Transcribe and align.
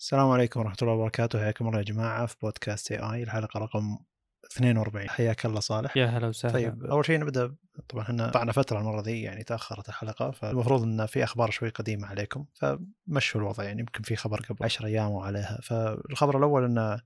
السلام 0.00 0.30
عليكم 0.30 0.60
ورحمة 0.60 0.76
الله 0.82 0.94
وبركاته. 0.94 1.38
حياكم 1.38 1.66
الله 1.68 1.78
يا 1.78 1.84
جماعة 1.84 2.26
في 2.26 2.36
بودكاست 2.42 2.92
اي 2.92 2.98
اي 2.98 3.22
الحلقة 3.22 3.60
رقم 3.60 3.98
42 4.52 5.08
حياك 5.08 5.46
الله 5.46 5.60
صالح. 5.60 5.96
يا 5.96 6.06
هلا 6.06 6.26
وسهلا. 6.26 6.54
طيب 6.54 6.84
أول 6.84 7.06
شيء 7.06 7.18
نبدأ. 7.18 7.54
طبعا 7.88 8.02
إحنا 8.02 8.26
قطعنا 8.26 8.52
فترة 8.52 8.78
المرة 8.78 9.00
ذي 9.00 9.22
يعني 9.22 9.44
تأخرت 9.44 9.88
الحلقة 9.88 10.30
فالمفروض 10.30 10.82
إن 10.82 11.06
في 11.06 11.24
أخبار 11.24 11.50
شوي 11.50 11.68
قديمة 11.68 12.06
عليكم 12.06 12.44
فمشوا 12.54 13.40
الوضع. 13.40 13.64
يعني 13.64 13.80
يمكن 13.80 14.02
في 14.02 14.16
خبر 14.16 14.40
قبل 14.40 14.64
10 14.64 14.86
أيام 14.86 15.10
وعليها. 15.10 15.58
فالخبر 15.62 16.38
الأول 16.38 16.64
إن 16.64 17.00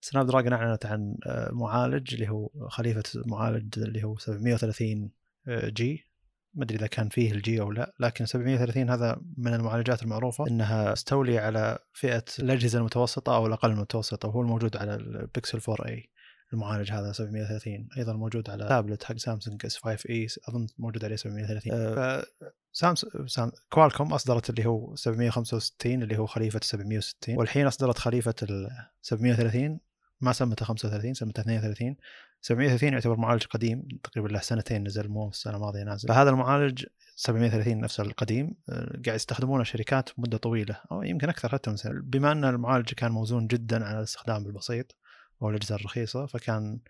سناب 0.00 0.26
دراجون 0.26 0.52
أعلنت 0.52 0.86
عن 0.86 1.16
آه، 1.26 1.50
معالج 1.52 2.14
اللي 2.14 2.28
هو 2.28 2.50
خليفة 2.68 3.02
معالج 3.26 3.78
اللي 3.78 4.04
هو 4.04 4.16
730 4.18 5.10
G 5.48 6.11
ما 6.54 6.64
أدري 6.64 6.76
إذا 6.78 6.86
كان 6.86 7.08
فيه 7.08 7.32
ال 7.32 7.46
G 7.46 7.60
أو 7.60 7.72
لا 7.72 7.94
لكن 8.00 8.26
730 8.26 8.90
هذا 8.90 9.20
من 9.36 9.54
المعالجات 9.54 10.02
المعروفة 10.02 10.46
إنها 10.46 10.94
تستولي 10.94 11.38
على 11.38 11.78
فئة 11.92 12.24
الأجهزة 12.38 12.78
المتوسطة 12.78 13.36
أو 13.36 13.46
الأقل 13.46 13.70
المتوسطة 13.70 14.28
وهو 14.28 14.40
الموجود 14.40 14.76
على 14.76 14.94
البيكسل 14.94 15.60
4 15.68 15.88
a 15.88 16.10
المعالج 16.52 16.92
هذا 16.92 17.12
730 17.12 17.88
أيضا 17.98 18.12
موجود 18.12 18.50
على 18.50 18.68
تابلت 18.68 19.04
حق 19.04 19.16
سامسونج 19.16 19.66
S 19.66 19.76
5 19.76 20.10
e 20.10 20.26
أظن 20.48 20.66
موجود 20.78 21.04
عليه 21.04 21.16
730 21.16 21.72
أه 21.72 22.24
سامسونج 22.72 23.28
سام 23.28 23.52
كوالكوم 23.70 24.12
أصدرت 24.12 24.50
اللي 24.50 24.66
هو 24.66 24.94
765 24.96 26.02
اللي 26.02 26.18
هو 26.18 26.26
خليفة 26.26 26.60
760 26.62 27.36
والحين 27.36 27.66
أصدرت 27.66 27.98
خليفة 27.98 28.34
ال 28.42 28.68
730 29.02 29.80
ما 30.20 30.32
سمته 30.32 30.64
35 30.64 31.14
سمته 31.14 31.40
32 31.40 31.96
730 32.42 32.92
يعتبر 32.92 33.16
معالج 33.16 33.44
قديم 33.44 33.88
تقريبا 34.02 34.28
له 34.28 34.40
سنتين 34.40 34.84
نزل 34.84 35.08
مو 35.08 35.28
السنة 35.28 35.56
الماضية 35.56 35.82
نازل 35.82 36.08
فهذا 36.08 36.30
المعالج 36.30 36.84
730 37.16 37.80
نفس 37.80 38.00
القديم 38.00 38.54
آه، 38.68 39.00
قاعد 39.06 39.16
يستخدمونه 39.16 39.62
الشركات 39.62 40.10
مدة 40.18 40.38
طويلة 40.38 40.80
أو 40.92 41.02
يمكن 41.02 41.28
أكثر 41.28 41.48
حتى 41.48 41.70
من 41.70 41.76
سنة. 41.76 42.00
بما 42.04 42.32
أن 42.32 42.44
المعالج 42.44 42.92
كان 42.92 43.12
موزون 43.12 43.46
جدا 43.46 43.84
على 43.84 43.98
الاستخدام 43.98 44.46
البسيط 44.46 44.96
أو 45.42 45.50
الأجهزة 45.50 45.74
الرخيصة 45.74 46.26
فكان 46.26 46.80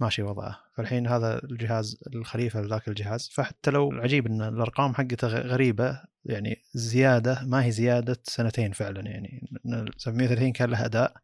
ماشي 0.00 0.22
وضعه. 0.22 0.58
فالحين 0.76 1.06
هذا 1.06 1.44
الجهاز 1.44 2.02
الخليفة 2.14 2.60
لذاك 2.60 2.88
الجهاز. 2.88 3.30
فحتى 3.34 3.70
لو 3.70 3.90
العجيب 3.90 4.26
أن 4.26 4.42
الأرقام 4.42 4.94
حقته 4.94 5.28
غريبة 5.28 6.00
يعني 6.24 6.62
زيادة 6.74 7.44
ما 7.44 7.64
هي 7.64 7.70
زيادة 7.70 8.16
سنتين 8.22 8.72
فعلا 8.72 9.00
يعني. 9.00 9.50
730 9.96 10.52
كان 10.52 10.70
له 10.70 10.84
أداء. 10.84 11.14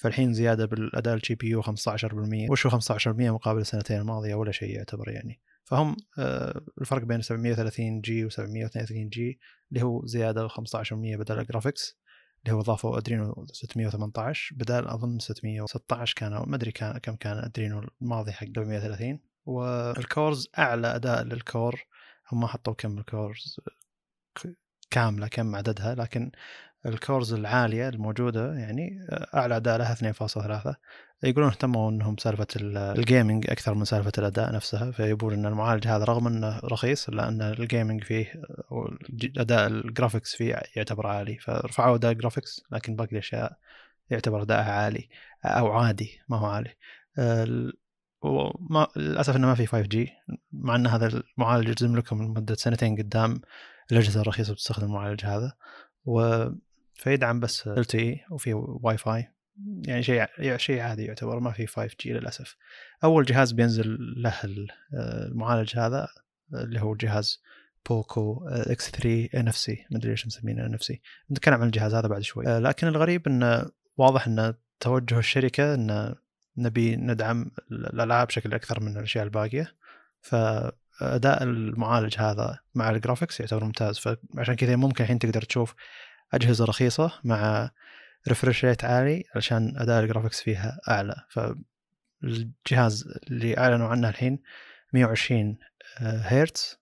فالحين 0.00 0.32
زيادة 0.34 0.66
بالأداء 0.66 1.14
ال 1.14 1.34
GPU 1.34 1.62
15% 1.62 1.66
وش 2.50 2.66
هو 2.66 2.80
15% 2.80 3.06
مقابل 3.06 3.60
السنتين 3.60 4.00
الماضية؟ 4.00 4.34
ولا 4.34 4.52
شيء 4.52 4.76
يعتبر 4.76 5.08
يعني. 5.08 5.40
فهم 5.64 5.96
آه، 6.18 6.60
الفرق 6.80 7.02
بين 7.02 7.22
730 7.22 8.00
G 8.00 8.24
و 8.24 8.28
732 8.28 9.08
G 9.08 9.40
اللي 9.72 9.82
هو 9.82 10.06
زيادة 10.06 10.48
15% 10.48 10.92
بدل 10.92 11.38
ال 11.38 11.45
graphics 11.45 11.98
اللي 12.44 12.56
هو 12.56 12.60
اضافوا 12.60 12.98
ادرينو 12.98 13.46
618 13.52 14.54
بدل 14.56 14.88
أظن 14.88 15.18
616 15.18 16.14
كان 16.16 16.30
ما 16.46 16.56
أدري 16.56 16.72
كان 16.72 16.98
كم 16.98 17.16
كان 17.16 17.38
ادرينو 17.38 17.82
الماضي 18.02 18.32
حق 18.32 18.46
730 18.46 19.20
وال 19.46 19.75
cores 19.75 20.48
أعلى 20.58 20.94
أداء 20.94 21.22
لل 21.22 21.43
core 21.43 21.84
هم 22.32 22.40
ما 22.40 22.46
حطوا 22.46 22.74
كم 22.74 22.98
ال 22.98 23.08
cores 23.08 23.60
كاملة 24.90 25.28
كم 25.28 25.56
عددها. 25.56 25.94
لكن 25.94 26.30
ال 26.86 26.94
cores 26.94 27.32
العالية 27.32 27.88
الموجودة 27.88 28.54
يعني 28.54 29.06
أعلى 29.34 29.56
أداء 29.56 29.78
لها 29.78 29.94
2.3 29.94 30.74
يقولون 31.22 31.48
اهتموا 31.48 31.90
إنهم 31.90 32.16
سالفة 32.16 32.46
ال 32.56 32.69
gaming 32.69 33.50
أكثر 33.50 33.74
من 33.74 33.84
سالفة 33.84 34.12
الأداء 34.18 34.54
نفسها 34.54 34.90
فيبون 34.90 35.32
إن 35.32 35.46
المعالج 35.46 35.86
هذا 35.86 36.04
رغم 36.04 36.26
إنه 36.26 36.58
رخيص 36.64 37.08
الا 37.08 37.28
ان 37.28 37.42
ال 37.42 37.51
gaming 37.51 38.04
فيه 38.04 38.42
أداء 39.36 39.66
ال 39.66 39.74
graphics 39.74 40.34
فيه 40.34 40.62
يعتبر 40.76 41.06
عالي. 41.06 41.38
فرفعوا 41.38 41.96
أداء 41.96 42.12
ال 42.12 42.18
graphics 42.18 42.62
لكن 42.72 42.96
باقي 42.96 43.12
الأشياء 43.12 43.58
يعتبر 44.10 44.42
أداءها 44.42 44.72
عالي 44.72 45.08
أو 45.44 45.72
عادي 45.72 46.20
ما 46.28 46.36
هو 46.36 46.46
عالي. 46.46 46.74
وما 48.22 48.88
للأسف 48.96 49.36
إنه 49.36 49.46
ما 49.46 49.54
في 49.54 49.66
5G 49.66 50.10
مع 50.52 50.76
إن 50.76 50.86
هذا 50.86 51.22
المعالج 51.38 51.68
بيجلس 51.68 51.96
لكم 51.96 52.22
لمدة 52.22 52.54
سنتين 52.54 52.96
قدام 52.96 53.40
الأجهزة 53.92 54.20
الرخيصة 54.20 54.52
بتستخدم 54.52 54.86
المعالج 54.86 55.24
هذا. 55.24 55.52
و 56.04 56.46
فيدعم 57.00 57.40
بس 57.40 57.68
LTE 57.68 58.20
وفي 58.30 58.54
واي 58.54 58.96
فاي 58.96 59.28
يعني 59.86 60.02
شيء 60.02 60.26
شيء 60.56 60.80
عادي 60.80 61.04
يعتبر 61.04 61.40
ما 61.40 61.50
في 61.50 61.66
5G 61.66 62.12
للأسف. 62.12 62.56
أول 63.04 63.24
جهاز 63.24 63.52
بينزل 63.52 63.98
له 64.22 64.34
المعالج 64.94 65.78
هذا 65.78 66.08
اللي 66.54 66.80
هو 66.80 66.94
جهاز 66.94 67.42
Poco 67.88 68.48
X3 68.48 68.90
NFC 68.90 69.86
ما 69.90 69.98
أدري 69.98 70.10
ليش 70.10 70.26
مسمينه 70.26 70.66
NFC 70.66 71.00
نتكلم 71.30 71.54
عن 71.54 71.66
الجهاز 71.66 71.94
هذا 71.94 72.08
بعد 72.08 72.22
شوي. 72.22 72.44
لكن 72.44 72.86
الغريب 72.86 73.28
انه 73.28 73.70
واضح 73.96 74.26
إن 74.26 74.54
توجه 74.80 75.18
الشركة 75.18 75.74
إن 75.74 76.14
نبي 76.56 76.96
ندعم 76.96 77.50
الألعاب 77.72 78.26
بشكل 78.26 78.54
أكثر 78.54 78.80
من 78.80 78.96
الأشياء 78.96 79.24
الباقية. 79.24 79.74
فأداء 80.20 81.42
المعالج 81.42 82.14
هذا 82.18 82.58
مع 82.74 82.90
ال 82.90 82.96
graphics 82.96 83.40
يعتبر 83.40 83.64
ممتاز. 83.64 83.98
فعشان 83.98 84.54
كذا 84.54 84.76
ممكن 84.76 85.04
الحين 85.04 85.18
تقدر 85.18 85.42
تشوف 85.42 85.74
أجهزة 86.32 86.64
رخيصة 86.64 87.12
مع 87.24 87.70
refresh 88.28 88.64
rate 88.64 88.84
عالي 88.84 89.24
علشان 89.34 89.76
أداء 89.76 90.02
ال 90.02 90.06
graphics 90.06 90.40
فيها 90.40 90.80
أعلى. 90.88 91.14
فالجهاز 91.28 93.08
اللي 93.30 93.58
أعلنوا 93.58 93.88
عنه 93.88 94.08
الحين 94.08 94.38
120 94.92 95.58
هرتز 96.00 96.80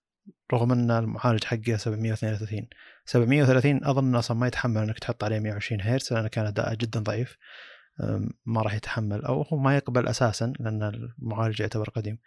رغم 0.53 0.71
إن 0.71 0.91
المعالج 0.91 1.43
حقه 1.43 1.77
732 1.77 2.67
730 3.05 3.85
أظن 3.85 4.15
أصلا 4.15 4.37
ما 4.37 4.47
يتحمل 4.47 4.81
إنك 4.81 4.99
تحط 4.99 5.23
عليه 5.23 5.39
120 5.39 5.81
هرتز 5.81 6.13
لأنه 6.13 6.27
كان 6.27 6.45
أداءه 6.45 6.75
جدا 6.75 6.99
ضعيف. 6.99 7.37
ما 8.45 8.61
راح 8.61 8.73
يتحمل 8.73 9.25
أو 9.25 9.41
هو 9.41 9.57
ما 9.57 9.75
يقبل 9.77 10.07
أساسا 10.07 10.53
لأن 10.59 10.83
المعالج 10.83 11.59
يعتبر 11.59 11.89
قديم. 11.89 12.17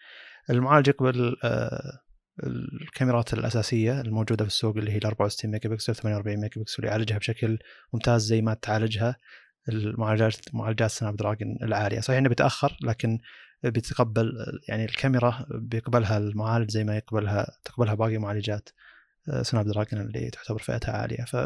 المعالج 0.50 0.88
يقبل 0.88 1.36
آه، 1.44 2.00
الكاميرات 2.46 3.34
الأساسية 3.34 4.00
الموجودة 4.00 4.44
في 4.44 4.50
السوق 4.50 4.76
اللي 4.76 4.92
هي 4.92 4.96
ال 4.96 5.06
64 5.06 5.50
ميجا 5.50 5.68
بكسل 5.68 5.94
48 5.94 6.38
ميجا 6.38 6.60
بكسل 6.60 6.84
يعالجها 6.84 7.18
بشكل 7.18 7.58
ممتاز 7.92 8.22
زي 8.26 8.42
ما 8.42 8.54
تعالجها 8.54 9.16
المعالجات 9.68 10.54
معالجات 10.54 10.90
Snapdragon 10.90 11.56
العالية. 11.62 12.00
صحيح 12.00 12.18
إنه 12.18 12.28
بيتأخر 12.28 12.76
لكن 12.82 13.18
بيتقبل 13.64 14.32
يعني 14.68 14.84
الكاميرا 14.84 15.46
بيقبلها 15.50 16.18
المعالج 16.18 16.70
زي 16.70 16.84
ما 16.84 16.96
يقبلها 16.96 17.46
تقبلها 17.64 17.94
باقي 17.94 18.18
معالجات 18.18 18.68
Snapdragon 19.42 20.00
اللي 20.00 20.30
تعتبر 20.30 20.58
فئتها 20.58 20.92
عالية. 20.92 21.24
ف 21.24 21.36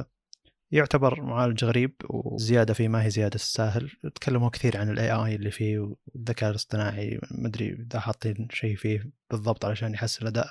يعتبر 0.70 1.22
معالج 1.22 1.64
غريب 1.64 1.94
وزيادة 2.10 2.74
فيه 2.74 2.88
ما 2.88 3.04
هي 3.04 3.10
زيادة 3.10 3.34
الساهل. 3.34 3.90
تكلموا 4.14 4.50
كثير 4.50 4.76
عن 4.76 4.90
ال 4.90 5.12
AI 5.12 5.34
اللي 5.34 5.50
فيه 5.50 5.96
والذكاء 6.14 6.50
الاصطناعي 6.50 7.20
ما 7.30 7.48
أدري 7.48 7.72
إذا 7.72 8.00
حاطين 8.00 8.48
شيء 8.50 8.76
فيه 8.76 9.10
بالضبط 9.30 9.64
علشان 9.64 9.94
يحسن 9.94 10.22
الأداء. 10.22 10.48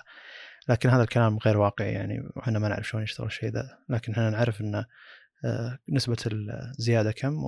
لكن 0.70 0.90
هذا 0.90 1.04
الكلام 1.04 1.38
غير 1.38 1.58
واقعي 1.58 1.92
يعني 1.92 2.30
إحنا 2.40 2.60
ما 2.60 2.68
نعرف 2.68 2.88
شلون 2.88 3.04
يشتغل 3.04 3.28
الشيء 3.28 3.50
ذا. 3.50 3.78
لكن 3.90 4.12
إحنا 4.12 4.30
نعرف 4.30 4.62
ان 4.62 4.86
آه، 5.46 5.80
نسبة 5.90 6.18
الزيادة 6.26 7.12
كم 7.12 7.44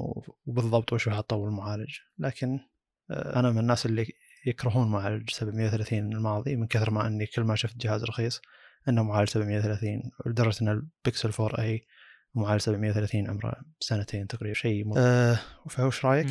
وبالضبط 0.45 0.93
وش 0.93 1.09
حطوا 1.09 1.47
المعالج. 1.47 1.95
لكن 2.19 2.59
آه، 3.11 3.39
أنا 3.39 3.51
من 3.51 3.57
الناس 3.57 3.85
اللي 3.85 4.07
يكرهون 4.45 4.91
معالج 4.91 5.29
730 5.29 6.13
الماضي 6.13 6.55
من 6.55 6.67
كثر 6.67 6.91
ما 6.91 7.07
أني 7.07 7.25
كل 7.25 7.41
ما 7.41 7.55
شفت 7.55 7.77
جهاز 7.77 8.03
رخيص 8.03 8.41
أنه 8.89 9.03
معالج 9.03 9.29
730 9.29 10.11
لدرجة 10.25 10.61
أن 10.61 10.69
البيكسل 10.69 11.43
4 11.43 11.61
أي 11.61 11.85
معالج 12.35 12.61
730 12.61 13.29
عمره 13.29 13.55
سنتين 13.79 14.27
تقريبا 14.27 14.53
شيء 14.53 14.85
م... 14.85 14.93
أه 14.97 15.39
فوش 15.69 16.05
رأيك؟ 16.05 16.27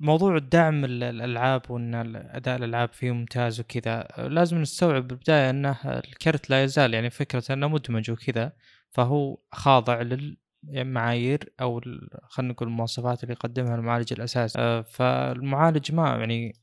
موضوع 0.00 0.36
الدعم 0.36 0.84
الألعاب 0.84 1.70
وإن 1.70 1.94
أداء 2.16 2.56
الألعاب 2.56 2.88
فيه 2.92 3.12
ممتاز 3.12 3.60
وكذا 3.60 4.08
لازم 4.18 4.58
نستوعب 4.58 5.08
بالبداية 5.08 5.50
إنه 5.50 5.78
الكرت 5.84 6.50
لا 6.50 6.64
يزال 6.64 6.94
يعني 6.94 7.10
فكره 7.10 7.44
إنه 7.50 7.68
مدمج 7.68 8.10
وكذا 8.10 8.52
فهو 8.90 9.38
خاضع 9.52 10.02
للمعايير 10.64 11.52
أو 11.60 11.80
خلينا 12.28 12.52
نقول 12.52 12.68
المواصفات 12.68 13.22
اللي 13.22 13.32
يقدمها 13.32 13.74
المعالج 13.74 14.12
الأساسي. 14.12 14.58
أه 14.58 14.82
فالمعالج 14.82 15.92
ما 15.92 16.08
يعني 16.08 16.56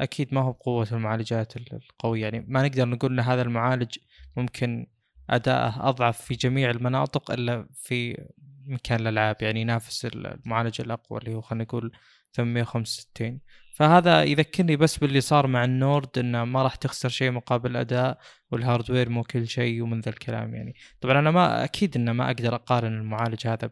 أكيد 0.00 0.34
ما 0.34 0.40
هو 0.40 0.52
بقوة 0.52 0.88
المعالجات 0.92 1.56
القوية 1.56 2.22
يعني 2.22 2.44
ما 2.48 2.62
نقدر 2.62 2.88
نقول 2.88 3.12
إن 3.12 3.20
هذا 3.20 3.42
المعالج 3.42 3.98
ممكن 4.36 4.86
أداءه 5.30 5.88
أضعف 5.88 6.20
في 6.20 6.34
جميع 6.34 6.70
المناطق 6.70 7.30
إلا 7.30 7.68
في 7.74 8.26
مكان 8.66 9.00
الألعاب 9.00 9.36
يعني 9.40 9.60
ينافس 9.60 10.04
المعالج 10.04 10.80
الأقوى 10.80 11.18
اللي 11.20 11.34
هو 11.34 11.40
خلينا 11.40 11.64
نقول 11.64 11.92
865 12.32 13.40
فهذا 13.74 14.22
يذكرني 14.22 14.76
بس 14.76 14.98
باللي 14.98 15.20
صار 15.20 15.46
مع 15.46 15.64
النورد 15.64 16.18
إنه 16.18 16.44
ما 16.44 16.62
راح 16.62 16.74
تخسر 16.74 17.08
شيء 17.08 17.30
مقابل 17.30 17.70
الاداء 17.70 18.18
وال 18.50 18.62
hardware 18.62 19.08
مو 19.08 19.22
كل 19.22 19.48
شيء 19.48 19.82
ومن 19.82 20.00
ذا 20.00 20.10
الكلام 20.10 20.54
يعني. 20.54 20.74
طبعا 21.00 21.18
أنا 21.18 21.30
ما 21.30 21.64
أكيد 21.64 21.96
إنه 21.96 22.12
ما 22.12 22.26
أقدر 22.26 22.54
أقارن 22.54 22.92
المعالج 22.92 23.46
هذا 23.46 23.70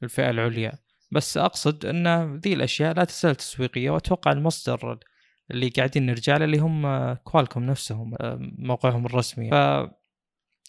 بالفئة 0.00 0.30
العليا. 0.30 0.72
بس 1.12 1.36
أقصد 1.36 1.86
إن 1.86 2.36
ذي 2.36 2.52
الأشياء 2.52 2.94
لا 2.94 3.04
تزال 3.04 3.34
تسويقية 3.34 3.90
وأتوقع 3.90 4.32
المصدر 4.32 4.98
اللي 5.50 5.68
قاعدين 5.68 6.06
نرجع 6.06 6.36
له 6.36 6.44
اللي 6.44 6.58
هم 6.58 7.12
Qualcomm 7.14 7.62
نفسهم 7.62 8.14
موقعهم 8.58 9.06
الرسمي. 9.06 9.50
ف 9.50 9.54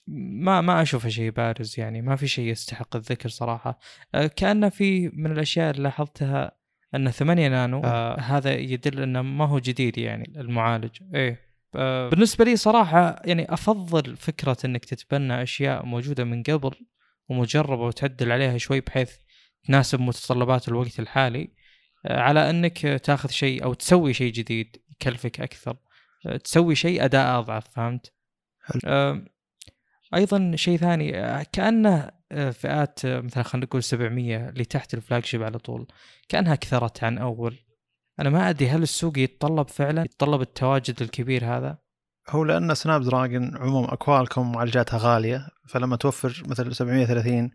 ما 0.08 0.62
ما 0.62 0.82
أشوفه 0.82 1.10
شيء 1.10 1.32
بارز 1.32 1.80
يعني 1.80 2.02
ما 2.02 2.16
في 2.16 2.28
شيء 2.28 2.48
يستحق 2.48 2.96
الذكر 2.96 3.30
صراحة. 3.30 3.80
آه، 4.16 4.28
كأنه 4.28 4.70
في 4.70 5.10
من 5.14 5.32
الأشياء 5.32 5.72
اللي 5.72 5.84
لاحظتها 5.84 6.52
أن 6.96 7.12
8 7.12 7.48
نانو 7.48 7.82
آه. 7.84 8.20
هذا 8.20 8.54
يدل 8.54 9.02
أنه 9.02 9.22
ما 9.22 9.46
هو 9.46 9.60
جديد 9.60 9.98
يعني 9.98 10.34
المعالج. 10.38 10.98
إيه. 11.16 11.46
آه. 11.76 12.10
بالنسبة 12.10 12.46
لي 12.46 12.56
صراحة 12.56 13.22
يعني 13.26 13.54
أفضل 13.54 14.18
فكرة 14.18 14.58
أنك 14.66 14.86
تتبنى 14.86 15.44
أشياء 15.44 15.86
موجودة 15.86 16.24
من 16.24 16.44
قبل 16.44 16.72
ومجربة 17.30 17.84
وتعدل 17.84 18.32
عليها 18.32 18.58
شوي 18.58 18.82
بحيث 18.82 19.12
تناسب 19.68 20.00
متطلبات 20.00 20.68
الوقت 20.68 21.00
الحالي 21.00 21.50
آه 22.06 22.20
على 22.20 22.50
أنك 22.50 22.78
تاخذ 22.80 23.30
شيء 23.30 23.64
أو 23.64 23.74
تسوي 23.74 24.14
شيء 24.14 24.32
جديد 24.34 24.78
يكلفك 24.92 25.42
أكثر 25.42 25.78
آه 26.26 26.38
تسوي 26.38 26.76
شيء 26.76 27.06
أداء 27.06 27.40
أضعف 27.40 27.68
فهمت؟ 27.70 28.14
آه 28.86 29.26
أيضا 30.16 30.52
شيء 30.56 30.78
ثاني 30.78 31.12
كأنه 31.54 32.12
فئات 32.32 33.06
آه، 33.06 33.22
مثلا 33.22 33.44
خلينا 33.44 33.66
نقول 33.66 33.84
700 33.84 34.50
اللي 34.50 34.66
تحت 34.66 34.94
الفلاج 34.94 35.26
شيب 35.26 35.44
على 35.44 35.60
طول. 35.60 35.88
كأنها 36.30 36.56
كثرت 36.56 37.04
عن 37.04 37.18
أول. 37.18 37.60
أنا 38.20 38.30
ما 38.30 38.50
أدري 38.50 38.70
هل 38.70 38.84
السوق 38.84 39.18
يتطلب 39.18 39.68
فعلا؟ 39.68 40.04
يتطلب 40.04 40.42
التواجد 40.42 41.02
الكبير 41.02 41.46
هذا؟ 41.46 41.78
هو 42.30 42.44
لأن 42.44 42.76
سناب 42.76 43.02
دراجون 43.02 43.58
عموما 43.58 43.94
أكوالكم 43.94 44.52
معالجاتها 44.52 44.98
غالية 44.98 45.48
فلما 45.68 45.96
توفر 45.96 46.44
مثل 46.46 46.76
730 46.76 47.52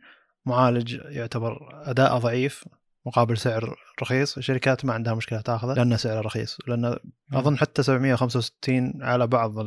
معالج 0.47 0.99
يعتبر 1.05 1.83
اداءه 1.91 2.19
ضعيف 2.19 2.65
مقابل 3.07 3.39
سعر 3.39 3.77
رخيص 4.03 4.37
الشركات 4.37 4.85
ما 4.85 4.95
عندها 4.95 5.15
مشكلة 5.15 5.41
تأخذه 5.41 5.75
لأنه 5.75 5.97
سعره 5.97 6.21
رخيص. 6.21 6.59
لأن 6.67 6.97
أظن 7.33 7.59
حتى 7.59 7.83
765 7.83 9.03
على 9.03 9.27
بعض 9.27 9.59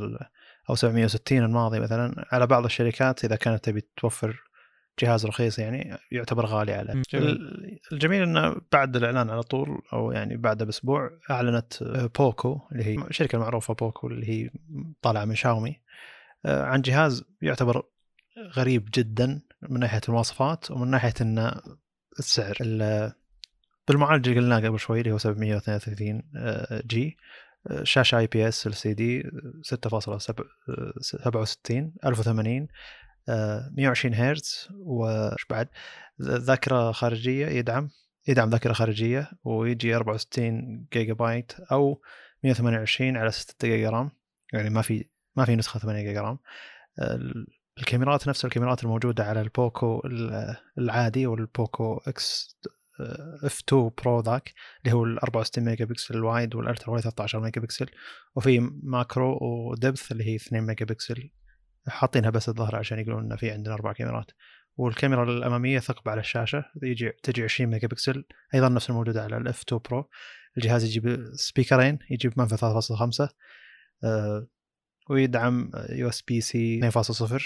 أو 0.69 0.75
760 0.75 1.37
الماضي 1.37 1.79
مثلا 1.79 2.25
على 2.31 2.47
بعض 2.47 2.65
الشركات 2.65 3.25
إذا 3.25 3.35
كانت 3.35 3.63
تبي 3.63 3.87
توفر 3.97 4.43
جهاز 4.99 5.25
رخيص 5.25 5.59
يعني 5.59 5.97
يعتبر 6.11 6.45
غالي 6.45 6.73
عليه 6.73 7.01
جميل. 7.13 7.39
الجميل 7.91 8.21
إنه 8.21 8.55
بعد 8.71 8.95
الإعلان 8.95 9.29
على 9.29 9.43
طول 9.43 9.81
أو 9.93 10.11
يعني 10.11 10.37
بعد 10.37 10.63
بأسبوع 10.63 11.11
أعلنت 11.31 11.83
Poco 12.19 12.61
اللي 12.71 12.83
هي 12.83 12.95
الشركة 12.95 13.35
المعروفة 13.35 13.73
Poco 13.73 14.07
اللي 14.07 14.29
هي 14.29 14.49
طالعة 15.01 15.25
من 15.25 15.35
شاومي 15.35 15.79
آه، 16.45 16.63
عن 16.63 16.81
جهاز 16.81 17.23
يعتبر 17.41 17.83
غريب 18.37 18.89
جدا 18.93 19.41
من 19.61 19.79
ناحية 19.79 20.01
المواصفات 20.09 20.71
ومن 20.71 20.87
ناحية 20.87 21.13
انه 21.21 21.61
السعر 22.19 22.57
بالمعالج 23.87 24.27
اللي 24.27 24.39
قلناه 24.39 24.59
قبل 24.59 24.79
شوي 24.79 24.99
اللي 24.99 25.11
هو 25.11 25.17
732 25.17 26.23
آه، 26.35 26.83
جي 26.85 27.17
شاشة 27.83 28.17
اي 28.17 28.27
بي 28.27 28.47
اس 28.47 28.67
ال 28.67 28.73
سي 28.73 28.93
دي 28.93 29.23
6.67 29.23 29.29
1080 32.05 32.67
120 33.27 34.13
هرتز 34.13 34.67
وش 34.75 35.45
بعد؟ 35.49 35.67
ذاكرة 36.21 36.91
خارجية 36.91 37.47
يدعم 37.47 37.89
يدعم 38.27 38.49
ذاكرة 38.49 38.73
خارجية 38.73 39.31
ويجي 39.43 39.95
64 39.95 40.87
جيجا 40.93 41.13
بايت 41.13 41.51
أو 41.71 42.01
128 42.43 43.17
على 43.17 43.31
6 43.31 43.67
جيجا 43.67 43.89
RAM 43.89 44.11
يعني 44.53 44.69
ما 44.69 44.81
في 44.81 45.05
ما 45.35 45.45
في 45.45 45.55
نسخة 45.55 45.79
8 45.79 46.03
جيجا 46.03 46.21
RAM. 46.21 46.39
الكاميرات 47.77 48.27
نفس 48.27 48.45
الكاميرات 48.45 48.83
الموجودة 48.83 49.23
على 49.23 49.41
ال 49.41 49.53
Poco 49.53 50.01
العادي 50.77 51.27
وال 51.27 51.97
Poco 52.07 52.57
X 53.43 53.59
F2 53.67 53.91
Pro 54.03 54.19
ذاك 54.19 54.53
اللي 54.83 54.95
هو 54.95 55.03
ال 55.03 55.19
64 55.19 55.65
ميجا 55.65 55.85
بكسل 55.85 56.15
ال 56.15 56.23
wide 56.23 56.55
وال 56.55 56.65
ultra 56.65 56.89
wide 56.89 57.03
13 57.03 57.39
ميجا 57.39 57.61
بكسل 57.61 57.89
وفي 58.35 58.59
macro 58.83 59.37
و 59.41 59.53
depth 59.53 60.11
اللي 60.11 60.23
هي 60.23 60.35
2 60.35 60.63
ميجا 60.63 60.85
بكسل 60.85 61.29
حاطينها 61.87 62.29
بس 62.29 62.49
الظهر 62.49 62.75
عشان 62.75 62.99
يقولون 62.99 63.23
إنه 63.23 63.35
في 63.35 63.51
عندنا 63.51 63.73
أربع 63.73 63.93
كاميرات. 63.93 64.31
والكاميرا 64.77 65.23
الأمامية 65.23 65.79
ثقب 65.79 66.09
على 66.09 66.19
الشاشة 66.19 66.65
يجي 66.83 67.09
تجي 67.23 67.43
20 67.43 67.69
ميجا 67.69 67.87
بكسل 67.87 68.25
أيضا 68.55 68.69
نفس 68.69 68.89
الموجودة 68.89 69.23
على 69.23 69.37
ال 69.37 69.61
F2 69.61 69.81
Pro 69.89 70.09
الجهاز 70.57 70.83
يجيب 70.83 71.29
سبيكرين 71.33 71.99
يجيب 72.09 72.33
منفذ 72.37 72.81
3.5 72.81 73.29
أه 74.03 74.47
ويدعم 75.09 75.71
USB-C 75.89 76.91
2.0 76.91 77.41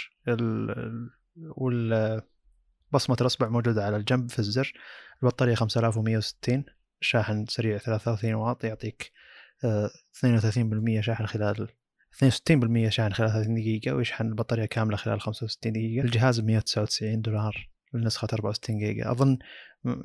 وال 1.37 2.21
بصمة 2.91 3.17
الأصبع 3.21 3.49
موجودة 3.49 3.85
على 3.85 3.97
الجنب 3.97 4.29
في 4.29 4.39
الزر. 4.39 4.73
البطارية 5.23 5.55
5160 5.55 6.65
شاحن 7.01 7.45
سريع 7.45 7.77
33 7.77 8.33
واط 8.33 8.63
يعطيك 8.63 9.11
32% 9.61 9.65
آه، 9.65 11.01
شاحن 11.01 11.25
خلال 11.25 11.69
62% 12.11 12.89
شاحن 12.89 13.13
خلال 13.13 13.29
30 13.29 13.55
دقيقة 13.55 13.95
ويشحن 13.95 14.25
البطارية 14.25 14.65
كاملة 14.65 14.97
خلال 14.97 15.21
65 15.21 15.73
دقيقة. 15.73 16.05
الجهاز 16.05 16.39
ب 16.39 16.45
199 16.45 17.21
دولار 17.21 17.69
لنسخة 17.93 18.27
64 18.33 18.79
جيجا. 18.79 19.11
أظن 19.11 19.37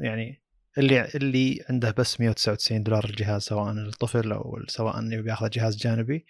يعني 0.01 0.43
اللي 0.79 1.09
اللي 1.15 1.65
عنده 1.71 1.91
بس 1.91 2.21
199 2.21 2.83
دولار 2.83 3.05
الجهاز 3.05 3.43
سواء 3.43 3.73
الطفل 3.73 4.33
أو 4.33 4.59
سواء 4.69 5.13
يبي 5.13 5.31
ياخذ 5.31 5.51
جهاز 5.51 5.77
جانبي 5.77 6.27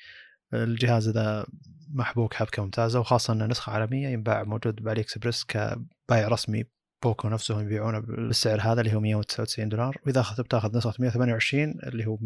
الجهاز 0.55 1.09
ذا 1.09 1.47
محبوك 1.95 2.35
حبكة 2.35 2.63
ممتازة 2.63 3.01
وخاصة 3.01 3.33
إنه 3.33 3.47
نسخة 3.47 3.73
عالمية 3.73 4.09
ينباع 4.09 4.45
موجود 4.45 4.83
ب 4.83 5.01
AliExpress 5.01 5.45
كبايع 5.45 6.29
رسمي 6.29 6.65
Poco 7.03 7.29
نفسهم 7.29 7.61
يبيعونه 7.61 7.99
بالسعر 7.99 8.61
هذا 8.61 8.81
اللي 8.81 8.95
هو 8.95 9.01
199 9.01 9.69
دولار. 9.69 9.97
وإذا 10.07 10.21
اخذت 10.21 10.41
بتاخذ 10.41 10.77
نسخة 10.77 10.95
128 10.99 11.75
اللي 11.87 12.07
هو 12.07 12.17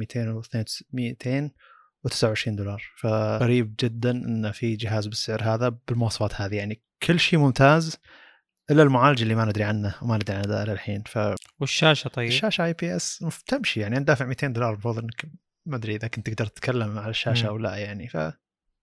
229 2.06 2.56
دولار. 2.56 2.82
فغريب 2.96 3.74
جدا 3.80 4.10
إن 4.10 4.52
في 4.52 4.76
جهاز 4.76 5.06
بالسعر 5.06 5.42
هذا 5.42 5.68
بالمواصفات 5.88 6.40
هذه. 6.40 6.54
يعني 6.54 6.82
كل 7.02 7.20
شيء 7.20 7.38
ممتاز 7.38 7.96
إلا 8.70 8.82
المعالج 8.82 9.22
اللي 9.22 9.34
ما 9.34 9.44
ندري 9.44 9.64
عنه 9.64 9.94
وما 10.02 10.16
ندري 10.16 10.36
عنه 10.36 10.64
للحين. 10.64 11.02
ف 11.06 11.18
والشاشة 11.60 12.08
طيب؟ 12.08 12.28
الشاشة 12.28 12.64
IPS 12.64 13.24
تمشي. 13.46 13.80
يعني 13.80 13.96
انت 13.96 14.08
دافع 14.08 14.24
200 14.24 14.46
دولار 14.46 14.72
المفروض 14.72 14.98
إنك 14.98 15.26
ما 15.66 15.76
أدري 15.76 15.96
إذا 15.96 16.08
كنت 16.08 16.30
تقدر 16.30 16.46
تتكلم 16.46 16.98
على 16.98 17.10
الشاشة 17.10 17.42
مم. 17.42 17.48
أو 17.48 17.58
لا 17.58 17.76
يعني. 17.76 18.08
ف 18.08 18.16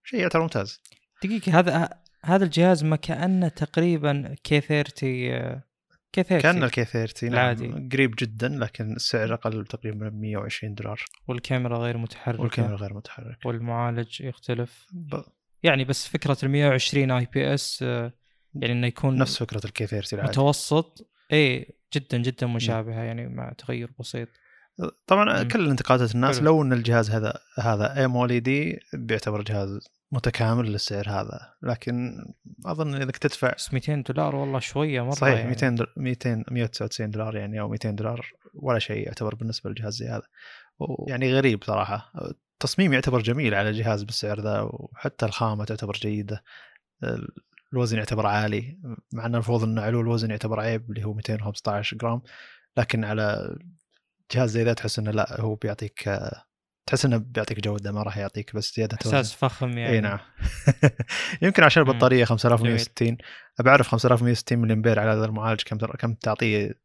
شيء 0.03 0.19
يعتبر 0.19 0.41
ممتاز. 0.41 0.81
دقيقة 1.23 1.59
هذا 1.59 1.89
هذا 2.25 2.45
الجهاز 2.45 2.83
ما 2.83 2.95
كانه 2.95 3.47
تقريبا 3.47 4.35
K30 4.43 4.61
K30 4.61 6.39
كان 6.39 6.63
ال 6.63 6.85
K30 6.85 7.29
نعم، 7.29 7.39
العادي 7.39 7.89
قريب 7.91 8.15
جدا 8.19 8.47
لكن 8.47 8.95
السعر 8.95 9.33
أقل 9.33 9.65
تقريبا 9.65 10.09
من 10.09 10.21
120 10.21 10.75
دولار. 10.75 11.05
والكاميرا 11.27 11.77
غير 11.77 11.97
متحركة. 11.97 12.41
والكاميرا 12.41 12.75
غير 12.75 12.93
متحركة. 12.93 13.47
والمعالج 13.47 14.21
يختلف. 14.21 14.87
ب... 14.91 15.21
يعني 15.63 15.85
بس 15.85 16.07
فكرة 16.07 16.37
ال 16.43 16.49
120 16.49 17.11
IPS 17.11 17.81
يعني 17.81 18.71
إنه 18.71 18.87
يكون 18.87 19.17
نفس 19.17 19.37
فكرة 19.37 19.65
ال 19.65 19.87
K30 19.87 20.19
العادي 20.19 20.31
متوسط. 20.31 21.09
اي 21.33 21.75
جدا 21.93 22.17
جدا 22.17 22.47
مشابهة 22.47 23.01
يعني 23.01 23.27
مع 23.27 23.53
تغير 23.57 23.91
بسيط. 23.99 24.27
طبعا 25.07 25.43
مم. 25.43 25.47
كل 25.47 25.69
انتقادات 25.69 26.15
الناس 26.15 26.39
حلو. 26.39 26.45
لو 26.45 26.61
إن 26.61 26.73
الجهاز 26.73 27.09
هذا 27.11 27.33
هذا 27.59 28.05
AMOLED 28.05 28.79
بيعتبر 28.93 29.41
جهاز 29.41 29.79
متكامل 30.13 30.71
للسعر 30.71 31.09
هذا 31.09 31.53
لكن 31.61 32.25
أظن 32.65 32.95
انك 32.95 33.17
تدفع 33.17 33.53
بس 33.53 33.73
200 33.73 33.95
دولار 33.95 34.35
والله 34.35 34.59
شوية 34.59 35.01
مرة 35.01 35.11
صحيح 35.11 35.39
يعني. 35.39 35.49
200 35.49 35.85
200 35.97 36.43
199 36.51 37.11
دولار 37.11 37.35
يعني 37.35 37.59
أو 37.59 37.69
200 37.69 37.91
دولار 37.91 38.31
ولا 38.53 38.79
شيء 38.79 39.05
يعتبر 39.05 39.35
بالنسبة 39.35 39.69
للجهاز 39.69 39.95
زي 39.95 40.07
هذا. 40.07 40.27
يعني 41.07 41.33
غريب 41.33 41.63
صراحة. 41.63 42.13
التصميم 42.53 42.93
يعتبر 42.93 43.21
جميل 43.21 43.53
على 43.55 43.71
جهاز 43.71 44.03
بالسعر 44.03 44.39
ذا 44.39 44.61
وحتى 44.61 45.25
الخامة 45.25 45.65
تعتبر 45.65 45.93
جيدة. 45.93 46.43
الوزن 47.73 47.97
يعتبر 47.97 48.25
عالي 48.25 48.79
مع 49.13 49.25
إنه 49.25 49.33
المفروض 49.33 49.63
إنه 49.63 49.81
علو 49.81 50.01
الوزن 50.01 50.29
يعتبر 50.29 50.59
عيب 50.59 50.89
اللي 50.89 51.03
هو 51.03 51.13
215 51.13 51.97
جرام. 51.97 52.21
لكن 52.77 53.03
على 53.03 53.57
جهاز 54.31 54.49
زي 54.49 54.63
ذا 54.63 54.73
تحس 54.73 54.99
إنه 54.99 55.11
لا 55.11 55.41
هو 55.41 55.55
بيعطيك 55.55 56.09
تحس 56.85 57.05
إنه 57.05 57.17
بيعطيك 57.17 57.59
جوده 57.59 57.91
ما 57.91 58.03
راح 58.03 58.17
يعطيك 58.17 58.55
بس 58.55 58.75
زيادة 58.75 58.97
إحساس 58.97 59.33
فخم 59.33 59.77
يعني. 59.77 59.93
إي 59.95 59.99
نعم. 59.99 60.19
يمكن 61.41 61.63
عشان 61.63 61.83
البطارية 61.83 62.25
5160 62.25 63.17
ابى 63.59 63.69
أعرف 63.69 63.87
5160 63.87 64.57
ملي 64.57 64.73
امبير 64.73 64.99
على 64.99 65.11
هذا 65.11 65.25
المعالج 65.25 65.61
كم 65.61 65.77
كم 65.77 66.13
تعطيه 66.13 66.83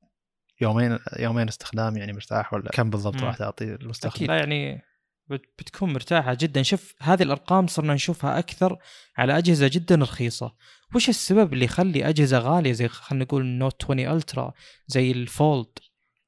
يومين 0.61 0.99
يومين 1.19 1.49
استخدام 1.49 1.97
يعني 1.97 2.13
مرتاح 2.13 2.55
ولا 2.55 2.71
كم 2.71 2.91
بالضبط 2.91 3.23
راح 3.23 3.37
تعطي 3.37 3.65
المستخدم؟ 3.65 4.15
أكيد. 4.15 4.29
لا 4.29 4.37
يعني 4.37 4.83
بتكون 5.31 5.93
مرتاحة 5.93 6.37
جدا. 6.41 6.63
شوف 6.63 6.95
هذه 7.01 7.23
الأرقام 7.23 7.67
صرنا 7.67 7.95
نشوفها 7.95 8.39
أكثر 8.39 8.79
على 9.17 9.39
أجهزة 9.39 9.71
جدا 9.73 9.95
رخيصة. 9.95 10.55
وش 10.95 11.09
السبب 11.09 11.53
اللي 11.53 11.65
يخلي 11.65 12.09
أجهزة 12.09 12.39
غالية 12.39 12.73
زي 12.73 12.89
خلينا 12.89 13.25
نقول 13.25 13.43
النوت 13.43 13.85
20 13.85 14.01
ألترا 14.01 14.53
زي 14.87 15.11
الفولد 15.11 15.79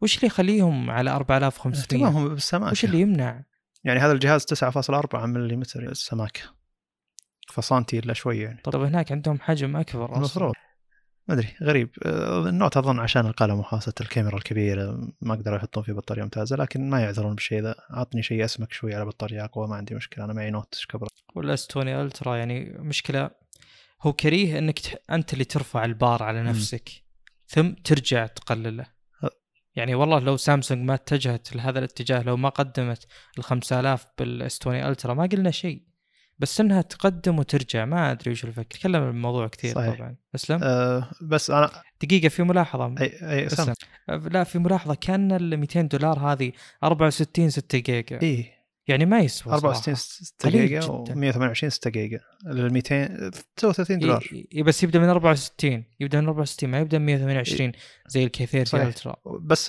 وش 0.02 0.16
اللي 0.16 0.26
يخليهم 0.26 0.90
على 0.90 1.10
4500 1.10 1.80
اهتمامهم 1.80 2.28
بالسماكة. 2.28 2.72
وش 2.72 2.84
اللي 2.84 3.00
يمنع؟ 3.00 3.44
يعني 3.84 4.00
هذا 4.00 4.12
الجهاز 4.12 4.44
9.4 4.44 5.14
ملم 5.14 5.62
السماكه 5.76 6.40
0.9 7.48 7.70
سانتي 7.70 7.98
إلا 7.98 8.12
شوية 8.12 8.44
يعني. 8.44 8.60
طب 8.64 8.82
هناك 8.82 9.12
عندهم 9.12 9.40
حجم 9.40 9.76
أكبر 9.76 10.16
المفروض. 10.16 10.54
ما 11.28 11.34
أدري 11.34 11.48
غريب. 11.62 11.90
آه، 12.02 12.48
النوت 12.48 12.76
اظن 12.76 12.98
عشان 12.98 13.26
القلم 13.26 13.58
وخاصة 13.58 13.94
الكاميرا 14.00 14.36
الكبيرة 14.36 15.08
ما 15.20 15.34
قدروا 15.34 15.56
يحطون 15.56 15.82
فيه 15.82 15.92
بطارية 15.92 16.22
ممتازة 16.22 16.56
لكن 16.56 16.90
ما 16.90 17.00
يعذرون 17.00 17.34
بالشيء 17.34 17.62
ذا 17.62 17.74
عطني 17.90 18.22
شيء 18.22 18.44
أسمك 18.44 18.72
شوي 18.72 18.94
على 18.94 19.04
بطارية 19.04 19.44
أقوى 19.44 19.68
ما 19.68 19.76
عندي 19.76 19.94
مشكلة. 19.94 20.24
أنا 20.24 20.32
معي 20.32 20.50
نوت 20.50 20.86
كبر 20.88 21.08
وال 21.34 21.68
S20 21.70 21.88
ألترا 21.88 22.36
يعني 22.36 22.76
مشكلة. 22.78 23.30
هو 24.02 24.12
كريه 24.12 24.58
إنك. 24.58 24.78
أنت 25.10 25.32
اللي 25.32 25.44
ترفع 25.44 25.84
البار 25.84 26.22
على. 26.22 26.42
نفسك 26.42 26.90
ثم 27.46 27.70
ترجع 27.70 28.26
تقلله. 28.26 28.86
يعني 29.76 29.94
والله 29.94 30.18
لو 30.18 30.36
سامسونج 30.36 30.84
ما 30.84 30.94
اتجهت 30.94 31.56
لهذا 31.56 31.78
الاتجاه 31.78 32.22
لو 32.22 32.36
ما 32.36 32.48
قدمت 32.48 33.06
ال 33.38 33.44
5000 33.44 34.06
بال 34.18 34.46
S20 34.46 34.88
Ultra 34.88 35.14
ما 35.14 35.26
قلنا 35.26 35.50
شيء. 35.50 35.82
بس 36.38 36.60
إنها 36.60 36.82
تقدم 36.82 37.38
وترجع 37.38 37.84
ما 37.84 38.10
أدري 38.10 38.30
وش 38.30 38.44
الفكرة. 38.44 38.78
تكلم 38.78 39.02
عن 39.02 39.08
الموضوع 39.08 39.48
كثير 39.48 39.74
صحيح. 39.74 39.96
طبعا. 39.96 40.16
أسلم؟ 40.34 40.60
آه 40.62 41.10
بس 41.22 41.50
أنا 41.50 41.70
دقيقة 42.02 42.28
في 42.28 42.42
ملاحظة. 42.42 42.94
أي 43.00 43.30
أي 43.30 43.46
أسلم. 43.46 43.74
لا 44.08 44.44
في 44.44 44.58
ملاحظة. 44.58 44.94
كان 44.94 45.32
ال 45.32 45.56
200 45.56 45.80
دولار 45.80 46.18
هذه 46.18 46.52
64 46.84 47.50
6 47.50 47.78
جيجا. 47.78 48.22
إي 48.22 48.59
يعني 48.88 49.06
ما 49.06 49.20
يسوى 49.20 49.52
64 49.54 49.94
صراحة. 49.94 50.24
6 50.24 50.48
قليل 50.48 50.66
جيجا 50.68 50.80
جداً. 50.80 51.32
و128 51.52 51.68
6 51.68 51.90
جيجا 51.90 52.20
ال 52.46 52.72
200 52.72 53.30
39 53.56 53.98
دولار 53.98 54.28
إي 54.54 54.62
بس 54.62 54.82
يبدأ 54.82 54.98
من 54.98 55.08
64 55.08 55.84
يبدأ 56.00 56.20
من 56.20 56.28
64 56.28 56.70
ما 56.70 56.78
يبدأ 56.78 56.98
من 56.98 57.06
128 57.06 57.72
زي 58.08 58.24
ال 58.24 58.46
K30 58.46 58.64
صحيح. 58.64 58.86
Ultra 58.86 59.16
بس 59.40 59.66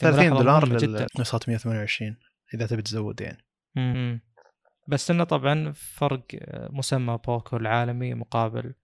30 0.00 0.30
ملاحظة 0.30 0.38
دولار. 0.38 1.08
للنسخة 1.16 1.40
128 1.48 2.16
إذا 2.54 2.66
تبي 2.66 2.82
تزود 2.82 3.20
يعني 3.20 3.44
مم. 3.76 4.20
بس 4.88 5.10
إنه 5.10 5.24
طبعا 5.24 5.72
فرق 5.76 6.24
مسمى 6.70 7.18
Poco 7.26 7.56
العالمي 7.56 8.14
مقابل 8.14 8.74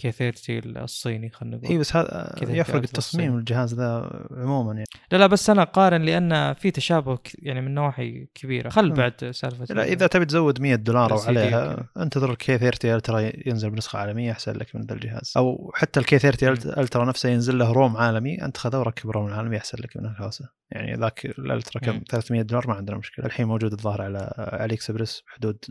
K30 0.00 0.76
الصيني 0.76 1.30
خلينا 1.30 1.56
نقول 1.56 1.70
إي 1.70 1.78
بس 1.78 1.96
هذا 1.96 2.34
يفرق 2.42 2.82
التصميم. 2.82 3.36
الجهاز 3.36 3.74
ذا 3.74 4.10
عموما 4.30 4.72
يعني 4.72 4.84
لا 5.12 5.18
لا 5.18 5.26
بس 5.26 5.50
أنا 5.50 5.64
قارن 5.64 6.02
لأن 6.02 6.54
في 6.54 6.70
تشابه 6.70 7.18
يعني 7.38 7.60
من 7.60 7.74
نواحي 7.74 8.26
كبيرة 8.34 8.68
خل. 8.68 8.92
بعد 8.92 9.30
سالفة 9.30 9.74
لا 9.74 9.84
إذا 9.84 10.06
تبي 10.06 10.24
تزود 10.24 10.60
100 10.60 10.74
دولار 10.74 11.12
أو 11.12 11.18
عليها. 11.18 11.88
انتظر 11.96 12.30
ال 12.30 12.58
K30 12.58 12.94
Ultra 12.94 13.30
ينزل 13.46 13.70
بنسخة 13.70 13.98
عالمية 13.98 14.32
أحسن 14.32 14.52
لك 14.52 14.76
من 14.76 14.82
ذا 14.82 14.94
الجهاز 14.94 15.32
أو 15.36 15.72
حتى 15.74 16.00
ال 16.00 16.18
K30 16.18 16.48
مم. 16.48 16.54
Ultra 16.82 17.04
نفسه 17.04 17.28
ينزل 17.28 17.58
له 17.58 17.72
روم 17.72 17.96
عالمي 17.96 18.42
أنت 18.44 18.56
خذه 18.56 18.78
وركب 18.78 19.10
روم 19.10 19.32
عالمي 19.32 19.56
أحسن 19.56 19.78
لك 19.78 19.96
من 19.96 20.06
الهوسة 20.06 20.48
يعني 20.70 20.94
ذاك 20.94 21.26
ال 21.26 21.35
Ultra 21.35 21.80
كم 21.80 21.92
مم. 21.92 22.04
300 22.10 22.42
دولار 22.42 22.68
ما 22.68 22.74
عندنا 22.74 22.96
مشكلة 22.96 23.26
الحين 23.26 23.46
موجود 23.46 23.72
الظاهر 23.72 24.02
على 24.02 24.34
علي 24.38 24.74
اكسبرس 24.74 25.22
بحدود 25.26 25.64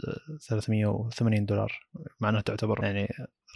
380 0.50 1.45
دولار 1.45 1.79
مع 2.19 2.29
انها 2.29 2.41
تعتبر 2.41 2.83
يعني 2.83 3.07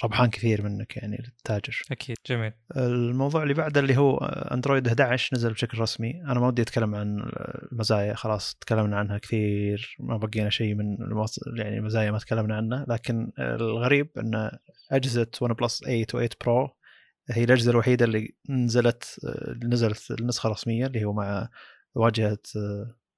ربحان 0.03 0.29
كثير 0.29 0.61
منك 0.61 0.97
يعني 0.97 1.17
للتاجر. 1.17 1.81
أكيد 1.91 2.17
جميل. 2.25 2.51
الموضوع 2.77 3.43
اللي 3.43 3.53
بعده 3.53 3.79
اللي 3.79 3.97
هو 3.97 4.17
أندرويد 4.51 4.87
11 4.87 5.35
نزل 5.35 5.53
بشكل 5.53 5.79
رسمي. 5.79 6.21
أنا 6.23 6.39
ما 6.39 6.47
ودي 6.47 6.61
أتكلم 6.61 6.95
عن 6.95 7.31
المزايا 7.71 8.13
خلاص 8.13 8.55
تكلمنا 8.55 8.97
عنها 8.97 9.17
كثير 9.17 9.95
ما 9.99 10.17
بقينا 10.17 10.49
شيء 10.49 10.75
من 10.75 11.01
الموص... 11.01 11.39
يعني 11.57 11.77
المزايا 11.77 12.11
ما 12.11 12.17
تكلمنا 12.17 12.55
عنها. 12.55 12.85
لكن 12.89 13.31
الغريب 13.39 14.09
إن 14.17 14.51
أجهزة 14.91 15.27
ون 15.41 15.53
بلس 15.53 15.79
8 15.79 16.05
و8 16.05 16.27
Pro 16.45 16.69
هي 17.31 17.43
الأجهزة 17.43 17.71
الوحيدة 17.71 18.05
اللي 18.05 18.35
نزلت 18.49 19.19
نزلت 19.63 20.11
النسخة 20.11 20.47
الرسمية 20.47 20.85
اللي 20.85 21.05
هو 21.05 21.13
مع 21.13 21.49
واجهة 21.95 22.37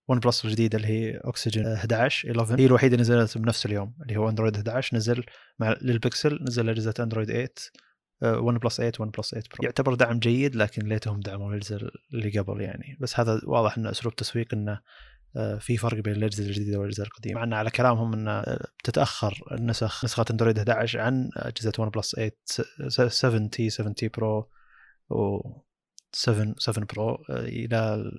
ون 0.07 0.19
بلس 0.19 0.45
الجديدة 0.45 0.77
اللي 0.77 0.87
هي 0.87 1.17
اوكسجين 1.17 1.67
11 1.67 2.31
11 2.31 2.59
هي 2.59 2.65
الوحيدة 2.65 2.93
اللي 2.93 3.01
نزلت 3.01 3.37
بنفس 3.37 3.65
اليوم 3.65 3.93
اللي 4.01 4.17
هو 4.17 4.29
اندرويد 4.29 4.55
11 4.55 4.97
نزل 4.97 5.23
مع 5.59 5.75
للبكسل 5.81 6.39
نزل 6.41 6.69
أجهزة 6.69 6.93
اندرويد 6.99 7.27
8 7.27 7.49
ون 8.23 8.57
بلس 8.57 8.77
8 8.77 8.91
ون 8.99 9.09
بلس 9.09 9.29
8 9.31 9.47
Pro 9.51 9.63
يعتبر 9.63 9.93
دعم 9.93 10.19
جيد 10.19 10.55
لكن 10.55 10.87
ليتهم 10.87 11.19
دعموا 11.19 11.49
الأجهزة 11.49 11.89
اللي 12.13 12.39
قبل 12.39 12.61
يعني. 12.61 12.97
بس 12.99 13.19
هذا 13.19 13.41
واضح 13.43 13.77
إنه 13.77 13.91
أسلوب 13.91 14.15
تسويق 14.15 14.53
إنه 14.53 14.79
آه، 15.37 15.57
في 15.57 15.77
فرق 15.77 15.99
بين 15.99 16.13
الأجهزة 16.13 16.43
الجديدة 16.43 16.79
والأجهزة 16.79 17.03
القديمة. 17.03 17.35
مع 17.35 17.43
إن 17.43 17.53
على 17.53 17.69
كلامهم 17.69 18.13
إنه 18.13 18.41
بتتاخر 18.79 19.43
النسخ 19.51 20.05
نسخة 20.05 20.25
اندرويد 20.31 20.57
11 20.57 20.99
عن 20.99 21.29
أجهزة 21.35 21.71
ون 21.79 21.89
بلس 21.89 22.15
8 22.15 22.31
7T 23.09 23.69
7T 23.69 24.07
Pro 24.07 24.49
و 25.09 25.39
7 26.15 26.55
7 26.57 26.85
Pro 26.93 27.09
آه، 27.09 27.23
إلى 27.29 28.11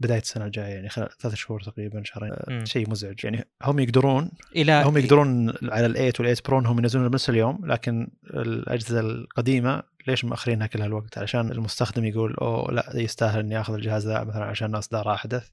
بداية 0.00 0.20
السنة 0.20 0.44
الجاية 0.44 0.74
يعني 0.74 0.88
خلال 0.88 1.08
ثلاث 1.20 1.34
شهور 1.34 1.60
تقريبا 1.60 2.02
شهرين. 2.04 2.66
شيء 2.66 2.90
مزعج 2.90 3.24
يعني 3.24 3.48
هم 3.62 3.78
يقدرون 3.78 4.30
إلى 4.56 4.82
هم 4.86 4.96
يقدرون 4.98 5.52
على 5.62 6.12
ال8 6.12 6.14
وال8 6.20 6.42
برو 6.44 6.58
انهم 6.58 6.78
ينزلونها 6.78 7.08
بنفس 7.08 7.30
اليوم 7.30 7.66
لكن 7.66 8.08
الأجهزة 8.24 9.00
القديمة 9.00 9.82
ليش 10.06 10.24
مأخرينها 10.24 10.66
كل 10.66 10.82
هالوقت 10.82 11.18
علشان 11.18 11.52
المستخدم 11.52 12.04
يقول 12.04 12.34
أوه 12.34 12.72
لا 12.72 12.92
يستاهل 12.94 13.38
إني 13.38 13.60
آخذ 13.60 13.74
الجهاز 13.74 14.08
ذا 14.08 14.24
مثلا 14.24 14.44
عشان 14.44 14.74
اصدار 14.74 15.14
أحدث 15.14 15.48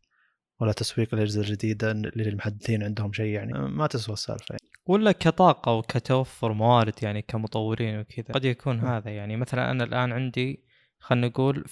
ولا 0.60 0.72
تسويق 0.72 1.14
الأجهزة 1.14 1.42
الجديدة 1.42 1.92
اللي 1.92 2.30
المحدثين 2.30 2.84
عندهم 2.84 3.14
شيء 3.14 3.26
يعني 3.26 3.54
ما 3.54 3.88
تسوى 3.88 4.14
السالفة 4.14 4.46
يعني. 4.50 4.70
ولا 4.86 5.12
كطاقة 5.12 5.74
وكتوفر 5.74 6.54
موارد 6.54 6.94
يعني 7.02 7.22
كمطورين 7.22 8.00
وكذا 8.00 8.34
قد 8.34 8.46
يكون. 8.46 8.80
هذا 8.80 9.12
يعني 9.12 9.38
مثلا 9.38 9.72
أنا 9.72 9.84
الآن 9.84 10.12
عندي 10.12 10.69
خلينا 11.00 11.28
نقول 11.28 11.66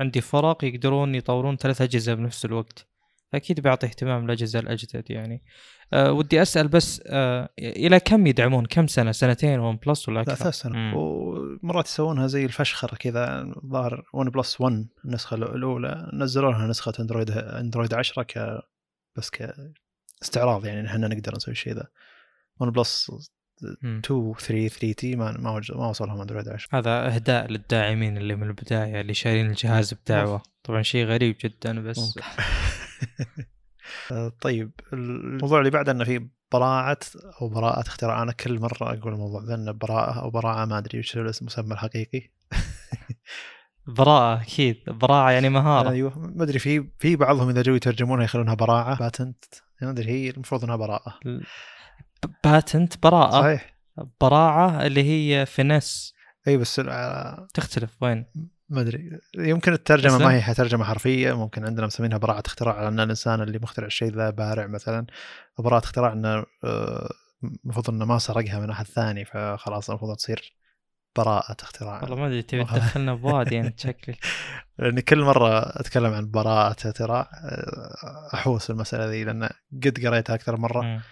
عندي 0.00 0.20
فرق 0.20 0.64
يقدرون 0.64 1.14
يطورون 1.14 1.56
ثلاث 1.56 1.82
أجهزة 1.82 2.14
بنفس 2.14 2.44
الوقت. 2.44 2.86
فأكيد 3.32 3.60
بيعطي 3.60 3.86
اهتمام 3.86 4.24
للاجهزه 4.24 4.58
الأجدد 4.58 5.10
يعني. 5.10 5.42
أه 5.92 6.12
ودي 6.12 6.42
أسأل 6.42 6.68
بس 6.68 7.02
أه 7.06 7.48
إلى 7.58 8.00
كم 8.00 8.26
يدعمون؟ 8.26 8.66
كم 8.66 8.86
سنة؟ 8.86 9.12
سنتين 9.12 9.58
ون 9.60 9.76
بلس 9.86 10.08
ولا 10.08 10.14
لا 10.14 10.22
أكثر؟ 10.22 10.34
ثلاث 10.34 10.54
سنوات. 10.54 10.94
ومرات 10.96 11.86
يسوونها 11.86 12.26
زي 12.26 12.44
الفشخرة 12.44 12.96
كذا 12.96 13.54
ظاهر 13.66 14.04
ون 14.12 14.30
بلس 14.30 14.60
1 14.60 14.86
النسخة 15.04 15.34
الأولى 15.34 16.10
نزلوا 16.12 16.52
لها 16.52 16.66
نسخة 16.66 16.92
أندرويد 17.00 17.30
أندرويد 17.30 17.94
10 17.94 18.22
ك 18.22 18.62
بس 19.16 19.30
ك 19.30 19.54
استعراض 20.22 20.66
يعني 20.66 20.86
إحنا 20.86 21.08
نقدر 21.08 21.36
نسوي 21.36 21.52
الشيء 21.52 21.72
ذا. 21.72 21.86
ون 22.60 22.70
بلس. 22.70 23.10
2 23.64 24.00
3 24.02 24.68
3T 24.68 25.16
ما 25.16 25.32
ما 25.32 25.60
ما 25.70 25.88
وصلهم 25.88 26.20
اندرويد 26.20 26.48
10 26.48 26.78
هذا 26.78 27.14
أهداء 27.14 27.50
للداعمين 27.50 28.16
اللي 28.16 28.36
من 28.36 28.46
البداية 28.46 29.00
اللي 29.00 29.14
شايلين 29.14 29.46
الجهاز 29.46 29.94
بدعوه 29.94 30.42
طبعا 30.64 30.82
شيء 30.82 31.06
غريب 31.06 31.36
جدا 31.44 31.80
بس. 31.80 32.18
آه، 34.12 34.32
طيب 34.40 34.70
الموضوع 34.92 35.58
اللي 35.58 35.70
بعده 35.70 35.92
إنه 35.92 36.04
في 36.04 36.28
براعه 36.52 36.98
أو 37.42 37.48
براءة 37.48 37.80
اختراع. 37.80 38.22
أنا 38.22 38.32
كل 38.32 38.60
مرة 38.60 38.76
أقول 38.80 39.12
الموضوع 39.12 39.42
ذا 39.44 39.54
إنه 39.54 39.72
براءة 39.72 40.20
أو 40.20 40.30
براعه 40.30 40.64
ما 40.64 40.78
أدري 40.78 40.98
وش 40.98 41.16
المسمى 41.16 41.74
الحقيقي. 41.74 42.30
براءة 43.98 44.42
أكيد. 44.42 44.82
براعه 44.86 45.30
يعني 45.30 45.48
مهارة. 45.48 45.90
أيوه. 45.90 46.18
ما 46.18 46.44
أدري 46.44 46.58
في 46.58 46.88
في 46.98 47.16
بعضهم 47.16 47.48
إذا 47.48 47.62
جو 47.62 47.74
يترجمونها 47.74 48.24
يخلونها 48.24 48.54
براعه 48.54 48.98
patent 48.98 49.44
ما 49.82 49.90
أدري 49.90 50.10
هي 50.10 50.30
المفروض 50.30 50.64
إنها 50.64 50.76
براءة. 50.76 51.18
patent 52.44 53.02
براءة. 53.02 53.40
صحيح. 53.40 53.76
براعة 54.20 54.86
اللي 54.86 55.02
هي 55.04 55.46
finesse 55.46 56.14
إي 56.48 56.56
بس 56.56 56.80
آه، 56.88 57.48
تختلف 57.54 58.02
وين؟ 58.02 58.26
ما 58.68 58.80
أدري. 58.80 59.10
يمكن 59.38 59.72
الترجمة؟ 59.72 60.18
ما 60.18 60.48
هي 60.48 60.54
ترجمة 60.54 60.84
حرفية 60.84 61.36
ممكن 61.36 61.64
عندنا 61.64 61.86
مسمينها 61.86 62.18
براعة 62.18 62.42
اختراع 62.46 62.74
على 62.74 62.88
ان 62.88 63.00
الإنسان 63.00 63.40
اللي 63.42 63.58
مخترع 63.58 63.86
الشيء 63.86 64.12
ذا 64.12 64.30
بارع 64.30 64.66
مثلا. 64.66 65.06
براعة 65.58 65.78
اختراع 65.78 66.12
إنه 66.12 66.44
آه، 66.64 67.10
المفروض 67.64 67.90
إنه 67.90 68.04
ما 68.04 68.18
سرقها 68.18 68.60
من 68.60 68.70
أحد 68.70 68.86
ثاني 68.86 69.24
فخلاص 69.24 69.90
المفروض 69.90 70.16
تصير 70.16 70.56
براءة 71.16 71.56
اختراع. 71.62 72.02
والله 72.02 72.16
ما 72.16 72.26
أدري 72.26 72.42
تبي. 72.42 72.64
تدخلنا 72.74 73.14
بوادي 73.14 73.60
انت 73.60 73.80
شكلك 73.80 74.18
لاني 74.78 75.02
كل 75.02 75.22
مرة 75.22 75.58
أتكلم 75.60 76.12
عن 76.12 76.30
براءة 76.30 76.76
اختراع 76.88 77.20
آه، 77.20 78.34
أحوس 78.34 78.70
المسألة 78.70 79.06
ذي 79.06 79.24
لأن 79.24 79.48
قد 79.84 80.06
قريتها 80.06 80.34
أكثر 80.34 80.56
مرة. 80.56 81.02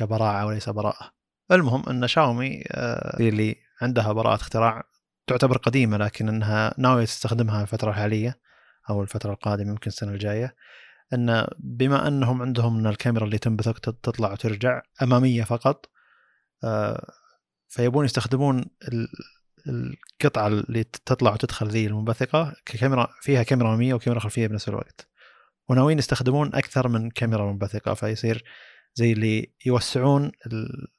مم. 0.00 0.06
كبراعة 0.06 0.46
وليس 0.46 0.68
براءة. 0.68 1.12
المهم 1.52 1.88
أن 1.88 2.08
شاومي 2.08 2.64
آه، 2.68 3.16
هي 3.22 3.28
اللي 3.28 3.56
عندها 3.82 4.12
براءة 4.12 4.34
اختراع 4.34 4.82
تعتبر 5.26 5.56
قديمة 5.56 5.96
لكن 5.96 6.28
أنها 6.28 6.74
ناوية 6.78 7.04
تستخدمها 7.04 7.62
الفترة 7.62 7.90
الحالية 7.90 8.40
أو 8.90 9.02
الفترة 9.02 9.32
القادمة 9.32 9.70
يمكن 9.70 9.88
السنة 9.88 10.12
الجاية. 10.12 10.56
أن 11.12 11.46
بما 11.58 12.08
أنهم 12.08 12.42
عندهم 12.42 12.78
ان 12.78 12.86
الكاميرا 12.86 13.24
اللي 13.24 13.38
تنبثق 13.38 13.78
تطلع 13.78 14.32
وترجع 14.32 14.82
أمامية 15.02 15.44
فقط 15.44 15.86
آه، 16.64 17.12
فيبون 17.68 18.04
يستخدمون 18.04 18.64
ال- 18.88 19.08
القطعة 19.68 20.46
اللي 20.46 20.84
تطلع 20.84 21.32
وتدخل 21.32 21.68
ذي 21.68 21.86
المنبثقة 21.86 22.54
ككاميرا 22.66 23.08
فيها 23.20 23.42
كاميرا 23.42 23.68
أمامية 23.68 23.94
وكاميرا 23.94 24.20
خلفية 24.20 24.46
بنفس 24.46 24.68
الوقت. 24.68 25.08
وناويين 25.68 25.98
يستخدمون 25.98 26.54
أكثر 26.54 26.88
من 26.88 27.10
كاميرا 27.10 27.52
منبثقة 27.52 27.94
فيصير 27.94 28.44
زي 28.94 29.12
اللي 29.12 29.52
يوسعون 29.66 30.32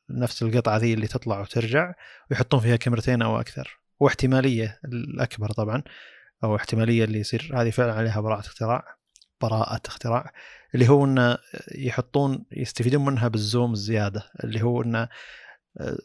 نفس 0.09 0.43
القطعة 0.43 0.77
ذي 0.77 0.93
اللي 0.93 1.07
تطلع 1.07 1.41
وترجع 1.41 1.93
ويحطون 2.31 2.59
فيها 2.59 2.75
كاميرتين 2.75 3.21
أو 3.21 3.39
أكثر. 3.39 3.79
واحتمالية 3.99 4.79
الأكبر 4.85 5.51
طبعا 5.51 5.83
أو 6.43 6.55
احتمالية 6.55 7.03
اللي 7.03 7.19
يصير 7.19 7.51
هذه 7.53 7.69
فعلا 7.69 7.93
عليها 7.93 8.21
براءة 8.21 8.39
اختراع 8.39 8.95
براءة 9.41 9.81
اختراع 9.85 10.33
اللي 10.75 10.89
هو 10.89 11.05
إنه 11.05 11.37
يحطون 11.75 12.45
يستفيدون 12.51 13.05
منها 13.05 13.27
بالزوم 13.27 13.73
الزيادة. 13.73 14.31
اللي 14.43 14.63
هو 14.63 14.81
إنه 14.81 15.09
آه، 15.79 15.97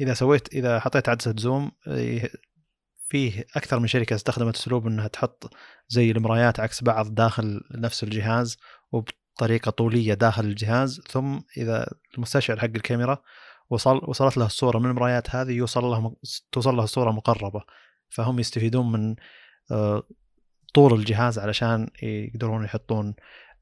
إذا 0.00 0.14
سويت 0.14 0.54
إذا 0.54 0.80
حطيت 0.80 1.08
عدسة 1.08 1.34
زوم 1.38 1.72
آه، 1.86 2.30
فيه 3.08 3.46
أكثر 3.56 3.78
من 3.78 3.86
شركة 3.86 4.14
استخدمت 4.14 4.56
أسلوب 4.56 4.86
إنها 4.86 5.08
تحط 5.08 5.54
زي 5.88 6.10
المرايات 6.10 6.60
عكس 6.60 6.84
بعض 6.84 7.14
داخل 7.14 7.60
نفس 7.70 8.02
الجهاز 8.02 8.58
وبطريقة 9.30 9.70
طولية 9.70 10.14
داخل 10.14 10.44
الجهاز 10.44 11.00
ثم 11.10 11.38
إذا 11.56 11.92
المستشعر 12.14 12.58
حق 12.58 12.64
الكاميرا 12.64 13.18
وصل 13.70 14.00
وصلت 14.04 14.36
له 14.36 14.46
الصورة 14.46 14.78
من 14.78 14.90
المرايات 14.90 15.30
هذه 15.30 15.52
يوصل 15.52 15.84
له 15.84 16.16
توصل 16.52 16.76
له 16.76 16.84
الصورة 16.84 17.10
مقربة. 17.10 17.62
فهم 18.08 18.38
يستفيدون 18.38 18.92
من 18.92 19.16
آه، 19.70 20.02
طول 20.74 20.92
الجهاز 20.92 21.38
علشان 21.38 21.88
يقدرون 22.02 22.64
يحطون 22.64 23.14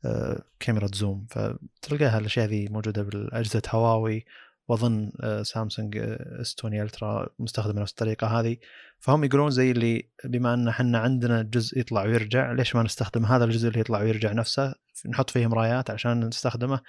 آه، 0.04 0.42
كاميرا 0.60 0.88
zoom. 0.94 1.26
فتلقاها 1.30 2.18
الأشياء 2.18 2.46
ذي 2.46 2.68
موجودة 2.68 3.02
بالأجهزة 3.02 3.62
هواوي 3.68 4.24
وأظن 4.68 5.12
سامسونج 5.42 5.96
S20 5.96 6.56
Ultra 6.58 7.28
مستخدمه 7.38 7.82
نفس 7.82 7.90
الطريقة 7.90 8.26
هذه. 8.26 8.56
فهم 8.98 9.24
يقولون 9.24 9.50
زي 9.50 9.70
اللي 9.70 10.08
بما 10.24 10.54
أن 10.54 10.68
إحنا 10.68 10.98
عندنا 10.98 11.42
جزء 11.42 11.78
يطلع 11.78 12.02
ويرجع 12.02 12.52
ليش 12.52 12.76
ما 12.76 12.82
نستخدم 12.82 13.24
هذا 13.24 13.44
الجزء 13.44 13.68
اللي 13.68 13.80
يطلع 13.80 14.00
ويرجع 14.00 14.32
نفسه؟ 14.32 14.74
نحط 15.08 15.30
فيه 15.30 15.46
مرايات 15.46 15.90
عشان 15.90 16.24
نستخدمه 16.24 16.80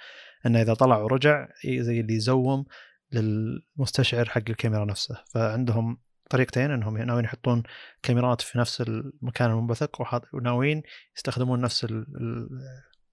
إنه 0.46 0.62
إذا 0.62 0.74
طلع 0.74 0.98
ورجع 0.98 1.48
زي 1.66 2.00
اللي 2.00 2.14
يزوم 2.14 2.64
للمستشعر 3.12 4.28
حق 4.28 4.42
الكاميرا 4.48 4.84
نفسه. 4.84 5.16
فعندهم 5.34 5.98
طريقتين 6.30 6.70
إنهم 6.70 6.98
ناويين 6.98 7.24
يحطون 7.24 7.62
كاميرات 8.02 8.40
في 8.40 8.58
نفس 8.58 8.80
المكان 8.80 9.50
المنبثق 9.50 10.02
وناويين 10.34 10.82
يستخدمون 11.16 11.60
نفس 11.60 11.86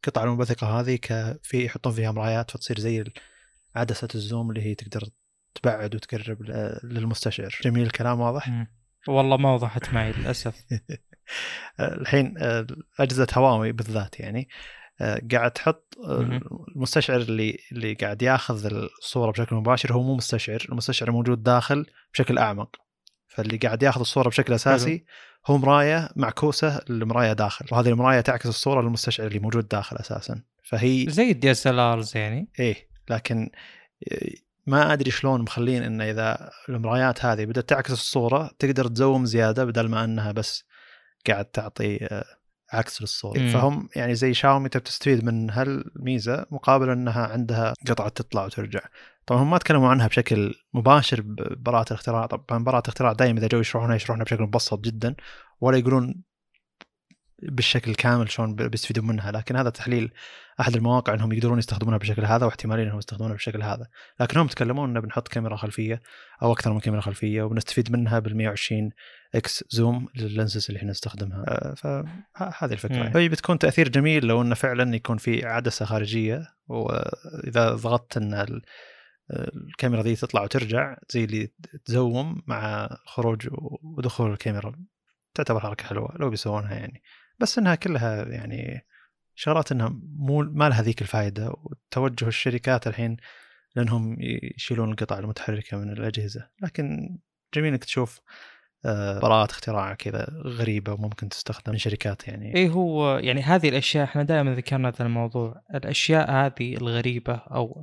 القطعة 0.07 0.23
المنبثقة 0.23 0.79
هذه 0.79 0.95
كفي 0.95 1.65
يحطون 1.65 1.93
فيها 1.93 2.11
مرايات 2.11 2.51
فتصير 2.51 2.79
زي 2.79 3.03
عدسة 3.75 4.07
الزوم 4.15 4.49
اللي 4.49 4.61
هي 4.61 4.75
تقدر 4.75 5.09
تبعد 5.55 5.95
وتقرب 5.95 6.37
للمستشعر. 6.83 7.59
جميل 7.63 7.83
الكلام 7.83 8.19
واضح؟ 8.19 8.67
والله 9.07 9.37
ما 9.37 9.53
وضحت 9.53 9.93
معي 9.93 10.11
للأسف. 10.11 10.65
الحين 11.79 12.33
أجهزة 12.99 13.27
هواوي 13.33 13.71
بالذات 13.71 14.19
يعني 14.19 14.49
قاعد 15.31 15.51
تحط 15.51 15.97
المستشعر 16.75 17.17
اللي 17.21 17.57
اللي 17.71 17.93
قاعد 17.93 18.21
ياخذ 18.21 18.65
الصورة 18.65 19.31
بشكل 19.31 19.55
مباشر 19.55 19.93
هو 19.93 20.03
مو 20.03 20.15
مستشعر 20.15 20.65
المستشعر 20.69 21.11
موجود 21.11 21.43
داخل 21.43 21.85
بشكل 22.13 22.37
أعمق. 22.37 22.75
فاللي 23.27 23.57
قاعد 23.57 23.83
ياخذ 23.83 23.99
الصورة 23.99 24.29
بشكل 24.29 24.53
أساسي 24.53 25.05
هو 25.47 25.57
مراية 25.57 26.09
معكوسة 26.15 26.81
المرايه 26.89 27.33
داخل 27.33 27.65
وهذه 27.71 27.89
المراية 27.89 28.21
تعكس 28.21 28.45
الصورة 28.45 28.81
للمستشعر 28.81 29.27
اللي 29.27 29.39
موجود 29.39 29.67
داخل 29.67 29.97
أساسا. 29.97 30.41
فهي 30.63 31.05
زي 31.09 31.31
ال 31.31 31.51
DSLRs 31.51 32.17
يعني 32.17 32.47
إيه. 32.59 32.87
لكن 33.09 33.49
ما 34.67 34.93
أدري 34.93 35.11
شلون 35.11 35.41
مخلين 35.41 35.83
انه 35.83 36.03
إذا 36.09 36.49
المرايات 36.69 37.25
هذه 37.25 37.45
بدأت 37.45 37.69
تعكس 37.69 37.91
الصورة 37.91 38.51
تقدر 38.59 38.87
تزوم 38.87 39.25
زيادة 39.25 39.65
بدل 39.65 39.89
ما 39.89 40.03
إنها 40.03 40.31
بس 40.31 40.63
قاعد 41.27 41.45
تعطي 41.45 42.05
آه، 42.05 42.25
عكس 42.73 43.01
للصورة. 43.01 43.39
مم. 43.39 43.49
فهم 43.49 43.89
يعني 43.95 44.15
زي 44.15 44.33
شاومي 44.33 44.69
تستفيد 44.69 45.25
من 45.25 45.49
هالميزة 45.49 46.45
مقابل 46.51 46.89
إنها 46.89 47.27
عندها 47.27 47.73
قطعة 47.87 48.09
تطلع 48.09 48.45
وترجع. 48.45 48.79
طبعا 49.25 49.43
هم 49.43 49.49
ما 49.49 49.57
تكلموا 49.57 49.89
عنها 49.89 50.07
بشكل 50.07 50.55
مباشر 50.73 51.21
ببراءة 51.21 51.87
الاختراع. 51.87 52.25
طبعا 52.25 52.63
براءة 52.63 52.83
الاختراع 52.83 53.13
دائما 53.13 53.39
إذا 53.39 53.47
جو 53.47 53.59
يشرحونها 53.59 53.95
يشرحونها 53.95 54.23
بشكل 54.23 54.43
مبسط 54.43 54.79
جدا 54.79 55.15
ولا 55.61 55.77
يقولون 55.77 56.23
بالشكل 57.43 57.91
الكامل 57.91 58.31
شلون 58.31 58.55
بيستفيدون 58.55 59.07
منها 59.07 59.31
لكن 59.31 59.55
هذا 59.55 59.69
تحليل 59.69 60.11
أحد 60.59 60.75
المواقع 60.75 61.13
إنهم 61.13 61.31
يقدرون 61.31 61.59
يستخدمونها 61.59 61.97
بالشكل 61.97 62.25
هذا 62.25 62.45
واحتمالين 62.45 62.85
إنهم 62.85 62.97
يستخدمونها 62.97 63.33
بالشكل 63.33 63.63
هذا. 63.63 63.87
لكن 64.19 64.39
هم 64.39 64.47
تكلمون 64.47 64.89
إنه 64.89 64.99
بنحط 64.99 65.27
كاميرا 65.27 65.55
خلفية 65.55 66.01
أو 66.41 66.51
أكثر 66.51 66.73
من 66.73 66.79
كاميرا 66.79 67.01
خلفية 67.01 67.43
وبنستفيد 67.43 67.91
منها 67.91 68.19
بال 68.19 68.37
120 68.37 68.91
X 69.35 69.63
zoom 69.69 70.07
لل 70.15 70.28
lenses 70.28 70.65
اللي 70.69 70.77
إحنا 70.77 70.91
نستخدمها. 70.91 71.45
آه، 71.47 71.73
فهذه 71.73 72.73
الفكرة. 72.73 73.09
فهي 73.09 73.29
بتكون 73.29 73.59
تأثير 73.59 73.89
جميل 73.89 74.25
لو 74.25 74.41
إنه 74.41 74.55
فعلا 74.55 74.95
يكون 74.95 75.17
في 75.17 75.45
عدسة 75.45 75.85
خارجية 75.85 76.47
واذا 76.67 77.73
ضغطت 77.73 78.17
إن 78.17 78.61
الكاميرا 79.55 80.03
ذي 80.03 80.15
تطلع 80.15 80.43
وترجع 80.43 80.97
زي 81.09 81.23
اللي 81.23 81.51
تزوم 81.85 82.41
مع 82.47 82.89
خروج 83.05 83.47
ودخول 83.97 84.31
الكاميرا 84.31 84.75
تعتبر 85.33 85.59
حركة 85.59 85.85
حلوة 85.85 86.15
لو 86.19 86.29
بيسوونها 86.29 86.73
يعني. 86.73 87.01
بس 87.39 87.57
إنها 87.57 87.75
كلها 87.75 88.27
يعني 88.27 88.85
شغلات 89.35 89.71
إنها 89.71 89.99
مو 90.03 90.41
ما 90.41 90.69
لها 90.69 90.81
ذيك 90.81 91.01
الفائده 91.01 91.53
وتوجه 91.63 92.27
الشركات 92.27 92.87
الحين 92.87 93.17
لأنهم 93.75 94.17
يشيلون 94.55 94.91
القطع 94.91 95.19
المتحركة 95.19 95.77
من 95.77 95.89
الأجهزة. 95.89 96.49
لكن 96.61 97.17
جميل 97.53 97.71
إنك 97.73 97.83
تشوف 97.83 98.19
آه، 98.85 99.19
براءات 99.19 99.51
اختراع 99.51 99.93
كذا 99.93 100.27
غريبة 100.45 100.93
وممكن 100.93 101.29
تستخدم 101.29 101.71
من 101.71 101.77
شركات 101.77 102.27
يعني. 102.27 102.55
اي 102.55 102.69
هو 102.69 103.17
يعني 103.17 103.41
هذه 103.41 103.69
الأشياء 103.69 104.03
إحنا 104.03 104.23
دائما 104.23 104.53
ذكرنا 104.53 104.89
هذا 104.89 105.05
الموضوع. 105.05 105.61
الأشياء 105.75 106.31
هذه 106.31 106.75
الغريبة 106.75 107.33
أو 107.33 107.81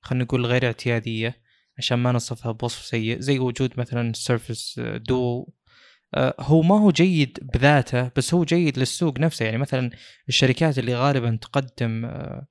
خلينا 0.00 0.24
نقول 0.24 0.46
غير 0.46 0.66
اعتيادية 0.66 1.36
عشان 1.78 1.98
ما 1.98 2.12
نصفها 2.12 2.52
بوصف 2.52 2.84
سيء. 2.84 3.20
زي 3.20 3.38
وجود 3.38 3.80
مثلا 3.80 4.12
Surface 4.12 4.80
Duo 4.80 5.40
آه، 5.40 5.57
هو 6.16 6.62
ما 6.62 6.80
هو 6.80 6.90
جيد 6.90 7.38
بذاته 7.54 8.10
بس 8.16 8.34
هو 8.34 8.44
جيد 8.44 8.78
للسوق 8.78 9.18
نفسه. 9.20 9.44
يعني 9.44 9.58
مثلا 9.58 9.90
الشركات 10.28 10.78
اللي 10.78 10.94
غالبا 10.94 11.38
تقدم 11.42 12.04
آه، 12.04 12.46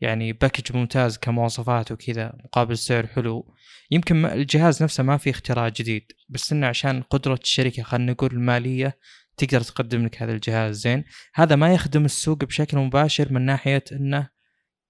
يعني 0.00 0.32
باكج 0.32 0.76
ممتاز 0.76 1.18
كمواصفات 1.18 1.92
وكذا 1.92 2.32
مقابل 2.44 2.78
سعر 2.78 3.06
حلو. 3.06 3.54
يمكن 3.90 4.26
الجهاز 4.26 4.82
نفسه 4.82 5.02
ما 5.02 5.16
فيه 5.16 5.30
اختراع 5.30 5.68
جديد 5.68 6.12
بس 6.28 6.52
إنه 6.52 6.66
عشان 6.66 7.02
قدرة 7.02 7.38
الشركة 7.42 7.82
خلينا 7.82 8.12
نقول 8.12 8.30
المالية 8.32 8.98
تقدر 9.36 9.60
تقدم 9.60 10.04
لك 10.04 10.22
هذا 10.22 10.32
الجهاز. 10.32 10.76
زين. 10.80 11.04
هذا 11.34 11.56
ما 11.56 11.74
يخدم 11.74 12.04
السوق 12.04 12.44
بشكل 12.44 12.78
مباشر 12.78 13.32
من 13.32 13.42
ناحية 13.42 13.84
إنه 13.92 14.28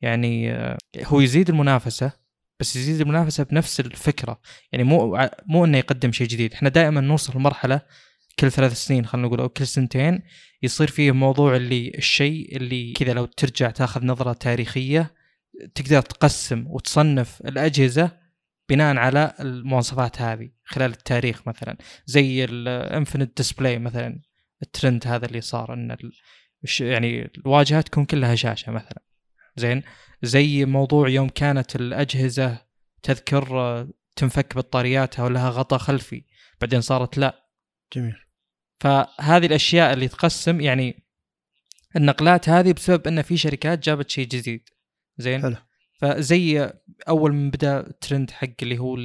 يعني 0.00 0.52
آه، 0.52 0.78
هو 1.04 1.20
يزيد 1.20 1.48
المنافسة 1.50 2.12
بس 2.60 2.76
يزيد 2.76 3.00
المنافسة 3.00 3.44
بنفس 3.44 3.80
الفكرة. 3.80 4.40
يعني 4.72 4.84
مو 4.84 5.28
مو 5.46 5.64
إنه 5.64 5.78
يقدم 5.78 6.12
شيء 6.12 6.26
جديد. 6.26 6.52
إحنا 6.52 6.68
دائما 6.68 7.00
نوصل 7.00 7.38
لمرحلة 7.38 7.80
كل 8.38 8.50
ثلاث 8.50 8.72
سنين 8.72 9.06
خلينا 9.06 9.26
نقول 9.28 9.40
أو 9.40 9.48
كل 9.48 9.66
سنتين 9.66 10.22
يصير 10.62 10.90
فيه 10.90 11.12
موضوع 11.12 11.56
اللي 11.56 11.92
الشيء 11.98 12.56
اللي 12.56 12.92
كذا 12.92 13.12
لو 13.12 13.24
ترجع 13.24 13.70
تاخذ 13.70 14.04
نظرة 14.04 14.32
تاريخية 14.32 15.14
تقدر 15.74 16.00
تقسم 16.00 16.66
وتصنف 16.66 17.40
الأجهزة 17.40 18.10
بناء 18.68 18.96
على 18.96 19.34
المواصفات 19.40 20.20
هذه 20.20 20.50
خلال 20.64 20.90
التاريخ 20.90 21.48
مثلا. 21.48 21.76
زي 22.06 22.44
ال 22.44 22.54
infinite 22.54 23.36
display 23.36 23.78
مثلا 23.78 24.20
الترند 24.62 25.06
هذا 25.06 25.26
اللي 25.26 25.40
صار 25.40 25.74
إن 25.74 25.96
يعني 26.80 27.30
الواجهه 27.38 27.80
تكون 27.80 28.04
كلها 28.04 28.34
شاشة 28.34 28.72
مثلا. 28.72 29.02
زين؟ 29.56 29.82
زي 30.22 30.64
موضوع 30.64 31.08
يوم 31.08 31.28
كانت 31.28 31.76
الأجهزة 31.76 32.58
تذكر 33.02 33.86
تنفك 34.16 34.56
بطارياتها 34.56 35.24
ولها 35.24 35.50
غطاء 35.50 35.78
خلفي 35.78 36.24
بعدين 36.60 36.80
صارت 36.80 37.18
لا. 37.18 37.41
جميل. 37.92 38.16
فهذه 38.80 39.46
الأشياء 39.46 39.92
اللي 39.92 40.08
تقسم 40.08 40.60
يعني 40.60 41.04
النقلات 41.96 42.48
هذه 42.48 42.72
بسبب 42.72 43.06
إن 43.06 43.22
في 43.22 43.36
شركات 43.36 43.78
جابت 43.78 44.10
شيء 44.10 44.28
جديد. 44.28 44.68
زين؟ 45.18 45.42
حلو. 45.42 45.56
فزي 46.00 46.72
أول 47.08 47.32
من 47.32 47.50
بدأ 47.50 47.80
الترند 47.80 48.30
حق 48.30 48.48
اللي 48.62 48.78
هو 48.78 48.96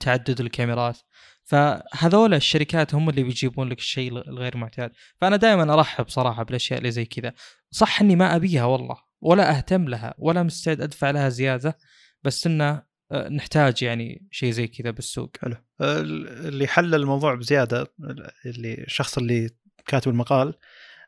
تعدد 0.00 0.40
الكاميرات. 0.40 0.98
فهذول 1.44 2.34
الشركات 2.34 2.94
هم 2.94 3.08
اللي 3.08 3.22
بيجيبون 3.22 3.68
لك 3.68 3.78
الشيء 3.78 4.12
الغير 4.12 4.56
معتاد. 4.56 4.92
فأنا 5.20 5.36
دائما 5.36 5.74
أرحب 5.74 6.08
صراحة 6.08 6.42
بالأشياء 6.42 6.78
اللي 6.78 6.90
زي 6.90 7.04
كذا. 7.04 7.32
صح 7.70 8.00
إني 8.00 8.16
ما 8.16 8.36
أبيها 8.36 8.64
والله 8.64 8.96
ولا 9.20 9.56
أهتم 9.56 9.88
لها 9.88 10.14
ولا 10.18 10.42
مستعد 10.42 10.80
أدفع 10.80 11.10
لها 11.10 11.28
زيادة 11.28 11.78
بس 12.22 12.46
إنه 12.46 12.87
نحتاج 13.12 13.82
يعني 13.82 14.28
شيء 14.30 14.50
زي 14.50 14.66
كذا 14.66 14.90
بالسوق. 14.90 15.30
حلو. 15.40 15.56
اللي 15.80 16.66
حل 16.66 16.94
الموضوع 16.94 17.34
بزيادة 17.34 17.86
اللي 18.46 18.74
الشخص 18.74 19.18
اللي 19.18 19.50
كاتب 19.86 20.10
المقال 20.10 20.54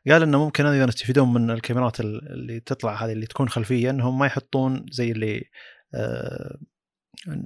قال 0.07 0.23
إنه 0.23 0.45
ممكن 0.45 0.65
أيضا 0.65 0.87
يستفيدون 0.87 1.33
من 1.33 1.51
الكاميرات 1.51 1.99
اللي 1.99 2.59
تطلع 2.59 3.05
هذه 3.05 3.11
اللي 3.11 3.25
تكون 3.25 3.49
خلفية 3.49 3.89
إنهم 3.89 4.19
ما 4.19 4.25
يحطون 4.25 4.85
زي 4.91 5.11
اللي 5.11 5.49
آه، 5.93 6.57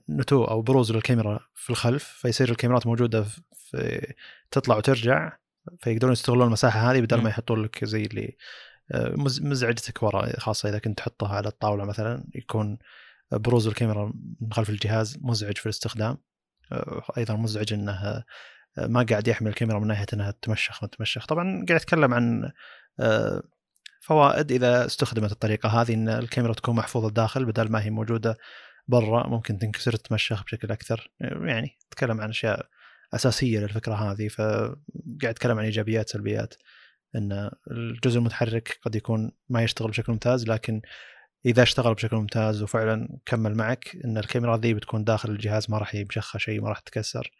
نتو 0.09 0.43
أو 0.43 0.61
بروز 0.61 0.91
للكاميرا 0.91 1.39
في 1.53 1.69
الخلف 1.69 2.03
فيصير 2.03 2.49
الكاميرات 2.49 2.87
موجودة 2.87 3.25
في 3.53 4.13
تطلع 4.51 4.77
وترجع 4.77 5.37
فيقدرون 5.79 6.13
يستغلون 6.13 6.47
المساحة 6.47 6.91
هذه 6.91 7.01
بدل 7.01 7.21
ما 7.21 7.29
يحطون 7.29 7.63
لك 7.63 7.85
زي 7.85 8.03
اللي 8.03 8.37
آه، 8.91 9.13
مزعجتك 9.17 10.03
ورا 10.03 10.39
خاصة 10.39 10.69
إذا 10.69 10.79
كنت 10.79 10.97
تحطها 10.97 11.35
على 11.35 11.47
الطاولة 11.47 11.85
مثلا 11.85 12.23
يكون 12.35 12.77
بروز 13.31 13.67
الكاميرا 13.67 14.13
من 14.41 14.53
خلف 14.53 14.69
الجهاز 14.69 15.17
مزعج 15.21 15.57
في 15.57 15.65
الاستخدام. 15.65 16.17
آه، 16.71 17.03
أيضا 17.17 17.35
مزعج 17.35 17.73
إنه 17.73 17.91
آه، 17.91 18.23
ما 18.77 19.05
قاعد 19.09 19.27
يحمل 19.27 19.47
الكاميرا 19.47 19.79
من 19.79 19.87
ناحية 19.87 20.05
إنها 20.13 20.31
تمشخ 20.41 20.83
ما 20.83 20.89
تمشخ. 20.89 21.25
طبعا 21.25 21.65
قاعد 21.67 21.81
اتكلم 21.81 22.13
عن 22.13 22.51
آه، 22.99 23.43
فوائد 24.01 24.51
إذا 24.51 24.85
استخدمت 24.85 25.31
الطريقة 25.31 25.69
هذه 25.69 25.93
إن 25.93 26.09
الكاميرا 26.09 26.53
تكون 26.53 26.75
محفوظة 26.75 27.09
داخل 27.09 27.45
بدل 27.45 27.71
ما 27.71 27.83
هي 27.83 27.89
موجودة 27.89 28.37
برا 28.87 29.27
ممكن 29.27 29.59
تنكسر 29.59 29.95
تمشخ 29.95 30.43
بشكل 30.43 30.71
أكثر. 30.71 31.11
يعني 31.21 31.77
اتكلم 31.91 32.21
عن 32.21 32.29
أشياء 32.29 32.69
أساسية 33.13 33.59
للفكرة 33.59 33.93
هذه 33.93 34.27
فقاعد 34.27 34.75
اتكلم 35.25 35.59
عن 35.59 35.65
إيجابيات 35.65 36.09
سلبيات 36.09 36.53
إن 37.15 37.51
الجزء 37.71 38.19
المتحرك 38.19 38.79
قد 38.81 38.95
يكون 38.95 39.31
ما 39.49 39.63
يشتغل 39.63 39.89
بشكل 39.89 40.11
ممتاز 40.11 40.47
لكن 40.47 40.81
إذا 41.45 41.63
اشتغل 41.63 41.93
بشكل 41.93 42.15
ممتاز 42.15 42.63
وفعلا 42.63 43.19
كمل 43.25 43.55
معك 43.55 43.97
إن 44.05 44.17
الكاميرا 44.17 44.57
ذي 44.57 44.73
بتكون 44.73 45.03
داخل 45.03 45.29
الجهاز 45.29 45.71
ما 45.71 45.77
راح 45.77 45.95
يمشخها 45.95 46.39
شيء 46.39 46.61
ما 46.61 46.69
راح 46.69 46.79
تتكسر 46.79 47.31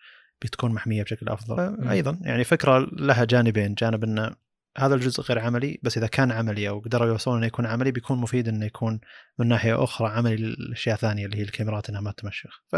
بتكون 0.42 0.72
محمية 0.72 1.04
بشكل 1.04 1.30
أفضل. 1.30 1.90
أيضا 1.90 2.20
يعني 2.22 2.44
فكرة 2.44 2.80
لها 2.80 3.26
جانبين 3.26 3.74
جانب 3.74 4.04
انه 4.04 4.36
هذا 4.78 4.96
الجزء 4.96 5.24
غير 5.24 5.40
عملي 5.40 5.80
بس 5.84 5.98
إذا 5.98 6.08
كان 6.08 6.32
عملي 6.32 6.70
أو 6.70 6.80
قدروا 6.80 7.08
يوصلون 7.08 7.38
إنه 7.38 7.46
يكون 7.46 7.66
عملي 7.66 7.92
بيكون 7.92 8.18
مفيد 8.18 8.48
إنه 8.48 8.66
يكون 8.66 9.00
من 9.40 9.48
ناحية 9.48 9.84
أخرى 9.84 10.08
عملي 10.08 10.36
للأشياء 10.36 10.96
ثانية 10.96 11.26
اللي 11.26 11.38
هي 11.38 11.42
الكاميرات 11.42 11.90
إنها 11.90 12.02
ما 12.02 12.12
تمشخ. 12.12 12.64
ف 12.72 12.76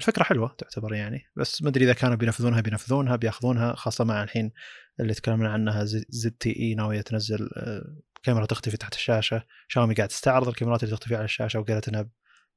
الفكرة 0.00 0.22
حلوة 0.22 0.54
تعتبر 0.58 0.94
يعني 0.94 1.22
بس 1.36 1.62
ما 1.62 1.68
أدري 1.68 1.84
إذا 1.84 1.92
كانوا 1.92 2.16
بينفذونها 2.16 2.60
بينفذونها 2.60 3.16
بيأخذونها 3.16 3.74
خاصة 3.74 4.04
مع 4.04 4.22
الحين 4.22 4.52
اللي 5.00 5.14
تكلمنا 5.14 5.52
عنها 5.52 5.84
ZTE 5.84 6.74
ناوية 6.74 7.00
تنزل 7.00 7.50
آه، 7.56 7.96
كاميرا 8.22 8.46
تختفي 8.46 8.76
تحت 8.76 8.94
الشاشة 8.94 9.44
شاومي 9.68 9.94
قاعد 9.94 10.08
تستعرض 10.08 10.48
الكاميرات 10.48 10.82
اللي 10.82 10.96
تختفي 10.96 11.16
على 11.16 11.24
الشاشة 11.24 11.60
وقالت 11.60 11.88
إنها 11.88 12.08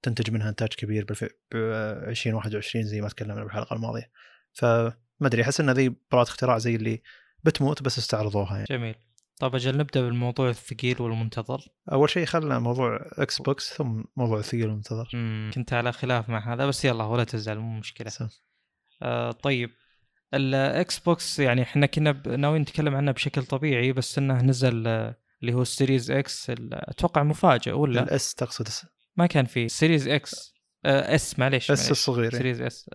تنتج 0.01 0.31
منها 0.31 0.49
إنتاج 0.49 0.69
كبير 0.69 1.05
ب 1.05 1.11
2021 1.53 2.85
زي 2.85 3.01
ما 3.01 3.09
تكلمنا 3.09 3.43
بالحلقة 3.43 3.75
الماضية. 3.75 4.11
فما 4.53 4.93
أدري 5.21 5.41
أحس 5.41 5.59
إن 5.59 5.69
ذي 5.69 5.95
براءة 6.11 6.27
اختراع 6.27 6.57
زي 6.57 6.75
اللي 6.75 7.01
بتموت 7.43 7.83
بس 7.83 7.97
استعرضوها 7.97 8.53
يعني. 8.53 8.65
جميل. 8.69 8.95
طيب 9.39 9.55
أجل 9.55 9.77
نبدأ 9.77 10.01
بالموضوع 10.01 10.49
الثقيل 10.49 11.01
والمنتظر. 11.01 11.67
أول 11.91 12.09
شيء 12.09 12.25
خلنا 12.25 12.59
موضوع 12.59 12.99
Xbox 13.13 13.73
ثم 13.73 14.03
موضوع 14.15 14.39
الثقيل 14.39 14.67
والمنتظر. 14.67 15.09
كنت 15.53 15.73
على 15.73 15.91
خلاف 15.91 16.29
مع 16.29 16.53
هذا 16.53 16.65
بس 16.65 16.85
يلا 16.85 17.03
ولا 17.03 17.23
تزعل 17.23 17.57
مو 17.57 17.79
مشكلة. 17.79 18.11
آه 19.01 19.31
طيب 19.31 19.69
ال 20.33 20.99
Xbox 20.99 21.39
يعني 21.39 21.61
إحنا 21.61 21.85
كنا 21.85 22.11
ناويين 22.37 22.61
نتكلم 22.61 22.95
عنه 22.95 23.11
بشكل 23.11 23.43
طبيعي 23.43 23.91
بس 23.91 24.17
إنه 24.17 24.41
نزل 24.41 25.13
اللي 25.43 25.53
هو 25.53 25.61
ال 25.61 25.68
Series 25.68 26.11
X 26.11 26.51
أتوقع 26.71 27.23
مفاجئ 27.23 27.71
ولا؟ 27.71 28.03
ال 28.03 28.19
S 28.19 28.35
تقصد 28.35 28.67
ما 29.17 29.25
كان 29.25 29.45
في. 29.45 29.69
Series 29.69 30.07
X 30.07 30.53
آه 30.85 31.15
S 31.15 31.39
معليش 31.39 31.71
S 31.71 31.91
الصغير 31.91 32.31
Series 32.31 32.61
S 32.61 32.89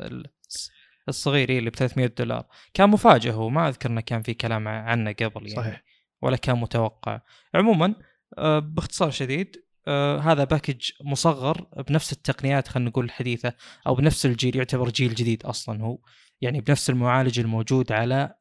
الصغير 1.08 1.58
اللي 1.58 1.70
ب 1.70 1.76
300 1.76 2.06
دولار. 2.18 2.46
كان 2.74 2.90
مفاجئ 2.90 3.30
هو 3.30 3.48
ما 3.48 3.68
أذكر 3.68 3.90
إنه 3.90 4.00
كان 4.00 4.22
في 4.22 4.34
كلام 4.34 4.68
عنه 4.68 5.12
قبل 5.12 5.42
يعني 5.42 5.56
صحيح. 5.56 5.84
ولا 6.22 6.36
كان 6.36 6.56
متوقع. 6.56 7.20
عموما 7.54 7.94
آه، 8.38 8.58
باختصار 8.58 9.10
شديد 9.10 9.56
آه، 9.88 10.18
هذا 10.18 10.44
package 10.44 10.90
مصغر 11.04 11.66
بنفس 11.88 12.12
التقنيات 12.12 12.68
خلينا 12.68 12.90
نقول 12.90 13.04
الحديثه 13.04 13.52
أو 13.86 13.94
بنفس 13.94 14.26
الجيل 14.26 14.56
يعتبر 14.56 14.88
جيل 14.88 15.14
جديد 15.14 15.42
أصلا 15.46 15.82
هو. 15.82 15.98
يعني 16.40 16.60
بنفس 16.60 16.90
المعالج 16.90 17.40
الموجود 17.40 17.92
على 17.92 18.34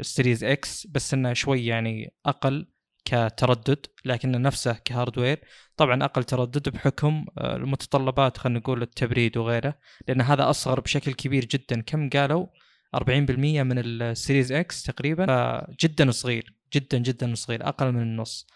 ال 0.00 0.06
Series 0.06 0.44
X 0.44 0.86
بس 0.86 1.14
إنه 1.14 1.32
شوي 1.32 1.66
يعني 1.66 2.14
أقل 2.26 2.66
كتردد 3.06 3.86
لكنه 4.04 4.38
نفسه 4.38 4.72
ك 4.84 4.90
hardware. 4.90 5.40
طبعا 5.76 6.04
أقل 6.04 6.24
تردد 6.24 6.68
بحكم 6.68 7.26
آه، 7.38 7.56
المتطلبات 7.56 8.38
خلينا 8.38 8.58
نقول 8.58 8.82
التبريد 8.82 9.36
وغيره 9.36 9.74
لأن 10.08 10.20
هذا 10.20 10.50
أصغر 10.50 10.80
بشكل 10.80 11.12
كبير 11.12 11.44
جدا. 11.44 11.80
كم 11.80 12.10
قالوا؟ 12.10 12.46
40% 12.96 13.62
من 13.62 13.78
ال 13.78 13.89
Series 13.89 14.52
X 14.52 14.82
تقريبا. 14.82 15.26
فجدا 15.26 16.10
صغير 16.10 16.54
جدا 16.74 16.98
جدا 16.98 17.34
صغير 17.34 17.68
أقل 17.68 17.92
من 17.92 18.02
النص. 18.02 18.46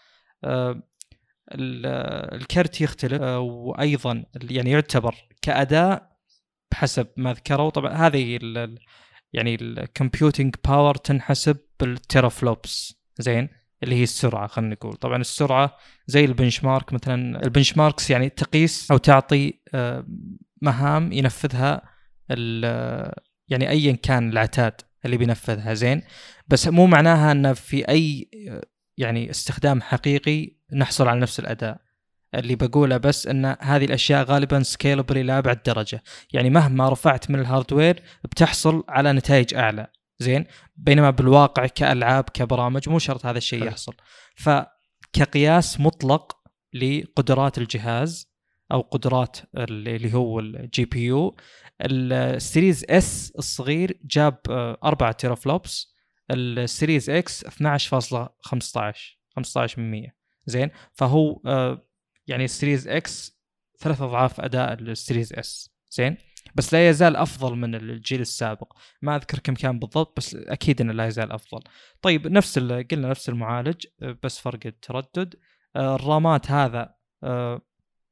آه، 0.43 0.83
الكرت 1.51 2.81
يختلف 2.81 3.21
آه، 3.21 3.39
وأيضا 3.39 4.25
يعني 4.43 4.71
يعتبر 4.71 5.15
كأداء 5.41 6.11
بحسب 6.71 7.07
ما 7.17 7.33
ذكروا. 7.33 7.69
طبعا 7.69 7.93
هذه 7.93 8.39
يعني 9.33 9.55
ال 9.55 9.65
computing 9.65 10.55
power 10.67 10.95
تنحسب 10.95 11.57
بال 11.79 12.29
teraflops 12.29 12.95
زين؟ 13.19 13.49
اللي 13.83 13.95
هي 13.95 14.03
السرعة 14.03 14.47
خلينا 14.47 14.73
نقول. 14.73 14.93
طبعا 14.93 15.21
السرعة 15.21 15.77
زي 16.07 16.25
ال 16.25 16.63
benchmark 16.63 16.93
مثلا 16.93 17.43
ال 17.43 17.77
benchmarks 17.77 18.09
يعني 18.09 18.29
تقيس 18.29 18.91
أو 18.91 18.97
تعطي 18.97 19.53
آه، 19.73 20.05
مهام 20.61 21.11
ينفذها 21.11 21.81
يعني 23.47 23.69
ايا 23.69 23.91
كان 23.91 24.29
العتاد 24.29 24.73
اللي 25.05 25.17
بينفذها. 25.17 25.73
زين؟ 25.73 26.01
بس 26.47 26.67
مو 26.67 26.87
معناها 26.87 27.31
إن 27.31 27.53
في 27.53 27.89
أي 27.89 28.29
يعني 28.97 29.29
استخدام 29.29 29.81
حقيقي 29.81 30.51
نحصل 30.73 31.07
على 31.07 31.19
نفس 31.19 31.39
الأداء. 31.39 31.81
اللي 32.35 32.55
بقوله 32.55 32.97
بس 32.97 33.27
إن 33.27 33.55
هذه 33.59 33.85
الأشياء 33.85 34.23
غالبا 34.23 34.63
scalable 34.63 35.17
إلى 35.17 35.37
أبعد 35.37 35.63
درجة. 35.65 36.03
يعني 36.33 36.49
مهما 36.49 36.89
رفعت 36.89 37.31
من 37.31 37.39
ال 37.39 37.46
hardware 37.46 38.03
بتحصل 38.23 38.83
على 38.89 39.13
نتائج 39.13 39.53
أعلى. 39.53 39.87
زين؟ 40.19 40.45
بينما 40.75 41.09
بالواقع 41.09 41.65
كألعاب 41.65 42.23
كبرامج 42.23 42.89
مو 42.89 42.99
شرط 42.99 43.25
هذا 43.25 43.37
الشيء 43.37 43.63
يحصل. 43.63 43.93
فكقياس 44.35 45.79
مطلق 45.79 46.37
لقدرات 46.73 47.57
الجهاز 47.57 48.31
أو 48.71 48.81
قدرات 48.81 49.37
اللي 49.57 50.13
هو 50.13 50.39
ال 50.39 50.85
GPU 50.85 51.35
ال 51.81 51.96
Series 51.96 52.85
S 52.89 53.33
الصغير 53.37 53.99
جاب 54.03 54.37
4 54.49 55.11
teraflops 55.11 55.95
ال 56.31 56.42
Series 56.42 57.09
X 57.09 57.45
12.15 57.45 57.49
15% 59.39 60.11
زين؟ 60.45 60.69
فهو 60.93 61.41
آه، 61.45 61.87
يعني 62.27 62.45
ال 62.45 62.51
Series 62.51 62.87
X 62.87 63.41
ثلاث 63.79 64.01
أضعاف 64.01 64.41
أداء 64.41 64.73
ال 64.73 64.82
Series 64.82 65.33
S 65.33 65.69
زين؟ 65.91 66.17
بس 66.55 66.73
لا 66.73 66.89
يزال 66.89 67.15
أفضل 67.15 67.55
من 67.55 67.75
الجيل 67.75 68.21
السابق. 68.21 68.73
ما 69.01 69.15
أذكر 69.15 69.39
كم 69.39 69.53
كان 69.53 69.79
بالضبط 69.79 70.17
بس 70.17 70.35
أكيد 70.35 70.81
إنه 70.81 70.93
لا 70.93 71.05
يزال 71.07 71.31
أفضل. 71.31 71.61
طيب 72.01 72.27
نفس 72.27 72.59
قلنا 72.59 73.09
نفس 73.09 73.29
المعالج 73.29 73.85
آه، 74.01 74.17
بس 74.23 74.39
فرق 74.39 74.59
التردد. 74.65 75.35
آه، 75.75 75.95
الرامات 75.95 76.51
هذا 76.51 76.95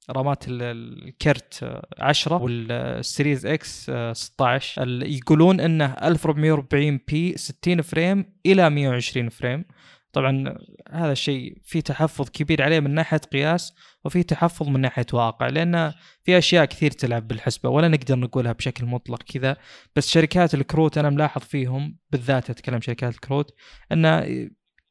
رامات 0.10 0.44
الكرت 0.48 1.82
10 2.00 2.42
وال 2.42 2.68
Series 2.68 3.46
X 3.46 3.92
16 4.14 5.04
يقولون 5.04 5.60
إنه 5.60 5.86
1440 5.86 7.00
p 7.08 7.38
60 7.38 7.82
frame 7.82 8.34
إلى 8.46 8.70
120 8.70 9.30
frame. 9.30 9.66
طبعا 10.12 10.58
هذا 10.92 11.12
الشيء 11.12 11.58
في 11.64 11.82
تحفظ 11.82 12.30
كبير 12.30 12.64
عليه 12.64 12.80
من 12.80 12.94
ناحية 12.94 13.18
قياس 13.18 13.74
وفي 14.06 14.24
تحفظ 14.24 14.68
من 14.70 14.82
ناحية 14.82 15.06
واقع 15.14 15.48
لأن 15.48 15.94
في 16.24 16.38
أشياء 16.38 16.66
كثير 16.66 16.92
تلعب 16.92 17.28
بالحسبة 17.28 17.70
ولا 17.70 17.88
نقدر 17.88 18.20
نقولها 18.20 18.52
بشكل 18.52 18.86
مطلق 18.86 19.24
كذا. 19.24 19.58
بس 19.96 20.10
شركات 20.10 20.54
الكروت 20.54 20.98
أنا 20.98 21.10
ملاحظ 21.10 21.42
فيهم 21.42 21.98
بالذات 22.12 22.50
أتكلم 22.50 22.82
شركات 22.82 23.14
الكروت 23.14 23.56
انه 23.92 24.50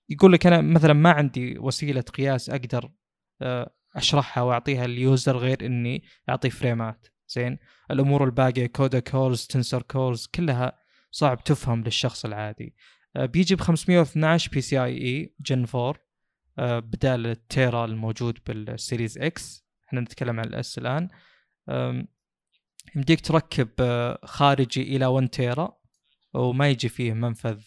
يقول 0.08 0.32
لك 0.32 0.46
أنا 0.46 0.60
مثلا 0.60 0.92
ما 0.92 1.10
عندي 1.10 1.58
وسيلة 1.58 2.00
قياس 2.00 2.50
أقدر 2.50 2.90
آه، 3.42 3.74
أشرحها 3.96 4.42
وأعطيها 4.42 4.84
ال 4.84 4.94
user 4.94 5.36
غير 5.36 5.66
إني 5.66 6.02
اعطيه 6.28 6.48
فريمات. 6.48 7.06
زين؟ 7.28 7.58
الأمور 7.90 8.24
الباقية 8.24 8.66
CUDA 8.66 8.98
cores 8.98 9.46
tensor 9.46 9.82
cores 9.82 10.26
كلها 10.26 10.78
صعب 11.10 11.44
تفهم 11.44 11.84
للشخص 11.84 12.24
العادي. 12.24 12.74
بيجي 13.18 13.54
ب 13.54 13.60
512 13.60 14.50
PCIe 14.50 14.84
gen 14.84 15.66
4 15.74 15.94
بدال 16.80 17.26
ال 17.26 17.38
tera 17.38 17.84
الموجود 17.84 18.38
بال 18.46 18.64
Series 18.64 19.18
X. 19.18 19.66
إحنا 19.88 20.00
نتكلم 20.00 20.40
عن 20.40 20.46
ال 20.46 20.62
S 20.62 20.78
الآن. 20.78 21.08
يمديك 22.96 23.20
تركب 23.20 23.68
آه، 23.80 24.18
خارجي 24.24 24.82
إلى 24.82 25.06
1 25.06 25.28
tera 25.28 25.78
وما 26.34 26.68
يجي 26.68 26.88
فيه 26.88 27.12
منفذ 27.12 27.60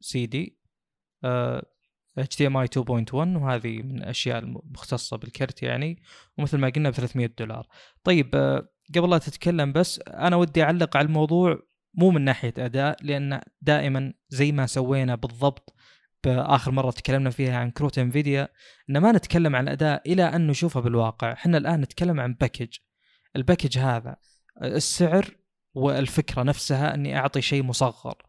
سي 0.00 0.26
دي 0.26 0.58
HDMI 2.20 2.66
2.1 2.66 3.14
وهذه 3.14 3.82
من 3.82 3.98
الأشياء 3.98 4.38
المختصه 4.38 5.16
بالكرت 5.16 5.62
يعني 5.62 6.02
ومثل 6.38 6.58
ما 6.58 6.68
قلنا 6.68 6.90
ب 6.90 6.92
300 6.92 7.30
دولار. 7.38 7.66
طيب 8.04 8.30
آه، 8.34 8.68
قبل 8.94 9.10
لا 9.10 9.18
تتكلم 9.18 9.72
بس 9.72 10.00
أنا 10.08 10.36
ودي 10.36 10.62
أعلق 10.62 10.96
على 10.96 11.06
الموضوع 11.06 11.62
مو 11.94 12.10
من 12.10 12.22
ناحية 12.22 12.54
أداء 12.58 12.96
لأن 13.02 13.40
دائما 13.62 14.12
زي 14.28 14.52
ما 14.52 14.66
سوينا 14.66 15.14
بالضبط 15.14 15.74
بآخر 16.24 16.70
مرة 16.70 16.90
تكلمنا 16.90 17.30
فيها 17.30 17.58
عن 17.58 17.70
كروت 17.70 17.98
إنفيديا 17.98 18.48
إن 18.90 18.98
ما 18.98 19.12
نتكلم 19.12 19.56
عن 19.56 19.64
الأداء 19.64 20.12
إلى 20.12 20.22
أن 20.22 20.46
نشوفه 20.46 20.80
بالواقع، 20.80 21.32
إحنا 21.32 21.58
الآن 21.58 21.80
نتكلم 21.80 22.20
عن 22.20 22.34
package. 22.34 22.76
ال 23.36 23.41
package 23.41 23.78
هذا 23.78 24.16
السعر 24.62 25.36
والفكرة 25.74 26.42
نفسها 26.42 26.94
إني 26.94 27.18
أعطي 27.18 27.42
شيء 27.42 27.62
مصغر. 27.62 28.22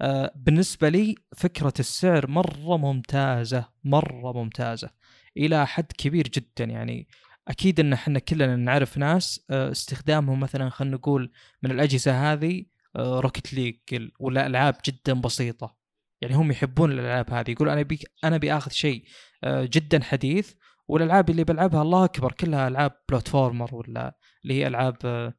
آه، 0.00 0.32
بالنسبة 0.36 0.88
لي 0.88 1.14
فكرة 1.36 1.74
السعر 1.78 2.30
مرة 2.30 2.76
ممتازة 2.76 3.68
مرة 3.84 4.32
ممتازة 4.32 4.90
إلى 5.36 5.66
حد 5.66 5.92
كبير 5.98 6.28
جدا 6.28 6.64
يعني 6.64 7.08
أكيد 7.48 7.80
إن 7.80 7.92
إحنا 7.92 8.18
كلنا 8.18 8.56
نعرف 8.56 8.98
ناس 8.98 9.46
آه، 9.50 9.70
استخدامهم 9.70 10.40
مثلا 10.40 10.70
خلينا 10.70 10.96
نقول 10.96 11.32
من 11.62 11.70
الأجهزة 11.70 12.32
هذه 12.32 12.64
Rocket 12.96 13.54
League 13.54 13.76
ولا 14.20 14.46
العاب 14.46 14.76
جدا 14.86 15.20
بسيطة. 15.20 15.76
يعني 16.20 16.34
هم 16.34 16.50
يحبون 16.50 16.92
الألعاب 16.92 17.30
هذه. 17.30 17.50
يقول 17.50 17.68
أنا 17.68 17.82
بي 17.82 17.98
أنا 18.24 18.36
بآخذ 18.36 18.70
شيء 18.70 19.04
آه، 19.44 19.68
جدا 19.72 20.02
حديث 20.02 20.54
والألعاب 20.88 21.30
اللي 21.30 21.44
بلعبها 21.44 21.82
الله 21.82 22.04
أكبر 22.04 22.32
كلها 22.32 22.68
ألعاب 22.68 22.92
platformer 23.08 23.74
ولا 23.74 24.18
اللي 24.44 24.54
هي 24.54 24.66
ألعاب 24.66 25.32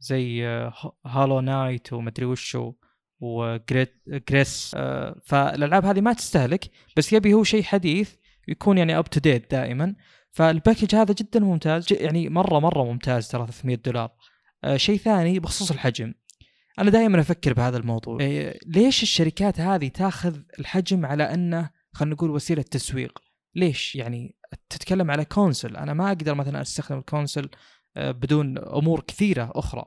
زي 0.00 0.44
Hollow 1.06 1.40
Knight 1.40 1.92
ومدري 1.92 2.26
وشو 2.26 2.72
و 3.20 3.51
Gris 3.51 4.74
آه 4.76 5.20
فالألعاب 5.26 5.84
هذه 5.84 6.00
ما 6.00 6.12
تستهلك 6.12 6.70
بس 6.96 7.12
يبي 7.12 7.34
هو 7.34 7.44
شيء 7.44 7.62
حديث 7.62 8.14
يكون 8.48 8.78
يعني 8.78 8.98
up 8.98 9.04
to 9.04 9.20
date 9.20 9.50
دائما. 9.50 9.94
فال 10.30 10.44
package 10.44 10.94
هذا 10.94 11.14
جدا 11.14 11.40
ممتاز 11.40 11.86
يعني 11.92 12.28
مرة 12.28 12.58
مرة 12.58 12.84
ممتاز 12.84 13.28
ترى 13.28 13.46
300 13.46 13.76
دولار. 13.76 14.10
آه 14.64 14.76
شيء 14.76 14.98
ثاني 14.98 15.38
بخصوص 15.38 15.70
الحجم. 15.70 16.14
أنا 16.78 16.90
دائما 16.90 17.20
أفكر 17.20 17.52
بهذا 17.52 17.76
الموضوع. 17.76 18.20
إيه. 18.20 18.58
ليش 18.66 19.02
الشركات 19.02 19.60
هذه 19.60 19.88
تاخذ 19.88 20.38
الحجم 20.60 21.06
على 21.06 21.34
أنه 21.34 21.70
خلينا 21.92 22.14
نقول 22.14 22.30
وسيلة 22.30 22.62
تسويق؟ 22.62 23.18
ليش؟ 23.54 23.96
يعني 23.96 24.36
تتكلم 24.68 25.10
على 25.10 25.24
console. 25.24 25.76
أنا 25.76 25.94
ما 25.94 26.08
أقدر 26.08 26.34
مثلا 26.34 26.62
أستخدم 26.62 26.98
ال 26.98 27.04
console 27.04 27.48
آه، 27.96 28.10
بدون 28.10 28.58
أمور 28.58 29.00
كثيرة 29.00 29.52
أخرى. 29.54 29.84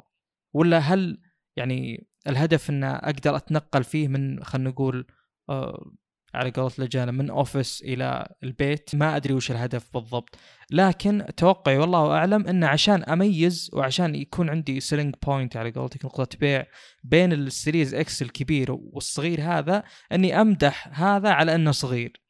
ولا 0.53 0.79
هل 0.79 1.21
يعني 1.57 2.07
الهدف 2.27 2.69
ان 2.69 2.83
أقدر 2.83 3.35
أتنقل 3.35 3.83
فيه 3.83 4.07
من 4.07 4.43
خلينا 4.43 4.69
نقول 4.69 5.07
آه، 5.49 5.91
على 6.33 6.51
قولة 6.51 6.71
لجانة 6.77 7.11
من 7.11 7.29
office 7.29 7.81
إلى 7.81 8.35
البيت. 8.43 8.95
ما 8.95 9.15
أدري 9.15 9.33
وش 9.33 9.51
الهدف 9.51 9.93
بالضبط. 9.93 10.35
لكن 10.71 11.25
توقعي 11.37 11.77
والله 11.77 12.11
أعلم 12.11 12.47
انه 12.47 12.67
عشان 12.67 13.03
أميز 13.03 13.69
وعشان 13.73 14.15
يكون 14.15 14.49
عندي 14.49 14.79
selling 14.79 15.15
point 15.25 15.57
على 15.57 15.71
قولتك 15.71 16.05
نقطة 16.05 16.37
بيع 16.37 16.65
بين 17.03 17.33
ال 17.33 17.42
Series 17.42 17.93
X 17.93 18.21
الكبير 18.21 18.71
والصغير 18.71 19.41
هذا 19.41 19.83
إني 20.11 20.41
أمدح 20.41 21.01
هذا 21.01 21.29
على 21.29 21.55
إنه 21.55 21.71
صغير. 21.71 22.21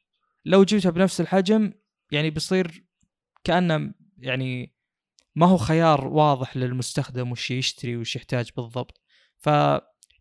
لو 0.45 0.63
جبتها 0.63 0.89
بنفس 0.89 1.21
الحجم 1.21 1.73
يعني 2.11 2.29
بيصير 2.29 2.85
كأنه 3.43 3.93
يعني 4.17 4.75
ما 5.35 5.45
هو 5.45 5.57
خيار 5.57 6.07
واضح 6.07 6.57
للمستخدم 6.57 7.31
وش 7.31 7.51
يشتري 7.51 7.97
وش 7.97 8.15
يحتاج 8.15 8.49
بالضبط. 8.57 9.01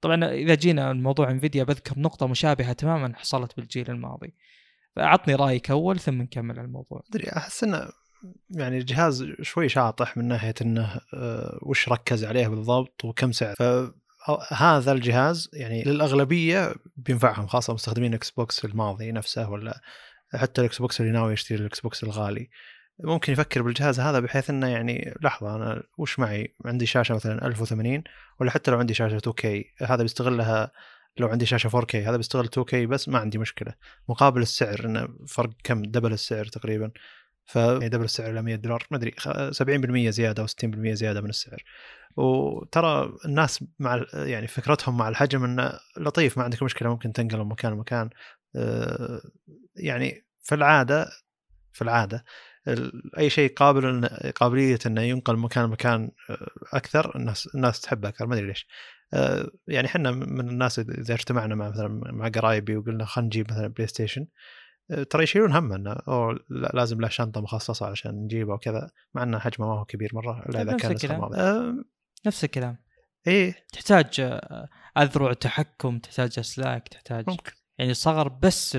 فطبعا 0.01 0.25
إذا 0.25 0.55
جينا 0.55 0.91
الموضوع 0.91 1.31
انفيديا 1.31 1.65
بذكر 1.65 1.99
نقطة 1.99 2.27
مشابهة 2.27 2.73
تماما 2.73 3.17
حصلت 3.17 3.57
بالجيل 3.57 3.91
الماضي. 3.91 4.35
فأعطني 4.97 5.35
رأيك 5.35 5.71
أول 5.71 5.99
ثم 5.99 6.23
نكمل 6.23 6.59
الموضوع. 6.59 7.03
أدري 7.11 7.29
أحس 7.29 7.65
إنه 7.65 7.89
يعني 8.51 8.79
الجهاز 8.79 9.25
شوي 9.43 9.69
شاطح 9.69 10.17
من 10.17 10.25
ناحية 10.25 10.55
إنه 10.63 11.01
آه، 11.15 11.59
وش 11.63 11.89
ركز 11.89 12.25
عليه 12.25 12.49
بالضبط 12.49 13.05
وكم 13.05 13.33
سعر. 13.33 13.55
فهذا 13.55 14.93
الجهاز 14.93 15.51
يعني 15.53 15.83
للأغلبية 15.83 16.75
بينفعهم 16.97 17.47
خاصة 17.47 17.75
مستخدمين 17.75 18.15
إكس 18.15 18.31
بوكس 18.31 18.65
الماضي 18.65 19.13
نفسه 19.13 19.51
ولا 19.51 19.81
حتى 20.35 20.61
الاكس 20.61 20.79
بوكس 20.79 21.01
اللي 21.01 21.13
ناوي 21.13 21.33
يشتري 21.33 21.59
الاكس 21.59 21.81
بوكس 21.81 22.05
الغالي. 22.05 22.51
ممكن 23.05 23.33
يفكر 23.33 23.63
بالجهاز 23.63 24.01
هذا 24.01 24.21
بحيث 24.21 24.51
إنه 24.51 24.67
يعني 24.67 25.15
لحظة 25.23 25.57
أنا 25.57 25.83
وش 25.99 26.19
معي؟ 26.19 26.55
عندي 26.65 26.87
شاشة 26.87 27.15
مثلا 27.15 27.47
1080 27.47 28.03
ولا 28.41 28.51
حتى 28.51 28.71
لو 28.71 28.79
عندي 28.79 28.95
شاشة 28.95 29.19
2K 29.19 29.47
هذا 29.87 30.03
بيستغلها 30.03 30.73
لو 31.19 31.29
عندي 31.29 31.47
شاشة 31.47 31.69
4K 31.69 31.95
هذا 31.95 32.17
بيستغل 32.17 32.49
2K 32.49 32.75
بس 32.75 33.09
ما 33.09 33.19
عندي 33.19 33.39
مشكلة. 33.39 33.75
مقابل 34.09 34.43
السعر 34.43 34.85
إنه 34.85 35.09
فرق 35.29 35.51
كم؟ 35.65 35.83
double 35.83 36.13
السعر 36.13 36.45
تقريبا. 36.45 36.91
ف 37.45 37.57
يعني 37.57 37.89
double 37.89 38.05
السعر 38.05 38.31
إلى 38.31 38.43
100 38.43 38.55
دولار 38.57 38.87
ما 38.91 38.97
أدري 38.97 39.15
70% 39.51 40.11
زيادة 40.11 40.43
أو 40.43 40.47
60% 40.47 40.93
زيادة 40.93 41.21
من 41.21 41.29
السعر. 41.29 41.65
وترى 42.17 43.13
الناس 43.25 43.65
مع 43.79 44.05
يعني 44.13 44.47
فكرتهم 44.47 44.97
مع 44.97 45.09
الحجم 45.09 45.45
إنه 45.45 45.73
لطيف 45.97 46.39
ما 46.39 46.45
عندك 46.45 46.63
مشكلة 46.63 46.89
ممكن 46.89 47.13
تنقل 47.13 47.39
من 47.39 47.47
مكان 47.47 47.73
لمكان. 47.73 48.11
آه، 48.57 49.21
يعني 49.77 50.27
في 50.41 50.55
العادة 50.55 51.07
في 51.73 51.83
العادة 51.83 52.25
أي 53.19 53.31
شيء 53.31 53.55
قابل 53.55 54.07
قابلية 54.37 54.79
إنه 54.87 55.03
ينقل 55.03 55.37
من 55.37 55.43
مكان 55.43 55.65
لمكان 55.65 56.11
آه، 56.31 56.49
أكثر 56.73 57.17
الناس 57.17 57.49
الناس 57.55 57.81
تحبه 57.81 58.09
أكثر 58.09 58.27
ما 58.27 58.35
أدري 58.35 58.47
ليش. 58.47 58.67
آه، 59.15 59.51
يعني 59.69 59.87
إحنا 59.87 60.11
من 60.11 60.49
الناس 60.49 60.79
إذا 60.79 61.15
اجتمعنا 61.15 61.55
مع 61.55 61.69
مثلا 61.69 61.89
مع 61.89 62.29
قرايبي 62.29 62.77
وقلنا 62.77 63.05
خلينا 63.05 63.27
نجيب 63.27 63.51
مثلا 63.51 63.67
بلاي 63.67 63.87
ستيشن 63.87 64.27
ترى 65.11 65.23
يشيلون 65.23 65.53
هم 65.53 65.73
إنه 65.73 65.93
أوه 65.93 66.39
لازم 66.75 67.01
له 67.01 67.09
شنطة 67.09 67.41
مخصصة 67.41 67.87
عشان 67.87 68.11
نجيبه 68.11 68.55
وكذا 68.55 68.91
مع 69.15 69.23
إنه 69.23 69.39
حجمه 69.39 69.67
ما 69.67 69.81
هو 69.81 69.85
كبير 69.85 70.11
مرة 70.15 70.45
إلا 70.49 70.63
إذا 70.63 70.77
كان 70.77 71.21
ماضيه 71.21 71.75
نفس 72.27 72.45
الكلام. 72.45 72.77
إيه. 73.27 73.67
تحتاج 73.73 74.41
أذرع 74.99 75.33
تحكم 75.33 75.99
تحتاج 75.99 76.39
أسلاك 76.39 76.89
تحتاج 76.89 77.31
ممكن. 77.31 77.53
يعني 77.79 77.95
صغر 77.95 78.29
بس 78.29 78.79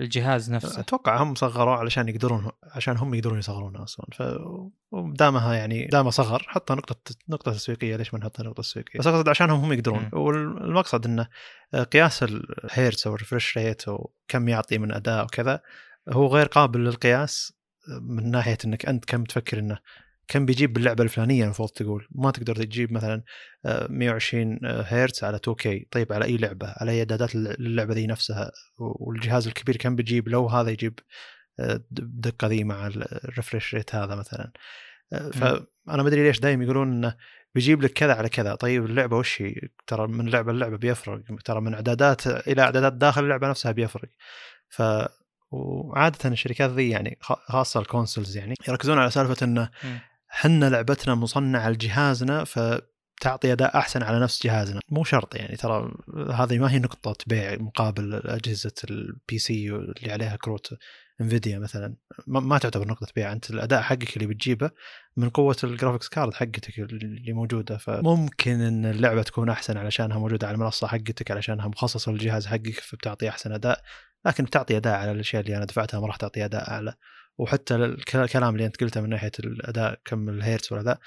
الجهاز 0.00 0.50
نفسه. 0.50 0.80
أتوقع 0.80 1.22
هم 1.22 1.34
صغروا 1.34 1.74
علشان 1.74 2.08
يقدرون 2.08 2.50
عشان 2.62 2.96
هم 2.96 3.14
يقدرون 3.14 3.38
يصغرونه 3.38 3.82
أصلا. 3.82 4.06
ف 4.12 4.22
ودامها 4.90 5.54
يعني 5.54 5.86
دامه 5.86 6.10
صغر 6.10 6.46
حطها 6.48 6.74
نقطة 6.74 7.14
نقطة 7.28 7.52
تسويقية. 7.52 7.96
ليش 7.96 8.14
ما 8.14 8.20
نحطها 8.20 8.44
نقطة 8.44 8.62
تسويقية؟ 8.62 8.98
بس 8.98 9.06
أقصد 9.06 9.28
عشانهم 9.28 9.60
هم 9.60 9.72
يقدرون. 9.72 10.10
م. 10.12 10.18
والمقصد 10.18 11.06
إنه 11.06 11.28
قياس 11.92 12.22
الهيرتز 12.22 13.06
أو 13.06 13.14
ال 13.14 13.19
refresh 13.19 13.58
rate 13.58 13.88
وكم 13.88 14.48
يعطي 14.48 14.78
من 14.78 14.92
اداء 14.92 15.24
وكذا 15.24 15.60
هو 16.08 16.26
غير 16.26 16.46
قابل 16.46 16.84
للقياس 16.84 17.52
من 18.00 18.30
ناحية 18.30 18.58
إنك 18.64 18.86
أنت 18.86 19.04
كم 19.04 19.24
تفكر 19.24 19.58
إنه 19.58 19.78
كم 20.28 20.46
بيجيب 20.46 20.72
باللعبة 20.72 21.04
الفلانية 21.04 21.44
المفروض 21.44 21.68
تقول. 21.68 22.08
ما 22.10 22.30
تقدر 22.30 22.56
تجيب 22.56 22.92
مثلا 22.92 23.22
120 23.64 24.58
هرتز 24.64 25.24
على 25.24 25.38
2K 25.38 25.68
طيب 25.90 26.12
على 26.12 26.24
أي 26.24 26.36
لعبة؟ 26.36 26.74
على 26.76 26.90
أي 26.92 26.98
اعدادات 26.98 27.34
اللعبه 27.34 27.94
ذي 27.94 28.06
نفسها؟ 28.06 28.52
والجهاز 28.78 29.46
الكبير 29.46 29.76
كم 29.76 29.96
بيجيب 29.96 30.28
لو 30.28 30.46
هذا 30.46 30.70
يجيب 30.70 30.98
الدقه 31.60 32.48
ذي 32.48 32.64
مع 32.64 32.86
الريفرش 32.86 33.74
ريت 33.74 33.94
هذا 33.94 34.14
مثلا. 34.14 34.52
فأنا 35.32 36.02
ما 36.02 36.08
أدري 36.08 36.22
ليش 36.22 36.40
دايم 36.40 36.62
يقولون 36.62 36.92
إنه 36.92 37.16
بيجيب 37.54 37.82
لك 37.82 37.92
كذا 37.92 38.14
على 38.14 38.28
كذا. 38.28 38.54
طيب 38.54 38.84
اللعبة 38.84 39.16
وش 39.16 39.42
هي؟ 39.42 39.54
ترى 39.86 40.06
من 40.06 40.28
لعبة 40.28 40.52
للعبة 40.52 40.76
بيفرق. 40.76 41.20
ترى 41.44 41.60
من 41.60 41.74
اعدادات 41.74 42.26
إلى 42.26 42.62
اعدادات 42.62 42.92
داخل 42.92 43.24
اللعبة 43.24 43.48
نفسها 43.48 43.72
بيفرق. 43.72 44.08
ف 44.68 44.82
وعاده 45.50 46.30
الشركات 46.30 46.70
ذي 46.70 46.90
يعني 46.90 47.18
خاصة 47.20 47.80
ال 47.80 47.86
consoles 47.86 48.36
يعني 48.36 48.54
يركزون 48.68 48.98
على 48.98 49.10
سالفة 49.10 49.46
إنه 49.46 49.70
حنا 50.38 50.70
لعبتنا 50.70 51.14
مصنعة 51.14 51.70
لجهازنا 51.70 52.44
فتعطي 52.44 53.52
أداء 53.52 53.78
أحسن 53.78 54.02
على 54.02 54.20
نفس 54.20 54.46
جهازنا. 54.46 54.80
مو 54.90 55.04
شرط 55.04 55.34
يعني 55.34 55.56
ترى 55.56 55.94
هذه 56.32 56.58
ما 56.58 56.70
هي 56.70 56.78
نقطة 56.78 57.16
بيع 57.26 57.56
مقابل 57.56 58.14
أجهزة 58.14 58.72
ال 58.90 59.38
PC 59.38 59.70
اللي 59.70 60.12
عليها 60.12 60.36
كروت 60.36 60.74
انفيديا 61.20 61.58
مثلا. 61.58 61.96
ما 62.26 62.58
تعتبر 62.58 62.88
نقطة 62.88 63.06
بيع 63.16 63.32
أنت 63.32 63.50
الأداء 63.50 63.82
حقك 63.82 64.16
اللي 64.16 64.26
بتجيبه 64.26 64.70
من 65.16 65.28
قوة 65.28 65.56
ال 65.64 65.69
graphics 65.69 66.08
card 66.08 66.34
حقتك 66.34 66.78
اللي 66.78 67.32
موجودة. 67.32 67.76
فممكن 67.76 68.60
إن 68.60 68.86
اللعبة 68.86 69.22
تكون 69.22 69.48
أحسن 69.48 69.76
علشانها 69.76 70.18
موجودة 70.18 70.46
على 70.46 70.54
المنصة 70.54 70.86
حقتك 70.86 71.30
علشانها 71.30 71.68
مخصصه 71.68 72.12
للجهاز 72.12 72.46
حقك 72.46 72.80
فبتعطي 72.80 73.28
أحسن 73.28 73.52
أداء. 73.52 73.82
لكن 74.26 74.44
بتعطي 74.44 74.76
أداء 74.76 74.94
على 74.94 75.12
الأشياء 75.12 75.42
اللي 75.42 75.56
أنا 75.56 75.64
دفعتها 75.64 76.00
ما 76.00 76.06
راح 76.06 76.16
تعطي 76.16 76.44
أداء 76.44 76.70
أعلى. 76.70 76.94
وحتى 77.38 77.74
الكلام 77.74 78.54
اللي 78.54 78.66
انت 78.66 78.80
قلته 78.80 79.00
من 79.00 79.08
ناحية 79.08 79.32
الأداء 79.40 80.00
كم 80.04 80.28
الهيرتز 80.28 80.72
والأداء 80.72 80.98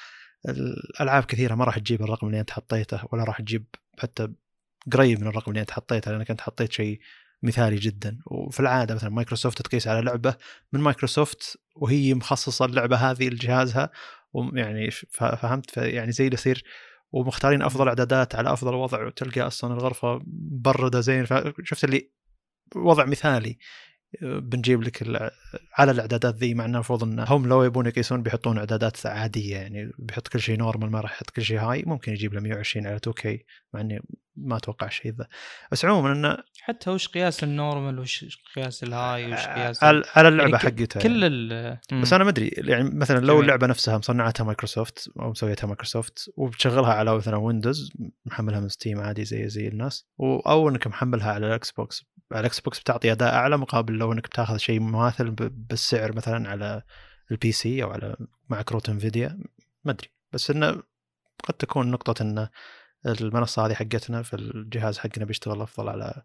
الألعاب 0.50 1.24
كثيرة 1.24 1.56
ما 1.56 1.66
راح 1.66 1.80
تجيب 1.80 2.02
الرقم 2.02 2.28
اللي 2.28 2.40
انت 2.40 2.52
حطيته 2.52 3.02
ولا 3.12 3.24
راح 3.24 3.42
تجيب 3.42 3.66
حتى 4.00 4.28
قريب 4.94 5.22
من 5.22 5.28
الرقم 5.28 5.52
اللي 5.52 5.62
انت 5.62 5.72
حطيته 5.72 6.12
لأنك 6.12 6.32
انت 6.32 6.42
حطيت 6.42 6.72
شيء 6.72 7.00
مثالي 7.44 7.76
جدا. 7.76 8.20
وفي 8.26 8.60
العادة 8.60 8.96
مثلا 8.96 9.10
مايكروسوفت 9.10 9.62
تقيس 9.62 9.88
على 9.88 10.02
لعبة 10.02 10.36
من 10.74 10.80
مايكروسوفت 10.80 11.58
وهي 11.76 12.14
مخصصة 12.14 12.66
اللعبة 12.66 12.96
هذه 12.96 13.30
لجهازها 13.30 13.90
ويعني 14.34 14.92
فهمت؟ 15.12 15.78
يعني 15.78 16.12
زي 16.12 16.26
اللي 16.26 16.34
يصير 16.34 16.64
ومختارين 17.12 17.62
أفضل 17.62 17.88
إعدادات 17.88 18.36
على 18.36 18.54
أفضل 18.54 18.74
وضع 18.74 19.06
وتلقى 19.06 19.42
أصلا 19.42 19.74
الغرفة 19.74 20.22
مبرده 20.28 21.00
زين. 21.00 21.26
فشفت 21.26 21.84
اللي 21.84 22.12
وضع 22.76 23.06
مثالي 23.06 23.58
بنجيب 24.22 24.82
لك 24.82 25.04
على 25.74 25.92
الأعدادات 25.92 26.36
ذي 26.36 26.54
مع 26.54 26.66
إنه 26.66 26.74
المفروض 26.74 27.04
إن 27.04 27.26
هم 27.28 27.48
لو 27.48 27.64
يبون 27.64 27.86
يقيسون 27.86 28.24
بيحطون 28.24 28.58
أعدادات 28.58 29.06
عادية 29.06 29.56
يعني 29.56 29.92
بيحط 30.00 30.28
كل 30.28 30.40
شيء 30.40 30.58
normal 30.58 30.92
ما 30.92 31.02
راح 31.02 31.12
يحط 31.12 31.30
كل 31.30 31.42
شيء 31.42 31.60
high 31.60 31.84
ممكن 31.86 32.12
يجيب 32.12 32.34
له 32.34 32.42
120 32.42 32.88
على 32.88 32.96
2K 32.96 33.46
مع 33.74 33.82
إني 33.82 34.02
ما 34.36 34.58
أتوقع 34.58 34.90
شيء 34.90 35.14
ذا. 35.14 35.28
بس 35.72 35.86
عموما 35.86 36.12
انه 36.12 36.38
حتى 36.62 36.90
وش 36.90 37.08
قياس 37.08 37.44
ال 37.44 37.52
normal 37.52 38.00
وش 38.00 38.38
قياس 38.56 38.84
ال 38.84 38.94
high 38.94 39.34
وش 39.34 39.46
قياس 39.46 39.84
على, 39.84 40.04
على 40.16 40.28
اللعبة 40.28 40.50
يعني 40.50 40.60
حقتها 40.60 41.00
كل 41.00 41.52
يعني. 41.52 42.02
بس 42.02 42.14
أنا 42.14 42.24
ما 42.24 42.30
أدري 42.30 42.48
يعني 42.48 42.90
مثلا 42.90 43.26
لو 43.26 43.42
اللعبة 43.42 43.68
نفسها 43.68 43.98
مصنعتها 43.98 44.44
مايكروسوفت 44.44 45.10
أو 45.20 45.30
مسويتها 45.30 45.68
مايكروسوفت 45.68 46.30
وبتشغلها 46.38 46.94
على 46.94 47.16
مثلا 47.16 47.38
ويندوز 47.38 47.94
محملها 48.26 48.60
من 48.60 48.70
ستيم 48.70 49.00
عادي 49.00 49.26
زي 49.26 49.50
زي 49.50 49.68
الناس 49.68 50.08
أو 50.20 50.70
إنك 50.70 50.88
محملها 50.88 51.32
على 51.32 51.48
الاكس 51.48 51.72
بوكس 51.72 52.06
على 52.32 52.40
الاكس 52.40 52.60
بوكس 52.60 52.80
بتعطي 52.80 53.12
أداء 53.12 53.34
أعلى 53.34 53.58
مقابل 53.58 53.94
لو 53.94 54.14
إنك 54.14 54.28
بتاخذ 54.28 54.58
شيء 54.58 54.80
مماثل 54.80 55.32
بالسعر 55.32 56.16
مثلا 56.16 56.50
على 56.50 56.82
ال 57.32 57.52
PC 57.52 57.84
أو 57.84 57.92
على 57.92 58.16
مع 58.50 58.62
كروت 58.62 58.90
انفيديا 58.90 59.40
ما 59.84 59.92
أدري. 59.92 60.08
بس 60.32 60.52
إنه 60.52 60.84
قد 61.44 61.54
تكون 61.54 61.92
نقطة 61.92 62.22
إن 62.22 62.48
المنصة 63.06 63.66
هذه 63.66 63.74
حقتنا 63.74 64.24
في 64.24 64.36
الجهاز 64.36 64.98
حقنا 64.98 65.26
بيشتغل 65.26 65.62
أفضل 65.62 65.90
على 65.90 66.24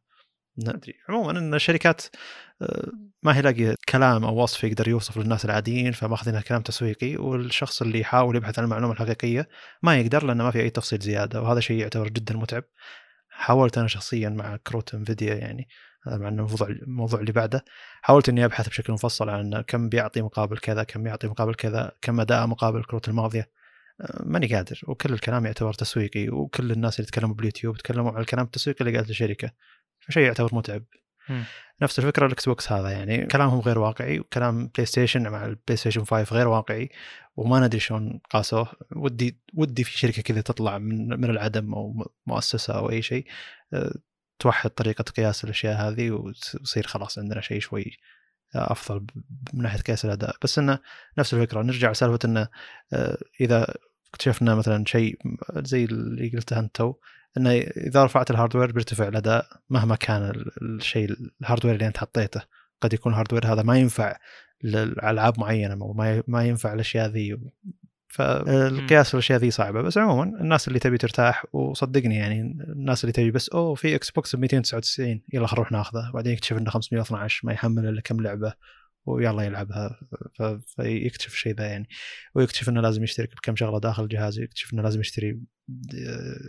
ندري 0.59 0.95
عموما 1.09 1.31
إن 1.31 1.55
الشركات 1.55 2.03
آه، 2.63 2.93
ما 3.23 3.37
هي 3.37 3.43
لاقية 3.43 3.75
كلام 3.89 4.25
أو 4.25 4.43
وصف 4.43 4.65
يقدر 4.65 4.89
يوصف 4.89 5.17
للناس 5.17 5.45
العاديين 5.45 5.93
فماخذينها 5.93 6.41
كلام 6.41 6.63
تسويقي 6.63 7.17
والشخص 7.17 7.83
اللي 7.83 8.01
يحاول 8.01 8.37
يبحث 8.37 8.59
عن 8.59 8.65
المعلومة 8.65 8.93
الحقيقية 8.93 9.49
ما 9.83 9.97
يقدر 9.97 10.25
لأنه 10.25 10.45
ما 10.45 10.51
في 10.51 10.61
أي 10.61 10.71
تفصيل 10.71 10.99
زيادة 10.99 11.43
وهذا 11.43 11.61
شيء 11.61 11.81
يعتبر 11.81 12.09
جدا 12.09 12.37
متعب. 12.37 12.65
حاولت 13.29 13.79
أنا 13.79 13.89
شخصيا 13.89 14.29
مع 14.29 14.57
كروت 14.57 14.95
انفيديا 14.95 15.35
يعني 15.35 15.69
مع 16.07 16.29
إنه 16.29 16.43
الموضوع 16.45 16.69
الموضوع 16.69 17.21
اللي 17.21 17.33
بعده. 17.33 17.65
حاولت 18.03 18.29
إني 18.29 18.45
أبحث 18.45 18.69
بشكل 18.69 18.93
مفصل 18.93 19.29
عن 19.29 19.61
كم 19.61 19.89
بيعطي 19.89 20.23
مقابل 20.23 20.59
كذا 20.59 20.85
كم 20.85 21.03
بيعطي 21.03 21.29
مقابل 21.29 21.55
كذا 21.55 21.93
كم 22.03 22.21
أداء 22.21 22.47
مقابل 22.47 22.79
الكروت 22.79 23.09
الماضية. 23.09 23.51
آه، 24.01 24.23
ماني 24.27 24.47
قادر. 24.55 24.81
وكل 24.87 25.13
الكلام 25.13 25.47
يعتبر 25.47 25.73
تسويقي 25.73 26.29
وكل 26.29 26.73
الناس 26.73 27.01
اللي 27.01 27.11
تكلموا 27.11 27.35
باليوتيوب 27.35 27.77
تكلموا 27.77 28.13
عن 28.13 28.21
الكلام 28.21 28.45
التسويقي 28.45 28.85
اللي 28.85 28.97
قالت 28.97 29.11
الشركة 29.11 29.51
فشيء 30.01 30.23
يعتبر 30.23 30.55
متعب. 30.55 30.85
مم. 31.29 31.45
نفس 31.83 31.99
الفكرة 31.99 32.27
الإكس 32.27 32.49
بوكس 32.49 32.73
هذا 32.73 32.91
يعني 32.91 33.27
كلامهم 33.27 33.61
غير 33.61 33.79
واقعي 33.79 34.21
وكلام 34.21 34.67
بلاي 34.67 34.87
ستيشن 34.87 35.29
مع 35.29 35.47
البلاي 35.47 35.77
ستيشن 35.77 36.05
5 36.05 36.37
غير 36.37 36.49
واقعي 36.49 36.91
وما 37.37 37.67
ندري 37.67 37.81
شلون 37.81 38.21
قاسوه. 38.31 38.69
ودي 38.97 39.39
ودي 39.55 39.85
في 39.85 39.99
شركة 39.99 40.23
كذا 40.23 40.41
تطلع 40.41 40.79
من 40.79 41.21
من 41.21 41.31
العدم 41.31 41.75
أو 41.75 42.07
مؤسسة 42.27 42.75
أو 42.75 42.91
أي 42.91 43.03
شيء. 43.03 43.27
أه، 43.73 43.95
توحد 44.39 44.71
طريقة 44.71 45.03
قياس 45.03 45.45
الأشياء 45.45 45.89
هذه 45.89 46.11
ويصير 46.11 46.87
خلاص 46.87 47.19
عندنا 47.19 47.41
شيء 47.41 47.61
شوي 47.61 47.97
أفضل 48.55 49.07
من 49.53 49.63
ناحية 49.63 49.79
قياس 49.79 50.05
الأداء. 50.05 50.37
بس 50.43 50.59
إنه 50.59 50.79
نفس 51.19 51.35
الفكرة. 51.35 51.63
نرجع 51.63 51.91
لسالفة 51.91 52.19
إنه 52.25 52.49
أه، 52.93 53.19
إذا 53.41 53.75
اكتشفنا 54.11 54.55
مثلا 54.55 54.85
شيء 54.87 55.19
زي 55.57 55.85
اللي 55.85 56.29
قلته 56.29 56.59
أنت 56.59 56.77
تو 56.77 56.95
إنه 57.37 57.51
إذا 57.61 58.05
رفعت 58.05 58.31
ال 58.31 58.35
hardware 58.35 58.73
بيرتفع 58.73 59.09
الأداء 59.09 59.47
مهما 59.71 59.97
كان 59.97 60.45
الشيء 60.63 61.09
ال 61.41 61.44
hardware 61.44 61.75
اللي 61.75 61.87
أنت 61.87 61.99
حطيته. 61.99 62.43
قد 62.81 62.93
يكون 62.93 63.13
ال 63.13 63.17
hardware 63.17 63.53
هذا 63.53 63.63
ما 63.63 63.79
ينفع 63.79 64.17
لألعاب 64.63 65.41
معينة 65.41 65.75
أو 65.75 65.93
ما 66.29 66.45
ينفع 66.45 66.73
الأشياء 66.73 67.09
ذي 67.09 67.39
فالقياس 68.15 69.15
الاشياء 69.15 69.39
ذي 69.39 69.51
صعبة. 69.51 69.83
بس 69.83 69.99
عموما 69.99 70.41
الناس 70.41 70.69
اللي 70.69 70.79
تبي 70.79 70.99
ترتاح 70.99 71.45
وصدقني 71.53 72.17
يعني 72.17 72.41
الناس 72.41 73.05
اللي 73.05 73.13
تبي 73.13 73.31
بس 73.31 73.49
أوه 73.49 73.75
في 73.75 73.95
إكس 73.95 74.11
بوكس 74.11 74.37
ب 74.37 74.39
299 74.39 75.23
يلا 75.33 75.47
خلينا 75.47 75.55
نروح 75.55 75.73
ناخذه. 75.73 76.11
بعدين 76.15 76.33
يكتشف 76.33 76.57
إنه 76.57 76.71
512 76.71 77.47
ما 77.47 77.53
يحمل 77.53 77.87
إلا 77.87 78.01
كم 78.01 78.21
لعبة 78.21 78.55
ويلا 79.07 79.43
يلعبها. 79.43 80.01
فيكتشف 80.77 81.33
الشيء 81.33 81.55
ذا 81.55 81.67
يعني. 81.67 81.89
ويكتشف 82.35 82.69
إنه 82.69 82.81
لازم 82.81 83.03
يشترك 83.03 83.37
بكم 83.37 83.57
شغلة 83.57 83.81
داخل 83.81 84.03
الجهاز 84.03 84.39
يكتشف 84.39 84.73
إنه 84.75 84.83
لازم 84.83 85.01
يشتري 85.01 85.41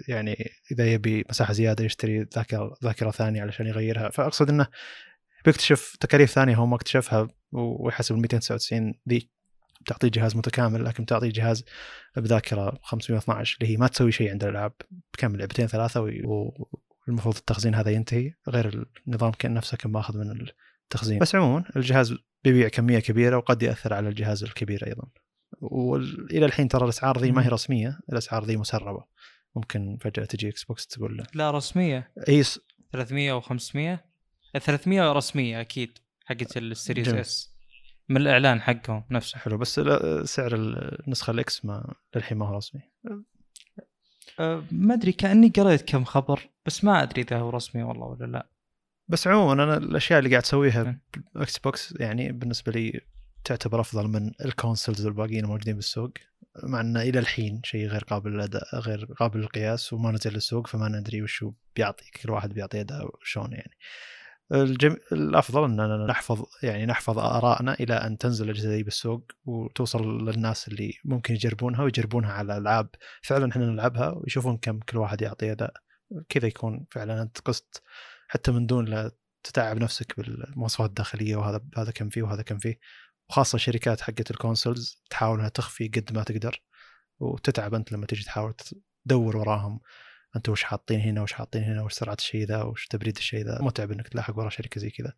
يعني 0.07 0.51
إذا 0.71 0.93
يبي 0.93 1.25
مساحة 1.29 1.53
زيادة 1.53 1.85
يشتري 1.85 2.25
ذاكرة 2.35 2.73
ذاكرة 2.83 3.11
ثانية 3.11 3.41
علشان 3.41 3.67
يغيرها. 3.67 4.09
فأقصد 4.09 4.49
إنه 4.49 4.67
بيكتشف 5.45 5.97
تكاليف 5.99 6.31
ثانية 6.31 6.55
هو 6.55 6.65
ما 6.65 6.75
اكتشفها 6.75 7.27
ويحسب 7.51 8.15
ال 8.15 8.21
299 8.21 8.93
ذي 9.09 9.34
تعطيه 9.85 10.07
جهاز 10.07 10.35
متكامل 10.35 10.85
لكن 10.85 11.05
تعطيه 11.05 11.29
جهاز 11.29 11.65
بذاكرة 12.17 12.79
512 12.83 13.57
اللي 13.61 13.73
هي 13.73 13.77
ما 13.77 13.87
تسوي 13.87 14.11
شيء 14.11 14.31
عند 14.31 14.43
الألعاب 14.43 14.73
بكم 15.13 15.35
لعبتين 15.35 15.67
ثلاثة 15.67 16.01
والمفروض 16.01 17.35
التخزين 17.35 17.75
هذا 17.75 17.91
ينتهي 17.91 18.33
غير 18.49 18.87
النظام 19.07 19.31
كأن 19.31 19.53
نفسه 19.53 19.77
كان 19.77 19.91
ماخذ 19.91 20.17
من 20.17 20.47
التخزين. 20.83 21.19
بس 21.19 21.35
عموما 21.35 21.63
الجهاز 21.75 22.15
بيبيع 22.43 22.67
كمية 22.67 22.99
كبيرة 22.99 23.37
وقد 23.37 23.63
يأثر 23.63 23.93
على 23.93 24.09
الجهاز 24.09 24.43
الكبير 24.43 24.87
أيضا. 24.87 25.07
والى 25.61 26.45
الحين 26.45 26.67
ترى 26.67 26.83
الأسعار 26.83 27.19
ذي 27.19 27.31
ما 27.31 27.45
هي 27.45 27.49
رسمية 27.49 27.99
الأسعار 28.11 28.45
ذي 28.45 28.57
مسربة. 28.57 29.03
ممكن 29.55 29.97
فجأة 30.01 30.25
تجي 30.25 30.49
Xbox 30.49 30.87
تقول 30.87 31.17
له. 31.17 31.23
لا 31.33 31.51
رسمية. 31.51 32.11
إي 32.29 32.43
300 32.91 33.41
و500 33.41 33.97
300 34.59 35.11
رسمية 35.11 35.61
أكيد 35.61 35.97
حقت 36.25 36.57
ال 36.57 36.65
Series 36.65 37.13
S 37.13 37.54
من 38.09 38.17
الإعلان 38.17 38.61
حقهم 38.61 39.03
نفسه. 39.11 39.37
حلو 39.37 39.57
بس 39.57 39.79
سعر 40.23 40.55
النسخة 40.55 41.31
ال 41.31 41.48
X 41.48 41.65
ما 41.65 41.93
للحين 42.15 42.37
ما 42.37 42.47
هو 42.47 42.57
رسمي. 42.57 42.81
أه 44.39 44.63
ما 44.71 44.93
أدري 44.93 45.11
كأني 45.11 45.49
قريت 45.49 45.81
كم 45.81 46.03
خبر 46.03 46.49
بس 46.65 46.83
ما 46.83 47.03
أدري 47.03 47.21
إذا 47.21 47.37
هو 47.37 47.49
رسمي 47.49 47.83
والله 47.83 48.05
ولا 48.05 48.25
لا. 48.25 48.49
بس 49.07 49.27
عموما 49.27 49.63
أنا 49.63 49.77
الأشياء 49.77 50.19
اللي 50.19 50.29
قاعد 50.29 50.43
أسويها 50.43 50.99
ب 51.35 51.57
Xbox 51.57 51.93
يعني 51.99 52.31
بالنسبة 52.31 52.71
لي 52.71 53.01
تعتبر 53.43 53.79
أفضل 53.81 54.07
من 54.07 54.31
ال 54.45 54.52
consoles 54.52 55.05
الباقيين 55.05 55.43
الموجودين 55.43 55.75
بالسوق 55.75 56.11
مع 56.63 56.81
إنه 56.81 57.01
إلى 57.01 57.19
الحين 57.19 57.61
شيء 57.63 57.87
غير 57.87 58.03
قابل 58.03 58.31
للأداء 58.31 58.79
غير 58.79 59.05
قابل 59.05 59.39
للقياس 59.39 59.93
وما 59.93 60.11
نزل 60.11 60.33
للسوق 60.33 60.67
فما 60.67 60.87
ندري 60.87 61.21
وش 61.21 61.45
بيعطي 61.75 62.11
كل 62.11 62.31
واحد 62.31 62.53
بيعطي 62.53 62.81
أداء 62.81 63.09
شلون 63.23 63.51
يعني. 63.51 63.77
الجم... 64.51 64.97
الأفضل 65.11 65.63
اننا 65.63 66.05
نحفظ 66.05 66.45
يعني 66.63 66.85
نحفظ 66.85 67.19
ارائنا 67.19 67.73
إلى 67.73 67.93
أن 67.93 68.17
تنزل 68.17 68.45
الأجهزة 68.45 68.83
بالسوق 68.83 69.31
وتوصل 69.45 70.25
للناس 70.25 70.67
اللي 70.67 70.93
ممكن 71.05 71.33
يجربونها 71.33 71.83
ويجربونها 71.83 72.31
على 72.31 72.57
ألعاب. 72.57 72.89
فعلا 73.21 73.51
إحنا 73.51 73.65
نلعبها 73.65 74.09
ويشوفون 74.09 74.57
كم 74.57 74.79
كل 74.79 74.97
واحد 74.97 75.21
يعطي 75.21 75.51
أداء. 75.51 75.73
كذا 76.29 76.47
يكون 76.47 76.85
فعلا 76.91 77.21
أنت 77.21 77.39
قست 77.39 77.81
حتى 78.27 78.51
من 78.51 78.65
دون 78.65 78.85
لا 78.85 79.11
تتعب 79.43 79.77
نفسك 79.77 80.19
بالمواصفات 80.19 80.89
الداخلية 80.89 81.35
وهذا 81.35 81.61
هذا 81.77 81.91
كم 81.91 82.09
فيه 82.09 82.21
وهذا 82.21 82.41
كم 82.41 82.57
فيه. 82.57 82.79
وخاصة 83.29 83.55
الشركات 83.55 84.01
حقت 84.01 84.31
ال 84.31 84.39
consoles 84.39 85.03
تحاول 85.09 85.37
انها 85.37 85.49
تخفي 85.49 85.87
قد 85.87 86.13
ما 86.13 86.23
تقدر 86.23 86.61
وتتعب 87.19 87.73
أنت 87.73 87.91
لما 87.91 88.05
تجي 88.05 88.23
تحاول 88.23 88.53
تدور 89.05 89.37
وراهم. 89.37 89.79
انت 90.35 90.49
وش 90.49 90.63
حاطين 90.63 90.99
هنا 90.99 91.21
وش 91.21 91.33
حاطين 91.33 91.63
هنا 91.63 91.81
وش 91.81 91.93
سرعة 91.93 92.17
الشيء 92.19 92.45
ذا 92.45 92.63
وش 92.63 92.87
تبريد 92.87 93.17
الشيء 93.17 93.45
ذا؟ 93.45 93.57
متعب 93.61 93.91
إنك 93.91 94.07
تلاحق 94.07 94.37
ورا 94.37 94.49
شركة 94.49 94.81
زي 94.81 94.89
كذا. 94.89 95.13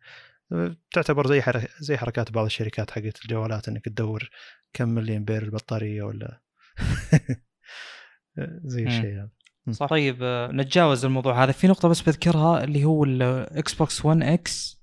تعتبر 0.92 1.26
زي 1.26 1.42
حركة 1.42 1.68
زي 1.80 1.96
حركات 1.96 2.32
بعض 2.32 2.44
الشركات 2.44 2.90
حقت 2.90 3.22
الجوالات 3.22 3.68
إنك 3.68 3.84
تدور 3.84 4.30
كم 4.72 4.88
ملي 4.88 5.16
امبير 5.16 5.42
البطارية 5.42 6.02
ولا 6.02 6.40
زي 8.64 8.86
الشيء 8.86 9.14
هذا. 9.14 9.30
صح. 9.70 9.86
طيب 9.86 10.18
آه، 10.22 10.52
نتجاوز 10.52 11.04
الموضوع 11.04 11.44
هذا. 11.44 11.52
في 11.52 11.66
نقطة 11.66 11.88
بس 11.88 12.00
بذكرها 12.00 12.64
اللي 12.64 12.84
هو 12.84 13.04
ال 13.04 13.74
Xbox 13.74 14.04
One 14.04 14.22
X 14.22 14.78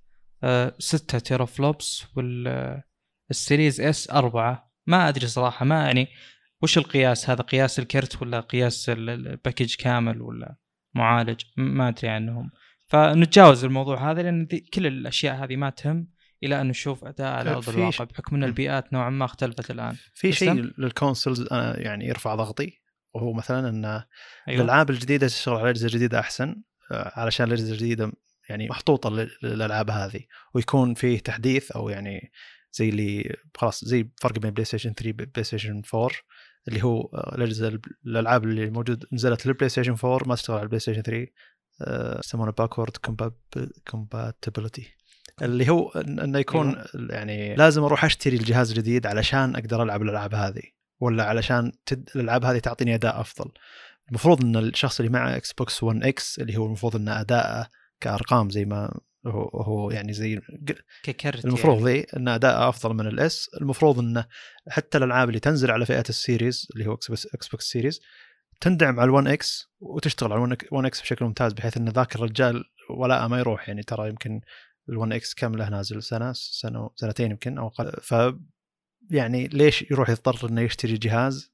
6 0.79 1.19
teraflops 1.19 1.45
وال 1.45 2.05
Series 2.15 3.81
S 3.81 4.09
4 4.09 4.71
ما 4.87 5.09
أدري 5.09 5.27
صراحة 5.27 5.65
ما 5.65 5.85
يعني 5.85 6.07
وش 6.65 6.77
القياس؟ 6.77 7.29
هذا 7.29 7.41
قياس 7.41 7.79
الكرت 7.79 8.21
ولا 8.21 8.39
قياس 8.39 8.89
ال 8.89 9.00
package 9.00 9.75
كامل 9.75 10.21
ولا 10.21 10.55
معالج؟ 10.95 11.41
ما 11.57 11.87
أدري 11.87 12.07
عنهم. 12.09 12.51
فنتجاوز 12.85 13.65
الموضوع 13.65 14.11
هذا 14.11 14.21
لأن 14.21 14.47
كل 14.73 14.87
الأشياء 14.87 15.43
هذه 15.43 15.55
ما 15.55 15.69
تهم 15.69 16.07
إلى 16.43 16.61
أن 16.61 16.67
نشوف 16.67 17.05
أداء 17.05 17.27
على 17.27 17.49
أرض 17.49 17.69
الواقع 17.69 18.03
بحكم 18.03 18.35
إن 18.35 18.43
البيئات 18.43 18.93
نوعا 18.93 19.09
ما 19.09 19.25
اختلفت 19.25 19.71
الآن. 19.71 19.95
في 20.13 20.31
شيء 20.31 20.71
لل 20.77 20.91
consoles 20.91 21.47
يعني 21.77 22.07
يرفع 22.07 22.35
ضغطي 22.35 22.81
وهو 23.13 23.33
مثلا 23.33 23.69
إن 23.69 23.85
أيوة. 23.85 24.03
الألعاب 24.47 24.89
الجديدة 24.89 25.27
تشتغل 25.27 25.55
على 25.55 25.63
الاجهزه 25.63 25.85
الجديده 25.85 26.19
أحسن 26.19 26.61
آه، 26.91 27.19
علشان 27.19 27.47
الأجهزة 27.47 27.73
الجديدة 27.73 28.11
يعني 28.49 28.69
محطوطة 28.69 29.27
للألعاب 29.43 29.89
هذه 29.89 30.21
ويكون 30.53 30.93
فيه 30.93 31.19
تحديث 31.19 31.71
أو 31.71 31.89
يعني 31.89 32.31
زي 32.71 32.89
اللي 32.89 33.35
خلاص 33.55 33.85
زي 33.85 34.09
فرق 34.21 34.39
بين 34.39 34.51
PlayStation 34.51 34.93
3 34.93 35.09
و 35.09 35.43
PlayStation 35.43 35.81
4 35.93 36.09
اللي 36.67 36.83
هو 36.83 37.01
آه، 37.01 37.35
الاجهزه 37.35 37.79
الألعاب 38.05 38.43
اللي 38.43 38.69
موجود 38.69 39.05
نزلت 39.11 39.45
لل 39.45 39.69
PlayStation 39.69 39.95
4 40.03 40.27
ما 40.27 40.35
تشتغل 40.35 40.55
على 40.55 40.63
ال 40.63 40.79
PlayStation 40.79 41.01
3 41.01 41.27
يسمونه 42.19 42.51
backward 42.51 42.97
compatibility 43.91 44.95
اللي 45.41 45.69
هو 45.69 45.89
إنه 45.89 46.39
يكون 46.39 46.67
أيوة. 46.67 46.87
يعني 47.09 47.55
لازم 47.55 47.83
أروح 47.83 48.05
أشتري 48.05 48.37
الجهاز 48.37 48.71
الجديد 48.71 49.07
علشان 49.07 49.55
أقدر 49.55 49.83
ألعب 49.83 50.01
الألعاب 50.01 50.35
هذه 50.35 50.61
ولا 50.99 51.23
علشان 51.23 51.71
تد... 51.85 52.09
الألعاب 52.15 52.45
هذه 52.45 52.59
تعطيني 52.59 52.95
أداء 52.95 53.21
أفضل 53.21 53.51
المفروض 54.09 54.41
إن 54.41 54.55
الشخص 54.55 54.99
اللي 54.99 55.11
معه 55.11 55.35
Xbox 55.35 56.03
One 56.03 56.30
X 56.30 56.39
اللي 56.39 56.57
هو 56.57 56.65
المفروض 56.65 56.95
ان 56.95 57.09
أداءه 57.09 57.67
كأرقام 57.99 58.49
زي 58.49 58.65
ما 58.65 58.99
هو 59.27 59.47
هو 59.47 59.91
يعني 59.91 60.13
زي 60.13 60.41
ككرت 61.03 61.45
المفروض 61.45 61.87
يعني. 61.87 62.07
إن 62.17 62.27
اداءه 62.27 62.69
أفضل 62.69 62.93
من 62.93 63.07
ال 63.07 63.28
S 63.28 63.49
المفروض 63.61 63.99
انه 63.99 64.25
حتى 64.69 64.97
الألعاب 64.97 65.29
اللي 65.29 65.39
تنزل 65.39 65.71
على 65.71 65.85
فئة 65.85 66.03
ال 66.09 66.18
Series 66.18 66.67
اللي 66.75 66.87
هو 66.87 66.93
Xbox 67.33 67.65
Series 67.65 68.01
تندعم 68.61 68.99
على 68.99 69.11
ال 69.11 69.27
One 69.27 69.60
X 69.60 69.71
وتشتغل 69.79 70.33
على 70.33 70.55
ال 70.55 70.85
One 70.85 70.97
X 70.97 71.01
بشكل 71.01 71.25
ممتاز 71.25 71.53
بحيث 71.53 71.77
إن 71.77 71.89
ذاك 71.89 72.15
الرجال 72.15 72.63
ولاء 72.89 73.27
ما 73.27 73.39
يروح. 73.39 73.67
يعني 73.67 73.83
ترى 73.83 74.09
يمكن 74.09 74.41
ال 74.91 75.13
One 75.13 75.28
X 75.28 75.33
كم 75.33 75.55
له 75.55 75.69
نازل 75.69 76.03
سنة 76.03 76.33
سنة 76.33 76.89
سنتين 76.95 77.31
يمكن 77.31 77.57
أو 77.57 77.67
أقل. 77.67 77.91
ف 78.01 78.15
يعني 79.11 79.47
ليش 79.47 79.81
يروح 79.91 80.09
يضطر 80.09 80.49
إنه 80.49 80.61
يشتري 80.61 80.97
جهاز 80.97 81.51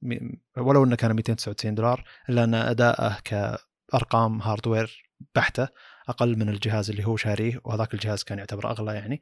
ولو 0.58 0.84
إنه 0.84 0.96
كان 0.96 1.16
299 1.16 1.76
دولار 1.76 2.04
إلا 2.30 2.44
إن 2.44 2.54
أداءه 2.54 3.18
كأرقام 3.24 4.42
hardware 4.42 5.11
بحتة 5.36 5.68
أقل 6.10 6.38
من 6.38 6.50
الجهاز 6.50 6.90
اللي 6.90 7.06
هو 7.06 7.18
شاريه 7.18 7.62
وهذاك 7.64 7.94
الجهاز 7.94 8.24
كان 8.24 8.38
يعتبر 8.38 8.72
أغلى 8.72 8.94
يعني. 8.94 9.22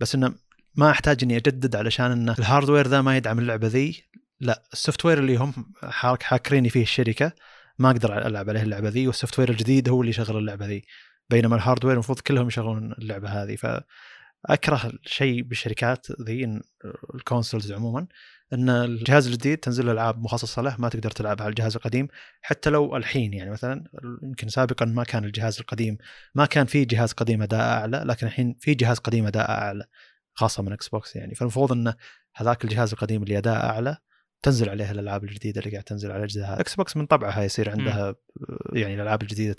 بس 0.00 0.14
إنه 0.14 0.34
ما 0.74 0.90
أحتاج 0.90 1.24
إني 1.24 1.36
أجدد 1.36 1.76
علشان 1.76 2.10
إن 2.10 2.28
ال 2.28 2.34
hardware 2.34 2.86
ذا 2.86 3.00
ما 3.00 3.16
يدعم 3.16 3.38
اللعبة 3.38 3.66
ذي. 3.66 4.04
لا 4.40 4.62
ال 4.72 5.04
software 5.04 5.18
اللي 5.18 5.36
هم 5.36 5.72
حاكريني 6.20 6.68
فيه 6.68 6.82
الشركة 6.82 7.32
ما 7.78 7.90
أقدر 7.90 8.26
ألعب 8.26 8.48
عليه 8.48 8.62
اللعبة 8.62 8.88
ذي. 8.88 9.06
وال 9.06 9.38
software 9.38 9.50
الجديد 9.50 9.88
هو 9.88 10.00
اللي 10.00 10.10
يشغل 10.10 10.36
اللعبة 10.36 10.66
ذي. 10.66 10.84
بينما 11.30 11.56
ال 11.56 11.60
hardware 11.60 11.94
المفروض 11.94 12.20
كلهم 12.20 12.46
يشغلون 12.46 12.92
اللعبة 12.92 13.28
هذه. 13.28 13.56
ف 13.56 13.66
اكره 14.46 14.92
شيء 15.06 15.42
بالشركات 15.42 16.06
ذي 16.22 16.60
ال 17.14 17.20
consoles 17.20 17.72
عموما. 17.72 18.06
إن 18.54 18.68
الجهاز 18.68 19.26
الجديد 19.26 19.58
تنزل 19.58 19.90
ألعاب 19.90 20.22
مخصصة 20.22 20.62
له 20.62 20.76
ما 20.78 20.88
تقدر 20.88 21.10
تلعبها 21.10 21.44
على 21.44 21.50
الجهاز 21.50 21.76
القديم 21.76 22.08
حتى 22.42 22.70
لو 22.70 22.96
الحين 22.96 23.32
يعني 23.32 23.50
مثلا 23.50 23.84
يمكن 24.22 24.48
سابقا 24.48 24.84
ما 24.86 25.04
كان 25.04 25.24
الجهاز 25.24 25.58
القديم 25.60 25.98
ما 26.34 26.46
كان 26.46 26.66
في 26.66 26.84
جهاز 26.84 27.12
قديم 27.12 27.42
أداء 27.42 27.60
أعلى 27.60 28.04
لكن 28.06 28.26
الحين 28.26 28.56
في 28.60 28.74
جهاز 28.74 28.98
قديم 28.98 29.26
أداء 29.26 29.50
أعلى 29.50 29.84
خاصة 30.34 30.62
من 30.62 30.72
Xbox 30.72 31.16
يعني. 31.16 31.34
فالمفروض 31.34 31.72
انه 31.72 31.94
هذاك 32.36 32.64
الجهاز 32.64 32.92
القديم 32.92 33.22
اللي 33.22 33.38
أداء 33.38 33.64
أعلى 33.64 33.96
تنزل 34.42 34.68
عليه 34.68 34.90
الألعاب 34.90 35.24
الجديدة 35.24 35.60
اللي 35.60 35.70
قاعد 35.70 35.84
تنزل 35.84 36.10
على 36.10 36.18
الاجهزه 36.18 36.60
Xbox 36.60 36.96
من 36.96 37.06
طبعها 37.06 37.42
يصير 37.42 37.70
عندها 37.70 38.14
يعني 38.72 38.94
الألعاب 38.94 39.22
الجديدة 39.22 39.56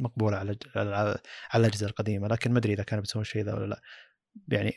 مقبولة 0.00 0.36
على 0.36 0.56
على 0.76 1.18
الاجهزه 1.54 1.86
القديمة 1.86 2.28
لكن 2.28 2.52
ما 2.52 2.58
أدري 2.58 2.72
إذا 2.72 2.82
كانوا 2.82 3.02
بيسوون 3.02 3.24
شيء 3.24 3.44
ذا 3.44 3.54
ولا 3.54 3.66
لا. 3.66 3.80
يعني 4.48 4.74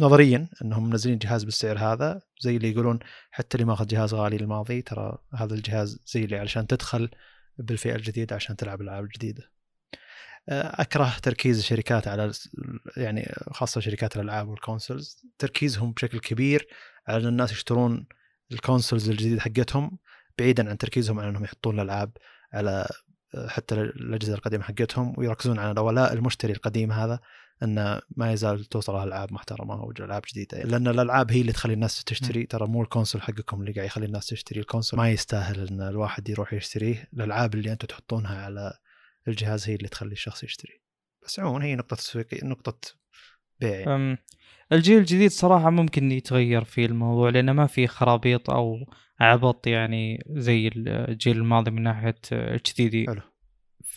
نظريا 0.00 0.48
إنهم 0.62 0.90
منزلين 0.90 1.18
جهاز 1.18 1.44
بالسعر 1.44 1.78
هذا 1.78 2.20
زي 2.40 2.56
اللي 2.56 2.70
يقولون 2.70 2.98
حتى 3.30 3.54
اللي 3.54 3.64
ماخذ 3.64 3.86
جهاز 3.86 4.14
غالي 4.14 4.36
الماضي 4.36 4.82
ترى 4.82 5.18
هذا 5.34 5.54
الجهاز 5.54 6.00
زي 6.06 6.24
اللي 6.24 6.38
علشان 6.38 6.66
تدخل 6.66 7.10
بالفئة 7.58 7.94
الجديدة 7.94 8.36
عشان 8.36 8.56
تلعب 8.56 8.80
الألعاب 8.80 9.04
الجديدة. 9.04 9.50
أكره 10.48 11.12
تركيز 11.22 11.58
الشركات 11.58 12.08
على 12.08 12.32
يعني 12.96 13.32
خاصة 13.50 13.80
شركات 13.80 14.16
الألعاب 14.16 14.48
وال 14.48 14.63
consoles 14.63 15.24
تركيزهم 15.38 15.92
بشكل 15.92 16.18
كبير 16.20 16.68
على 17.08 17.22
إن 17.22 17.26
الناس 17.26 17.52
يشترون 17.52 18.06
ال 18.52 18.58
consoles 18.58 19.10
الجديدة 19.10 19.40
حقتهم 19.40 19.98
بعيدا 20.38 20.70
عن 20.70 20.78
تركيزهم 20.78 21.20
على 21.20 21.28
إنهم 21.28 21.44
يحطون 21.44 21.74
الألعاب 21.74 22.16
على 22.52 22.88
حتى 23.48 23.74
الأجهزة 23.74 24.34
القديمة 24.34 24.64
حقتهم 24.64 25.14
ويركزون 25.18 25.58
على 25.58 25.80
ولاء 25.80 26.12
المشتري 26.12 26.52
القديم 26.52 26.92
هذا 26.92 27.20
إنه 27.62 28.00
ما 28.16 28.32
يزال 28.32 28.64
توصل 28.64 29.08
العاب 29.08 29.32
محترمة 29.32 29.82
والعاب 29.82 30.22
جديدة. 30.28 30.62
لأن 30.62 30.88
الألعاب 30.88 31.32
هي 31.32 31.40
اللي 31.40 31.52
تخلي 31.52 31.74
الناس 31.74 32.04
تشتري. 32.04 32.46
ترى 32.46 32.66
مو 32.66 32.82
ال 32.82 32.87
console 32.87 33.22
حقكم 33.22 33.60
اللي 33.60 33.72
قاعد 33.72 33.86
يخلي 33.86 34.06
الناس 34.06 34.26
تشتري. 34.26 34.60
ال 34.60 34.65
console 34.65 35.00
ما 35.00 35.10
يستاهل 35.10 35.68
إن 35.68 35.80
الواحد 35.80 36.28
يروح 36.28 36.52
يشتريه. 36.52 37.08
الألعاب 37.14 37.54
اللي 37.54 37.72
أنتم 37.72 37.86
تحطونها 37.86 38.36
على 38.44 38.72
الجهاز 39.28 39.68
هي 39.68 39.74
اللي 39.74 39.88
تخلي 39.88 40.12
الشخص 40.12 40.44
يشتري. 40.44 40.80
بس 41.24 41.40
عموما 41.40 41.64
هي 41.64 41.74
نقطة 41.74 41.96
تسويق 41.96 42.44
نقطة 42.44 42.94
بيع 43.60 43.78
يعني. 43.80 44.18
الجيل 44.72 44.98
الجديد 44.98 45.30
صراحة 45.30 45.70
ممكن 45.70 46.12
يتغير 46.12 46.64
في 46.64 46.84
الموضوع 46.84 47.30
لأنه 47.30 47.52
ما 47.52 47.66
في 47.66 47.86
خرابيط 47.86 48.50
أو 48.50 48.78
عبط 49.20 49.66
يعني 49.66 50.24
زي 50.30 50.70
الجيل 50.76 51.36
الماضي 51.36 51.70
من 51.70 51.82
ناحية 51.82 52.18
HDD 52.32 53.06
حلو 53.06 53.20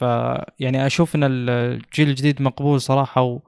فيعني 0.01 0.85
أشوف 0.85 1.15
إن 1.15 1.23
الجيل 1.23 2.09
الجديد 2.09 2.41
مقبول 2.41 2.81
صراحة 2.81 3.21
و... 3.21 3.41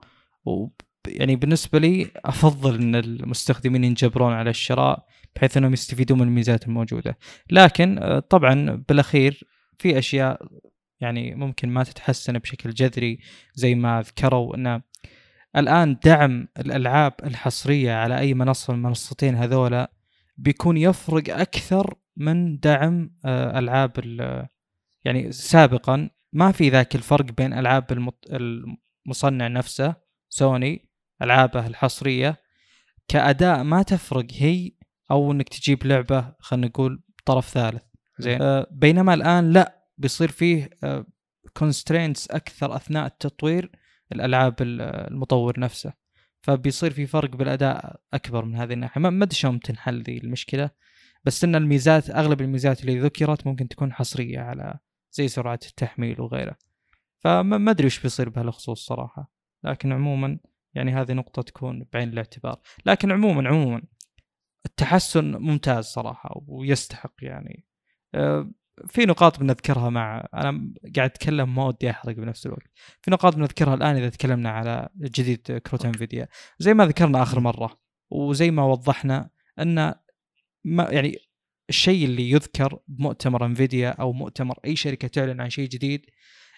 و 0.46 0.68
يعني 1.08 1.36
بالنسبة 1.36 1.80
لي 1.80 2.12
أفضل 2.16 2.76
إن 2.76 2.96
المستخدمين 2.96 3.84
ينجبرون 3.84 4.34
على 4.34 4.50
الشراء 4.50 5.06
بحيث 5.36 5.58
إنهم 5.58 5.74
يستفيدون 5.74 6.20
من 6.20 6.28
الميزات 6.28 6.68
الموجودة. 6.68 7.18
لكن 7.52 7.98
آه، 7.98 8.20
طبعا 8.20 8.84
بالأخير 8.90 9.44
في 9.80 9.98
أشياء 9.98 10.42
يعني 11.00 11.36
ممكن 11.36 11.70
ما 11.70 11.84
تتحسن 11.84 12.38
بشكل 12.38 12.70
جذري 12.70 13.20
زي 13.54 13.76
ما 13.76 14.02
ذكروا 14.02 14.56
انه 14.56 14.82
الآن 15.56 15.98
دعم 16.06 16.48
الألعاب 16.60 17.14
الحصرية 17.24 17.94
على 17.94 18.20
أي 18.20 18.34
منصة 18.34 18.74
من 18.74 18.80
المنصتين 18.80 19.36
هذولا 19.36 19.92
بيكون 20.38 20.78
يفرق 20.78 21.40
أكثر 21.40 21.94
من 22.18 22.60
دعم 22.60 23.16
آه، 23.26 23.60
ألعاب 23.60 23.92
يعني 25.06 25.32
سابقا 25.32 26.10
ما 26.34 26.52
في 26.52 26.70
ذاك 26.70 26.96
الفرق 26.96 27.26
بين 27.26 27.54
ألعاب 27.54 28.14
المصنع 29.08 29.48
نفسه 29.48 29.96
سوني 30.30 30.90
ألعابه 31.22 31.68
الحصرية. 31.68 32.44
كأداء 33.08 33.64
ما 33.64 33.84
تفرق 33.84 34.26
هي 34.32 34.72
أو 35.12 35.32
إنك 35.32 35.50
تجيب 35.50 35.86
لعبة 35.86 36.36
خلينا 36.40 36.68
نقول 36.68 37.04
طرف 37.26 37.50
ثالث. 37.50 37.84
زين. 38.20 38.42
آه 38.42 38.68
بينما 38.72 39.14
الآن 39.14 39.52
لا 39.52 39.86
بيصير 39.98 40.32
فيه 40.32 40.70
آه 40.84 41.06
constraints 41.54 42.32
أكثر 42.32 42.76
أثناء 42.76 43.06
التطوير 43.06 43.72
الألعاب 44.12 44.56
المطور 44.62 45.60
نفسه. 45.60 45.94
فبيصير 46.42 46.92
في 46.92 47.06
فرق 47.06 47.36
بالأداء 47.36 48.02
أكبر 48.14 48.46
من 48.46 48.56
هذه 48.56 48.74
الناحية. 48.74 49.02
ما 49.02 49.24
أدري 49.24 49.36
شلون 49.36 49.60
تنحل 49.60 50.02
ذي 50.02 50.18
المشكلة. 50.18 50.70
بس 51.26 51.44
إن 51.44 51.56
الميزات 51.56 52.10
أغلب 52.10 52.42
الميزات 52.42 52.82
اللي 52.82 53.00
ذكرت 53.00 53.48
ممكن 53.48 53.68
تكون 53.68 53.94
حصرية 53.94 54.40
على 54.40 54.80
زي 55.14 55.28
سرعة 55.28 55.60
التحميل 55.66 56.22
وغيره. 56.22 56.56
فما 57.20 57.72
أدري 57.72 57.86
وش 57.86 58.00
بيصير 58.00 58.30
بهالخصوص 58.30 58.86
صراحة. 58.86 59.32
لكن 59.64 59.92
عموما 59.92 60.40
يعني 60.74 60.92
هذه 60.92 61.14
نقطة 61.14 61.42
تكون 61.42 61.86
بعين 61.94 62.10
الاعتبار. 62.10 62.60
لكن 62.86 63.12
عموما 63.12 63.50
عموما 63.50 63.82
التحسن 64.66 65.36
ممتاز 65.36 65.86
صراحة 65.86 66.42
ويستحق 66.48 67.14
يعني. 67.22 67.66
آه، 68.16 68.52
في 68.88 69.06
نقاط 69.06 69.40
بنذكرها 69.40 69.90
مع 69.90 70.28
أنا 70.34 70.74
قاعد 70.96 71.10
أتكلم 71.10 71.56
ما 71.56 71.66
ودي 71.66 71.90
أحرق 71.90 72.16
بنفس 72.16 72.46
الوقت. 72.46 72.72
في 73.02 73.12
نقاط 73.12 73.36
بنذكرها 73.36 73.74
الآن 73.74 73.96
إذا 73.96 74.10
تكلمنا 74.10 74.50
على 74.50 74.90
جديد 74.98 75.52
كروت 75.52 75.86
إنفيديا. 75.86 76.28
زي 76.60 76.74
ما 76.74 76.86
ذكرنا 76.86 77.24
آخر 77.24 77.40
مرة 77.40 77.80
وزي 78.12 78.52
ما 78.52 78.64
وضحنا 78.66 79.30
أن 79.60 79.94
ما 80.64 80.84
يعني 80.92 81.18
الشيء 81.70 82.06
اللي 82.06 82.30
يذكر 82.30 82.80
بمؤتمر 82.88 83.46
انفيديا 83.46 83.90
أو 83.90 84.14
مؤتمر 84.14 84.60
أي 84.66 84.76
شركة 84.76 85.08
تعلن 85.08 85.42
عن 85.42 85.50
شيء 85.50 85.70
جديد 85.70 86.06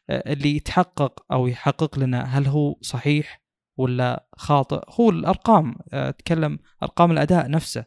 آه، 0.10 0.34
اللي 0.34 0.56
يتحقق 0.56 1.26
أو 1.32 1.48
يحقق 1.48 2.00
لنا 2.00 2.24
هل 2.24 2.48
هو 2.48 2.78
صحيح 2.82 3.42
ولا 3.78 4.28
خاطئ 4.38 4.82
هو 4.90 5.10
الأرقام 5.10 5.76
آه، 5.94 6.10
أتكلم 6.10 6.60
أرقام 6.84 7.12
الأداء 7.12 7.50
نفسه 7.50 7.86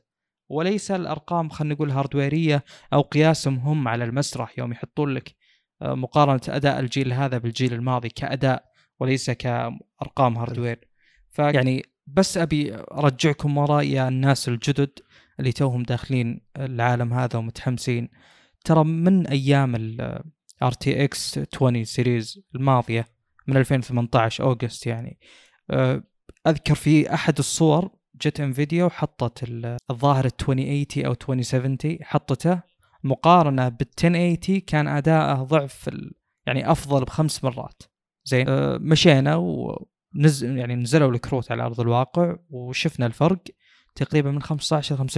وليس 0.48 0.90
الأرقام 0.90 1.48
خلينا 1.48 1.74
نقول 1.74 1.90
هاردويريه 1.90 2.64
أو 2.92 3.00
قياسهم 3.00 3.58
هم 3.58 3.88
على 3.88 4.04
المسرح 4.04 4.58
يوم 4.58 4.72
يحطون 4.72 5.14
لك 5.14 5.34
آه، 5.82 5.94
مقارنة 5.94 6.40
أداء 6.48 6.80
الجيل 6.80 7.12
هذا 7.12 7.38
بالجيل 7.38 7.72
الماضي 7.72 8.08
كأداء 8.08 8.64
وليس 9.00 9.30
كأرقام 9.30 10.38
hardware 10.38 10.88
فيعني 11.30 11.82
بس 12.06 12.38
أبي 12.38 12.74
أرجعكم 12.74 13.58
وراء 13.58 13.84
يا 13.84 14.08
الناس 14.08 14.48
الجدد 14.48 14.98
اللي 15.40 15.52
توهم 15.52 15.82
داخلين 15.82 16.40
العالم 16.56 17.12
هذا 17.12 17.38
ومتحمسين. 17.38 18.08
ترى 18.64 18.84
من 18.84 19.26
أيام 19.26 19.74
ال 19.74 20.22
RTX 20.64 21.38
20 21.54 21.84
series 21.84 22.40
الماضية 22.54 23.06
من 23.46 23.56
2018 23.56 24.44
August 24.44 24.86
يعني 24.86 25.18
آه، 25.70 26.02
أذكر 26.46 26.74
في 26.74 27.14
أحد 27.14 27.38
الصور 27.38 27.90
جت 28.22 28.40
Nvidia 28.40 28.84
وحطت 28.84 29.44
الظاهر 29.90 30.24
2080 30.24 31.06
أو 31.06 31.12
2070 31.12 31.78
حطته 32.02 32.60
مقارنة 33.04 33.68
بال 33.68 33.86
1080 34.04 34.60
كان 34.60 34.88
أداءه 34.88 35.42
ضعف 35.42 35.90
يعني 36.46 36.72
أفضل 36.72 37.04
بخمس 37.04 37.44
مرات. 37.44 37.82
زين 38.24 38.48
أه 38.48 38.78
مشينا 38.78 39.36
ونزل 39.36 40.56
يعني 40.58 40.74
نزلوا 40.74 41.10
الكروت 41.10 41.52
على 41.52 41.62
أرض 41.62 41.80
الواقع 41.80 42.36
وشفنا 42.50 43.06
الفرق. 43.06 43.42
تقريبا 43.98 44.30
من 44.30 44.42
15 44.42 45.04
ل 45.04 45.08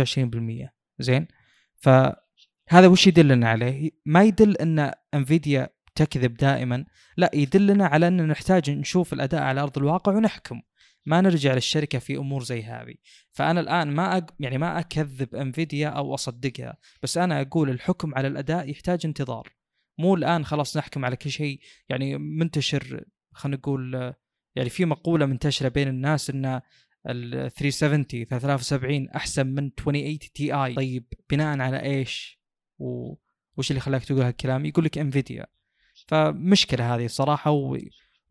25% 0.67 0.69
زين؟ 0.99 1.27
فهذا 1.77 2.87
وش 2.87 3.07
يدلنا 3.07 3.49
عليه؟ 3.49 3.91
ما 4.07 4.25
يدل 4.25 4.57
أن 4.57 4.93
انفيديا 5.15 5.69
تكذب 5.95 6.35
دائما 6.35 6.85
لا 7.17 7.31
يدلنا 7.35 7.87
على 7.87 8.09
ان 8.09 8.27
نحتاج 8.27 8.71
نشوف 8.71 9.13
الأداء 9.13 9.43
على 9.43 9.61
أرض 9.61 9.79
الواقع 9.79 10.13
ونحكم. 10.13 10.63
ما 11.07 11.21
نرجع 11.21 11.55
للشركة 11.55 11.99
في 11.99 12.17
أمور 12.17 12.43
زي 12.43 12.63
هذه. 12.63 12.95
فأنا 13.33 13.61
الآن 13.61 13.91
ما 13.91 14.17
أق... 14.17 14.31
يعني 14.41 14.59
ما 14.59 14.79
أكذب 14.79 15.35
انفيديا 15.35 15.89
أو 15.89 16.15
أصدقها 16.15 16.77
بس 17.03 17.19
أنا 17.19 17.41
أقول 17.41 17.71
الحكم 17.71 18.15
على 18.15 18.29
الأداء 18.29 18.71
يحتاج 18.71 19.07
انتظار. 19.07 19.49
مو 19.99 20.15
الآن 20.15 20.45
خلاص 20.45 20.77
نحكم 20.77 21.05
على 21.05 21.17
كل 21.17 21.31
شيء 21.31 21.61
يعني 21.89 22.19
منتشر 22.19 23.05
خلينا 23.33 23.57
نقول 23.57 24.15
يعني 24.57 24.71
في 24.71 24.85
مقولة 24.85 25.27
منتشرة 25.27 25.69
بين 25.69 25.89
الناس 25.89 26.31
إن 26.31 26.61
ال 27.09 27.51
370 27.51 28.05
370 28.25 29.09
أحسن 29.09 29.47
من 29.47 29.67
2080 29.67 30.19
تي 30.19 30.53
اي 30.53 30.75
طيب 30.75 31.07
بناء 31.31 31.61
على 31.61 31.83
إيش؟ 31.83 32.41
و... 32.79 33.15
وش 33.57 33.71
اللي 33.71 33.81
خلاك 33.81 34.05
تقول 34.05 34.23
هالكلام؟ 34.23 34.67
يقول 34.67 34.85
لك 34.85 34.99
انفيديا 34.99 35.47
فمشكلة 36.09 36.95
هذه 36.95 37.07
صراحة 37.07 37.51
و... 37.51 37.79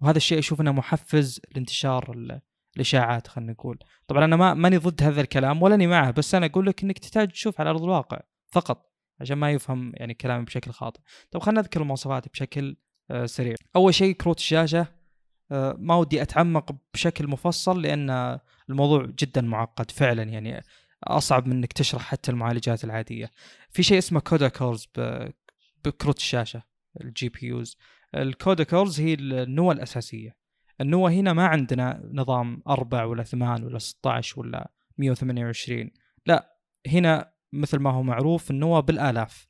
وهذا 0.02 0.18
الشيء 0.18 0.40
أشوف 0.40 0.62
إنه 0.62 0.72
محفز 0.72 1.42
لانتشار 1.56 2.12
ال... 2.16 2.42
الإشاعات 2.76 3.28
خلينا 3.28 3.52
نقول. 3.52 3.80
طبعا 4.08 4.26
أنا 4.26 4.36
ما 4.36 4.54
ماني 4.54 4.78
ضد 4.78 5.04
هذا 5.04 5.22
الكلام 5.22 5.62
ولا 5.62 5.76
أني 5.76 5.88
معه 5.88 6.12
بس 6.12 6.36
أنا 6.36 6.46
أقول 6.46 6.66
لك 6.66 6.84
إنك 6.84 7.00
تحتاج 7.00 7.28
تشوف 7.28 7.62
على 7.62 7.70
أرض 7.70 7.84
الواقع 7.84 8.20
فقط 8.52 8.94
عشان 9.22 9.38
ما 9.38 9.52
يفهم 9.52 9.92
يعني 9.96 10.14
كلامي 10.14 10.46
بشكل 10.46 10.72
خاطئ. 10.72 11.00
طب 11.32 11.40
خلينا 11.40 11.62
نذكر 11.62 11.82
المواصفات 11.82 12.30
بشكل 12.30 12.78
آه 13.12 13.26
سريع. 13.26 13.56
أول 13.76 13.94
شيء 13.94 14.16
كروت 14.16 14.38
الشاشة. 14.38 14.99
ما 15.78 15.96
ودي 15.96 16.22
أتعمق 16.22 16.76
بشكل 16.94 17.28
مفصل 17.28 17.82
لأن 17.82 18.40
الموضوع 18.70 19.06
جدا 19.06 19.42
معقد 19.42 19.92
فعلا 19.92 20.24
يعني 20.24 20.64
أصعب 21.04 21.48
من 21.48 21.56
إنك 21.56 21.74
تشرح 21.74 22.02
حتى 22.02 22.32
المعالجات 22.32 22.84
العادية. 22.84 23.32
في 23.70 23.84
شيء 23.84 23.98
اسمه 23.98 24.20
CUDA 24.20 24.48
cores 24.48 24.88
بكروت 25.86 26.18
الشاشة 26.18 26.64
ال 27.02 27.30
GPUs 27.30 27.48
ال 27.48 27.78
CUDA 28.16 28.64
cores 28.64 29.02
هي 29.02 29.14
النواه 29.14 29.74
الأساسية. 29.74 30.36
انه 30.82 31.08
هنا 31.08 31.34
ما 31.34 31.48
عندنا 31.48 32.10
نظام 32.14 32.64
أربع 32.68 33.04
ولا 33.04 33.24
ثمان 33.24 33.64
ولا 33.64 33.80
16 33.80 34.40
ولا 34.40 34.72
128 34.98 35.92
لا 36.26 36.58
هنا 36.88 37.34
مثل 37.54 37.80
ما 37.80 37.92
هو 37.92 38.04
معروف 38.04 38.52
انه 38.52 38.80
بالآلاف. 38.80 39.48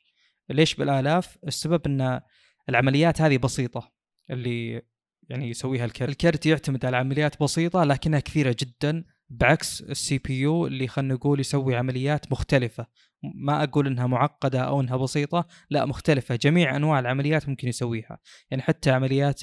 ليش 0.50 0.76
بالآلاف؟ 0.76 1.38
السبب 1.48 1.82
إن 1.86 2.22
العمليات 2.70 3.22
هذه 3.22 3.38
بسيطة. 3.38 3.92
اللي 4.30 4.82
يعني 5.30 5.50
يسويها 5.50 5.86
الكرت. 5.86 6.10
الكرت 6.10 6.46
يعتمد 6.46 6.86
على 6.86 6.98
عمليات 6.98 7.44
بسيطة 7.44 7.84
لكنها 7.84 8.20
كثيرة 8.20 8.56
جدا 8.60 9.04
بعكس 9.30 9.82
ال 9.82 10.18
CPU 10.18 10.68
اللي 10.68 10.88
خلينا 10.88 11.14
نقول 11.14 11.40
يسوي 11.40 11.76
عمليات 11.76 12.32
مختلفة. 12.32 12.88
ما 13.24 13.64
أقول 13.64 13.88
إنها 13.88 14.08
معقدة 14.08 14.62
أو 14.62 14.82
إنها 14.82 14.98
بسيطة 14.98 15.48
لا 15.70 15.86
مختلفة. 15.86 16.36
جميع 16.36 16.76
أنواع 16.76 17.00
العمليات 17.00 17.50
ممكن 17.50 17.68
يسويها. 17.68 18.20
يعني 18.52 18.64
حتى 18.64 18.92
عمليات 18.92 19.42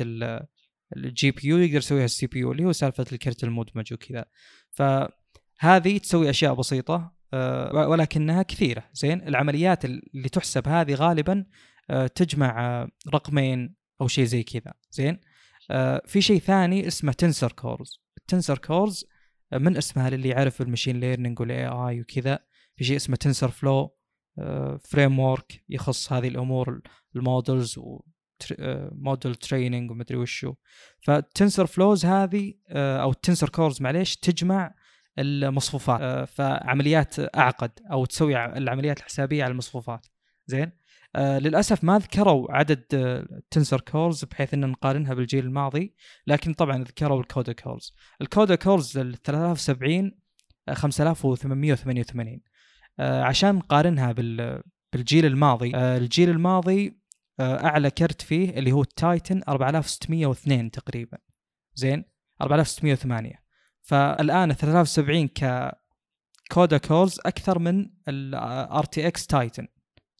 ال 0.97 1.30
GPU 1.30 1.59
يقدر 1.59 1.76
يسويها 1.76 2.05
ال 2.05 2.26
CPU 2.26 2.53
اللي 2.53 2.64
هو 2.64 2.72
سالفة 2.72 3.07
الكرت 3.12 3.45
المدمج 3.45 3.93
وكذا. 3.93 4.24
فهذه 4.70 5.99
تسوي 5.99 6.30
أشياء 6.30 6.55
بسيطة 6.55 7.16
آه، 7.34 7.89
ولكنها 7.89 8.43
كثيرة. 8.43 8.84
زين؟ 8.93 9.28
العمليات 9.28 9.84
اللي 9.84 10.28
تحسب 10.32 10.68
هذه 10.68 10.95
غالبا 10.95 11.45
آه، 11.91 12.07
تجمع 12.07 12.89
رقمين 13.14 13.74
أو 14.01 14.09
شيء 14.09 14.24
زي 14.24 14.43
كذا. 14.43 14.74
زين؟ 14.91 15.14
آه، 15.14 15.20
في 16.06 16.20
شيء 16.20 16.38
ثاني 16.38 16.86
اسمه 16.86 17.12
tensor 17.12 17.53
cores 17.53 18.01
ال 18.18 18.24
tensor 18.24 18.59
cores 18.59 19.05
من 19.52 19.76
اسمها 19.76 20.10
للي 20.10 20.28
يعرف 20.28 20.60
ال 20.61 20.65
machine 20.65 21.01
learning 21.01 21.40
وال 21.40 21.66
AI 21.66 22.01
وكذا 22.00 22.38
في 22.76 22.84
شيء 22.84 22.96
اسمه 22.96 23.16
TensorFlow 23.16 23.97
framework 24.80 25.64
يخص 25.68 26.12
هذه 26.12 26.28
الأمور 26.28 26.80
ال 27.16 27.26
models 27.26 27.80
model 28.92 29.34
training 29.34 29.90
ومدري 29.90 30.18
وشو. 30.18 30.54
ف 31.01 31.10
tensor 31.10 31.66
flows 31.66 32.07
هذه 32.06 32.54
أو 32.70 33.10
ال 33.11 33.16
tensor 33.16 33.49
cores 33.49 33.82
معليش 33.82 34.16
تجمع 34.16 34.74
المصفوفات. 35.18 36.00
آه، 36.00 36.24
فعمليات 36.24 37.36
أعقد 37.36 37.70
أو 37.92 38.04
تسوي 38.04 38.44
العمليات 38.44 38.98
الحسابية 38.98 39.44
على 39.44 39.50
المصفوفات. 39.50 40.06
زين؟ 40.46 40.72
آه 41.16 41.38
للأسف 41.38 41.84
ما 41.84 41.98
ذكروا 41.98 42.52
عدد 42.52 42.84
tensor 43.51 43.80
cores 43.80 44.24
بحيث 44.24 44.54
إن 44.54 44.60
نقارنها 44.70 45.14
بالجيل 45.14 45.44
الماضي 45.44 45.94
لكن 46.26 46.52
طبعا 46.54 46.84
ذكروا 46.84 47.20
ال 47.20 47.27
CUDA 47.27 47.53
cores 47.53 47.94
ال 48.20 48.27
CUDA 48.27 48.55
cores 48.55 48.99
ال 48.98 49.22
3070 49.22 50.12
5888 50.72 52.40
آه 52.98 53.22
عشان 53.22 53.54
نقارنها 53.54 54.12
بال 54.12 54.62
بالجيل 54.92 55.26
الماضي 55.26 55.72
آه 55.76 55.96
الجيل 55.98 56.30
الماضي 56.30 57.00
آه 57.40 57.64
أعلى 57.64 57.90
كرت 57.90 58.22
فيه 58.22 58.50
اللي 58.50 58.72
هو 58.72 58.82
ال 58.82 58.92
Titan 58.92 59.42
4602 59.48 60.70
تقريبا. 60.70 61.18
زين؟ 61.74 62.04
4608 62.42 63.32
فالآن 63.82 64.52
73 64.52 65.28
ك 65.28 65.72
CUDA 66.53 66.78
cores 66.78 67.20
أكثر 67.26 67.58
من 67.58 67.90
ال 68.09 68.84
RTX 68.84 69.26
Titan 69.26 69.68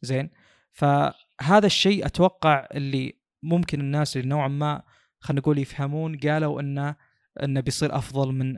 زين؟ 0.01 0.29
فهذا 0.77 1.65
الشيء 1.65 2.05
أتوقع 2.05 2.67
اللي 2.73 3.13
ممكن 3.43 3.79
الناس 3.79 4.17
اللي 4.17 4.27
نوعا 4.27 4.47
ما 4.47 4.83
خلينا 5.19 5.41
نقول 5.41 5.57
يفهمون 5.57 6.17
قالوا 6.17 6.61
إنه 6.61 6.95
إنه 7.43 7.59
بيصير 7.59 7.95
أفضل 7.95 8.31
من 8.31 8.57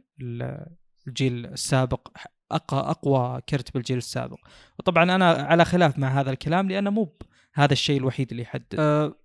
الجيل 1.08 1.46
السابق 1.46 2.08
اقوى 2.52 2.80
أقوى 2.80 3.42
كرت 3.50 3.74
بالجيل 3.74 3.98
السابق. 3.98 4.38
وطبعا 4.80 5.04
أنا 5.04 5.32
على 5.32 5.66
خلاف 5.66 6.00
مع 6.00 6.08
هذا 6.08 6.32
الكلام 6.32 6.70
لأنه 6.70 6.90
مو 6.90 7.18
هذا 7.54 7.74
الشيء 7.74 7.98
الوحيد 7.98 8.32
اللي 8.32 8.44
يحدد. 8.44 8.76
أه 8.80 9.16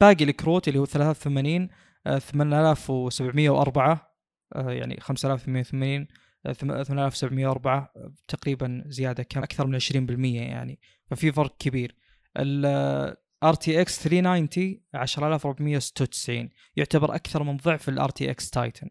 باقي 0.00 0.24
الكروت 0.24 0.68
اللي 0.68 0.78
هو 0.78 0.86
83 0.86 1.68
أه 2.06 2.18
8704 2.18 4.10
آه، 4.54 4.70
يعني 4.70 5.00
5880 5.00 6.06
8704 6.52 7.92
آه، 7.96 8.12
تقريبا 8.28 8.84
زيادة 8.86 9.22
كم؟ 9.22 9.42
أكثر 9.42 9.66
من 9.66 9.74
20% 9.80 10.36
يعني. 10.36 10.80
ففي 11.10 11.32
فرق 11.32 11.56
كبير. 11.58 11.96
RTX 12.36 14.02
390 14.02 14.80
10496 14.94 16.48
يعتبر 16.76 17.14
أكثر 17.14 17.42
من 17.42 17.56
ضعف 17.56 17.90
RTX 18.10 18.50
Titan. 18.50 18.90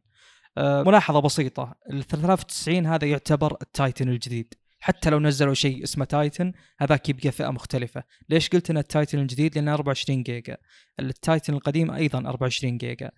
ملاحظة 0.57 1.19
بسيطة. 1.19 1.75
ال 1.93 2.03
3090 2.03 2.85
هذا 2.85 3.07
يعتبر 3.07 3.57
ال 3.61 3.69
Titan 3.69 4.09
الجديد. 4.09 4.53
حتى 4.81 5.09
لو 5.09 5.19
نزلوا 5.19 5.53
شيء 5.53 5.83
اسمه 5.83 6.05
Titan 6.05 6.53
هذاك 6.79 7.09
يبقى 7.09 7.31
فئة 7.31 7.49
مختلفة. 7.49 8.03
ليش 8.29 8.49
قلت 8.49 8.69
ان 8.69 8.77
ال 8.77 8.84
Titan 8.84 9.19
الجديد؟ 9.19 9.55
لأنه 9.55 9.73
24 9.73 10.23
جيجا. 10.23 10.57
ال 10.99 11.08
Titan 11.08 11.53
القديم 11.53 11.91
أيضا 11.91 12.19
24 12.19 12.77
جيجا. 12.77 13.11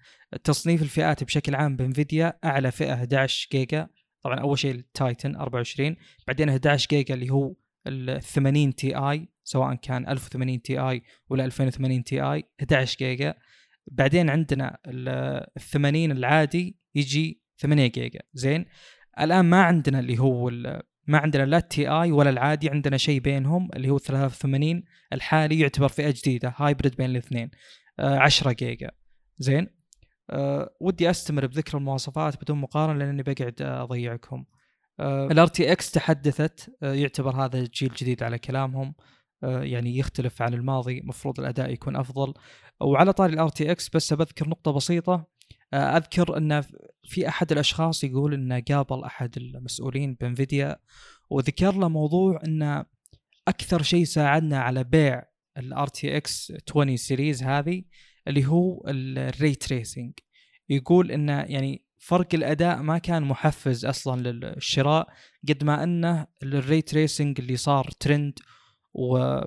تصنيف 0.43 0.81
الفئات 0.81 1.23
بشكل 1.23 1.55
عام 1.55 1.75
ب 1.75 1.84
Nvidia 1.84 2.33
أعلى 2.45 2.71
فئة 2.71 2.93
11 2.93 3.47
جيجا. 3.51 3.87
طبعا 4.23 4.39
أول 4.39 4.59
شيء 4.59 4.75
ال 4.75 4.85
Titan 4.85 5.35
24 5.35 5.95
بعدين 6.27 6.49
11 6.49 6.87
جيجا 6.89 7.13
اللي 7.13 7.29
هو 7.29 7.53
ال 7.87 8.21
80 8.21 8.75
Ti 8.75 9.27
سواء 9.43 9.75
كان 9.75 10.07
1080 10.07 10.61
Ti 10.61 11.03
ولا 11.29 11.45
2080 11.45 12.03
Ti 12.03 12.43
11 12.61 12.97
جيجا. 12.97 13.33
بعدين 13.87 14.29
عندنا 14.29 14.77
ال 14.87 15.45
80 15.59 16.11
العادي 16.11 16.79
يجي 16.95 17.41
8 17.57 17.87
جيجا. 17.87 18.19
زين؟ 18.33 18.65
الآن 19.19 19.45
ما 19.45 19.63
عندنا 19.63 19.99
اللي 19.99 20.19
هو 20.19 20.49
ما 21.07 21.17
عندنا 21.17 21.45
لا 21.45 21.57
ال 21.57 21.87
Ti 21.87 22.11
ولا 22.11 22.29
العادي 22.29 22.69
عندنا 22.69 22.97
شيء 22.97 23.19
بينهم 23.19 23.69
اللي 23.75 23.89
هو 23.89 23.97
83 23.97 24.83
الحالي 25.13 25.59
يعتبر 25.59 25.87
فئه 25.87 26.11
جديده 26.11 26.53
hybrid 26.57 26.95
بين 26.95 27.09
الاثنين. 27.09 27.51
آه 27.99 28.19
10 28.19 28.51
جيجا. 28.51 28.91
زين؟ 29.37 29.67
آه 30.29 30.75
ودي 30.79 31.09
أستمر 31.09 31.45
بذكر 31.45 31.77
المواصفات 31.77 32.43
بدون 32.43 32.57
مقارنة 32.57 32.99
لأني 32.99 33.23
بقعد 33.23 33.61
أضيعكم. 33.61 34.37
آه 34.37 34.60
ال 34.99 35.47
RTX 35.47 35.91
تحدثت 35.91 36.75
آه 36.83 36.93
يعتبر 36.93 37.45
هذا 37.45 37.63
جيل 37.73 37.93
جديد 37.93 38.23
على 38.23 38.39
كلامهم 38.39 38.95
آه 39.43 39.63
يعني 39.63 39.97
يختلف 39.97 40.41
عن 40.41 40.53
الماضي 40.53 41.01
مفروض 41.01 41.39
الأداء 41.39 41.69
يكون 41.73 41.95
أفضل. 41.95 42.33
وعلى 42.81 43.13
طاري 43.13 43.33
ال 43.33 43.49
RTX 43.49 43.89
بس 43.89 44.13
بذكر 44.13 44.49
نقطة 44.49 44.71
بسيطة 44.71 45.27
آه، 45.73 45.97
أذكر 45.97 46.37
أن 46.37 46.63
في 47.03 47.27
أحد 47.27 47.51
الأشخاص 47.51 48.03
يقول 48.03 48.33
انه 48.33 48.63
قابل 48.69 49.03
أحد 49.03 49.37
المسؤولين 49.37 50.13
ب 50.13 50.22
Nvidia 50.22 50.77
وذكر 51.29 51.75
له 51.75 51.87
موضوع 51.87 52.39
إن 52.45 52.85
أكثر 53.47 53.81
شيء 53.81 54.03
ساعدنا 54.03 54.59
على 54.59 54.83
بيع 54.83 55.23
ال 55.57 55.87
RTX 55.87 56.53
20 56.69 56.97
series 56.97 57.43
هذه 57.43 57.83
اللي 58.27 58.45
هو 58.45 58.83
ال 58.87 59.04
ray 59.04 59.55
tracing 59.55 60.13
يقول 60.69 61.11
انه 61.11 61.41
يعني 61.41 61.85
فرق 62.01 62.27
الأداء 62.33 62.81
ما 62.81 62.97
كان 62.97 63.23
محفز 63.23 63.85
أصلا 63.85 64.21
للشراء 64.21 65.07
قد 65.49 65.63
ما 65.63 65.83
أنه 65.83 66.27
ال 66.43 66.53
ray 66.53 66.81
tracing 66.81 67.39
اللي 67.39 67.57
صار 67.57 67.89
ترند 67.99 68.39
و 68.93 69.39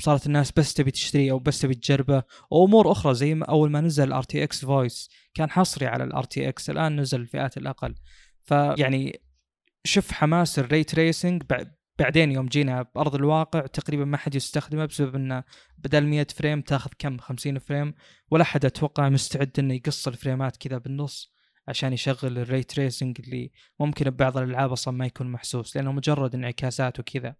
صارت 0.00 0.26
الناس 0.26 0.52
بس 0.52 0.74
تبي 0.74 0.90
تشتريه 0.90 1.32
أو 1.32 1.38
بس 1.38 1.60
تبي 1.60 1.74
تجربه 1.74 2.22
وأمور 2.50 2.92
أخرى 2.92 3.14
زي 3.14 3.34
ما 3.34 3.46
أول 3.46 3.70
ما 3.70 3.80
نزل 3.80 4.08
ال 4.08 4.22
RTX 4.22 4.64
Voice 4.64 5.10
كان 5.34 5.50
حصري 5.50 5.86
على 5.86 6.04
ال 6.04 6.24
RTX 6.24 6.70
الآن 6.70 7.00
نزل 7.00 7.20
الفئات 7.20 7.56
الأقل. 7.56 7.94
فيعني 8.42 9.20
شوف 9.84 10.12
حماس 10.12 10.58
ال 10.58 10.65
ray 10.65 10.84
tracing 10.84 11.42
بعدين 11.98 12.32
يوم 12.32 12.46
جينا 12.46 12.82
بأرض 12.82 13.14
الواقع 13.14 13.60
تقريبا 13.60 14.04
ما 14.04 14.16
حد 14.16 14.34
يستخدمه 14.34 14.84
بسبب 14.86 15.14
إنه 15.16 15.44
بدل 15.78 16.06
100 16.06 16.26
frame 16.36 16.60
تاخذ 16.60 16.90
كم؟ 16.98 17.18
50 17.18 17.58
frame 17.58 17.94
ولا 18.30 18.44
حد 18.44 18.64
أتوقع 18.64 19.08
مستعد 19.08 19.50
إنه 19.58 19.74
يقص 19.74 20.08
الفريمات 20.08 20.56
كذا 20.56 20.78
بالنص. 20.78 21.39
عشان 21.68 21.92
يشغل 21.92 22.38
ال 22.38 22.44
ray 22.44 22.62
tracing 22.62 23.20
اللي 23.20 23.50
ممكن 23.80 24.10
ببعض 24.10 24.36
الألعاب 24.36 24.72
أصلا 24.72 24.94
ما 24.94 25.06
يكون 25.06 25.26
محسوس 25.26 25.76
لأنه 25.76 25.92
مجرد 25.92 26.34
انعكاسات 26.34 27.00
وكذا. 27.00 27.34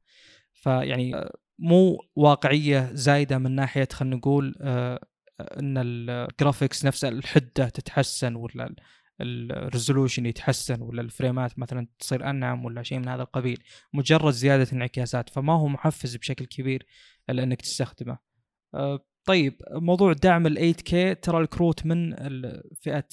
فيعني 0.52 1.12
مو 1.58 1.98
واقعية 2.16 2.90
زايدة 2.92 3.38
من 3.38 3.54
ناحية 3.54 3.88
خلينا 3.92 4.16
نقول 4.16 4.54
آه، 4.60 5.00
إن 5.40 5.74
ال 5.78 5.90
graphics 5.90 6.84
نفسها 6.84 7.10
الحدة 7.10 7.68
تتحسن 7.68 8.34
ولا 8.34 8.74
ال 9.20 9.30
resolution 9.30 10.26
يتحسن 10.26 10.82
ولا 10.82 11.02
الفريمات 11.02 11.58
مثلا 11.58 11.86
تصير 11.98 12.30
أنعم 12.30 12.64
ولا 12.64 12.82
شيء 12.82 12.98
من 12.98 13.08
هذا 13.08 13.22
القبيل. 13.22 13.62
مجرد 13.92 14.32
زيادة 14.32 14.72
انعكاسات 14.72 15.28
فما 15.30 15.52
هو 15.52 15.68
محفز 15.68 16.16
بشكل 16.16 16.44
كبير 16.44 16.86
لانك 17.28 17.62
تستخدمه. 17.62 18.18
آه، 18.74 19.04
طيب 19.24 19.62
موضوع 19.72 20.12
دعم 20.12 20.46
ال 20.46 20.74
8K 20.74 21.20
ترى 21.22 21.40
الكروت 21.40 21.86
من 21.86 22.14
فئة 22.80 23.06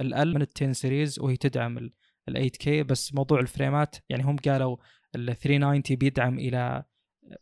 آه، 0.00 0.22
ال 0.22 0.34
من 0.34 0.42
ال 0.42 0.46
10 0.56 0.72
series 0.72 1.18
وهي 1.18 1.36
تدعم 1.36 1.78
ال 1.78 1.92
8K 2.30 2.68
بس 2.68 3.14
موضوع 3.14 3.40
الفريمات 3.40 3.96
يعني 4.08 4.22
هم 4.24 4.36
قالوا 4.36 4.76
ال 5.14 5.36
390 5.36 5.82
بيدعم 5.98 6.38
إلى 6.38 6.84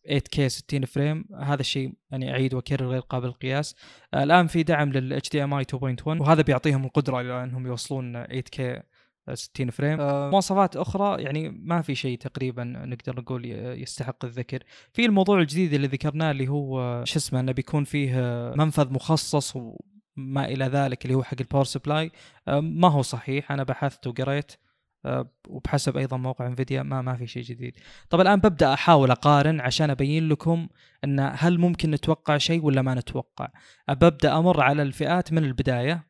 8K 0.08 0.46
60 0.46 0.84
frame. 0.84 1.24
هذا 1.40 1.60
الشيء 1.60 1.92
يعني 2.10 2.32
أعيد 2.32 2.54
وأكرر 2.54 2.86
غير 2.86 3.00
قابل 3.00 3.26
للقياس 3.26 3.76
الآن 4.14 4.46
في 4.46 4.62
دعم 4.62 4.92
لل 4.92 5.20
HDMI 5.20 5.64
2.1 5.64 6.06
وهذا 6.06 6.42
بيعطيهم 6.42 6.84
القدرة 6.84 7.20
إلى 7.20 7.44
إنهم 7.44 7.66
يوصلون 7.66 8.24
8K 8.24 8.82
60 9.34 9.70
frame. 9.70 10.00
آه. 10.00 10.30
مواصفات 10.30 10.76
أخرى 10.76 11.22
يعني 11.22 11.48
ما 11.48 11.82
في 11.82 11.94
شيء 11.94 12.18
تقريبا 12.18 12.64
نقدر 12.64 13.20
نقول 13.20 13.44
يستحق 13.82 14.24
الذكر. 14.24 14.62
في 14.92 15.04
الموضوع 15.04 15.38
الجديد 15.40 15.74
اللي 15.74 15.86
ذكرناه 15.86 16.30
اللي 16.30 16.48
هو 16.48 17.04
شو 17.04 17.18
اسمه 17.18 17.40
إنه 17.40 17.52
بيكون 17.52 17.84
فيه 17.84 18.20
منفذ 18.56 18.92
مخصص 18.92 19.56
ما 20.20 20.44
إلى 20.44 20.64
ذلك 20.64 21.04
اللي 21.04 21.14
هو 21.14 21.22
حق 21.22 21.36
ال 21.40 21.44
power 21.44 21.64
supply 21.64 22.10
آه، 22.48 22.60
ما 22.60 22.88
هو 22.88 23.02
صحيح 23.02 23.52
أنا 23.52 23.62
بحثت 23.62 24.06
وقريت 24.06 24.52
آه، 25.04 25.30
وبحسب 25.48 25.96
أيضا 25.96 26.16
موقع 26.16 26.46
انفيديا 26.46 26.82
ما 26.82 27.02
ما 27.02 27.16
في 27.16 27.26
شيء 27.26 27.42
جديد. 27.42 27.76
طب 28.10 28.20
الآن 28.20 28.40
ببدأ 28.40 28.74
أحاول 28.74 29.10
أقارن 29.10 29.60
عشان 29.60 29.90
أبين 29.90 30.28
لكم 30.28 30.68
إن 31.04 31.32
هل 31.34 31.58
ممكن 31.58 31.90
نتوقع 31.90 32.38
شيء 32.38 32.64
ولا 32.64 32.82
ما 32.82 32.94
نتوقع. 32.94 33.48
ببدأ 33.88 34.38
أمر 34.38 34.60
على 34.60 34.82
الفئات 34.82 35.32
من 35.32 35.44
البداية 35.44 36.06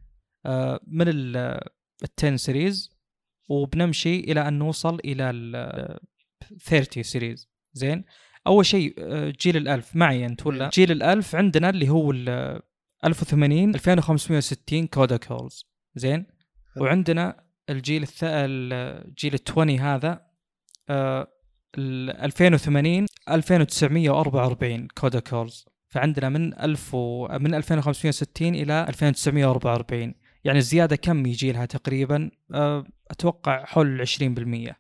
آه، 0.47 0.81
من 0.87 1.09
ال 1.09 1.61
10 2.19 2.37
series 2.37 3.01
وبنمشي 3.49 4.21
إلى 4.21 4.49
أن 4.49 4.59
نوصل 4.59 4.99
إلى 5.05 5.31
ال 5.31 5.99
30 6.65 7.03
series 7.03 7.51
زين 7.73 8.05
أول 8.47 8.67
شيء 8.67 8.95
آه، 8.99 9.33
جيل 9.41 9.57
الألف 9.57 9.97
معي 9.97 10.27
أنت 10.27 10.47
ولا 10.47 10.65
إيه. 10.65 10.71
جيل 10.71 10.93
الألف 10.93 11.37
عندنا 11.37 11.71
اللي 11.71 11.89
هو 11.89 12.11
ال 12.11 12.61
1080 13.05 13.75
2560 13.75 14.87
CUDA 14.87 15.17
cores 15.17 15.67
زين؟ 15.95 16.27
وعندنا 16.81 17.45
الجيل 17.71 18.03
الث... 18.03 18.25
الجيل 18.25 19.35
ال 19.35 19.41
20 19.49 19.81
هذا 19.81 20.27
آه، 20.91 21.27
ال 21.79 22.11
2080 22.11 23.07
2944 23.29 24.89
CUDA 24.89 25.21
cores 25.21 25.65
فعندنا 25.89 26.29
من 26.29 26.61
1000 26.61 26.95
و... 26.95 27.29
من 27.29 27.55
2560 27.55 28.55
إلى 28.55 28.87
2944 28.89 30.15
يعني 30.45 30.59
الزيادة 30.59 30.97
كم 30.97 31.27
يجي 31.27 31.53
لها 31.53 31.67
تقريبا؟ 31.67 32.31
آه، 32.55 32.87
أتوقع 33.11 33.65
حول 33.65 34.07
20% 34.07 34.75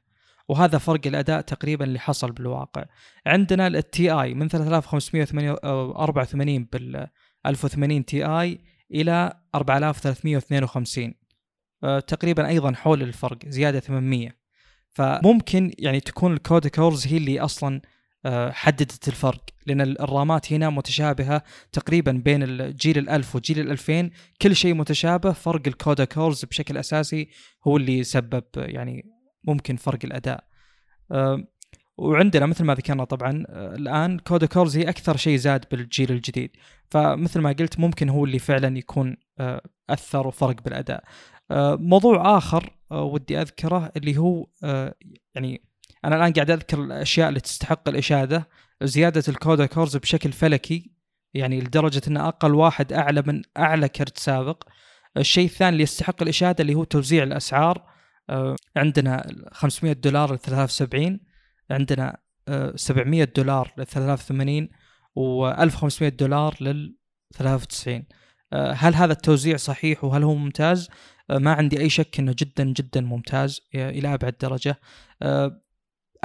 وهذا 0.48 0.78
فرق 0.78 1.00
الأداء 1.06 1.40
تقريبا 1.40 1.84
اللي 1.84 1.98
حصل 1.98 2.32
بالواقع. 2.32 2.84
عندنا 3.26 3.66
ال 3.66 4.10
Ti 4.10 4.34
من 4.34 4.48
3584 4.48 6.68
بال 6.72 7.08
1080 7.46 8.04
Ti 8.04 8.58
إلى 8.94 9.32
4352 9.54 11.14
آه، 11.84 12.00
تقريبا 12.00 12.48
أيضا 12.48 12.72
حول 12.72 13.02
الفرق 13.02 13.38
زيادة 13.46 13.80
800 13.80 14.40
فممكن 14.90 15.72
يعني 15.78 16.00
تكون 16.00 16.32
ال 16.32 16.39
CUDA 16.39 16.66
cores 16.66 17.06
هي 17.06 17.16
اللي 17.16 17.40
أصلا 17.40 17.80
آه، 18.26 18.50
حددت 18.50 19.08
الفرق 19.08 19.44
لأن 19.66 19.80
الرامات 19.80 20.52
هنا 20.52 20.70
متشابهة 20.70 21.42
تقريبا 21.72 22.12
بين 22.12 22.42
الجيل 22.42 22.98
الألف 22.98 23.36
وجيل 23.36 23.60
الألفين. 23.60 24.10
كل 24.42 24.56
شيء 24.56 24.74
متشابه 24.74 25.32
فرق 25.32 25.62
ال 25.66 25.74
CUDA 25.74 26.04
cores 26.04 26.44
بشكل 26.44 26.76
أساسي 26.76 27.28
هو 27.66 27.76
اللي 27.76 28.04
سبب 28.04 28.44
يعني 28.56 29.04
ممكن 29.44 29.76
فرق 29.76 29.98
الأداء. 30.04 30.44
آه، 31.12 31.44
وعندنا 32.00 32.46
مثل 32.46 32.64
ما 32.64 32.74
ذكرنا 32.74 33.04
طبعا 33.04 33.44
آه، 33.48 33.74
الآن 33.74 34.18
CUDA 34.18 34.46
cores 34.46 34.76
هي 34.76 34.88
أكثر 34.88 35.16
شيء 35.16 35.36
زاد 35.36 35.64
بالجيل 35.70 36.12
الجديد. 36.12 36.50
فمثل 36.90 37.40
ما 37.40 37.52
قلت 37.52 37.78
ممكن 37.80 38.08
هو 38.08 38.24
اللي 38.24 38.38
فعلا 38.38 38.78
يكون 38.78 39.16
آه، 39.38 39.62
أثر 39.90 40.26
وفرق 40.26 40.62
بالأداء. 40.62 41.04
موضوع 41.76 42.38
آخر 42.38 42.70
ودي 42.90 43.40
أذكره 43.40 43.92
اللي 43.96 44.18
هو 44.18 44.46
يعني 45.34 45.62
أنا 46.04 46.16
الآن 46.16 46.32
قاعد 46.32 46.50
أذكر 46.50 46.84
الأشياء 46.84 47.28
اللي 47.28 47.40
تستحق 47.40 47.88
الإشادة. 47.88 48.48
زيادة 48.82 49.22
ال 49.28 49.36
CUDA 49.36 49.66
cores 49.66 49.96
بشكل 49.96 50.32
فلكي 50.32 50.90
يعني 51.34 51.60
لدرجة 51.60 52.02
أن 52.08 52.16
أقل 52.16 52.54
واحد 52.54 52.92
أعلى 52.92 53.22
من 53.26 53.42
أعلى 53.56 53.88
كرت 53.88 54.18
سابق. 54.18 54.64
الشيء 55.16 55.44
الثاني 55.44 55.70
اللي 55.70 55.82
يستحق 55.82 56.22
الإشادة 56.22 56.62
اللي 56.62 56.74
هو 56.74 56.84
توزيع 56.84 57.22
الأسعار. 57.22 57.82
آه، 58.30 58.56
عندنا 58.76 59.26
500 59.52 59.92
دولار 59.92 60.34
ل 60.34 60.38
73 60.38 61.29
عندنا 61.70 62.16
700 62.74 63.24
دولار 63.24 63.72
ل 63.78 63.86
83 63.86 64.68
و1500 65.18 66.02
دولار 66.02 66.56
لل 66.60 66.96
93 67.34 68.04
آه، 68.52 68.72
هل 68.72 68.94
هذا 68.94 69.12
التوزيع 69.12 69.56
صحيح 69.56 70.04
وهل 70.04 70.22
هو 70.22 70.34
ممتاز؟ 70.34 70.88
آه، 71.30 71.38
ما 71.38 71.52
عندي 71.52 71.80
أي 71.80 71.90
شك 71.90 72.18
إنه 72.18 72.34
جدا 72.38 72.64
جدا 72.64 73.00
ممتاز 73.00 73.60
إلى 73.74 74.14
أبعد 74.14 74.34
درجة. 74.40 74.80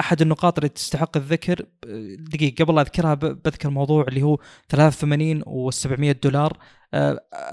أحد 0.00 0.22
النقاط 0.22 0.58
اللي 0.58 0.68
تستحق 0.68 1.16
الذكر 1.16 1.66
دقيقة 2.18 2.64
قبل 2.64 2.78
أذكرها 2.78 3.14
بذكر 3.14 3.70
موضوع 3.70 4.04
اللي 4.08 4.22
هو 4.22 4.38
83 4.68 5.42
و700 5.42 6.16
دولار 6.22 6.58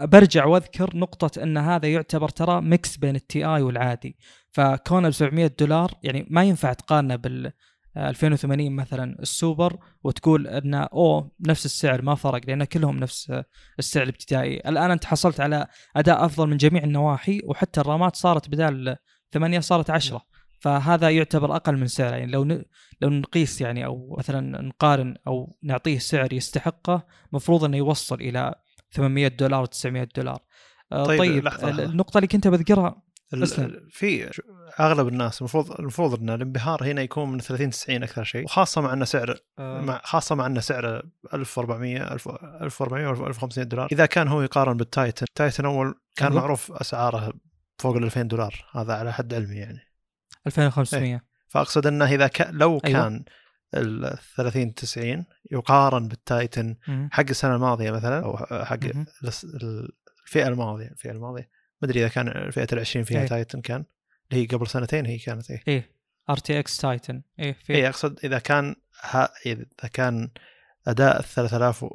برجع 0.02 0.46
وأذكر 0.46 0.98
نقطة 0.98 1.44
إن 1.44 1.58
هذا 1.58 1.88
يعتبر 1.88 2.30
ترى 2.30 2.62
mix 2.62 2.98
بين 2.98 3.16
ال 3.16 3.46
Ti 3.46 3.62
والعادي 3.62 4.18
فكونه 4.52 5.10
ب 5.10 5.12
700 5.12 5.48
دولار 5.60 5.92
يعني 6.04 6.28
ما 6.30 6.44
ينفع 6.44 6.74
تقارنه 6.74 7.16
بال 7.16 7.52
2080 7.98 8.76
مثلا 8.76 9.20
السوبر 9.20 9.78
وتقول 10.04 10.48
انه 10.48 10.84
أوه 10.84 11.32
نفس 11.40 11.66
السعر 11.66 12.02
ما 12.02 12.16
فرق 12.16 12.42
لأن 12.48 12.64
كلهم 12.64 12.98
نفس 12.98 13.34
السعر 13.80 14.04
الابتدائي، 14.04 14.58
الآن 14.58 14.92
أنت 14.92 15.06
حصلت 15.06 15.40
على 15.40 15.68
أداء 15.96 16.26
أفضل 16.26 16.50
من 16.50 16.58
جميع 16.58 16.84
النواحي 16.84 17.42
وحتى 17.46 17.82
الرامات 17.82 18.16
صارت 18.16 18.50
بدال 18.50 18.98
8 19.34 19.60
صارت 19.60 19.90
10 19.90 20.22
فهذا 20.60 21.10
يعتبر 21.10 21.56
أقل 21.56 21.78
من 21.78 21.88
سعره. 21.88 22.16
يعني 22.16 22.32
لو 22.32 22.44
ن... 22.44 22.64
لو 23.02 23.10
نقيس 23.10 23.62
يعني 23.62 23.86
أو 23.86 24.16
مثلا 24.20 24.62
نقارن 24.62 25.16
أو 25.28 25.58
نعطيه 25.64 26.00
سعر 26.00 26.34
يستحقه 26.34 27.06
مفروض 27.34 27.64
أنه 27.64 27.78
يوصل 27.78 28.16
إلى 28.16 28.56
800 28.92 29.28
دولار 29.28 29.62
و 29.62 29.66
900 29.66 30.08
دولار. 30.16 30.40
طيب, 30.92 31.20
طيب 31.20 31.48
النقطة 31.80 32.18
اللي 32.18 32.28
كنت 32.28 32.48
بذكرها 32.48 33.02
في 33.90 34.32
أغلب 34.80 35.08
الناس 35.08 35.42
المفروض 35.42 35.72
المفروض 35.80 36.20
إن 36.20 36.30
الانبهار 36.30 36.84
هنا 36.84 37.02
يكون 37.02 37.32
من 37.32 37.40
30 37.40 37.70
90 37.70 38.04
أكثر 38.04 38.24
شيء 38.24 38.44
وخاصه 38.44 38.82
مع 38.82 38.94
انه 38.94 39.06
سعر 39.06 39.40
آه. 39.60 39.82
مع 39.82 40.02
خاصة 40.04 40.36
مع 40.36 40.46
انه 40.46 40.60
سعر 40.60 41.04
1400 41.34 42.14
1400 42.14 43.08
و 43.08 43.28
1500 43.28 43.68
دولار 43.68 43.88
إذا 43.92 44.06
كان 44.06 44.28
هو 44.28 44.42
يقارن 44.42 44.78
بالتايتن 44.78 45.26
التايتن 45.30 45.66
أول 45.66 45.96
كان 46.16 46.32
أيوه. 46.32 46.42
معروف 46.42 46.72
أسعاره 46.72 47.34
فوق 47.78 47.96
ال 47.96 48.04
2000 48.04 48.22
دولار 48.22 48.66
هذا 48.76 48.94
على 48.94 49.14
حد 49.14 49.34
علمي 49.34 49.56
يعني 49.56 49.80
2500 50.48 51.04
إيه. 51.04 51.24
فأقصد 51.48 51.88
إنه 51.88 52.06
إذا 52.06 52.28
ك... 52.28 52.48
لو 52.52 52.70
أيوة. 52.70 52.80
كان 52.80 53.24
ال 53.76 54.18
30 54.36 54.74
90 54.74 55.26
يقارن 55.52 56.08
بالتايتن 56.08 56.76
حق 57.12 57.26
السنة 57.30 57.56
الماضية 57.56 57.92
مثلا 57.92 58.26
أو 58.26 58.38
حق 58.38 58.80
الفئة 60.26 60.48
الماضية 60.48 60.88
الفئة 60.88 61.12
الماضية 61.12 61.50
ما 61.84 61.90
أدري 61.90 62.00
إذا 62.00 62.08
كان 62.08 62.52
فئه 62.52 62.68
ال 62.74 62.80
20 62.80 63.06
فيها 63.06 63.22
إيه. 63.22 63.28
تايتن 63.28 63.62
كان 63.62 63.86
اللي 64.32 64.44
هي 64.44 64.48
قبل 64.48 64.68
سنتين 64.68 65.06
هي 65.06 65.18
كانت 65.18 65.52
إيه 65.52 65.62
إيه 65.68 65.92
RTX 66.30 66.78
تايتن 66.78 67.22
إيه 67.40 67.54
في 67.54 67.74
إيه 67.74 67.88
أقصد 67.88 68.20
إذا 68.24 68.40
كان 68.40 68.76
ها 69.02 69.30
إذا 69.46 69.88
كان 69.94 70.30
أداء 70.88 71.20
ال 71.20 71.24
3000 71.24 71.86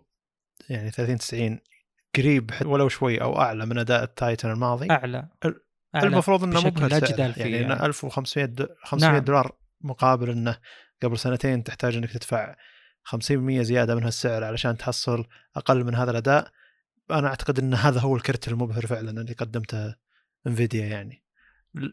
يعني 0.68 0.91
30 0.91 1.18
90 1.18 1.59
قريب 2.16 2.51
ولو 2.64 2.89
شوي 2.89 3.20
أو 3.20 3.41
أعلى 3.41 3.66
من 3.66 3.78
أداء 3.78 4.03
التايتن 4.03 4.51
الماضي 4.51 4.91
أعلى 4.91 5.28
المفروض 5.95 6.45
إنه 6.45 6.61
مو 6.61 6.70
بهالسعر 6.70 7.18
يعني, 7.18 7.53
يعني 7.53 7.86
1500 7.86 8.47
دو 8.47 8.66
500 8.84 9.12
نعم. 9.12 9.24
دولار 9.24 9.57
مقابل 9.80 10.30
إنه 10.30 10.59
قبل 11.03 11.18
سنتين 11.18 11.64
تحتاج 11.64 11.97
إنك 11.97 12.11
تدفع 12.11 12.55
50% 13.14 13.16
زيادة 13.61 13.95
من 13.95 14.05
هالسعر 14.05 14.45
علشان 14.45 14.76
تحصل 14.76 15.24
أقل 15.57 15.84
من 15.84 15.95
هذا 15.95 16.11
الأداء 16.11 16.51
أنا 17.11 17.28
أعتقد 17.28 17.59
إن 17.59 17.74
هذا 17.74 18.00
هو 18.00 18.16
الكرت 18.16 18.48
المبهر 18.48 18.86
فعلا 18.86 19.20
اللي 19.20 19.32
قدمته 19.32 19.94
انفيديا 20.46 20.86
يعني. 20.86 21.22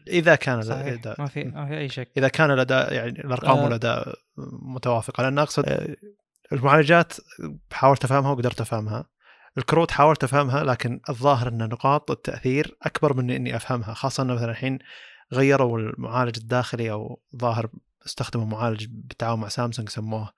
إذا 0.08 0.34
كان 0.34 0.60
الاداء 0.60 1.20
ما 1.20 1.26
في 1.26 1.44
ما 1.44 1.66
في 1.66 1.78
أي 1.78 1.88
شك. 1.88 2.10
إذا 2.16 2.28
كان 2.28 2.50
الاداء 2.50 2.92
يعني 2.94 3.20
الأرقام 3.20 3.58
آه. 3.58 3.64
والاداء 3.64 4.18
متوافقه 4.62 5.22
لأن 5.22 5.38
أقصد 5.38 5.68
آه، 5.68 5.96
المعالجات 6.52 7.12
حاولت 7.72 8.04
أفهمها 8.04 8.30
وقدرت 8.30 8.60
أفهمها. 8.60 9.04
الكروت 9.58 9.90
حاولت 9.90 10.24
أفهمها 10.24 10.64
لكن 10.64 11.00
الظاهر 11.08 11.48
إن 11.48 11.68
نقاط 11.68 12.10
التأثير 12.10 12.76
أكبر 12.82 13.14
من 13.16 13.30
إني 13.30 13.56
أفهمها 13.56 13.94
خاصة 13.94 14.22
انه 14.22 14.34
مثلا 14.34 14.50
الحين 14.50 14.78
غيروا 15.32 15.78
المعالج 15.78 16.36
الداخلي 16.38 16.90
أو 16.90 17.20
ظاهر 17.36 17.68
استخدموا 18.06 18.46
معالج 18.46 18.86
بالتعاون 18.88 19.40
مع 19.40 19.48
سامسونج 19.48 19.88
سموه 19.88 20.32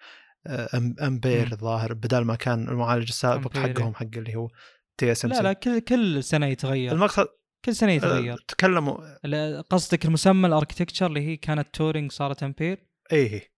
امبير 1.02 1.52
الظاهر 1.52 1.94
بدل 1.94 2.24
ما 2.24 2.34
كان 2.34 2.68
المعالج 2.68 3.08
السابق 3.08 3.56
حقهم 3.56 3.94
حق 3.94 4.06
اللي 4.16 4.36
هو 4.36 4.48
TSM 4.98 5.30
لا 5.30 5.42
لا 5.42 5.52
كل 5.52 5.80
كل 5.80 6.24
سنة 6.24 6.46
يتغير. 6.46 6.92
المقصد 6.92 7.26
كل 7.64 7.74
سنة 7.74 7.92
يتغير. 7.92 8.32
أه 8.32 8.38
تكلموا 8.48 9.62
قصدك 9.62 10.04
المسمى 10.04 10.46
ال 10.46 10.51
architecture 10.51 11.06
اللي 11.06 11.20
هي 11.20 11.36
كانت 11.36 11.74
تورينج 11.74 12.12
صارت 12.12 12.42
امبير 12.42 12.86
إيه 13.12 13.52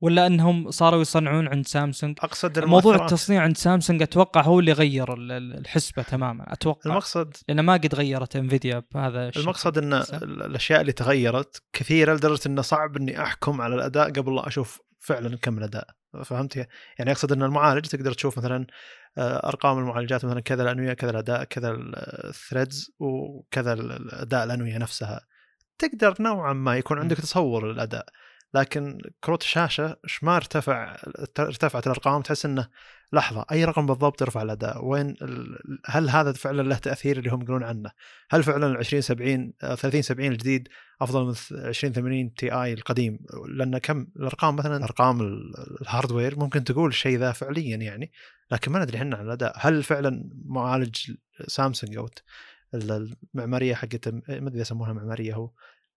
ولا 0.00 0.26
إنهم 0.26 0.70
صاروا 0.70 1.00
يصنعون 1.00 1.48
عند 1.48 1.66
سامسونج 1.66 2.18
أقصد 2.22 2.58
موضوع 2.58 2.94
التصنيع 2.94 3.42
عند 3.42 3.56
سامسونج 3.56 4.02
أتوقع 4.02 4.42
هو 4.42 4.60
اللي 4.60 4.72
غير 4.72 5.14
الحسبة 5.36 6.02
تماما 6.02 6.52
أتوقع. 6.52 6.90
المقصد 6.90 7.36
لأن 7.48 7.60
ما 7.60 7.72
قد 7.72 7.94
غيرت 7.94 8.36
انفيديا 8.36 8.82
بهذا 8.94 9.28
الشيء 9.28 9.42
المقصد 9.42 9.78
إن 9.78 9.92
الأشياء 10.22 10.80
اللي 10.80 10.92
تغيرت 10.92 11.62
كثيرة 11.72 12.14
لدرجة 12.14 12.40
إنه 12.46 12.62
صعب 12.62 12.96
إني 12.96 13.22
أحكم 13.22 13.60
على 13.60 13.74
الأداء 13.74 14.10
قبل 14.10 14.34
لا 14.34 14.46
أشوف 14.46 14.80
فعلا 15.06 15.36
كم 15.36 15.58
الأداء 15.58 15.88
فهمت؟ 16.24 16.56
يعني 16.98 17.10
أقصد 17.12 17.32
إن 17.32 17.42
المعالج 17.42 17.86
تقدر 17.86 18.12
تشوف 18.12 18.38
مثلا 18.38 18.66
آه، 19.18 19.48
أرقام 19.48 19.78
المعالجات 19.78 20.24
مثلا 20.24 20.40
كذا 20.40 20.62
الأنوية 20.62 20.92
كذا 20.92 21.10
الأداء 21.10 21.44
كذا 21.44 21.76
الثريدز 22.24 22.90
وكذا 22.98 23.72
الأداء 23.72 24.44
الأنوية 24.44 24.78
نفسها. 24.78 25.20
تقدر 25.78 26.14
نوعا 26.20 26.52
ما 26.52 26.76
يكون 26.76 26.98
عندك 26.98 27.16
تصور 27.16 27.72
للأداء. 27.72 28.06
لكن 28.56 28.98
كروت 29.24 29.42
الشاشة 29.42 29.96
إيش 30.04 30.24
ما 30.24 30.36
ارتفع 30.36 30.96
ارتفعت 31.38 31.86
الأرقام 31.86 32.22
تحس 32.22 32.44
إنه 32.46 32.68
لحظة 33.12 33.46
أي 33.52 33.64
رقم 33.64 33.86
بالضبط 33.86 34.22
يرفع 34.22 34.42
الاداء 34.42 34.84
وين 34.84 35.16
هل 35.86 36.10
هذا 36.10 36.32
فعلا 36.32 36.62
له 36.62 36.76
تأثير 36.78 37.18
اللي 37.18 37.30
هم 37.30 37.42
يقولون 37.42 37.62
عنه؟ 37.62 37.90
هل 38.30 38.42
فعلا 38.42 38.66
ال 38.66 38.76
20 38.76 39.02
70 39.02 39.52
آه، 39.62 39.74
30 39.74 40.02
70 40.02 40.32
الجديد 40.32 40.68
أفضل 41.00 41.24
من 41.24 41.34
20 41.68 41.92
80 41.92 42.34
Ti 42.34 42.72
القديم؟ 42.72 43.18
لأن 43.48 43.78
كم؟ 43.78 44.06
الأرقام 44.16 44.56
مثلا 44.56 44.84
أرقام 44.84 45.20
ال- 45.20 45.52
ال 45.82 45.88
hardware 45.88 46.38
ممكن 46.38 46.64
تقول 46.64 46.88
الشيء 46.88 47.18
ذا 47.18 47.32
فعليا 47.32 47.76
يعني 47.76 48.12
لكن 48.50 48.72
ما 48.72 48.78
ندري 48.78 48.98
إحنا 48.98 49.16
عن 49.16 49.26
الأداء. 49.26 49.54
هل 49.58 49.82
فعلا 49.82 50.30
معالج 50.44 51.12
سامسونج 51.46 51.96
أو 51.96 52.08
ال- 52.74 53.16
المعمارية 53.34 53.74
حقت 53.74 54.08
ما 54.08 54.22
أدري 54.28 54.60
يسمونها 54.60 54.92
معمارية 54.92 55.34
هو 55.34 55.50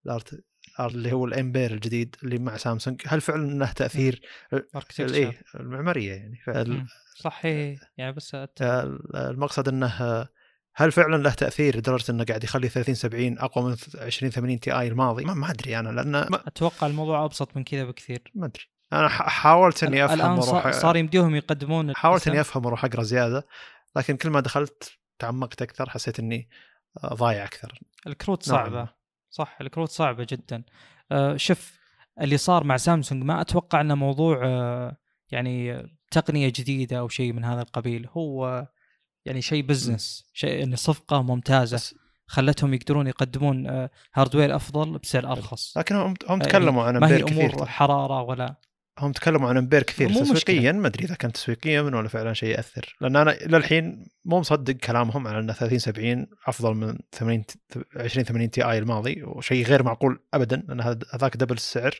الارت 0.06 0.44
اللي 0.88 1.12
هو 1.14 1.26
الإمبير 1.26 1.72
الجديد 1.72 2.16
اللي 2.24 2.38
مع 2.38 2.58
سامسونج 2.58 3.02
هل 3.08 3.22
فعلا 3.22 3.60
له 3.60 3.72
تأثير 3.72 4.22
architecture. 4.56 5.00
الايه 5.00 5.42
المعمارية 5.56 6.14
يعني 6.14 6.42
فال- 6.46 6.70
مم. 6.72 6.88
صح 7.16 7.46
إيه. 7.46 7.80
يعني 7.98 8.12
بس 8.12 8.36
أت... 8.36 8.62
المقصد 9.16 9.68
إنه 9.68 10.28
هل 10.76 10.92
فعلا 10.92 11.24
له 11.24 11.34
تأثير 11.34 11.78
لدرجة 11.78 12.12
إنه 12.12 12.24
قاعد 12.24 12.44
يخلي 12.44 12.70
30 12.70 12.96
70 12.96 13.40
أقوى 13.40 13.64
من 13.70 13.76
20 13.96 14.32
80 14.32 14.60
Ti 14.60 14.88
الماضي 14.88 15.26
ما, 15.26 15.34
ما 15.34 15.52
أدري 15.52 15.80
أنا 15.80 15.90
لأن 15.90 16.12
ما, 16.12 16.48
أتوقع 16.48 16.88
الموضوع 16.88 17.26
أبسط 17.26 17.58
من 17.58 17.64
كذا 17.64 17.84
بكثير 17.84 18.22
ما 18.36 18.46
أدري 18.46 18.64
أنا 18.94 19.10
حاولت 19.10 19.84
إني 19.84 20.06
أفهم 20.06 20.20
الآن 20.20 20.32
وأروح 20.32 20.72
صار, 20.72 20.96
يمديهم 20.96 21.36
يقدمون 21.36 21.96
حاولت. 21.96 22.28
إني 22.28 22.42
أفهم 22.42 22.66
وأروح 22.66 22.86
أقرأ 22.86 23.04
زيادة 23.04 23.48
لكن 23.96 24.18
كل 24.18 24.30
ما 24.30 24.40
دخلت 24.40 25.00
تعمقت 25.20 25.62
أكثر 25.62 25.90
حسيت 25.90 26.20
إني 26.20 26.50
ضايع 27.06 27.44
أكثر 27.44 27.80
الكروت 28.08 28.44
صعبة. 28.44 28.99
صح؟ 29.30 29.58
الكروت 29.62 29.90
صعبة 29.90 30.28
جدا. 30.30 30.64
آه 31.12 31.38
شوف 31.38 31.80
اللي 32.22 32.38
صار 32.38 32.64
مع 32.64 32.78
سامسونج 32.78 33.24
ما 33.24 33.42
أتوقع 33.42 33.82
إنه 33.82 33.96
موضوع 33.96 34.42
آه 34.46 34.98
يعني 35.32 35.88
تقنية 36.12 36.48
جديدة 36.56 37.00
أو 37.00 37.08
شيء 37.08 37.34
من 37.34 37.44
هذا 37.46 37.62
القبيل. 37.62 38.08
هو 38.18 38.68
يعني 39.26 39.42
شيء 39.42 39.64
business 39.64 40.30
شيء 40.34 40.60
يعني 40.60 40.76
صفقة 40.76 41.22
ممتازة 41.22 41.76
بس 41.76 41.96
خلتهم 42.28 42.74
يقدرون 42.74 43.08
يقدمون 43.08 43.68
آه 43.68 43.90
hardware 44.14 44.56
أفضل 44.56 44.98
بسعر 44.98 45.32
أرخص. 45.32 45.78
لكن 45.78 45.96
هم 45.96 46.14
هم 46.30 46.42
آه، 46.42 46.46
تكلموا 46.46 46.84
عن 46.84 46.98
ما 46.98 47.08
هي 47.08 47.12
امبير 47.12 47.26
كثير 47.26 47.54
أمور 47.54 47.66
حرارة 47.66 48.22
ولا 48.22 48.56
هم 49.00 49.12
تكلموا 49.12 49.50
عن 49.50 49.58
امبير 49.58 49.84
كثير. 49.84 50.10
تسويقيا 50.24 50.72
ما 50.72 50.88
أدري 50.88 51.06
إذا 51.06 51.16
كان 51.16 51.32
تسويقيا 51.32 51.82
ولا 51.82 52.08
فعلا 52.08 52.34
شيء 52.34 52.50
يأثر 52.50 52.96
لأن 53.02 53.16
أنا 53.16 53.32
للحين 53.46 54.08
مو 54.26 54.40
مصدق 54.40 54.74
كلامهم 54.74 55.28
على 55.28 55.40
ان 55.40 55.52
30 55.54 55.80
70 55.80 56.28
أفضل 56.48 56.74
من 56.76 56.98
80 57.12 57.44
20 57.96 58.26
80 58.26 58.50
Ti 58.50 58.78
الماضي 58.78 59.24
وشيء 59.24 59.66
غير 59.66 59.84
معقول 59.84 60.20
ابدا 60.34 60.64
لأن 60.68 60.82
هذا- 60.82 61.00
هذاك 61.14 61.38
double 61.38 61.56
السعر 61.56 61.96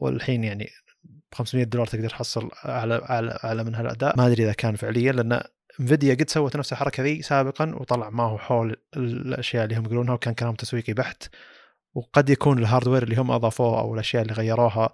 والحين 0.00 0.44
يعني 0.44 0.68
ب 1.04 1.34
500 1.34 1.64
دولار 1.64 1.86
تقدر 1.86 2.08
تحصل 2.08 2.50
اعلى 2.64 3.00
اعلى 3.10 3.38
أعلى 3.44 3.64
من 3.64 3.74
هالأداء 3.74 4.16
ما 4.16 4.26
أدري 4.26 4.44
إذا 4.44 4.52
كان 4.52 4.76
فعليا 4.76 5.12
لأن 5.12 5.40
انفيديا 5.80 6.14
قد 6.14 6.30
سوت 6.30 6.56
نفس 6.56 6.72
الحركة 6.72 7.02
ذي 7.02 7.22
سابقا 7.22 7.74
وطلع 7.74 8.10
ما 8.10 8.22
هو 8.22 8.38
حول 8.38 8.76
الأشياء 8.96 9.64
اللي 9.64 9.76
هم 9.76 9.84
يقولونها 9.84 10.14
وكان 10.14 10.34
كلام 10.34 10.54
تسويقي 10.54 10.92
بحت 10.92 11.22
وقد 11.94 12.30
يكون 12.30 12.58
الهاردوير 12.58 13.02
اللي 13.02 13.16
هم 13.16 13.30
أضافوه 13.30 13.80
أو 13.80 13.94
الأشياء 13.94 14.22
اللي 14.22 14.34
غيروها 14.34 14.90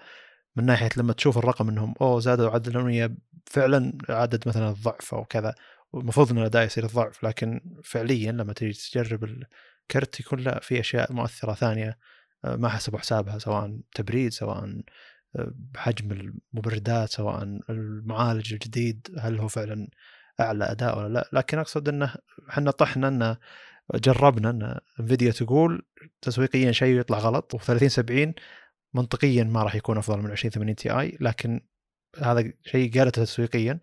من 0.57 0.64
ناحية 0.66 0.88
لما 0.96 1.12
تشوف 1.12 1.38
الرقم 1.38 1.68
إنهم 1.68 1.94
أوه 2.01 2.20
زادوا 2.20 2.51
عدد 2.51 2.68
الامنيه 2.68 3.14
فعلا 3.46 3.92
عدد 4.09 4.48
مثلا 4.48 4.70
الضعف 4.70 5.14
أو 5.14 5.24
كذا. 5.24 5.55
والمفروض 5.92 6.30
ان 6.30 6.38
الأداء 6.38 6.64
يصير 6.64 6.84
الضعف 6.84 7.24
لكن 7.24 7.61
فعليا 7.84 8.32
لما 8.32 8.53
تجي 8.53 8.72
تجرب 8.72 9.24
الكرت 9.24 10.20
يكون 10.20 10.40
لا 10.40 10.61
في 10.61 10.80
أشياء 10.80 11.12
مؤثرة 11.12 11.55
ثانية 11.55 11.98
آه، 12.44 12.57
ما 12.57 12.68
حسبوا 12.68 12.98
حسابها 12.98 13.38
سواء 13.38 13.78
تبريد 13.94 14.32
سواء 14.32 14.82
آه، 15.36 15.55
حجم 15.76 16.12
المبردات 16.12 17.11
سواء 17.11 17.61
المعالج 17.70 18.53
الجديد 18.53 19.09
هل 19.18 19.38
هو 19.38 19.48
فعلا 19.48 19.88
أعلى 20.40 20.64
أداء 20.64 20.98
ولا 20.98 21.09
لا. 21.09 21.28
لكن 21.32 21.59
أقصد 21.59 21.88
إنه 21.88 22.14
إحنا 22.51 22.70
طحنا 22.70 23.09
إنه 23.09 23.36
جربنا 23.94 24.51
إن 24.51 24.80
انفيديا 25.01 25.30
تقول 25.32 25.82
تسويقيا 26.22 26.72
شيء 26.72 27.01
يطلع 27.01 27.18
غلط 27.18 27.57
و30 27.57 27.86
70 27.86 28.34
منطقيا 28.95 29.45
ما 29.45 29.62
راح 29.62 29.74
يكون 29.74 29.99
أفضل 29.99 30.22
من 30.22 30.30
20 30.30 30.51
80 30.53 30.74
تي 30.74 30.91
آي 31.01 31.16
لكن 31.20 31.61
هذا 32.22 32.53
شيء 32.64 32.99
قالته 32.99 33.24
تسويقيا. 33.24 33.80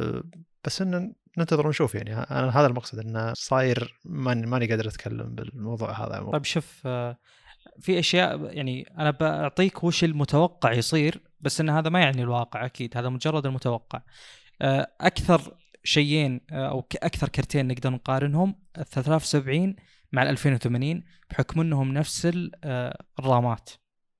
أه، 0.00 0.22
بس 0.64 0.82
إن 0.82 1.14
ننتظر 1.38 1.66
ونشوف 1.66 1.94
يعني. 1.94 2.14
أنا 2.14 2.60
هذا 2.60 2.66
المقصد 2.66 2.98
انه 2.98 3.32
صاير 3.32 4.00
ماني 4.04 4.46
ماني 4.46 4.66
قادر 4.66 4.88
أتكلم 4.88 5.34
بالموضوع 5.34 6.06
هذا. 6.06 6.30
طيب 6.32 6.44
شوف 6.44 6.82
آه، 6.86 7.18
في 7.80 7.98
أشياء 7.98 8.54
يعني 8.56 8.92
أنا 8.98 9.10
بعطيك 9.10 9.84
وش 9.84 10.04
المتوقع 10.04 10.72
يصير 10.72 11.22
بس 11.40 11.60
إن 11.60 11.70
هذا 11.70 11.90
ما 11.90 12.00
يعني 12.00 12.22
الواقع 12.22 12.66
أكيد. 12.66 12.96
هذا 12.96 13.08
مجرد 13.08 13.46
المتوقع. 13.46 14.02
آه، 14.62 14.92
أكثر 15.00 15.56
شيئين 15.84 16.40
أو 16.50 16.86
أكثر 17.02 17.28
كرتين 17.28 17.68
نقدر 17.68 17.90
نقارنهم 17.90 18.54
ال 18.78 18.84
3070 18.84 19.76
مع 20.12 20.22
ال 20.22 20.28
2080 20.28 21.04
بحكم 21.30 21.60
إنهم 21.60 21.92
نفس 21.92 22.26
ال- 22.26 22.50
ال 23.18 23.27
RAMات. 23.27 23.70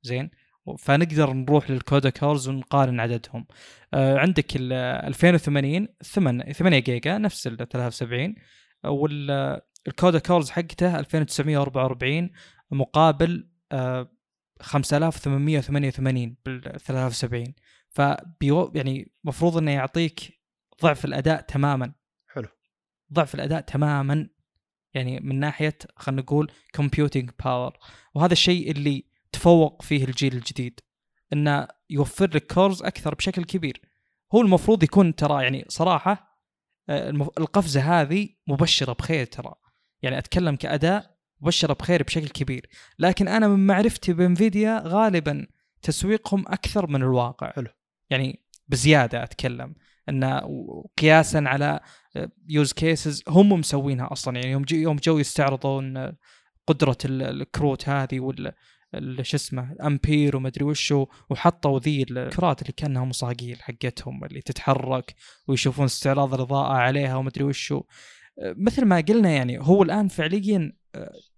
زين؟ 0.02 0.30
فنقدر 0.78 1.32
نروح 1.32 1.70
لل 1.70 1.84
CUDA 1.84 2.10
cores 2.10 2.48
ونقارن 2.48 3.00
عددهم. 3.00 3.46
آه، 3.94 4.18
عندك 4.18 4.56
ال 4.56 4.72
2080 4.72 5.88
8 6.02 6.52
8 6.52 6.78
جيجا 6.78 7.18
نفس 7.18 7.46
ال 7.46 7.56
73 7.56 8.34
وال 8.84 9.29
CUDA 9.29 10.18
cores 10.18 10.50
حقته 10.50 10.98
2944 10.98 12.30
مقابل 12.70 13.48
آه، 13.72 14.10
5888 14.60 16.36
بال 16.46 16.80
73 16.80 17.54
فبيو 17.90 18.72
يعني 18.74 19.12
المفروض 19.24 19.56
إنه 19.56 19.70
يعطيك 19.70 20.40
ضعف 20.82 21.04
الأداء 21.04 21.40
تماما. 21.40 21.92
حلو. 22.28 22.48
ضعف 23.12 23.34
الأداء 23.34 23.60
تماما 23.60 24.28
يعني 24.94 25.20
من 25.20 25.40
ناحية 25.40 25.78
خلينا 25.96 26.22
نقول 26.22 26.52
computing 26.74 27.30
power 27.44 27.78
وهذا 28.14 28.32
الشيء 28.32 28.70
اللي 28.70 29.11
تفوق 29.32 29.82
فيه 29.82 30.04
الجيل 30.04 30.32
الجديد. 30.32 30.80
إنه 31.32 31.68
يوفر 31.90 32.30
لك 32.34 32.52
cores 32.52 32.82
أكثر 32.82 33.14
بشكل 33.14 33.44
كبير. 33.44 33.80
هو 34.34 34.40
المفروض 34.40 34.82
يكون 34.82 35.14
ترى 35.14 35.42
يعني 35.42 35.64
صراحة 35.68 36.32
آه، 36.88 37.10
القفزة 37.10 37.80
هذه 38.00 38.28
مبشرة 38.46 38.92
بخير 38.92 39.26
ترى. 39.26 39.54
يعني 40.02 40.18
أتكلم 40.18 40.56
كأداء 40.56 41.16
مبشرة 41.40 41.72
بخير 41.72 42.02
بشكل 42.02 42.28
كبير. 42.28 42.68
لكن 42.98 43.28
أنا 43.28 43.48
من 43.48 43.66
معرفتي 43.66 44.12
بإنفيديا 44.12 44.82
غالبا 44.84 45.46
تسويقهم 45.82 46.44
أكثر 46.48 46.86
من 46.86 47.02
الواقع. 47.02 47.52
حلو. 47.52 47.68
يعني 48.10 48.44
بزيادة 48.68 49.22
أتكلم. 49.22 49.74
إنه 50.08 50.40
قياسا 50.98 51.44
على 51.46 51.80
use 52.48 52.72
cases 52.72 53.22
هم 53.28 53.48
مسوينها 53.48 54.12
أصلا. 54.12 54.36
يعني 54.36 54.50
يوم 54.50 54.62
جو 54.62 54.76
يوم 54.76 54.96
جو 54.96 55.18
يستعرضون 55.18 56.12
قدرة 56.66 56.98
ال- 57.04 57.22
الكروت 57.22 57.88
هذه 57.88 58.20
وال 58.20 58.46
ال- 58.46 58.52
شو 59.22 59.36
اسمه 59.36 59.72
الأمبير 59.72 60.36
ومدري 60.36 60.64
وشو 60.64 61.06
وحطوا 61.30 61.78
ذي 61.78 62.02
الكرات 62.02 62.62
اللي 62.62 62.72
كأنها 62.72 63.04
مصاقيل 63.04 63.62
حقتهم 63.62 64.24
اللي 64.24 64.40
تتحرك 64.40 65.14
ويشوفون 65.48 65.84
استعراض 65.84 66.34
الاضاءه 66.34 66.72
عليها 66.72 67.16
ومدري 67.16 67.44
وشو. 67.44 67.82
مثل 68.42 68.84
ما 68.84 69.00
قلنا 69.00 69.30
يعني 69.30 69.58
هو 69.58 69.82
الآن 69.82 70.08
فعليا 70.08 70.72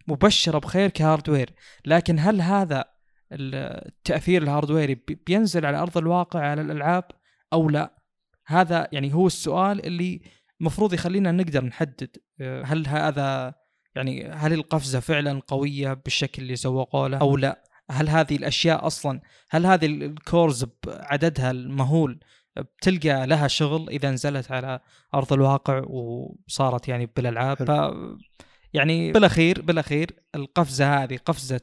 مبشرة 0.08 0.58
بخير 0.58 0.90
ك 0.90 0.96
hardware. 0.96 1.50
لكن 1.86 2.18
هل 2.18 2.40
هذا 2.40 2.84
التأثير 3.32 4.42
ال 4.42 4.48
hardwareي 4.48 4.94
بي- 4.94 5.20
بينزل 5.26 5.66
على 5.66 5.76
أرض 5.78 5.98
الواقع 5.98 6.40
على 6.40 6.60
الألعاب 6.60 7.04
أو 7.52 7.68
لا؟ 7.70 7.98
هذا 8.46 8.88
يعني 8.92 9.14
هو 9.14 9.26
السؤال 9.26 9.86
اللي 9.86 10.20
المفروض 10.60 10.92
يخلينا 10.94 11.32
نقدر 11.32 11.64
نحدد 11.64 12.16
آه، 12.40 12.62
هل 12.62 12.86
هذا 12.86 13.54
يعني 13.94 14.28
هل 14.28 14.52
القفزة 14.52 15.00
فعلا 15.00 15.40
قوية 15.48 15.92
بالشكل 15.92 16.42
اللي 16.42 16.56
سوقوا 16.56 17.08
له 17.08 17.18
أو 17.18 17.36
لا. 17.36 17.64
هل 17.90 18.08
هذه 18.08 18.36
الأشياء 18.36 18.86
أصلا 18.86 19.20
هل 19.50 19.66
هذه 19.66 19.86
ال- 19.86 20.02
ال 20.02 20.13
cores 20.13 20.66
بعددها 20.86 21.50
المهول 21.50 22.20
بتلقى 22.56 23.26
لها 23.26 23.48
شغل 23.48 23.88
إذا 23.90 24.10
نزلت 24.10 24.50
على 24.52 24.80
أرض 25.14 25.32
الواقع 25.32 25.82
وصارت 25.86 26.88
يعني 26.88 27.06
بالألعاب؟ 27.16 27.56
ف 27.56 27.70
يعني 28.74 29.12
بالأخير 29.12 29.62
بالأخير 29.62 30.10
القفزة 30.34 31.02
هذه 31.02 31.16
قفزة 31.16 31.60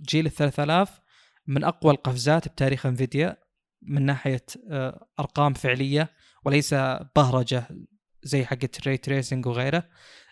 جيل 0.00 0.26
ال 0.26 0.30
3000 0.30 1.00
من 1.46 1.64
أقوى 1.64 1.92
القفزات 1.92 2.48
بتاريخ 2.48 2.86
إنفيديا 2.86 3.36
من 3.82 4.02
ناحية 4.06 4.44
آه، 4.70 5.06
أرقام 5.20 5.54
فعلية 5.54 6.10
وليس 6.44 6.74
بهرجة 7.16 7.64
زي 8.22 8.44
حقت 8.44 8.88
ري 8.88 8.96
تريسنج 8.96 9.46
وغيره. 9.46 9.84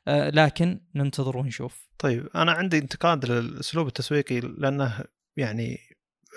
لكن 0.09 0.81
ننتظر 0.95 1.37
ونشوف. 1.37 1.89
طيب 1.99 2.29
أنا 2.35 2.53
عندي 2.53 2.79
انتقاد 2.79 3.27
للأسلوب 3.27 3.87
التسويقي 3.87 4.41
لأنه 4.41 5.05
يعني 5.37 5.79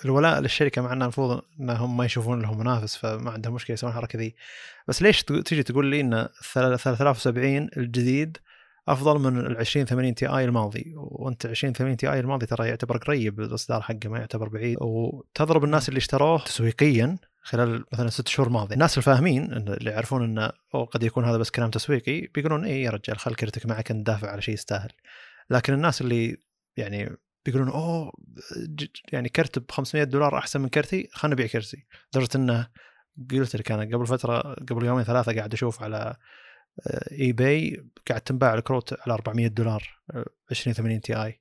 الولاء 0.05 0.39
للشركة 0.39 0.81
مع 0.81 0.93
أنه 0.93 1.05
المفروض 1.05 1.41
أنهم 1.59 1.97
ما 1.97 2.05
يشوفون 2.05 2.41
لهم 2.41 2.59
منافس 2.59 2.97
فما 2.97 3.31
عندهم 3.31 3.53
مشكلة 3.53 3.73
يسوون 3.73 3.91
الحركه 3.91 4.19
ذي. 4.19 4.35
بس 4.87 5.01
ليش 5.01 5.23
تيجي 5.23 5.63
تقول 5.63 5.85
لي 5.85 6.01
إن 6.01 6.27
3070 6.53 7.69
الجديد 7.77 8.37
أفضل 8.87 9.19
من 9.19 9.37
ال 9.39 9.57
2080 9.57 10.15
Ti 10.15 10.45
الماضي؟ 10.45 10.93
وأنت 10.95 11.45
2080 11.45 11.97
Ti 11.97 12.19
الماضي 12.19 12.45
ترى 12.45 12.67
يعتبر 12.67 12.97
قريب 12.97 13.39
الإصدار 13.39 13.81
حقه 13.81 14.09
ما 14.09 14.19
يعتبر 14.19 14.49
بعيد. 14.49 14.77
وتضرب 14.81 15.63
الناس 15.63 15.89
اللي 15.89 15.97
اشتروه 15.97 16.43
تسويقيا 16.43 17.17
خلال 17.41 17.85
مثلا 17.93 18.09
ست 18.09 18.27
شهور 18.27 18.49
ماضية. 18.49 18.73
الناس 18.73 18.97
الفاهمين 18.97 19.53
اللي 19.53 19.91
يعرفون 19.91 20.23
انه 20.23 20.51
أو 20.75 20.83
قد 20.83 21.03
يكون 21.03 21.25
هذا 21.25 21.37
بس 21.37 21.49
كلام 21.49 21.69
تسويقي 21.69 22.21
بيقولون 22.21 22.65
اي 22.65 22.81
يا 22.81 22.91
رجال 22.91 23.19
خل 23.19 23.35
كرتك 23.35 23.65
معك 23.65 23.91
ندافع 23.91 24.31
على 24.31 24.41
شيء 24.41 24.53
يستاهل. 24.53 24.89
لكن 25.49 25.73
الناس 25.73 26.01
اللي 26.01 26.37
يعني 26.77 27.17
بيقولون 27.45 27.69
أوه 27.69 28.11
يعني 29.11 29.29
كرت 29.29 29.59
ب 29.59 29.71
500 29.71 30.03
دولار 30.03 30.37
أحسن 30.37 30.61
من 30.61 30.69
كرتي 30.69 31.09
خلنا 31.13 31.33
نبيع 31.33 31.47
كرتي 31.47 31.85
لدرجة 32.13 32.29
انه 32.35 32.67
قلت 33.31 33.55
لك 33.55 33.71
أنا 33.71 33.97
قبل 33.97 34.07
فترة 34.07 34.39
قبل 34.53 34.85
يومين 34.85 35.03
ثلاثة 35.03 35.35
قاعد 35.35 35.53
أشوف 35.53 35.83
على 35.83 36.15
eBay 37.11 37.85
قاعد 38.09 38.21
تنباع 38.21 38.53
الكروت 38.53 38.93
على 39.01 39.13
400 39.13 39.47
دولار 39.47 39.99
2080 40.51 41.01
Ti. 41.01 41.39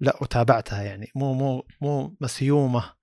لا 0.00 0.22
وتابعتها 0.22 0.82
يعني. 0.82 1.10
مو 1.14 1.34
مو 1.34 1.66
مو 1.80 2.16
مسيومة 2.20 2.97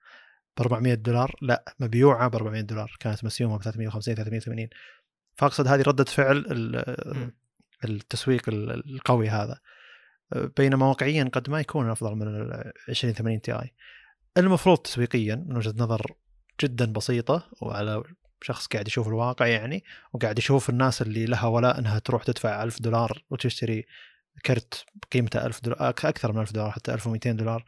ب 0.57 0.61
400 0.61 0.93
دولار؟ 0.93 1.35
لا 1.41 1.75
مبيوعة 1.79 2.27
ب 2.27 2.35
400 2.35 2.61
دولار. 2.61 2.95
كانت 2.99 3.23
مسيومة 3.23 3.57
ب 3.57 3.61
350 3.61 4.15
380 4.15 4.67
فأقصد 5.35 5.67
هذه 5.67 5.81
ردة 5.81 6.03
فعل 6.03 6.45
التسويق 7.83 8.41
القوي 8.49 9.29
هذا. 9.29 9.59
بينما 10.57 10.85
واقعيا 10.85 11.29
قد 11.33 11.49
ما 11.49 11.59
يكون 11.59 11.89
أفضل 11.89 12.15
من 12.15 12.27
ال 12.27 12.71
2080 12.89 13.41
تي 13.41 13.53
آي. 13.53 13.73
المفروض 14.37 14.77
تسويقيا 14.77 15.35
من 15.35 15.57
وجهة 15.57 15.73
نظر 15.77 16.11
جدا 16.61 16.85
بسيطة 16.93 17.49
وعلى 17.61 18.03
شخص 18.41 18.67
قاعد 18.67 18.87
يشوف 18.87 19.07
الواقع 19.07 19.47
يعني 19.47 19.83
وقاعد 20.13 20.39
يشوف 20.39 20.69
الناس 20.69 21.01
اللي 21.01 21.25
لها 21.25 21.47
ولاء 21.47 21.79
إنها 21.79 21.99
تروح 21.99 22.23
تدفع 22.23 22.63
ألف 22.63 22.81
دولار 22.81 23.23
وتشتري 23.29 23.85
كرت 24.45 24.85
قيمته 25.11 25.45
ألف 25.45 25.61
دولار 25.63 25.89
أكثر 25.89 26.33
من 26.33 26.41
ألف 26.41 26.51
دولار 26.51 26.71
حتى 26.71 26.93
1200 26.93 27.31
دولار. 27.31 27.65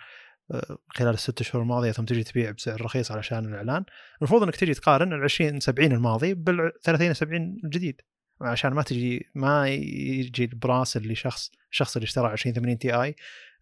خلال 0.89 1.13
الست 1.13 1.43
شهور 1.43 1.63
الماضية 1.63 1.91
ثم 1.91 2.05
تجي 2.05 2.23
تبيع 2.23 2.51
بسعر 2.51 2.81
رخيص 2.81 3.11
علشان 3.11 3.45
الإعلان. 3.45 3.85
المفروض 4.21 4.43
إنك 4.43 4.55
تجي 4.55 4.73
تقارن 4.73 5.13
ال 5.13 5.23
20 5.23 5.59
70 5.59 5.91
الماضي 5.91 6.33
بال 6.33 6.71
30 6.83 7.13
70 7.13 7.57
الجديد. 7.63 8.01
عشان 8.41 8.73
ما 8.73 8.81
تجي 8.81 9.29
ما 9.35 9.69
يجي 9.69 10.47
براس 10.47 10.97
اللي 10.97 11.15
شخص 11.15 11.51
الشخص 11.71 11.95
اللي 11.95 12.05
اشترى 12.05 12.27
20 12.27 12.55
80 12.55 12.77
تي 12.77 12.93
آي 12.93 13.15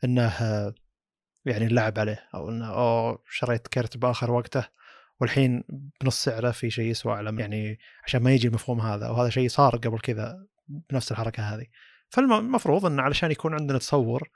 إنه 0.03 0.33
يعني 1.45 1.65
اللعب 1.65 1.99
عليه 1.99 2.29
أو 2.35 2.49
إنه 2.49 2.73
أو 2.73 3.17
شريت 3.29 3.67
كرت 3.67 3.97
بآخر 3.97 4.31
وقته 4.31 4.67
والحين 5.21 5.63
بنص 6.01 6.23
سعره 6.23 6.51
في 6.51 6.69
شيء 6.69 6.85
يسوى 6.85 7.13
على 7.13 7.41
يعني 7.41 7.79
عشان 8.05 8.23
ما 8.23 8.31
يجي 8.31 8.47
المفهوم 8.47 8.81
هذا 8.81 9.09
وهذا 9.09 9.29
شيء 9.29 9.49
صار 9.49 9.75
قبل 9.75 9.99
كذا 9.99 10.45
بنفس 10.67 11.11
الحركة 11.11 11.43
هذه. 11.43 11.65
فالمفروض 12.09 12.85
إن 12.85 12.99
علشان 12.99 13.31
يكون 13.31 13.53
عندنا 13.53 13.77
تصور 13.77 14.29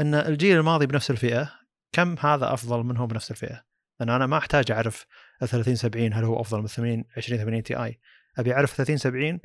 إن 0.00 0.14
الجيل 0.14 0.56
الماضي 0.56 0.86
بنفس 0.86 1.10
الفئة 1.10 1.63
كم 1.94 2.16
هذا 2.20 2.52
أفضل 2.52 2.82
منه 2.82 3.06
بنفس 3.06 3.30
الفئة؟ 3.30 3.64
لأن 4.00 4.10
أنا 4.10 4.26
ما 4.26 4.38
أحتاج 4.38 4.70
أعرف 4.70 5.06
ال 5.42 5.48
30 5.48 5.74
70 5.74 6.12
هل 6.12 6.24
هو 6.24 6.40
أفضل 6.40 6.60
من 6.60 6.66
80 6.66 7.04
20 7.16 7.40
80 7.40 7.62
تي 7.62 7.76
اي 7.76 8.00
أبي 8.38 8.54
أعرف 8.54 8.76
30 8.76 8.96
70 8.96 9.40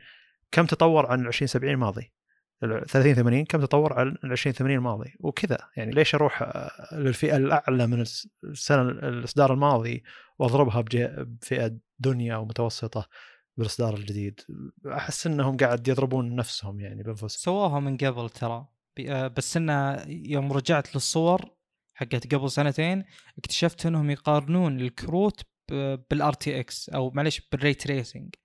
كم 0.52 0.66
تطور 0.66 1.06
عن 1.06 1.28
20 1.28 1.48
70 1.48 1.74
الماضي؟ 1.74 2.14
30 2.62 3.14
80 3.14 3.46
كم 3.46 3.62
تطور 3.62 4.00
عن 4.00 4.18
20 4.32 4.54
80 4.54 4.78
الماضي؟ 4.78 5.16
وكذا. 5.20 5.58
يعني 5.78 5.92
ليش 5.92 6.16
أروح 6.16 6.42
آه، 6.42 6.96
للفئة 6.96 7.38
الأعلى 7.38 7.88
من 7.88 8.06
السنة 8.44 8.82
الإصدار 8.82 9.54
الماضي 9.54 10.04
وأضربها 10.40 10.82
بفئة 10.82 11.78
دنيا 12.00 12.36
ومتوسطة 12.36 13.08
بالإصدار 13.58 13.94
الجديد؟ 13.94 14.42
أحس 14.88 15.28
إنهم 15.28 15.58
قاعد 15.58 15.88
يضربون 15.88 16.36
نفسهم 16.36 16.80
يعني 16.80 17.04
بأنفسهم. 17.04 17.30
سووها 17.30 17.80
من 17.80 17.98
قبل 17.98 18.30
ترى. 18.30 18.68
آه، 19.08 19.28
بس 19.28 19.58
إنه 19.58 20.04
يوم 20.08 20.54
رجعت 20.54 20.96
للصور 20.96 21.59
حقت 22.00 22.36
قبل 22.36 22.52
سنتين 22.52 23.04
اكتشفت 23.38 23.86
انهم 23.86 24.10
يقارنون 24.10 24.80
الكروت 24.80 25.42
بال 26.12 26.34
RTX 26.34 26.90
أو 26.90 27.12
معليش 27.12 27.42
بال 27.52 27.60
ray 27.60 27.74
tracing 27.74 28.36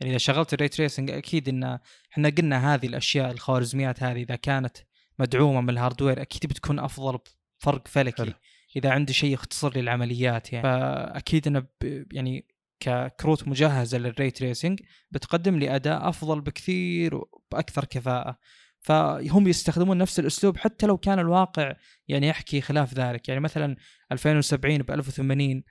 يعني 0.00 0.10
إذا 0.10 0.18
شغلت 0.18 0.54
ال 0.54 0.58
ray 0.58 0.68
tracing 0.68 1.10
أكيد 1.10 1.48
إن 1.48 1.78
إحنا 2.12 2.28
قلنا 2.28 2.74
هذه 2.74 2.86
الأشياء 2.86 3.30
الخوارزميات 3.30 4.02
هذه 4.02 4.22
إذا 4.22 4.36
كانت 4.36 4.76
مدعومة 5.18 5.60
من 5.60 5.70
ال 5.70 5.76
hardware 5.76 6.22
أكيد 6.22 6.46
بتكون 6.50 6.78
أفضل 6.78 7.18
بفرق 7.60 7.88
فلكي 7.88 8.22
حلو. 8.22 8.32
إذا 8.76 8.90
عندي 8.90 9.12
شيء 9.12 9.32
يختصر 9.32 9.72
لي 9.74 9.80
العمليات 9.80 10.52
يعني. 10.52 10.62
فأكيد 10.62 11.46
انه 11.46 11.66
يعني 12.12 12.46
ككروت 12.80 13.48
مجهزة 13.48 13.98
لل 13.98 14.11
ray 14.11 14.30
tracing 14.30 14.80
بتقدم 15.10 15.58
لي 15.58 15.76
أداء 15.76 16.08
أفضل 16.08 16.40
بكثير 16.40 17.14
وبأكثر 17.14 17.84
كفاءة. 17.84 18.38
فهم 18.86 19.48
يستخدمون 19.48 19.98
نفس 19.98 20.20
الأسلوب 20.20 20.56
حتى 20.56 20.86
لو 20.86 20.96
كان 20.96 21.18
الواقع 21.18 21.72
يعني 22.08 22.28
يحكي 22.28 22.60
خلاف 22.60 22.94
ذلك. 22.94 23.28
يعني 23.28 23.40
مثلا 23.40 23.76
2070 24.12 24.78
ب 24.78 24.90
1080 24.90 25.62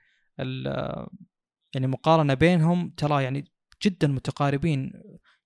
يعني 1.74 1.86
مقارنة 1.86 2.34
بينهم 2.34 2.90
ترى 2.96 3.24
يعني 3.24 3.52
جدا 3.82 4.08
متقاربين. 4.08 4.92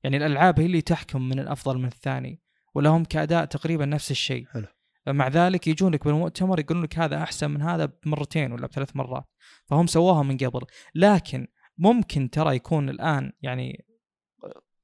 يعني 0.03 0.17
الألعاب 0.17 0.61
هي 0.61 0.67
اللي 0.67 0.81
تحكم 0.81 1.29
من 1.29 1.39
الأفضل 1.39 1.79
من 1.79 1.87
الثاني 1.87 2.43
ولهم 2.75 3.05
كأداء 3.05 3.45
تقريبا 3.45 3.85
نفس 3.85 4.11
الشيء. 4.11 4.47
حلو. 4.47 4.67
مع 5.07 5.29
ذلك 5.29 5.67
يجونك 5.67 6.05
بالمؤتمر 6.05 6.61
يقولون 6.61 6.83
لك 6.85 6.99
هذا 6.99 7.23
أحسن 7.23 7.51
من 7.51 7.63
هذا 7.63 7.93
بمرتين 8.05 8.53
ولا 8.53 8.67
بثلاث 8.67 8.97
مرات. 8.97 9.25
فهم 9.67 9.87
سووها 9.87 10.23
من 10.23 10.37
قبل. 10.37 10.61
لكن 10.95 11.47
ممكن 11.79 12.31
ترى 12.31 12.57
يكون 12.57 12.89
الآن 12.89 13.33
يعني 13.43 13.85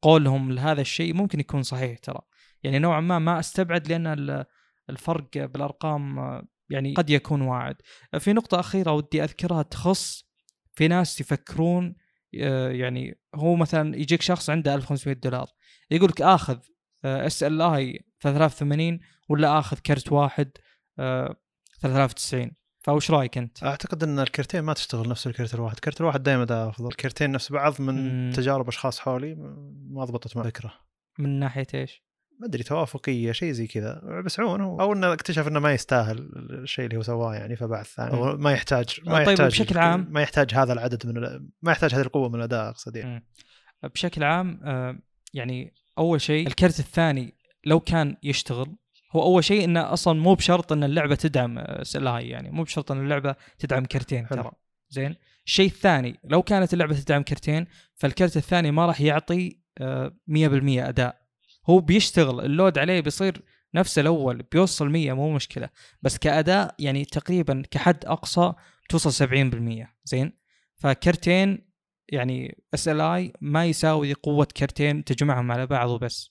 قولهم 0.03 0.53
لهذا 0.53 0.81
الشيء 0.81 1.15
ممكن 1.15 1.41
يكون 1.41 1.63
صحيح 1.63 1.99
ترى. 1.99 2.21
يعني 2.67 2.79
نوعا 2.79 3.01
ما 3.01 3.19
ما 3.19 3.39
أستبعد 3.39 3.89
لأن 3.89 4.45
الفرق 4.91 5.29
بالأرقام 5.37 6.19
يعني 6.71 6.95
قد 6.95 7.11
يكون 7.11 7.43
واعد 7.43 7.77
في 8.19 8.33
نقطة 8.33 8.61
أخيرة 8.61 8.93
ودي 8.93 9.25
أذكرها 9.25 9.63
تخص 9.63 10.25
في 10.73 10.89
ناس 10.89 11.21
يفكرون 11.21 11.95
آه، 12.41 12.71
يعني 12.71 13.21
هو 13.35 13.57
مثلا 13.57 13.97
يجيك 13.97 14.23
شخص 14.23 14.51
عنده 14.51 14.75
1500 14.75 15.17
دولار 15.17 15.47
يقول 15.91 16.09
لك 16.09 16.23
آخذ 16.23 16.59
اس 17.05 17.43
ال 17.43 17.63
اي 17.63 18.01
3080 18.21 19.01
ولا 19.29 19.59
آخذ 19.59 19.79
كرت 19.79 20.13
واحد 20.13 20.51
3090 21.81 22.43
آه، 22.43 22.51
فوش 22.79 23.11
رأيك 23.11 23.39
أنت؟ 23.39 23.65
أعتقد 23.65 24.03
إن 24.03 24.19
الكرتين 24.19 24.61
ما 24.61 24.73
تشتغل 24.73 25.09
نفس 25.09 25.27
الكرت 25.27 25.55
الواحد، 25.55 25.75
الكرت 25.75 26.01
الواحد 26.01 26.23
دائما 26.23 26.43
اداء 26.43 26.69
أفضل، 26.69 26.89
الكرتين 26.89 27.31
نفس 27.31 27.53
بعض 27.53 27.81
من 27.81 28.27
مم. 28.27 28.33
تجارب 28.33 28.69
أشخاص 28.69 29.01
حولي 29.01 29.35
ما 29.91 30.05
ضبطت 30.05 30.37
مع 30.37 30.43
الفكرة. 30.43 30.75
من 31.19 31.39
ناحية 31.39 31.67
إيش؟ 31.75 32.06
ما 32.41 32.47
أدري 32.47 32.63
توافقية 32.63 33.33
شيء 33.33 33.53
زي 33.53 33.67
كذا. 33.67 34.23
بس 34.25 34.41
عموما 34.41 34.83
أو 34.83 34.93
إنه 34.93 35.13
اكتشف 35.13 35.49
إنه 35.49 35.61
ما 35.61 35.73
يستاهل 35.73 36.31
الشيء 36.51 36.85
اللي 36.85 36.97
هو 36.97 37.03
سواه 37.03 37.35
يعني 37.35 37.57
فبعث 37.57 37.95
ثاني. 37.95 38.11
أو 38.13 38.37
ما 38.37 38.53
يحتاج 38.53 39.01
ما 39.07 39.19
طيب 39.19 39.29
يحتاج 39.29 39.47
بشكل 39.47 39.79
عام؟ 39.79 40.07
ما 40.11 40.23
يحتاج 40.23 40.55
هذا 40.55 40.73
العدد 40.73 41.07
من 41.07 41.21
ما 41.63 41.73
يحتاج 41.73 41.95
هذه 41.95 42.01
القوة 42.01 42.29
من 42.29 42.35
الأداء 42.35 42.69
أقصد 42.69 42.97
يعني. 42.97 43.27
بشكل 43.83 44.25
عام 44.25 44.61
آه، 44.65 44.99
يعني 45.35 45.75
أول 45.99 46.21
شيء 46.21 46.47
الكرت 46.47 46.81
الثاني 46.81 47.35
لو 47.65 47.81
كان 47.81 48.17
يشتغل 48.23 48.77
هو 49.13 49.23
أول 49.23 49.45
شيء 49.45 49.65
إنه 49.65 49.93
أصلا 49.93 50.21
مو 50.21 50.35
بشرط 50.35 50.73
إن 50.73 50.85
اللعبة 50.85 51.15
تدعم 51.15 51.65
سلاي 51.83 52.29
يعني. 52.29 52.51
مو 52.51 52.63
بشرط 52.63 52.93
إن 52.93 53.05
اللعبة 53.05 53.35
تدعم 53.59 53.85
كرتين 53.85 54.27
ترى. 54.27 54.51
زين؟ 54.89 55.17
الشيء 55.47 55.67
الثاني 55.67 56.21
لو 56.25 56.43
كانت 56.43 56.75
اللعبة 56.75 56.95
تدعم 56.95 57.23
كرتين 57.23 57.67
فالكرت 57.95 58.37
الثاني 58.37 58.71
ما 58.71 58.87
راح 58.87 59.01
يعطي 59.01 59.51
100% 59.51 59.83
آه، 59.83 60.89
أداء. 60.89 61.26
هو 61.71 61.81
بيشتغل 61.81 62.41
ال 62.41 62.49
load 62.49 62.79
عليه 62.79 63.01
بيصير 63.01 63.43
نفس 63.75 63.99
الأول 63.99 64.43
بيوصل 64.53 64.89
100 64.89 65.13
مو 65.13 65.33
مشكلة. 65.35 65.69
بس 66.03 66.19
كأداء 66.19 66.75
يعني 66.79 67.05
تقريبا 67.05 67.63
كحد 67.71 68.05
أقصى 68.05 68.53
توصل 68.89 69.29
70% 69.83 69.87
زين؟ 70.05 70.33
فكرتين 70.77 71.67
يعني 72.09 72.63
SLI 72.75 73.33
ما 73.41 73.65
يساوي 73.65 74.13
قوة 74.13 74.49
كرتين 74.57 75.05
تجمعهم 75.05 75.53
على 75.53 75.67
بعض 75.67 75.89
وبس. 75.91 76.31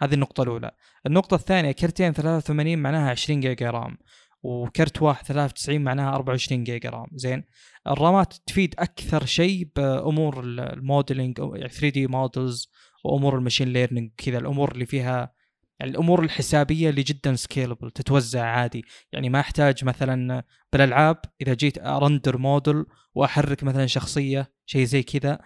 هذه 0.00 0.14
النقطة 0.14 0.42
الأولى. 0.42 0.70
النقطة 1.06 1.34
الثانية 1.34 1.72
كرتين 1.72 2.12
83 2.12 2.78
معناها 2.78 3.10
20 3.10 3.40
giga 3.40 3.70
RAM 3.70 3.98
وكرت 4.42 5.02
واحد 5.02 5.26
93 5.26 5.80
معناها 5.80 6.14
24 6.14 6.64
giga 6.64 6.90
RAM 6.90 7.06
زين؟ 7.14 7.44
ال 7.86 7.96
RAMات 7.96 8.34
تفيد 8.46 8.74
أكثر 8.78 9.26
شيء 9.26 9.68
بأمور 9.76 10.40
ال 10.40 11.36
modeling 11.36 11.88
3D 11.88 12.06
models 12.06 12.70
وأمور 13.04 13.38
ال 13.38 13.42
machine 13.42 13.68
learning 13.68 14.10
كذا 14.16 14.38
الأمور 14.38 14.72
اللي 14.72 14.86
فيها 14.86 15.34
يعني 15.80 15.92
الأمور 15.92 16.24
الحسابية 16.24 16.90
اللي 16.90 17.02
جدا 17.02 17.34
scalable 17.34 17.90
تتوزع 17.90 18.44
عادي. 18.44 18.84
يعني 19.12 19.28
ما 19.30 19.40
أحتاج 19.40 19.84
مثلا 19.84 20.44
بالألعاب 20.72 21.16
إذا 21.40 21.54
جيت 21.54 21.78
أ 21.78 21.87
render 21.87 22.38
model 22.38 22.84
وأحرك 23.14 23.64
مثلا 23.64 23.86
شخصية 23.86 24.52
شيء 24.66 24.84
زي 24.84 25.02
كذا 25.02 25.38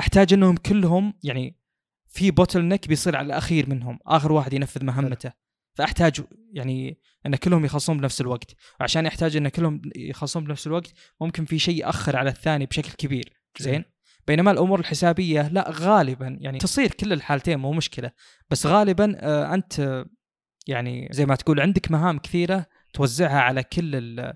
أحتاج 0.00 0.32
إنهم 0.32 0.56
كلهم 0.56 1.14
يعني 1.22 1.56
في 2.06 2.30
bottleneck 2.30 2.88
بيصير 2.88 3.16
على 3.16 3.26
الأخير 3.26 3.70
منهم 3.70 3.98
آخر 4.06 4.32
واحد 4.32 4.52
ينفذ 4.52 4.84
مهمته. 4.84 5.32
فأحتاج 5.74 6.20
يعني 6.52 6.98
إن 7.26 7.36
كلهم 7.36 7.64
يخلصون 7.64 7.98
بنفس 7.98 8.20
الوقت. 8.20 8.54
وعشان 8.80 9.06
يحتاج 9.06 9.36
إن 9.36 9.48
كلهم 9.48 9.82
يخلصون 9.96 10.44
بنفس 10.44 10.66
الوقت 10.66 10.92
ممكن 11.20 11.44
في 11.44 11.58
شيء 11.58 11.76
يأخر 11.80 12.16
على 12.16 12.30
الثاني 12.30 12.66
بشكل 12.66 12.92
كبير. 12.92 13.32
زين؟ 13.58 13.84
بينما 14.30 14.50
الأمور 14.50 14.80
الحسابية 14.80 15.48
لا 15.48 15.70
غالبا 15.70 16.38
يعني 16.40 16.58
تصير 16.58 16.90
كل 16.92 17.12
الحالتين 17.12 17.58
مو 17.58 17.72
مشكلة 17.72 18.10
بس 18.50 18.66
غالبا 18.66 19.16
آه، 19.20 19.54
أنت 19.54 20.04
يعني 20.66 21.08
زي 21.12 21.26
ما 21.26 21.34
تقول 21.34 21.60
عندك 21.60 21.90
مهام 21.90 22.18
كثيرة 22.18 22.66
توزعها 22.92 23.40
على 23.40 23.62
كل 23.62 24.32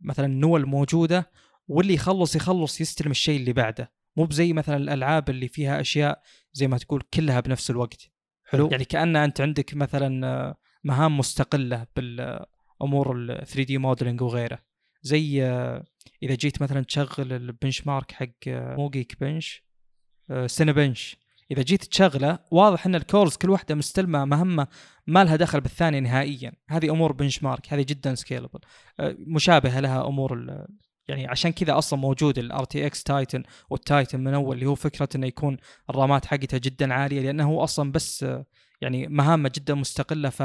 مثلا 0.00 0.26
النوى 0.26 0.60
الموجودة 0.60 1.30
واللي 1.68 1.94
يخلص 1.94 2.36
يخلص 2.36 2.80
يستلم 2.80 3.10
الشيء 3.10 3.40
اللي 3.40 3.52
بعده. 3.52 3.92
مو 4.16 4.24
بزي 4.24 4.52
مثلا 4.52 4.76
الألعاب 4.76 5.30
اللي 5.30 5.48
فيها 5.48 5.80
أشياء 5.80 6.22
زي 6.52 6.68
ما 6.68 6.78
تقول 6.78 7.02
كلها 7.14 7.40
بنفس 7.40 7.70
الوقت. 7.70 8.10
حلو؟ 8.44 8.68
يعني 8.70 8.84
كأن 8.84 9.16
أنت 9.16 9.40
عندك 9.40 9.74
مثلا 9.74 10.26
آه، 10.26 10.56
مهام 10.84 11.18
مستقلة 11.18 11.86
بالأمور 11.96 13.16
ال 13.16 13.46
3D 13.46 13.78
modeling 13.78 14.22
وغيره. 14.22 14.58
زي 15.02 15.44
آه، 15.44 15.84
إذا 16.22 16.34
جيت 16.34 16.62
مثلا 16.62 16.84
تشغل 16.84 17.32
ال 17.32 17.86
benchmark 17.86 18.12
حق 18.12 18.26
آه، 18.48 18.76
مو 18.76 18.88
Geekbench 18.88 19.66
Cinebench 20.46 21.16
إذا 21.50 21.62
جيت 21.62 21.84
تشغله 21.84 22.38
واضح 22.50 22.86
إن 22.86 22.94
ال 22.94 23.01
cores 23.01 23.36
كل 23.36 23.50
واحدة 23.50 23.74
مستلمة 23.74 24.24
مهمة 24.24 24.66
ما 25.06 25.24
لها 25.24 25.36
دخل 25.36 25.60
بالثانية 25.60 25.98
نهائيا. 25.98 26.52
هذه 26.68 26.90
أمور 26.90 27.12
benchmark 27.12 27.72
هذه 27.72 27.82
جدا 27.88 28.14
scalable 28.14 28.60
مشابهة 29.18 29.80
لها 29.80 30.06
أمور 30.06 30.64
يعني 31.08 31.26
عشان 31.26 31.52
كذا 31.52 31.78
أصلا 31.78 31.98
موجود 31.98 32.38
ال 32.38 32.64
RTX 32.64 33.02
Titan 33.02 33.42
وال 33.70 33.84
Titan 33.84 34.20
من 34.20 34.34
أول 34.34 34.56
اللي 34.56 34.66
هو 34.66 34.74
فكرة 34.74 35.08
إنه 35.16 35.26
يكون 35.26 35.56
ال 35.90 35.97
RAMات 35.97 36.26
حقتها 36.26 36.58
جدا 36.58 36.94
عالية 36.94 37.20
لأنه 37.20 37.48
هو 37.48 37.64
أصلا 37.64 37.92
بس 37.92 38.24
آه، 38.24 38.46
يعني 38.80 39.06
مهامة 39.06 39.50
جدا 39.54 39.74
مستقلة 39.74 40.28
ف 40.28 40.42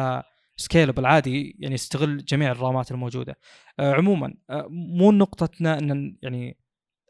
scalable 0.58 1.06
عادي 1.06 1.56
يعني 1.60 1.76
يستغل 1.76 2.26
جميع 2.26 2.52
ال 2.52 2.60
RAMات 2.60 2.92
الموجودة. 2.92 3.38
آه، 3.80 3.94
عموما 3.94 4.34
آه، 4.50 4.68
مو 4.70 5.12
نقطتنا 5.12 5.80
إن 5.80 6.18
يعني 6.22 6.58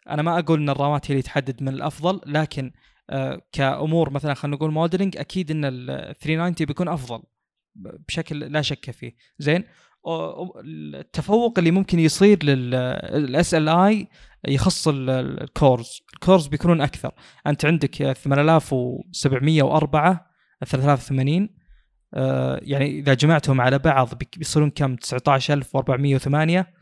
أنا 0.10 0.22
ما 0.22 0.40
أقول 0.40 0.60
إن 0.60 0.70
ال 0.70 0.77
RAMات 0.77 1.06
هي 1.06 1.10
اللي 1.12 1.22
تحدد 1.22 1.64
من 1.64 1.70
الأفضل 1.74 2.22
لكن 2.26 2.72
آه، 3.10 3.42
كأمور 3.52 4.10
مثلا 4.10 4.34
خلينا 4.34 4.56
نقول 4.58 4.72
modeling 4.72 5.18
أكيد 5.18 5.52
إن 5.52 5.66
ال 5.66 5.88
390 6.20 6.66
بيكون 6.68 6.88
أفضل 6.88 7.24
بشكل 7.76 8.40
لا 8.40 8.62
شك 8.62 8.92
فيه. 8.92 9.16
زين؟ 9.40 9.64
التفوق 10.66 11.60
اللي 11.60 11.72
ممكن 11.72 12.00
يصير 12.00 12.44
لل 12.44 13.54
SLI 13.54 14.08
يخص 14.48 14.88
ال- 14.88 15.10
ال- 15.10 15.42
ال 15.44 15.53
cores 15.53 16.02
ال 16.14 16.19
cores 16.19 16.48
بيكونون 16.48 16.82
أكثر. 16.82 17.12
أنت 17.48 17.66
عندك 17.66 18.14
8704 18.14 20.32
380 20.66 21.44
آه، 21.44 21.50
يعني 22.62 23.00
إذا 23.00 23.14
جمعتهم 23.14 23.62
على 23.62 23.80
بعض 23.80 24.10
بيصيرون 24.38 24.70
كم؟ 24.70 24.96
19408 24.96 26.74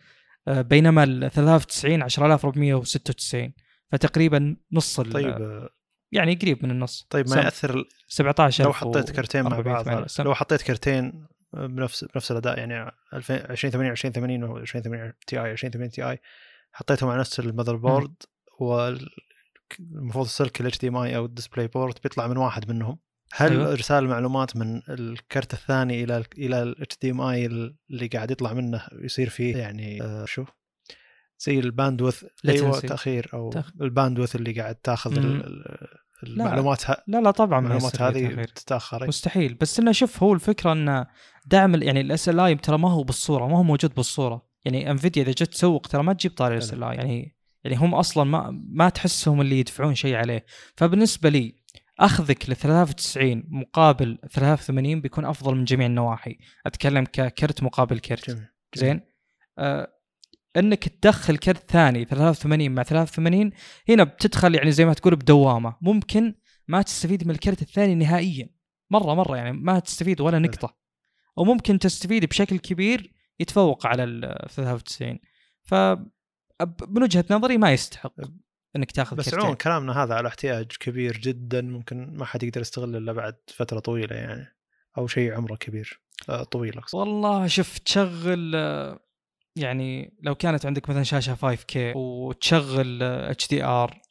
آه، 0.47 0.61
بينما 0.61 1.03
ال 1.03 1.32
93 1.32 2.01
10496 2.03 3.53
فتقريبا 3.91 4.55
نص 4.71 4.99
ال- 4.99 5.11
طيب 5.11 5.27
آه، 5.41 5.69
يعني 6.11 6.36
قريب 6.36 6.63
من 6.65 6.71
النص. 6.71 7.07
طيب 7.09 7.30
ما 7.30 7.36
يأثر 7.43 7.86
17 8.07 8.63
لو 8.63 8.73
حطيت 8.73 9.11
كرتين 9.11 9.43
مع 9.43 9.49
بعض. 9.61 9.88
لو 10.25 10.36
حطيت 10.36 10.61
كرتين 10.61 11.27
بنفس 11.53 12.03
بنفس 12.03 12.32
الأداء 12.32 12.57
يعني 12.57 12.91
2080 13.13 13.91
2080 13.91 14.43
و 14.43 14.57
2080 14.57 15.13
Ti 15.27 15.51
2080 15.51 15.89
Ti 15.91 16.19
حطيتهم 16.71 17.09
على 17.09 17.19
نفس 17.19 17.39
ال 17.39 17.75
motherboard 17.75 18.13
والمفروض 18.59 20.25
السلك 20.25 20.61
ال 20.61 20.77
HDMI 20.80 21.15
أو 21.15 21.25
ال 21.25 21.67
DisplayPort 21.67 21.95
بيطلع 22.03 22.27
من 22.27 22.38
واحد 22.38 22.71
منهم. 22.71 22.99
هل 23.34 23.51
أيوة. 23.51 23.71
إرسال 23.71 24.03
المعلومات 24.03 24.55
من 24.57 24.82
الكرت 24.89 25.53
الثاني 25.53 26.03
إلى 26.03 26.17
ال 26.17 26.25
إلى 26.38 26.63
ال 26.63 26.97
HDMI 27.01 27.45
اللي 27.45 28.07
قاعد 28.13 28.32
يطلع 28.32 28.53
منه 28.53 28.82
يصير 29.03 29.30
فيه 29.30 29.57
يعني 29.57 30.01
آه 30.03 30.25
شو؟ 30.25 30.45
زي 31.39 31.59
ال 31.59 31.66
bandwidth 31.66 32.23
أيوه. 32.49 32.80
تاخير 32.80 33.30
أو 33.34 33.51
تأخ- 33.51 33.82
ال 33.82 33.87
bandwidth 33.87 34.36
اللي 34.36 34.51
قاعد 34.61 34.75
تاخذ 34.75 35.39
المعلومات 36.23 36.89
ه- 36.91 37.03
لا 37.07 37.21
لا 37.21 37.32
طبعا 37.32 37.59
ما 37.59 37.67
المعلومات 37.67 38.01
هذه. 38.01 38.43
تتأخر. 38.43 39.07
مستحيل. 39.07 39.53
بس 39.53 39.80
إنه 39.80 39.91
شوف 39.91 40.23
هو 40.23 40.34
الفكرة 40.34 40.71
إنه 40.71 41.07
دعم 41.45 41.84
يعني 41.84 42.01
ال 42.01 42.30
SLI 42.30 42.55
ترى 42.55 42.77
ما 42.77 42.91
هو 42.91 43.03
بالصورة 43.03 43.47
ما 43.47 43.57
هو 43.57 43.63
موجود 43.63 43.93
بالصورة. 43.95 44.49
يعني 44.65 44.91
إنفيديا 44.91 45.23
إذا 45.23 45.32
جت 45.32 45.43
تسوق 45.43 45.88
ترى 45.88 46.03
ما 46.03 46.13
تجيب 46.13 46.32
طاري 46.32 46.53
ال 46.53 46.73
SLI. 46.73 46.95
يعني 46.95 47.36
يعني 47.63 47.77
هم 47.77 47.95
أصلا 47.95 48.23
ما 48.23 48.61
ما 48.71 48.89
تحسهم 48.89 49.41
اللي 49.41 49.59
يدفعون 49.59 49.95
شيء 49.95 50.15
عليه. 50.15 50.45
فبالنسبة 50.77 51.30
لي 51.30 51.59
أخذك 51.99 52.49
ل 52.49 52.55
93 52.55 53.43
مقابل 53.47 54.19
83 54.31 55.01
بيكون 55.01 55.25
أفضل 55.25 55.55
من 55.55 55.65
جميع 55.65 55.87
النواحي. 55.87 56.37
أتكلم 56.65 57.03
ككرت 57.03 57.63
مقابل 57.63 57.99
كرت. 57.99 58.29
جميل 58.29 58.47
زين؟ 58.75 59.01
آه 59.57 59.93
إنك 60.57 60.87
تدخل 60.87 61.37
كرت 61.37 61.71
ثاني 61.71 62.05
83 62.05 62.71
مع 62.71 62.83
83 62.83 63.51
هنا 63.89 64.03
بتدخل 64.03 64.55
يعني 64.55 64.71
زي 64.71 64.85
ما 64.85 64.93
تقول 64.93 65.15
بدوامة. 65.15 65.75
ممكن 65.81 66.35
ما 66.67 66.81
تستفيد 66.81 67.27
من 67.27 67.31
الكرت 67.31 67.61
الثاني 67.61 67.95
نهائيا. 67.95 68.49
مرة 68.91 69.13
مرة 69.13 69.37
يعني 69.37 69.51
ما 69.51 69.79
تستفيد 69.79 70.21
ولا 70.21 70.39
نقطة. 70.39 70.77
وممكن 71.37 71.79
تستفيد 71.79 72.25
بشكل 72.25 72.57
كبير 72.57 73.13
يتفوق 73.39 73.87
على 73.87 74.03
ال 74.03 74.47
93 74.49 75.19
ف 75.63 75.73
من 76.87 77.03
وجهة 77.03 77.25
نظري 77.31 77.57
ما 77.57 77.71
يستحق. 77.71 78.15
إنك 78.76 78.91
تاخذ 78.91 79.15
بس 79.17 79.34
عموما 79.34 79.55
كلامنا 79.55 80.03
هذا 80.03 80.13
على 80.15 80.28
احتياج 80.28 80.65
كبير 80.80 81.17
جدا 81.17 81.61
ممكن 81.61 82.17
ما 82.17 82.26
حد 82.26 82.43
يقدر 82.43 82.61
يستغله 82.61 82.97
إلا 82.97 83.13
بعد 83.13 83.36
فترة 83.55 83.80
طويلة 83.80 84.15
يعني 84.15 84.47
أو 84.97 85.07
شيء 85.07 85.34
عمره 85.34 85.55
كبير 85.55 86.01
آه، 86.30 86.43
طويل 86.43 86.78
أقصد. 86.78 86.97
والله 86.97 87.47
شوف 87.47 87.78
تشغل 87.78 88.51
آه، 88.55 88.99
يعني 89.55 90.17
لو 90.24 90.36
كانت 90.36 90.65
عندك 90.65 90.89
مثلا 90.89 91.03
شاشة 91.03 91.36
5K 91.36 91.95
وتشغل 91.95 93.03
HDR 93.03 94.01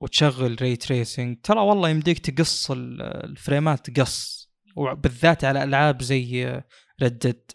وتشغل 0.00 0.56
ray 0.62 0.76
tracing 0.76 1.38
ترى 1.42 1.60
والله 1.60 1.88
يمديك 1.88 2.18
تقص 2.18 2.70
ال- 2.70 3.02
ال 3.02 3.16
frameات 3.16 4.00
قص 4.00 4.46
وبالذات 4.76 5.44
على 5.44 5.62
ألعاب 5.64 6.02
زي 6.02 6.62
Red 7.02 7.23
Dead 7.23 7.50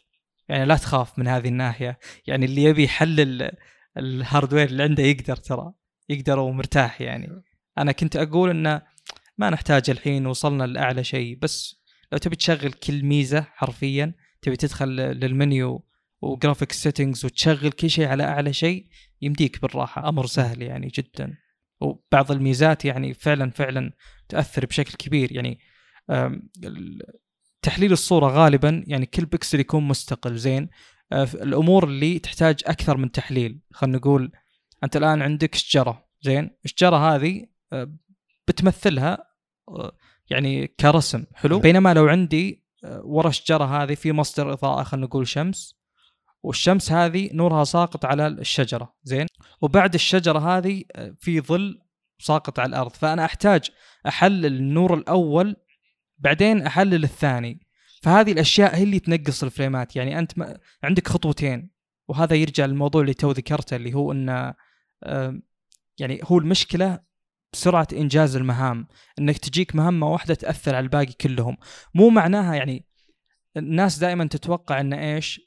يعني 0.50 0.66
لا 0.66 0.76
تخاف 0.76 1.20
من 1.20 1.28
هذه 1.28 1.48
الناحية. 1.48 2.00
يعني 2.28 2.46
اللي 2.46 2.64
يبي 2.64 2.84
يحلل 2.84 3.52
ال 3.98 4.05
hardware 4.05 4.68
اللي 4.68 4.84
عنده 4.84 5.04
يقدر 5.04 5.36
ترى. 5.36 5.74
يقدر 6.12 6.40
ومرتاح 6.40 7.02
يعني. 7.02 7.44
أنا 7.78 7.92
كنت 7.92 8.16
أقول 8.16 8.50
انه 8.50 8.82
ما 9.38 9.50
نحتاج 9.50 9.90
الحين 9.90 10.26
وصلنا 10.26 10.64
لأعلى 10.64 11.04
شيء 11.04 11.38
بس 11.42 11.82
لو 12.12 12.18
تبي 12.18 12.36
تشغل 12.36 12.72
كل 12.72 13.04
ميزة 13.04 13.42
حرفيا 13.42 14.14
تبي 14.42 14.56
تدخل 14.56 14.88
لل 14.90 15.22
menu 15.22 15.86
و 16.22 16.27
graphics 16.27 16.72
settings 16.72 17.26
وتشغل 17.26 17.72
كل 17.72 17.90
شيء 17.90 18.08
على 18.08 18.24
أعلى 18.24 18.54
شيء 18.54 18.88
يمديك 19.22 19.62
بالراحة. 19.62 20.10
أمر 20.10 20.26
سهل 20.26 20.62
يعني 20.62 20.88
جدا. 20.88 21.38
وبعض 21.82 22.32
الميزات 22.32 22.86
يعني 22.86 23.14
فعلا 23.14 23.52
فعلا 23.52 23.92
تأثر 24.30 24.66
بشكل 24.66 24.94
كبير. 24.94 25.32
يعني 25.32 25.60
تحليل 27.62 27.92
الصورة 27.92 28.28
غالبا 28.28 28.84
يعني 28.88 29.06
كل 29.06 29.26
بكسل 29.26 29.60
يكون 29.60 29.88
مستقل 29.88 30.38
زين. 30.38 30.70
آه، 31.12 31.24
الأمور 31.34 31.84
اللي 31.84 32.20
تحتاج 32.20 32.60
أكثر 32.66 32.98
من 32.98 33.12
تحليل 33.12 33.60
خلينا 33.72 33.98
نقول 33.98 34.32
أنت 34.84 34.98
الآن 34.98 35.22
عندك 35.22 35.56
شجرة. 35.56 36.06
زين؟ 36.22 36.50
الشجرة 36.66 37.16
هذه 37.16 37.46
آه، 37.74 37.92
بتمثلها 38.48 39.18
آه، 39.70 39.92
يعني 40.30 40.68
كرسم. 40.68 41.26
حلو؟ 41.34 41.60
بينما 41.60 41.94
لو 41.94 42.08
عندي 42.08 42.64
آه، 42.84 43.02
ورا 43.06 43.30
الشجرة 43.30 43.84
هذه 43.84 43.96
في 43.96 44.12
مصدر 44.12 44.54
إضاءة 44.54 44.84
خلينا 44.84 45.06
نقول 45.06 45.28
شمس 45.28 45.76
والشمس 46.44 46.92
هذه 46.92 47.30
نورها 47.34 47.64
ساقط 47.64 48.06
على 48.06 48.28
الشجرة. 48.28 48.94
زين؟ 49.04 49.26
وبعد 49.62 49.94
الشجرة 49.94 50.58
هذه 50.58 50.84
في 51.20 51.42
ظل 51.42 51.82
ساقط 52.20 52.60
على 52.60 52.70
الأرض. 52.70 52.92
فأنا 52.92 53.26
أحتاج 53.26 53.70
أحلل 54.08 54.46
النور 54.46 54.94
الأول 54.94 55.56
بعدين 56.18 56.62
أحلل 56.62 57.04
الثاني. 57.04 57.68
فهذه 58.04 58.32
الأشياء 58.32 58.76
هي 58.76 58.84
اللي 58.84 59.00
تنقص 59.00 59.44
الفريمات. 59.44 59.96
يعني 59.96 60.20
أنت 60.20 60.38
ما 60.38 60.58
عندك 60.84 61.08
خطوتين 61.08 61.72
وهذا 62.08 62.36
يرجع 62.36 62.66
للموضوع 62.66 63.02
اللي 63.02 63.14
تو 63.14 63.32
ذكرته 63.32 63.76
اللي 63.76 63.94
هو 63.94 64.12
انه 64.12 64.50
آم، 64.50 64.54
يعني 66.00 66.20
هو 66.24 66.38
المشكلة 66.38 67.00
بسرعة 67.54 67.88
إنجاز 67.94 68.36
المهام 68.36 68.88
إنك 69.20 69.38
تجيك 69.38 69.76
مهمة 69.76 70.12
واحدة 70.12 70.34
تأثر 70.34 70.76
على 70.76 70.84
الباقي 70.84 71.14
كلهم. 71.14 71.58
مو 71.96 72.10
معناها 72.10 72.56
يعني 72.56 72.86
الناس 73.58 73.98
دائما 73.98 74.26
تتوقع 74.26 74.80
إن 74.80 74.94
إيش 74.94 75.42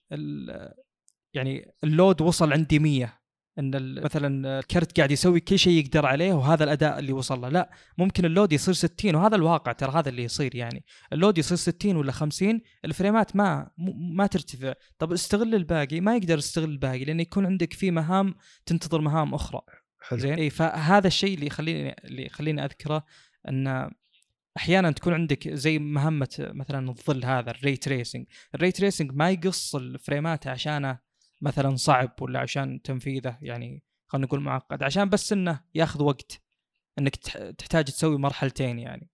يعني 1.35 1.75
ال 1.85 1.93
load 1.93 2.23
وصل 2.23 2.53
عندي 2.53 2.79
100 2.79 3.24
إن 3.59 3.75
ال- 3.75 4.05
مثلا 4.05 4.59
الكرت 4.59 4.97
قاعد 4.97 5.11
يسوي 5.11 5.41
كل 5.41 5.59
شيء 5.59 5.73
يقدر 5.85 6.07
عليه 6.07 6.33
وهذا 6.33 6.65
الأداء 6.65 6.99
اللي 6.99 7.13
وصل 7.13 7.41
له. 7.41 7.49
لا 7.49 7.71
ممكن 7.99 8.25
ال 8.25 8.30
load 8.30 8.53
يصير 8.53 8.75
60 8.75 9.15
وهذا 9.15 9.37
الواقع 9.37 9.73
ترى 9.73 9.93
هذا 9.93 10.09
اللي 10.09 10.25
يصير 10.25 10.55
يعني. 10.55 10.85
ال 11.13 11.18
load 11.18 11.39
يصير 11.39 11.57
60 11.57 11.97
ولا 11.97 12.13
50 12.13 12.61
ال 12.85 12.92
frameات 12.92 13.37
ما 13.37 13.71
ما 14.17 14.27
ترتفع. 14.27 14.73
طب 14.99 15.13
استغل 15.13 15.55
الباقي 15.55 16.01
ما 16.01 16.17
يقدر 16.17 16.39
يستغل 16.39 16.71
الباقي 16.71 17.05
لأنه 17.05 17.23
يكون 17.23 17.47
عندك 17.47 17.73
في 17.73 17.91
مهام 17.91 18.35
تنتظر 18.67 19.01
مهام 19.01 19.35
أخرى. 19.35 19.61
حلو. 20.01 20.19
زين؟ 20.19 20.35
اي 20.35 20.51
فهذا 20.51 21.07
الشيء 21.07 21.35
اللي 21.35 21.47
يخليني 21.47 21.97
اللي 22.05 22.27
يخليني 22.27 22.65
أذكره 22.65 23.05
إن 23.49 23.91
أحيانا 24.57 24.91
تكون 24.91 25.15
عندك 25.15 25.49
زي 25.49 25.79
مهمة 25.79 26.29
مثلا 26.39 26.91
الظل 26.91 27.25
هذا 27.25 27.51
ال 27.51 27.57
ray 27.57 27.77
tracing 27.77 28.27
ال 28.55 28.59
ray 28.59 28.73
tracing 28.73 29.13
ما 29.13 29.31
يقص 29.31 29.75
ال 29.75 29.85
frameات 29.85 30.47
عشانه 30.47 30.99
مثلا 31.41 31.77
صعب 31.77 32.13
ولا 32.21 32.41
عشان 32.41 32.83
تنفيذه 32.83 33.39
يعني 33.43 33.83
خلينا 34.07 34.27
نقول 34.27 34.41
معقد 34.41 34.83
عشان 34.83 35.09
بس 35.09 35.33
إنه 35.33 35.61
ياخذ 35.75 36.03
وقت 36.03 36.43
إنك 36.99 37.17
تح- 37.17 37.51
تحتاج 37.59 37.85
تسوي 37.85 38.19
مرحلتين 38.19 38.79
يعني. 38.79 39.11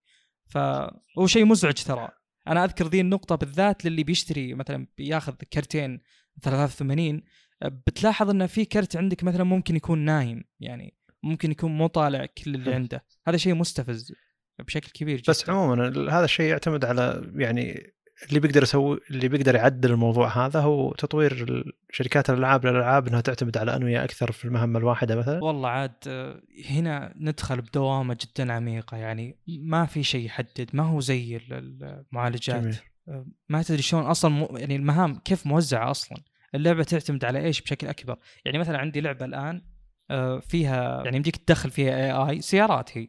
فهو 0.47 1.27
شيء 1.27 1.45
مزعج 1.45 1.75
ترى. 1.75 2.09
أنا 2.49 2.65
أذكر 2.65 2.87
ذي 2.87 3.01
النقطة 3.01 3.35
بالذات 3.37 3.85
للي 3.85 4.05
بيشتري 4.05 4.55
مثلا 4.55 4.87
بياخذ 4.99 5.35
كرتين 5.35 6.01
83 6.43 7.23
بتلاحظ 7.65 8.31
ان 8.31 8.47
في 8.47 8.65
كرت 8.65 8.97
عندك 8.97 9.25
مثلا 9.25 9.45
ممكن 9.45 9.77
يكون 9.77 9.99
نايم 9.99 10.45
يعني 10.61 10.97
ممكن 11.23 11.51
يكون 11.51 11.73
مو 11.79 11.87
طالع 11.87 12.27
كل 12.27 12.55
اللي 12.55 12.75
عنده. 12.75 13.05
هذا 13.27 13.37
شيء 13.37 13.55
مستفز 13.55 14.13
بشكل 14.59 14.91
كبير 14.91 15.17
جدا. 15.17 15.31
بس 15.33 15.51
عموما 15.51 15.89
هذا 16.11 16.25
الشيء 16.25 16.47
يعتمد 16.51 16.85
على 16.85 17.33
يعني 17.35 17.95
اللي 18.29 18.41
بيقدر 18.41 18.63
يسوي 18.63 19.01
اللي 19.11 19.29
بيقدر 19.29 19.55
يعدل 19.55 19.91
الموضوع 19.91 20.47
هذا 20.47 20.61
هو 20.61 20.93
تطوير 20.93 21.65
شركات 21.91 22.31
الألعاب 22.31 22.67
للألعاب 22.67 23.09
إنها 23.09 23.21
تعتمد 23.21 23.57
على 23.57 23.77
أنوية 23.77 24.05
أكثر 24.05 24.33
في 24.33 24.45
المهمة 24.45 24.79
الواحدة 24.79 25.17
مثلا. 25.17 25.45
والله 25.45 25.69
عاد 25.69 25.95
آه، 26.07 26.43
هنا 26.71 27.15
ندخل 27.17 27.61
بدوامة 27.61 28.17
جدا 28.21 28.53
عميقة. 28.53 28.97
يعني 28.97 29.39
ما 29.49 29.87
في 29.87 30.03
شيء 30.03 30.25
يحدد 30.25 30.71
ما 30.73 30.83
هو 30.83 31.01
زي 31.01 31.41
المعالجات. 31.51 32.63
جميل. 32.63 32.77
آه، 33.09 33.27
ما 33.49 33.63
تدري 33.63 33.83
شلون 33.83 34.03
أصلا 34.03 34.49
يعني 34.59 34.77
المهام 34.77 35.19
كيف 35.19 35.47
موزعة 35.47 35.91
أصلا. 35.91 36.19
اللعبة 36.55 36.83
تعتمد 36.83 37.25
على 37.25 37.45
إيش 37.45 37.61
بشكل 37.61 37.87
أكبر. 37.87 38.17
يعني 38.45 38.59
مثلا 38.59 38.79
عندي 38.79 39.01
لعبة 39.01 39.25
الآن 39.25 39.63
آه، 40.11 40.39
فيها 40.39 41.05
يعني 41.05 41.17
يمديك 41.17 41.37
تدخل 41.37 41.71
فيها 41.71 41.95
AI 41.95 42.41
سيارات 42.41 42.99
هي. 42.99 43.09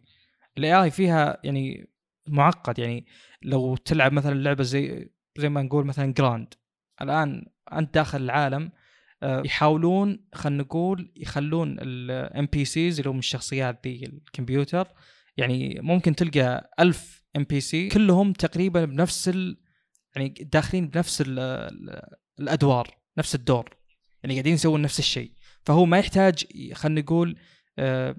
ال 0.57 0.73
AI 0.73 0.91
فيها 0.91 1.37
يعني 1.43 1.90
معقد 2.27 2.79
يعني 2.79 3.05
لو 3.41 3.75
تلعب 3.75 4.13
مثلا 4.13 4.33
لعبة 4.33 4.63
زي 4.63 5.11
زي 5.37 5.49
ما 5.49 5.61
نقول 5.61 5.85
مثلا 5.85 6.13
جراند 6.13 6.53
الآن 7.01 7.45
أنت 7.73 7.93
داخل 7.93 8.21
العالم 8.21 8.71
آه، 9.23 9.43
يحاولون 9.45 10.25
خلينا 10.33 10.63
نقول 10.63 11.11
يخلون 11.15 11.77
ال 11.79 12.45
NPCs 12.45 12.99
اللي 12.99 13.09
هم 13.09 13.19
الشخصيات 13.19 13.87
ذي 13.87 14.05
الكمبيوتر 14.05 14.87
يعني 15.37 15.79
ممكن 15.81 16.15
تلقى 16.15 16.71
ألف 16.79 17.23
NPC 17.35 17.89
كلهم 17.89 18.33
تقريبا 18.33 18.85
بنفس 18.85 19.29
ال 19.29 19.57
يعني 20.15 20.29
داخلين 20.29 20.87
بنفس 20.87 21.23
ال 21.27 21.39
الأدوار 22.39 22.97
نفس 23.17 23.35
الدور 23.35 23.69
يعني 24.23 24.33
قاعدين 24.33 24.53
يسوون 24.53 24.81
نفس 24.81 24.99
الشيء. 24.99 25.31
فهو 25.63 25.85
ما 25.85 25.99
يحتاج 25.99 26.45
خلينا 26.73 27.01
نقول 27.01 27.39
آه، 27.79 28.15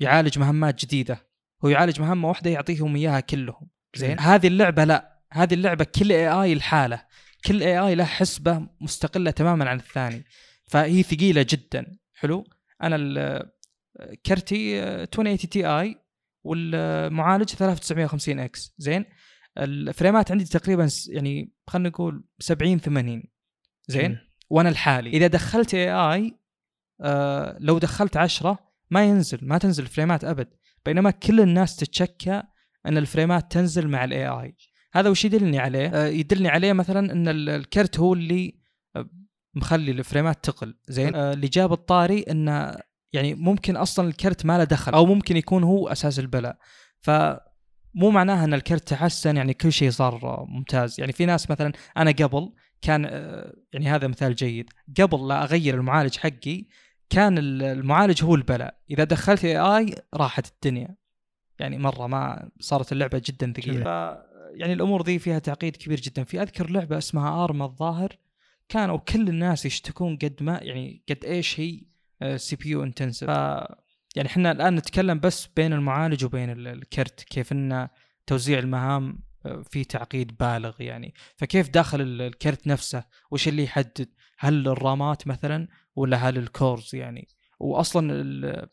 يعالج 0.00 0.38
مهمات 0.38 0.84
جديدة. 0.84 1.31
هو 1.64 1.68
يعالج 1.68 2.00
مهمة 2.00 2.28
واحدة 2.28 2.50
يعطيهم 2.50 2.96
إياها 2.96 3.20
كلهم. 3.20 3.68
زين؟ 3.96 4.20
هذه 4.20 4.46
اللعبة 4.46 4.84
لا. 4.84 5.22
هذه 5.32 5.54
اللعبة 5.54 5.84
كل 5.84 6.12
AI 6.12 6.54
لحاله 6.54 7.04
كل 7.44 7.62
AI 7.62 7.94
له 7.94 8.04
حسبة 8.04 8.68
مستقلة 8.80 9.30
تماما 9.30 9.70
عن 9.70 9.76
الثاني. 9.78 10.24
فهي 10.66 11.02
ثقيلة 11.02 11.46
جدا. 11.48 11.98
حلو؟ 12.14 12.44
أنا 12.82 12.96
كرتي 14.26 14.82
2080 14.82 15.38
Ti 15.38 15.96
والمعالج 16.44 17.48
3950X. 17.48 18.74
زين؟ 18.78 19.04
ال 19.58 19.68
frameات 19.68 20.30
عندي 20.30 20.44
تقريبا 20.44 20.88
يعني 21.08 21.52
خلينا 21.66 21.88
نقول 21.88 22.24
70 22.38 22.78
80 22.78 23.22
زين؟ 23.88 24.18
وأنا 24.50 24.68
الحالي 24.68 25.10
إذا 25.10 25.26
دخلت 25.26 25.74
AI 25.74 26.38
آه 27.00 27.56
لو 27.60 27.78
دخلت 27.78 28.16
10 28.16 28.58
ما 28.90 29.04
ينزل. 29.04 29.38
ما 29.42 29.58
تنزل 29.58 29.82
ال 29.82 29.88
frameات 29.88 30.24
أبد. 30.24 30.48
بينما 30.86 31.10
كل 31.10 31.40
الناس 31.40 31.76
تتشكى 31.76 32.42
إن 32.86 32.98
ال 32.98 33.06
frameات 33.06 33.52
تنزل 33.52 33.88
مع 33.88 34.04
ال 34.04 34.26
AI 34.26 34.56
هذا 34.92 35.10
وش 35.10 35.24
يدلني 35.24 35.58
عليه؟ 35.58 35.88
آه، 35.88 36.06
يدلني 36.06 36.48
عليه 36.48 36.72
مثلا 36.72 37.12
إن 37.12 37.28
الكرت 37.28 37.98
هو 37.98 38.14
اللي 38.14 38.54
آه، 38.96 39.10
مخلي 39.54 39.90
ال 39.90 39.98
frameات 39.98 40.44
تقل. 40.44 40.74
زين؟ 40.88 41.14
آه، 41.14 41.32
اللي 41.32 41.48
جاب 41.48 41.72
الطاري 41.72 42.20
إنه 42.20 42.74
يعني 43.12 43.34
ممكن 43.34 43.76
أصلا 43.76 44.08
الكرت 44.08 44.46
ما 44.46 44.58
له 44.58 44.64
دخل 44.64 44.92
أو 44.92 45.06
ممكن 45.06 45.36
يكون 45.36 45.62
هو 45.62 45.88
أساس 45.88 46.18
البلاء 46.18 46.56
ف 47.00 47.10
مو 47.94 48.10
معناها 48.10 48.44
إن 48.44 48.54
الكرت 48.54 48.88
تحسن 48.88 49.36
يعني 49.36 49.54
كل 49.54 49.72
شيء 49.72 49.90
صار 49.90 50.46
ممتاز. 50.48 51.00
يعني 51.00 51.12
في 51.12 51.26
ناس 51.26 51.50
مثلا 51.50 51.72
أنا 51.96 52.10
قبل 52.10 52.52
كان 52.82 53.04
يعني 53.72 53.88
هذا 53.88 54.08
مثال 54.08 54.34
جيد. 54.34 54.70
قبل 55.00 55.28
لا 55.28 55.42
أغير 55.42 55.74
المعالج 55.74 56.16
حقي 56.16 56.66
كان 57.12 57.38
المعالج 57.38 58.24
هو 58.24 58.34
البلاء. 58.34 58.78
إذا 58.90 59.04
دخلت 59.04 59.44
اي 59.44 59.58
اي 59.58 59.94
راحت 60.14 60.46
الدنيا. 60.46 60.96
يعني 61.58 61.78
مرة 61.78 62.06
ما 62.06 62.50
صارت 62.60 62.92
اللعبة 62.92 63.22
جدا 63.24 63.52
ثقيله 63.52 63.84
يعني 64.54 64.72
الأمور 64.72 65.02
ذي 65.02 65.18
فيها 65.18 65.38
تعقيد 65.38 65.76
كبير 65.76 66.00
جدا. 66.00 66.24
في 66.24 66.42
أذكر 66.42 66.70
لعبة 66.70 66.98
اسمها 66.98 67.44
ارما 67.44 67.64
الظاهر. 67.64 68.16
كانوا 68.68 68.96
كل 68.96 69.28
الناس 69.28 69.66
يشتكون 69.66 70.16
قد 70.16 70.36
ما 70.40 70.58
يعني 70.62 71.02
قد 71.08 71.24
إيش 71.24 71.60
هي 71.60 71.80
CPU 72.36 72.68
intensive 72.68 73.28
يعني 74.16 74.28
إحنا 74.28 74.52
الآن 74.52 74.74
نتكلم 74.74 75.20
بس 75.20 75.46
بين 75.46 75.72
المعالج 75.72 76.24
وبين 76.24 76.50
الكرت 76.50 77.22
كيف 77.22 77.52
إن 77.52 77.88
توزيع 78.26 78.58
المهام 78.58 79.18
آه، 79.46 79.62
في 79.62 79.84
تعقيد 79.84 80.36
بالغ 80.36 80.82
يعني. 80.82 81.14
فكيف 81.36 81.68
داخل 81.68 82.00
الكرت 82.00 82.66
نفسه؟ 82.66 83.04
وش 83.30 83.48
اللي 83.48 83.62
يحدد؟ 83.62 84.08
هل 84.42 84.68
ال 84.68 84.80
RAMات 84.80 85.26
مثلا 85.26 85.68
ولا 85.96 86.16
هل 86.16 86.38
ال 86.38 86.47
cores 86.47 86.94
يعني؟ 86.94 87.28
واصلا 87.60 88.68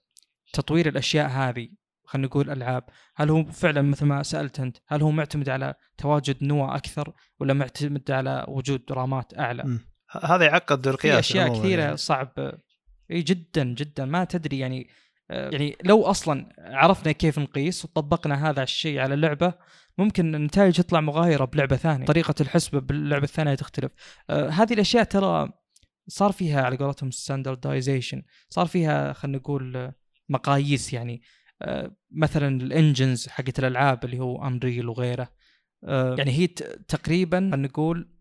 تطوير 0.53 0.88
الأشياء 0.88 1.30
هذه 1.30 1.70
خلينا 2.05 2.28
نقول 2.28 2.49
ألعاب 2.49 2.84
هل 3.15 3.30
هو 3.30 3.45
فعلا 3.45 3.82
مثل 3.82 4.05
ما 4.05 4.24
سألت 4.24 4.59
أنت 4.59 4.78
هل 4.88 5.01
هو 5.01 5.11
معتمد 5.11 5.49
على 5.49 5.74
تواجد 5.97 6.43
نوع 6.43 6.76
أكثر 6.76 7.13
ولا 7.39 7.53
معتمد 7.53 8.11
على 8.11 8.45
وجود 8.47 8.91
RAMات 8.91 9.38
أعلى؟ 9.39 9.80
هذا 10.24 10.45
يعقد 10.45 10.88
القياس 10.88 11.13
في 11.13 11.20
اشياء 11.20 11.59
كثيرة 11.59 11.82
يعني. 11.82 11.97
صعب. 11.97 12.53
إي 13.11 13.22
جدا 13.22 13.63
جدا. 13.63 14.05
ما 14.05 14.24
تدري 14.24 14.59
يعني 14.59 14.89
آه، 15.32 15.49
يعني 15.49 15.78
لو 15.84 16.03
أصلا 16.03 16.53
عرفنا 16.59 17.11
كيف 17.11 17.39
نقيس 17.39 17.86
وطبقنا 17.86 18.49
هذا 18.49 18.63
الشيء 18.63 18.99
على 18.99 19.13
اللعبه 19.13 19.53
ممكن 20.00 20.36
النتائج 20.36 20.76
تطلع 20.76 21.02
مغايرة 21.02 21.45
بلعبة 21.45 21.76
ثانية. 21.76 22.06
طريقة 22.06 22.36
الحسبة 22.41 22.80
باللعبة 22.80 23.24
الثانية 23.24 23.56
تختلف. 23.56 23.91
آه 24.30 24.50
هذه 24.50 24.74
الأشياء 24.74 25.04
ترى 25.04 25.50
صار 26.08 26.32
فيها 26.32 26.62
على 26.62 26.78
قولتهم 26.78 27.12
standardization 27.12 28.22
صار 28.50 28.66
فيها 28.66 29.14
خلينا 29.14 29.38
نقول 29.38 29.91
مقاييس 30.30 30.93
يعني. 30.93 31.22
آه 31.62 31.95
مثلا 32.12 32.62
ال 32.62 32.70
engines 32.70 33.28
حقت 33.28 33.60
الألعاب 33.60 34.06
اللي 34.06 34.20
هو 34.20 34.47
Unreal 34.47 34.89
وغيره. 34.89 35.30
آه 35.84 36.16
يعني 36.16 36.32
هي 36.32 36.47
تقريبا 36.88 37.38
خلينا 37.38 37.68
نقول 37.68 38.16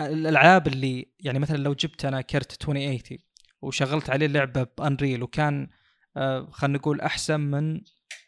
الألعاب 0.00 0.66
اللي 0.66 1.12
يعني 1.20 1.38
مثلا 1.38 1.56
لو 1.56 1.74
جبت 1.74 2.04
أنا 2.04 2.20
كرت 2.20 2.52
2080 2.52 3.18
وشغلت 3.62 4.10
عليه 4.10 4.26
لعبة 4.26 4.66
ب 4.78 4.84
Unreal 4.84 5.22
وكان 5.22 5.68
آه 6.16 6.48
خلينا 6.50 6.78
نقول 6.78 7.00
أحسن 7.00 7.40
من 7.40 7.80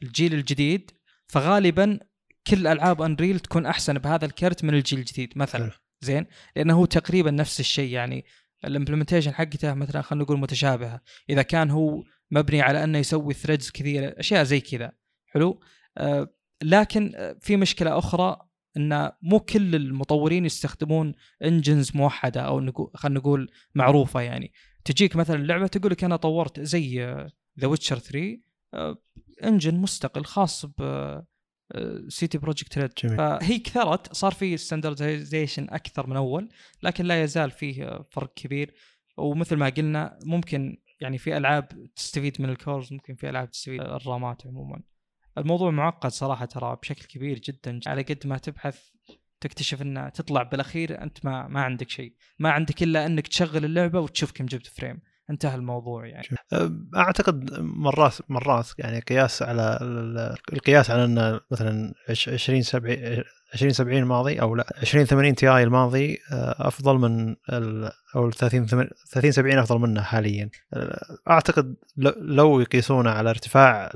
الجيل 0.03 0.35
الجديد 0.35 0.91
فغالبا 1.27 1.99
كل 2.47 2.67
ألعاب 2.67 3.03
Unreal 3.03 3.41
تكون 3.41 3.67
أحسن 3.67 3.99
بهذا 3.99 4.25
الكرت 4.25 4.65
من 4.65 4.75
الجيل 4.75 4.99
الجديد 4.99 5.33
مثلا. 5.37 5.71
زين؟ 6.01 6.27
لأنه 6.57 6.75
هو 6.75 6.85
تقريبا 6.85 7.31
نفس 7.31 7.61
الشيء 7.61 7.91
يعني 7.91 8.25
ال 8.65 8.69
implementation 8.69 9.35
حقته 9.35 9.75
مثلا 9.75 10.03
خلينا 10.03 10.25
نقول 10.25 10.39
متشابهة. 10.39 11.01
إذا 11.31 11.43
كان 11.43 11.71
هو 11.71 12.03
مبني 12.31 12.63
على 12.63 12.85
أنه 12.85 12.99
يسوي 12.99 13.35
threads 13.35 13.71
كثيرة 13.71 14.15
أشياء 14.19 14.45
زي 14.45 14.61
كذا. 14.61 14.93
حلو؟ 15.27 15.61
آه 15.99 16.35
لكن 16.63 17.35
في 17.41 17.57
مشكلة 17.57 17.99
أخرى 17.99 18.37
إن 18.77 19.11
مو 19.23 19.41
كل 19.41 19.75
المطورين 19.75 20.45
يستخدمون 20.45 21.15
engines 21.45 21.97
موحدة 21.97 22.41
أو 22.41 22.91
خلينا 22.95 23.21
نقول 23.21 23.51
معروفة 23.75 24.21
يعني. 24.21 24.53
تجيك 24.85 25.17
مثلا 25.17 25.37
اللعبه 25.37 25.67
تقول 25.67 25.93
لك 25.93 26.05
أنا 26.05 26.17
طورت 26.17 26.61
زي 26.61 27.01
The 27.61 27.67
Witcher 27.67 27.99
3 27.99 28.39
engine 29.45 29.75
مستقل 29.75 30.25
خاص 30.25 30.67
ب 30.67 30.83
CD 32.09 32.39
Projekt 32.39 32.79
Red 32.79 33.17
فهي 33.17 33.59
كثرت 33.59 34.13
صار 34.13 34.33
في 34.33 34.57
standardization 34.57 35.67
أكثر 35.71 36.07
من 36.07 36.17
أول 36.17 36.49
لكن 36.83 37.05
لا 37.05 37.23
يزال 37.23 37.51
فيه 37.51 38.07
فرق 38.11 38.35
كبير. 38.35 38.75
ومثل 39.17 39.57
ما 39.57 39.69
قلنا 39.69 40.19
ممكن 40.25 40.77
يعني 41.01 41.19
في 41.19 41.37
ألعاب 41.37 41.89
تستفيد 41.97 42.43
من 42.43 42.49
ال 42.49 42.56
cores 42.56 42.93
ممكن 42.93 43.15
في 43.15 43.31
ألعاب 43.31 43.51
تستفيد 43.51 43.81
من 43.81 43.87
ال 43.87 43.99
RAMات 43.99 44.47
عموما. 44.47 44.83
الموضوع 45.39 45.71
معقد 45.71 46.11
صراحة 46.11 46.45
ترى 46.45 46.77
بشكل 46.83 47.07
كبير 47.07 47.39
جدا. 47.39 47.81
على 47.87 48.03
قد 48.03 48.27
ما 48.27 48.39
تبحث 48.39 48.79
تكتشف 49.41 49.83
إنه 49.83 50.09
تطلع 50.09 50.43
بالأخير 50.43 51.03
أنت 51.03 51.25
ما 51.25 51.49
ما 51.49 51.63
عندك 51.63 51.91
شيء. 51.91 52.15
ما 52.39 52.51
عندك 52.51 52.83
إلا 52.83 53.07
إنك 53.07 53.29
تشغل 53.29 53.65
اللعبة 53.65 54.01
وتشوف 54.01 54.33
كم 54.33 54.47
جبت 54.47 54.67
frame. 54.67 55.01
انتهى 55.31 55.55
الموضوع 55.55 56.07
يعني. 56.07 56.27
أعتقد 56.97 57.61
مرات 57.61 58.15
مرات 58.29 58.69
يعني 58.79 59.01
قياس 59.01 59.43
على 59.43 59.79
القياس 60.53 60.91
على 60.91 61.05
إن 61.05 61.41
مثلا 61.51 61.95
20 62.09 62.63
70 62.63 63.23
20 63.55 63.73
70 63.73 63.99
الماضي 63.99 64.41
أو 64.41 64.55
لا 64.55 64.67
20 64.83 65.05
80 65.05 65.35
Ti 65.35 65.63
الماضي 65.63 66.19
أفضل 66.33 66.95
من 66.95 67.37
أو 68.17 68.31
30 68.31 68.67
30 68.67 69.33
70 69.33 69.59
أفضل 69.59 69.79
منه 69.79 70.03
حاليا. 70.03 70.51
أعتقد 71.31 71.75
لو 72.17 72.61
يقيسونه 72.61 73.11
على 73.11 73.31
ارتفاع 73.31 73.91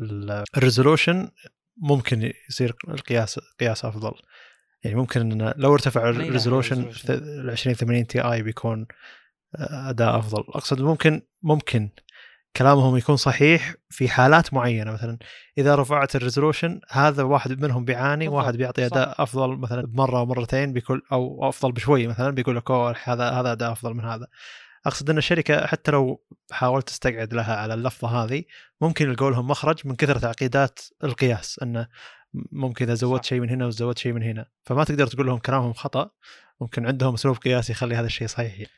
ال 0.56 0.63
resolution 0.63 1.28
ممكن 1.76 2.32
يصير 2.48 2.76
القياس 2.88 3.40
قياس 3.60 3.84
أفضل. 3.84 4.12
يعني 4.84 4.96
ممكن 4.96 5.52
لو 5.56 5.74
ارتفع 5.74 6.08
ال 6.08 6.16
resolution 6.16 6.90
ال 7.10 7.50
20 7.50 7.76
80 7.76 8.06
Ti 8.06 8.42
بيكون 8.42 8.86
أداء 9.54 10.18
أفضل. 10.18 10.44
أقصد 10.48 10.80
ممكن 10.80 11.22
ممكن 11.42 11.90
كلامهم 12.56 12.96
يكون 12.96 13.16
صحيح 13.16 13.74
في 13.90 14.08
حالات 14.08 14.54
معينة. 14.54 14.92
مثلا 14.92 15.18
إذا 15.58 15.74
رفعت 15.74 16.16
ال 16.16 16.22
resolution 16.22 16.80
هذا 16.90 17.22
واحد 17.22 17.60
منهم 17.62 17.84
بيعاني 17.84 18.28
واحد 18.28 18.56
بيعطي 18.56 18.88
صح. 18.88 18.96
أداء 18.96 19.22
أفضل 19.22 19.56
مثلا 19.56 19.82
بمرة 19.82 20.18
أو 20.18 20.26
مرتين 20.26 20.72
بيكون 20.72 21.02
أو 21.12 21.48
أفضل 21.48 21.72
بشوي 21.72 22.06
مثلا 22.06 22.30
بيقول 22.30 22.56
لك 22.56 22.70
أوه 22.70 22.96
هذا 23.04 23.30
هذا 23.30 23.52
أداء 23.52 23.72
أفضل 23.72 23.94
من 23.94 24.04
هذا. 24.04 24.26
أقصد 24.86 25.10
إن 25.10 25.18
الشركة 25.18 25.66
حتى 25.66 25.90
لو 25.90 26.24
حاولت 26.50 26.88
تستقعد 26.88 27.34
لها 27.34 27.56
على 27.56 27.74
اللفظه 27.74 28.08
هذه 28.08 28.44
ممكن 28.80 29.08
يلقوا 29.08 29.30
لهم 29.30 29.48
مخرج 29.48 29.86
من 29.86 29.96
كثره 29.96 30.18
تعقيدات 30.18 30.80
القياس 31.04 31.58
انه 31.62 31.88
ممكن 32.52 32.84
إذا 32.84 32.94
زودت 32.94 33.24
صح. 33.24 33.28
شيء 33.28 33.40
من 33.40 33.50
هنا 33.50 33.66
وزودت 33.66 33.98
شيء 33.98 34.12
من 34.12 34.22
هنا. 34.22 34.46
فما 34.64 34.84
تقدر 34.84 35.06
تقول 35.06 35.26
لهم 35.26 35.38
كلامهم 35.38 35.72
خطأ 35.72 36.10
ممكن 36.60 36.86
عندهم 36.86 37.14
أسلوب 37.14 37.36
قياسي 37.36 37.72
يخلي 37.72 37.94
هذا 37.94 38.06
الشيء 38.06 38.26
صحيح 38.26 38.68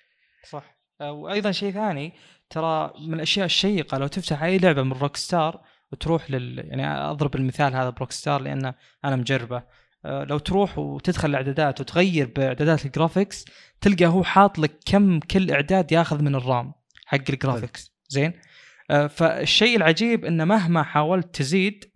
صح. 0.49 0.81
آه، 1.01 1.13
وأيضا 1.13 1.53
شيء 1.53 1.73
ثاني 1.73 2.13
ترى 2.51 2.93
من 3.01 3.15
الأشياء 3.15 3.47
الشيقة 3.47 3.99
لو 3.99 4.07
تفتح 4.07 4.43
أي 4.43 4.59
لعبة 4.59 4.83
من 4.83 4.93
روك 4.93 5.17
ستار 5.17 5.61
وتروح 5.93 6.31
لل 6.31 6.59
يعني 6.59 6.87
أضرب 6.87 7.37
المثال 7.37 7.75
هذا 7.75 7.91
بروك 7.91 8.13
ستار 8.13 8.43
لأن 8.43 8.75
أنا 9.05 9.17
مجربه. 9.17 9.63
آه، 10.05 10.25
لو 10.25 10.39
تروح 10.39 10.79
وتدخل 10.79 11.31
الإعدادات 11.31 11.81
وتغير 11.81 12.33
بإعدادات 12.37 12.87
ال 12.87 12.93
graphics 12.93 13.45
تلقى 13.81 14.07
هو 14.07 14.25
حاط 14.25 14.59
لك 14.59 14.79
كم 14.87 15.21
كل 15.21 15.51
إعداد 15.51 15.93
ياخذ 15.93 16.23
من 16.23 16.35
ال 16.35 16.44
RAM 16.44 16.73
حق 17.07 17.31
ال 17.31 17.38
graphics 17.38 17.93
زين؟ 18.09 18.33
آه، 18.91 19.07
فالشيء 19.07 19.77
العجيب 19.77 20.25
إنه 20.25 20.45
مهما 20.45 20.83
حاولت 20.83 21.35
تزيد 21.35 21.91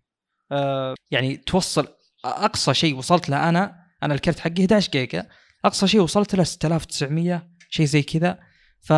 يعني 1.10 1.36
توصل 1.36 1.88
أقصى 2.24 2.74
شيء 2.74 2.96
وصلت 2.96 3.28
له 3.28 3.48
أنا 3.48 3.84
أنا 4.02 4.14
الكرت 4.14 4.38
حقي 4.38 4.64
11 4.64 4.90
جيجا 4.90 5.28
أقصى 5.64 5.88
شيء 5.88 6.00
وصلت 6.00 6.34
له 6.34 6.44
6900 6.44 7.53
شيء 7.74 7.86
زي 7.86 8.02
كذا. 8.02 8.38
ف 8.80 8.90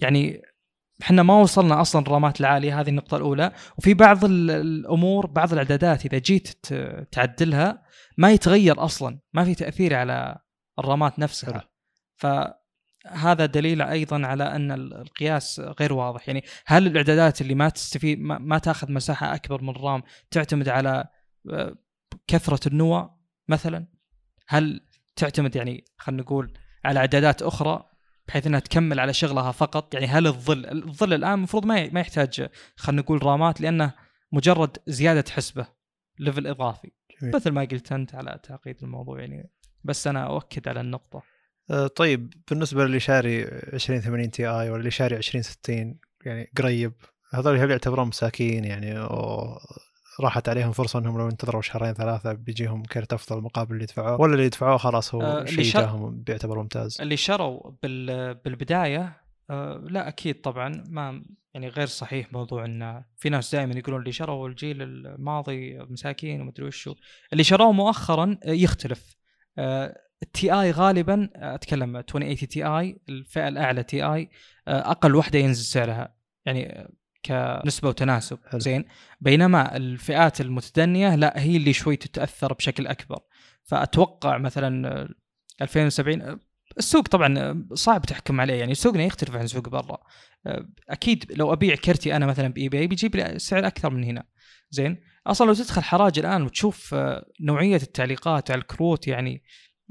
يعني 0.00 0.42
إحنا 1.02 1.22
ما 1.22 1.34
وصلنا 1.40 1.80
أصلا 1.80 2.02
ال 2.02 2.10
RAMات 2.10 2.40
العالية 2.40 2.80
هذه 2.80 2.88
النقطة 2.88 3.16
الأولى. 3.16 3.52
وفي 3.78 3.94
بعض 3.94 4.24
ال- 4.24 4.50
الأمور 4.50 5.26
بعض 5.26 5.52
الإعدادات 5.52 6.06
إذا 6.06 6.18
جيت 6.18 6.66
تعدلها 7.12 7.82
ما 8.18 8.32
يتغير 8.32 8.84
أصلا 8.84 9.18
ما 9.32 9.44
في 9.44 9.54
تأثير 9.54 9.94
على 9.94 10.38
الرامات. 10.78 11.18
نفسها. 11.18 11.68
فهذا 12.16 13.46
دليل 13.46 13.82
أيضا 13.82 14.26
على 14.26 14.44
أن 14.44 14.72
ال- 14.72 14.94
القياس 14.94 15.60
غير 15.80 15.92
واضح. 15.92 16.28
يعني 16.28 16.44
هل 16.66 16.86
الإعدادات 16.86 17.40
اللي 17.40 17.54
ما 17.54 17.68
تستفيد 17.68 18.20
ما, 18.20 18.38
ما 18.38 18.58
تاخذ 18.58 18.92
مساحة 18.92 19.34
أكبر 19.34 19.62
من 19.62 19.68
الرام 19.68 20.02
تعتمد 20.30 20.68
على 20.68 21.04
آه، 21.52 21.74
كثرة 22.26 22.68
النوى 22.68 23.10
مثلا؟ 23.48 23.86
هل 24.48 24.80
تعتمد 25.16 25.56
يعني 25.56 25.84
خلينا 25.98 26.22
نقول 26.22 26.58
على 26.88 27.00
اعدادات 27.00 27.42
أخرى 27.42 27.84
بحيث 28.28 28.46
انها 28.46 28.60
تكمل 28.60 29.00
على 29.00 29.12
شغلها 29.12 29.52
فقط. 29.52 29.94
يعني 29.94 30.06
هل 30.06 30.26
الظل 30.26 30.66
الظل 30.66 31.14
الآن 31.14 31.34
المفروض 31.34 31.66
ما 31.66 31.90
ما 31.90 32.00
يحتاج 32.00 32.48
خلينا 32.76 33.02
نقول 33.02 33.22
RAMات 33.22 33.60
لأنه 33.60 33.94
مجرد 34.32 34.76
زيادة 34.86 35.24
حسبة 35.30 35.66
level 36.18 36.46
إضافي. 36.46 36.90
جميل. 37.20 37.34
مثل 37.34 37.50
ما 37.50 37.60
قلت 37.60 37.92
أنت 37.92 38.14
على 38.14 38.40
تعقيد 38.42 38.76
الموضوع 38.82 39.20
يعني. 39.20 39.50
بس 39.84 40.06
أنا 40.06 40.26
أؤكد 40.26 40.68
على 40.68 40.80
النقطة. 40.80 41.22
آه، 41.70 41.86
طيب 41.86 42.32
بالنسبة 42.50 42.84
للي 42.84 43.00
شاري 43.00 43.42
2080 43.42 44.30
Ti 44.30 44.70
ولا 44.70 44.80
اللي 44.80 44.90
شاري 44.90 45.16
2060 45.16 45.98
يعني 46.24 46.50
قريب 46.56 46.92
هذول 47.32 47.58
هل 47.58 47.70
يعتبرون 47.70 48.08
مساكين 48.08 48.64
يعني 48.64 48.98
راحت 50.20 50.48
عليهم 50.48 50.72
فرصة 50.72 50.98
إنهم 50.98 51.18
لو 51.18 51.28
انتظروا 51.28 51.62
شهرين 51.62 51.92
ثلاثة 51.94 52.32
بيجيهم 52.32 52.82
كرت 52.82 53.12
أفضل 53.12 53.42
مقابل 53.42 53.74
اللي 53.74 53.86
دفعوه. 53.86 54.20
ولا 54.20 54.34
اللي 54.34 54.48
دفعوه 54.48 54.76
خلاص 54.76 55.14
هو 55.14 55.22
آه، 55.22 55.44
شيء 55.44 55.64
شا- 55.64 55.80
جاهم 55.80 56.22
بيعتبر 56.22 56.58
ممتاز. 56.58 57.00
اللي 57.00 57.16
شروا 57.16 57.70
بال 57.82 58.34
بالبداية 58.34 59.22
آه 59.50 59.84
لا 59.90 60.08
أكيد 60.08 60.40
طبعا 60.40 60.84
ما 60.88 61.22
يعني 61.54 61.68
غير 61.68 61.86
صحيح 61.86 62.32
موضوع 62.32 62.64
إن 62.64 63.04
في 63.16 63.28
ناس 63.30 63.54
دائما 63.54 63.74
يقولون 63.78 64.00
اللي 64.00 64.12
شروا 64.12 64.48
الجيل 64.48 64.82
الماضي 64.82 65.78
مساكين 65.78 66.40
ومدري 66.40 66.66
وشو 66.66 66.94
اللي 67.32 67.44
شروه 67.44 67.72
مؤخرا 67.72 68.36
آه، 68.44 68.50
يختلف. 68.50 69.16
آه 69.58 69.96
ال 70.22 70.52
Ti 70.60 70.70
غالبا 70.70 71.28
آه، 71.36 71.54
أتكلم 71.54 71.96
2080 71.96 72.36
Ti 72.36 73.00
الفئة 73.08 73.48
الأعلى 73.48 73.82
Ti 73.82 74.30
آه، 74.68 74.90
أقل 74.90 75.14
وحدة 75.14 75.38
ينزل 75.38 75.64
سعرها. 75.64 76.14
يعني 76.46 76.88
كنسبه 77.28 77.88
وتناسب. 77.88 78.38
حلو. 78.50 78.60
زين. 78.60 78.84
بينما 79.20 79.76
الفئات 79.76 80.40
المتدنية 80.40 81.14
لا 81.14 81.40
هي 81.40 81.56
اللي 81.56 81.72
شوي 81.72 81.96
تتأثر 81.96 82.52
بشكل 82.52 82.86
أكبر. 82.86 83.18
فأتوقع 83.64 84.38
مثلا 84.38 84.88
آه، 84.88 85.08
2070 85.62 86.22
آه، 86.22 86.38
السوق 86.78 87.08
طبعا 87.08 87.66
صعب 87.74 88.02
تحكم 88.02 88.40
عليه. 88.40 88.54
يعني 88.54 88.74
سوقنا 88.74 89.04
يختلف 89.04 89.36
عن 89.36 89.46
سوق 89.46 89.68
برا. 89.68 89.98
أكيد 90.88 91.32
لو 91.36 91.52
أبيع 91.52 91.74
كرتي 91.74 92.16
أنا 92.16 92.26
مثلا 92.26 92.48
eBay 92.48 92.86
بيجيب 92.86 93.16
لي 93.16 93.38
سعر 93.38 93.66
أكثر 93.66 93.90
من 93.90 94.04
هنا. 94.04 94.24
زين. 94.70 95.00
أصلا 95.26 95.46
لو 95.46 95.54
تدخل 95.54 95.82
حراج 95.82 96.18
الآن 96.18 96.42
وتشوف 96.42 96.94
نوعية 97.40 97.76
التعليقات 97.76 98.50
على 98.50 98.60
الكروت 98.60 99.08
يعني 99.08 99.42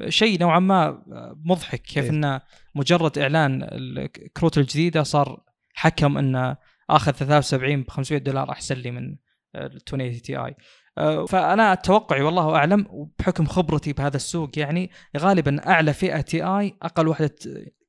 شيء 0.09 0.39
نوعا 0.39 0.59
ما 0.59 1.03
مضحك. 1.45 1.81
كيف 1.81 2.03
إيه. 2.03 2.09
انه 2.09 2.41
مجرد 2.76 3.18
إعلان 3.18 3.69
الكروت 3.72 4.57
الجديدة 4.57 5.03
صار 5.03 5.43
حكم 5.73 6.18
انه 6.18 6.57
آخذ 6.89 7.11
3070 7.11 7.84
ب 7.84 7.89
500 7.89 8.22
دولار 8.22 8.51
أحسن 8.51 8.76
لي 8.76 8.91
من 8.91 9.15
ال 9.55 9.76
2080 9.76 10.22
Ti. 10.22 10.56
فأنا 11.27 11.76
توقعي 11.76 12.22
والله 12.22 12.55
أعلم 12.55 12.85
وبحكم 12.89 13.45
خبرتي 13.45 13.93
بهذا 13.93 14.15
السوق 14.15 14.59
يعني 14.59 14.91
غالبا 15.18 15.68
أعلى 15.68 15.93
فئة 15.93 16.22
Ti 16.22 16.77
أقل 16.81 17.07
وحدة 17.07 17.35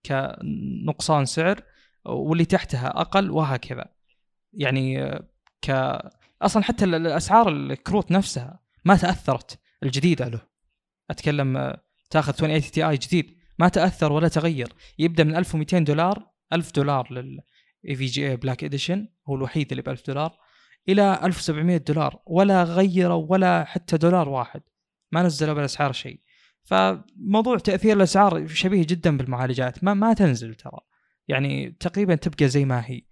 كنقصان 0.06 1.24
سعر 1.24 1.60
واللي 2.04 2.44
تحتها 2.44 2.88
أقل 3.00 3.30
وهكذا. 3.30 3.84
يعني 4.52 5.02
آه، 5.02 5.28
ك 5.62 5.70
أصلا 6.42 6.62
حتى 6.62 6.84
ال- 6.84 6.94
الأسعار 6.94 7.48
الكروت 7.48 8.10
نفسها 8.12 8.60
ما 8.84 8.96
تأثرت 8.96 9.58
الجديدة. 9.82 10.24
حلو. 10.24 10.38
أتكلم 11.10 11.56
آه، 11.56 11.82
تأخذ 12.10 12.28
2080 12.32 12.60
Ti 12.70 12.96
جديد 12.96 13.36
ما 13.58 13.68
تأثر 13.68 14.12
ولا 14.12 14.28
تغير. 14.28 14.72
يبدأ 14.98 15.24
من 15.24 15.36
1200 15.36 15.78
دولار 15.84 16.26
1000 16.52 16.72
دولار 16.72 17.12
لل 17.12 17.40
EVGA 17.88 18.28
Black 18.28 18.64
Edition 18.64 19.08
هو 19.28 19.34
الوحيد 19.34 19.70
اللي 19.70 19.82
ب 19.82 19.88
1000 19.88 20.06
دولار 20.06 20.38
إلى 20.88 21.20
1700 21.22 21.76
دولار 21.76 22.22
ولا 22.26 22.64
غيروا 22.64 23.26
ولا 23.28 23.64
حتى 23.64 23.96
دولار 23.98 24.28
واحد. 24.28 24.62
ما 25.12 25.22
نزلوا 25.22 25.54
بالأسعار 25.54 25.92
شيء. 25.92 26.20
فموضوع 26.64 27.58
تأثير 27.58 27.96
الأسعار 27.96 28.46
شبيه 28.46 28.86
جدا 28.88 29.16
بالمعالجات. 29.16 29.84
ما 29.84 29.94
ما 29.94 30.14
تنزل 30.14 30.54
ترى. 30.54 30.80
يعني 31.28 31.76
تقريبا 31.80 32.14
تبقى 32.14 32.48
زي 32.48 32.64
ما 32.64 32.82
هي. 32.86 33.02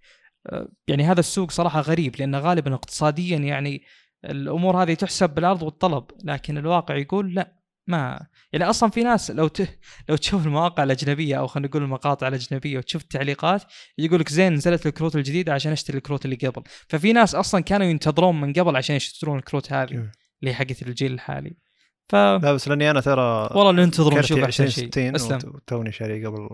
أه، 0.47 0.69
يعني 0.87 1.03
هذا 1.03 1.19
السوق 1.19 1.51
صراحة 1.51 1.81
غريب 1.81 2.15
لأنه 2.19 2.39
غالبا 2.39 2.73
اقتصاديا 2.73 3.37
يعني 3.37 3.83
الأمور 4.25 4.83
هذه 4.83 4.93
تحسب 4.93 5.29
بالعرض 5.29 5.63
والطلب 5.63 6.05
لكن 6.23 6.57
الواقع 6.57 6.95
يقول 6.95 7.35
لا. 7.35 7.56
ما 7.87 8.27
يعني 8.53 8.69
أصلا 8.69 8.89
في 8.89 9.03
ناس 9.03 9.31
لو 9.31 9.47
ت... 9.47 9.79
لو 10.09 10.15
تشوف 10.15 10.45
المواقع 10.45 10.83
الأجنبية 10.83 11.39
أو 11.39 11.47
خلينا 11.47 11.67
نقول 11.67 11.83
المقاطع 11.83 12.27
الأجنبية 12.27 12.77
وتشوف 12.77 13.01
التعليقات 13.01 13.63
يقول 13.97 14.19
لك 14.19 14.29
زين 14.29 14.53
نزلت 14.53 14.85
الكروت 14.85 15.15
الجديدة 15.15 15.53
عشان 15.53 15.71
أشتري 15.71 15.97
الكروت 15.97 16.25
اللي 16.25 16.35
قبل 16.35 16.63
ففي 16.87 17.13
ناس 17.13 17.35
أصلا 17.35 17.61
كانوا 17.61 17.87
ينتظرون 17.87 18.41
من 18.41 18.53
قبل 18.53 18.75
عشان 18.75 18.95
يشترون 18.95 19.37
الكروت 19.37 19.73
هذه. 19.73 20.09
اللي 20.43 20.53
حقت 20.53 20.81
الجيل 20.81 21.13
الحالي 21.13 21.57
ف 22.09 22.15
لا 22.15 22.53
بس 22.53 22.67
لأني 22.67 22.91
أنا 22.91 23.01
ترى 23.01 23.49
والله 23.55 23.71
ننتظر 23.71 24.13
كرتي 24.13 24.33
أحسن 24.33 24.43
20 24.43 24.69
شيء 24.69 24.87
60 24.87 25.15
أسلم 25.15 25.55
وتوني 25.55 25.91
شاري 25.91 26.25
قبل 26.25 26.49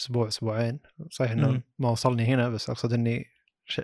أسبوع 0.00 0.28
أسبوعين 0.28 0.78
صحيح 1.10 1.30
إنه. 1.30 1.62
ما 1.78 1.90
وصلني 1.90 2.24
هنا 2.24 2.48
بس 2.48 2.70
أقصد 2.70 2.92
إني 2.92 3.26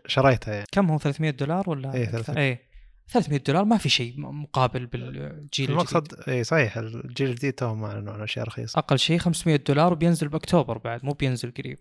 شريتها 0.06 0.54
يعني 0.54 0.66
كم 0.72 0.90
هو 0.90 0.98
300 0.98 1.30
دولار 1.30 1.70
ولا 1.70 1.88
أكثر؟ 1.88 2.22
300. 2.22 2.44
إيه 2.44 2.73
300 3.08 3.38
دولار 3.46 3.64
ما 3.64 3.76
في 3.76 3.88
شيء 3.88 4.14
مقابل 4.20 4.86
بالجيل 4.86 5.24
الجديد. 5.24 5.70
المقصد 5.70 6.28
اي 6.28 6.44
صحيح 6.44 6.76
الجيل 6.76 7.28
الجديد 7.30 7.52
توهم 7.52 7.80
ما 7.80 7.86
اعلنوا 7.86 8.12
عن 8.12 8.22
أشياء 8.22 8.46
رخيصة. 8.46 8.78
أقل 8.78 8.98
شيء 8.98 9.18
500 9.18 9.56
دولار 9.56 9.92
وبينزل 9.92 10.28
بأكتوبر 10.28 10.78
بعد 10.78 11.04
مو 11.04 11.12
بينزل 11.12 11.50
قريب. 11.58 11.78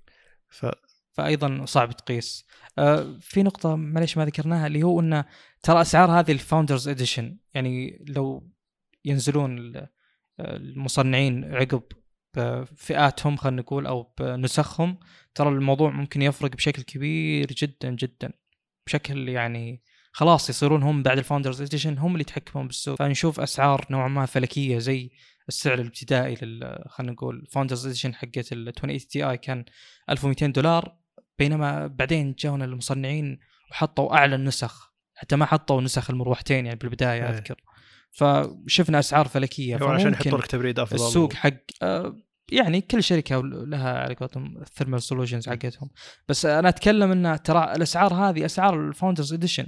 ف 0.49 0.65
فايضا 1.11 1.65
صعب 1.65 1.91
تقيس. 1.91 2.45
آه، 2.77 3.17
في 3.21 3.43
نقطة 3.43 3.75
معليش 3.75 4.17
ما 4.17 4.25
ذكرناها 4.25 4.67
اللي 4.67 4.83
هو 4.83 4.99
إنه 4.99 5.25
ترى 5.63 5.81
أسعار 5.81 6.11
هذه 6.19 6.31
ال 6.31 6.37
Founders 6.37 6.87
Edition 6.87 7.37
يعني 7.53 8.05
لو 8.07 8.49
ينزلون 9.05 9.57
ال- 9.57 9.87
المصنعين 10.39 11.55
عقب 11.55 11.83
بفئاتهم 12.35 13.37
خلينا 13.37 13.61
نقول 13.61 13.87
أو 13.87 14.13
بنسخهم 14.19 14.99
ترى 15.35 15.49
الموضوع 15.49 15.89
ممكن 15.91 16.21
يفرق 16.21 16.51
بشكل 16.55 16.81
كبير 16.81 17.47
جدا 17.47 17.89
جدا. 17.95 18.33
بشكل 18.87 19.29
يعني 19.29 19.81
خلاص 20.15 20.49
يصيرون 20.49 20.83
هم 20.83 21.03
بعد 21.03 21.17
ال 21.17 21.22
Founders 21.22 21.61
Edition 21.61 21.97
هم 21.97 22.11
اللي 22.11 22.21
يتحكمون 22.21 22.67
بالسوق. 22.67 22.97
فنشوف 22.97 23.39
أسعار 23.39 23.85
نوعا 23.89 24.07
ما 24.07 24.25
فلكية 24.25 24.77
زي 24.77 25.11
السعر 25.47 25.73
الابتدائي 25.79 26.37
لل 26.41 26.83
خلينا 26.87 27.13
نقول 27.13 27.47
Founders 27.51 27.85
Edition 27.85 28.15
حقت 28.15 28.51
ال 28.51 28.67
2080 28.67 28.99
Ti 28.99 29.37
كان 29.37 29.65
1200 30.09 30.47
دولار 30.47 30.95
بينما 31.39 31.87
بعدين 31.87 32.35
جاونا 32.39 32.65
المصنعين 32.65 33.39
وحطوا 33.71 34.15
أعلى 34.15 34.35
النسخ 34.35 34.93
حتى 35.15 35.35
ما 35.35 35.45
حطوا 35.45 35.81
نسخ 35.81 36.09
المروحتين 36.09 36.65
يعني 36.65 36.79
بالبداية 36.79 37.23
إيه. 37.23 37.29
أذكر. 37.29 37.61
فشفنا 38.11 38.99
أسعار 38.99 39.27
فلكية 39.27 39.77
هو 39.77 39.87
عشان 39.87 40.13
يحطوا 40.13 40.37
لك 40.37 40.47
تبريد 40.47 40.79
أفضل 40.79 40.95
السوق 40.95 41.33
حق 41.33 41.53
آه، 41.81 42.15
يعني 42.51 42.81
كل 42.81 43.03
شركة 43.03 43.41
لها 43.43 43.99
على 43.99 44.15
قولتهم 44.15 44.57
ال 44.57 44.63
thermal 44.63 45.01
solutions 45.01 45.49
حقتهم. 45.49 45.89
بس 46.27 46.45
أنا 46.45 46.69
أتكلم 46.69 47.11
إن 47.11 47.43
ترى 47.43 47.73
الأسعار 47.75 48.13
هذه 48.13 48.45
أسعار 48.45 48.87
ال 48.87 48.92
Founders 48.92 49.33
Edition 49.33 49.67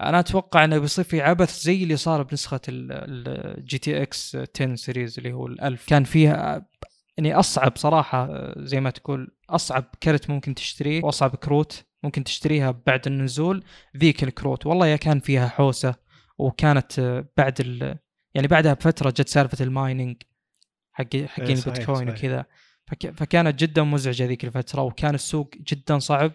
أنا 0.00 0.20
أتوقع 0.20 0.64
إنه 0.64 0.78
بيصير 0.78 1.04
في 1.04 1.20
عبث 1.20 1.60
زي 1.60 1.82
اللي 1.82 1.96
صار 1.96 2.22
بنسخة 2.22 2.60
ال 2.68 3.78
GTX 3.78 4.36
10 4.36 4.74
series 4.74 5.18
اللي 5.18 5.32
هو 5.32 5.46
الألف. 5.46 5.86
كان 5.88 6.04
فيها 6.04 6.66
يعني 7.16 7.34
أصعب 7.34 7.76
صراحة 7.76 8.52
زي 8.56 8.80
ما 8.80 8.90
تقول 8.90 9.36
أصعب 9.50 9.84
كرت 10.02 10.30
ممكن 10.30 10.54
تشتريه 10.54 11.04
وأصعب 11.04 11.36
كروت 11.36 11.84
ممكن 12.02 12.24
تشتريها 12.24 12.80
بعد 12.86 13.06
النزول 13.06 13.64
ذيك 13.96 14.24
الكروت. 14.24 14.66
والله 14.66 14.86
يا 14.86 14.96
كان 14.96 15.20
فيها 15.20 15.48
حوسة 15.48 15.94
وكانت 16.38 17.24
بعد 17.36 17.60
ال... 17.60 17.98
يعني 18.34 18.48
بعدها 18.48 18.72
بفترة 18.72 19.10
جت 19.10 19.28
سالفة 19.28 19.64
ال 19.64 19.71
mining 19.71 20.16
حق 20.92 21.16
حقين 21.16 21.26
إيه، 21.48 21.54
صحيح، 21.54 21.66
البيتكوين. 21.66 22.10
وكذا. 22.10 22.46
فك... 22.86 23.10
فكانت 23.10 23.60
جدا 23.60 23.82
مزعجة 23.82 24.26
ذيك 24.26 24.44
الفترة 24.44 24.82
وكان 24.82 25.14
السوق 25.14 25.50
جدا 25.56 25.98
صعب. 25.98 26.32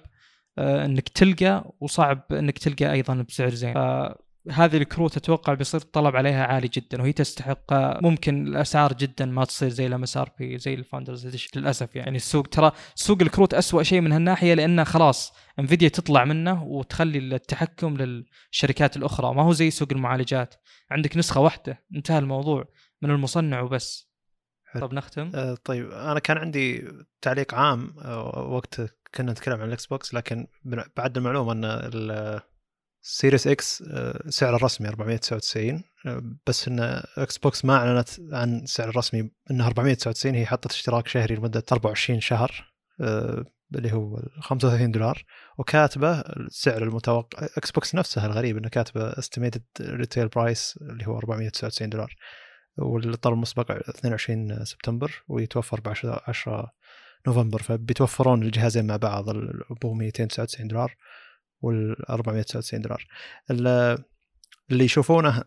انك 0.60 1.10
تلقى 1.10 1.74
وصعب 1.80 2.24
انك 2.32 2.58
تلقى 2.58 2.92
أيضا 2.92 3.26
بسعر 3.30 3.50
زين. 3.50 3.74
فهذه 3.74 4.78
الكروت 4.78 5.18
أتوقع 5.18 5.54
بيصير 5.54 5.82
الطلب 5.82 6.16
عليها 6.16 6.46
عالي 6.46 6.68
جدا 6.68 7.02
وهي 7.02 7.14
تستحق 7.14 7.74
آه، 7.74 8.00
ممكن 8.02 8.48
الأسعار 8.48 8.94
جدا 8.94 9.26
ما 9.26 9.46
تصير 9.46 9.70
زي 9.70 9.88
لما 9.88 10.06
صار 10.06 10.30
في 10.38 10.58
زي 10.58 10.74
ال 10.74 10.80
Founders 10.80 11.26
Edition 11.26 11.60
للأسف 11.60 11.96
يعني 11.96 12.16
السوق 12.16 12.48
ترى 12.48 12.72
سوق 12.96 13.22
الكروت 13.22 13.54
أسوأ 13.54 13.84
شيء 13.84 14.02
من 14.02 14.12
هالناحية 14.12 14.54
لأنه 14.54 14.84
خلاص 14.84 15.34
انفيديا 15.60 15.90
تطلع 15.90 16.26
منه 16.26 16.64
وتخلي 16.64 17.18
التحكم 17.18 17.98
للشركات 17.98 18.98
الأخرى. 18.98 19.34
ما 19.34 19.44
هو 19.44 19.54
زي 19.54 19.72
سوق 19.72 19.88
المعالجات. 19.92 20.56
عندك 20.92 21.18
نسخة 21.18 21.42
واحدة 21.42 21.84
انتهى 21.96 22.20
الموضوع 22.20 22.66
من 23.02 23.10
المصنع 23.10 23.62
وبس. 23.62 24.12
حلو. 24.66 24.88
طب 24.88 24.94
نختم. 24.94 25.32
آه، 25.36 25.58
طيب 25.66 25.92
أنا 25.92 26.20
كان 26.20 26.38
عندي 26.38 26.88
تعليق 27.22 27.54
عام 27.56 27.94
آه، 28.02 28.48
وقت 28.50 28.82
كنا 29.16 29.32
نتكلم 29.32 29.62
عن 29.62 29.68
الإكس 29.68 29.86
بوكس 29.86 30.14
لكن 30.14 30.48
بعد 30.98 31.18
المعلومة 31.18 31.52
أن 31.52 31.66
السيريس 33.04 33.48
إكس 33.48 33.84
آه، 33.88 34.30
سعره 34.30 34.56
الرسمي 34.56 34.88
499 34.88 35.84
آه، 36.06 36.24
بس 36.48 36.68
أن 36.68 37.04
إكس 37.18 37.38
بوكس 37.38 37.66
ما 37.66 37.76
أعلنت 37.76 38.10
عن 38.32 38.66
سعر 38.66 38.90
الرسمي 38.90 39.32
انها 39.52 39.68
499 39.68 40.36
هي 40.36 40.46
حطت 40.46 40.72
اشتراك 40.72 41.08
شهري 41.08 41.36
لمدة 41.36 41.64
24 41.72 42.22
شهر 42.22 42.74
آه، 43.02 43.46
اللي 43.76 43.94
هو 43.94 44.22
35 44.40 44.92
دولار 44.92 45.24
وكاتبة 45.58 46.20
السعر 46.20 46.84
المتوقع 46.84 47.48
إكس 47.58 47.72
بوكس 47.72 47.96
نفسها 47.96 48.26
الغريب 48.26 48.58
انه 48.58 48.70
كاتبة 48.70 49.10
estimated 49.20 49.64
retail 49.82 50.28
price 50.28 50.80
اللي 50.82 51.08
هو 51.08 51.18
499 51.18 51.90
دولار 51.90 52.16
والطلب 52.78 53.34
المسبق 53.34 53.72
22 53.72 54.66
سبتمبر 54.66 55.24
ويتوفر 55.28 55.80
ب 55.80 55.88
10 55.88 56.22
10 56.28 56.74
نوفمبر 57.28 57.62
فبيتوفرون 57.62 58.44
الجهازين 58.44 58.88
مع 58.88 58.96
بعض 58.98 59.30
ابو 59.30 59.94
299 59.94 60.68
دولار 60.68 60.96
وال 61.62 62.10
499 62.10 62.82
دولار. 62.82 63.08
ال- 63.52 64.04
اللي 64.72 64.86
يشوفونه 64.86 65.44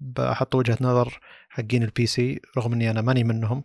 بحط 0.00 0.54
وجهة 0.54 0.78
نظر 0.80 1.20
حقين 1.48 1.82
ال 1.82 2.06
PC 2.06 2.40
رغم 2.56 2.72
إني 2.72 2.90
أنا 2.90 3.00
ماني 3.00 3.24
منهم. 3.24 3.64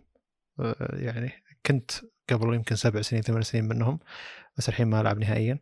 يعني 0.92 1.32
كنت 1.66 1.90
قبل 2.30 2.54
يمكن 2.54 2.76
سبع 2.76 3.00
سنين 3.02 3.22
ثمان 3.22 3.42
سنين 3.42 3.64
منهم 3.64 3.98
بس 4.58 4.68
الحين 4.68 4.86
ما 4.88 5.00
ألعب 5.00 5.18
نهائيا. 5.18 5.58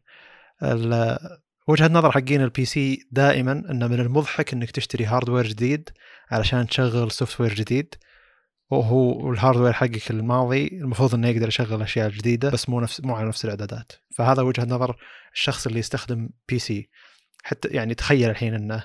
وجهة 1.69 1.89
نظر 1.89 2.11
حقين 2.13 2.43
ال 2.43 2.65
PC 2.65 3.07
دائما 3.11 3.53
إنه 3.53 3.87
من 3.87 4.01
المضحك 4.01 4.53
إنك 4.53 4.71
تشتري 4.71 5.05
hardware 5.05 5.47
جديد 5.47 5.91
علشان 6.31 6.67
تشغل 6.67 7.11
software 7.11 7.55
جديد. 7.55 7.95
وهو 8.71 9.33
ال 9.33 9.37
hardware 9.37 9.73
حقك 9.73 10.11
الماضي 10.11 10.67
المفروض 10.69 11.15
إنه 11.15 11.29
يقدر 11.29 11.49
يشغل 11.49 11.83
أشياء 11.83 12.09
جديدة 12.11 12.51
بس 12.51 12.69
مو 12.69 12.81
نفس 12.81 13.01
مو 13.01 13.15
على 13.15 13.29
نفس 13.29 13.45
الإعدادات. 13.45 13.93
فهذا 14.17 14.43
وجهة 14.43 14.65
نظر 14.65 14.97
الشخص 15.35 15.67
اللي 15.67 15.79
يستخدم 15.79 16.29
PC 16.49 16.89
حتى 17.43 17.69
يعني 17.69 17.95
تخيل 17.95 18.31
الحين 18.31 18.55
إنه 18.55 18.85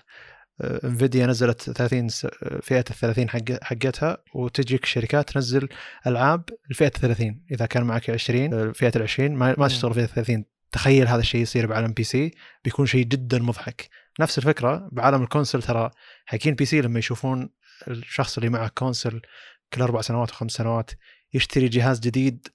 آه، 0.62 0.80
انفيديا 0.88 1.26
نزلت 1.26 1.62
30 1.62 2.10
س- 2.10 2.26
آه، 2.26 2.60
فئة 2.64 2.80
ال 2.80 2.84
30 2.96 3.30
حق 3.30 3.64
حقتها 3.64 4.18
وتجيك 4.36 4.86
شركات 4.86 5.30
تنزل 5.30 5.70
ألعاب 6.08 6.44
الفئة 6.72 6.88
30 6.90 7.42
إذا 7.52 7.66
كان 7.66 7.84
معك 7.84 8.10
20 8.10 8.54
آه، 8.54 8.72
فئة 8.72 8.92
ال 8.96 9.02
20 9.04 9.36
ما, 9.36 9.56
ما. 9.58 9.68
تشتغل 9.68 9.94
فئة 9.94 10.06
30 10.06 10.46
تخيل 10.72 11.08
هذا 11.08 11.20
الشيء 11.20 11.42
يصير 11.42 11.66
بعالم 11.68 11.94
PC 11.94 12.32
بيكون 12.64 12.86
شيء 12.86 13.06
جدا 13.06 13.40
مضحك. 13.40 13.90
نفس 14.20 14.38
الفكرة 14.38 14.90
بعالم 14.92 15.24
ال 15.24 15.28
console 15.28 15.62
ترى 15.64 15.92
حقين 16.26 16.56
PC 16.56 16.82
لما 16.82 17.00
يشوفون 17.00 17.50
الشخص 17.88 18.38
اللي 18.38 18.50
معه 18.50 18.68
console 18.68 19.22
كل 19.74 19.82
أربع 19.82 20.02
سنوات 20.02 20.32
وخمس 20.32 20.52
سنوات 20.52 20.92
يشتري 21.34 21.68
جهاز 21.68 22.00
جديد 22.00 22.48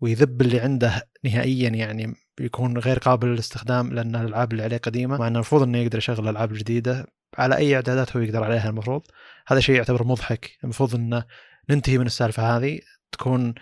ويذب 0.00 0.40
اللي 0.42 0.60
عنده 0.60 1.08
نهائيا 1.24 1.68
يعني 1.68 2.14
يكون 2.40 2.78
غير 2.78 2.98
قابل 2.98 3.28
للاستخدام 3.28 3.92
لأن 3.92 4.16
الألعاب 4.16 4.52
اللي 4.52 4.62
عليه 4.62 4.76
قديمة. 4.76 5.18
مع 5.18 5.26
إنه 5.26 5.34
المفروض 5.34 5.62
إنه 5.62 5.78
يقدر 5.78 5.98
يشغل 5.98 6.24
الألعاب 6.24 6.52
الجديدة 6.52 7.06
على 7.38 7.56
أي 7.56 7.74
إعدادات 7.74 8.16
هو 8.16 8.22
يقدر 8.22 8.44
عليها 8.44 8.68
المفروض. 8.68 9.02
هذا 9.46 9.60
شيء 9.60 9.76
يعتبر 9.76 10.04
مضحك. 10.04 10.50
المفروض 10.64 10.94
إنه 10.94 11.24
ننتهي 11.70 11.98
من 11.98 12.06
السالفة 12.06 12.56
هذه 12.56 12.80
تكون 13.12 13.54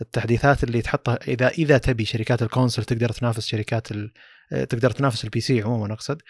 التحديثات 0.00 0.64
اللي 0.64 0.82
تحطها 0.82 1.18
إذا 1.28 1.48
إذا 1.48 1.78
تبي 1.78 2.04
شركات 2.04 2.42
ال 2.42 2.47
console 2.47 2.84
تقدر 2.84 3.08
تنافس 3.08 3.46
شركات. 3.46 3.88
تقدر 4.50 4.90
تنافس 4.90 5.24
ال 5.24 5.40
PC 5.40 5.62
عموما 5.62 5.92
أقصد. 5.92 6.22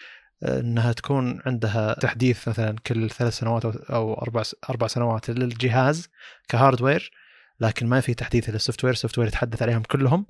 إنها 0.43 0.91
تكون 0.91 1.41
عندها 1.45 1.93
تحديث 1.93 2.47
مثلا 2.47 2.75
كل 2.87 3.09
ثلاث 3.09 3.37
سنوات 3.37 3.65
أو 3.65 4.13
أربع 4.13 4.43
أربع 4.69 4.87
سنوات 4.87 5.29
للجهاز 5.29 6.09
ك 6.47 6.54
hardware 6.54 7.11
لكن 7.59 7.87
ما 7.87 8.01
في 8.01 8.13
تحديث 8.13 8.49
لل 8.49 8.83
software 8.83 8.93
ال 8.93 9.17
software 9.17 9.27
يتحدث 9.27 9.61
عليهم 9.61 9.83
كلهم 9.83 10.25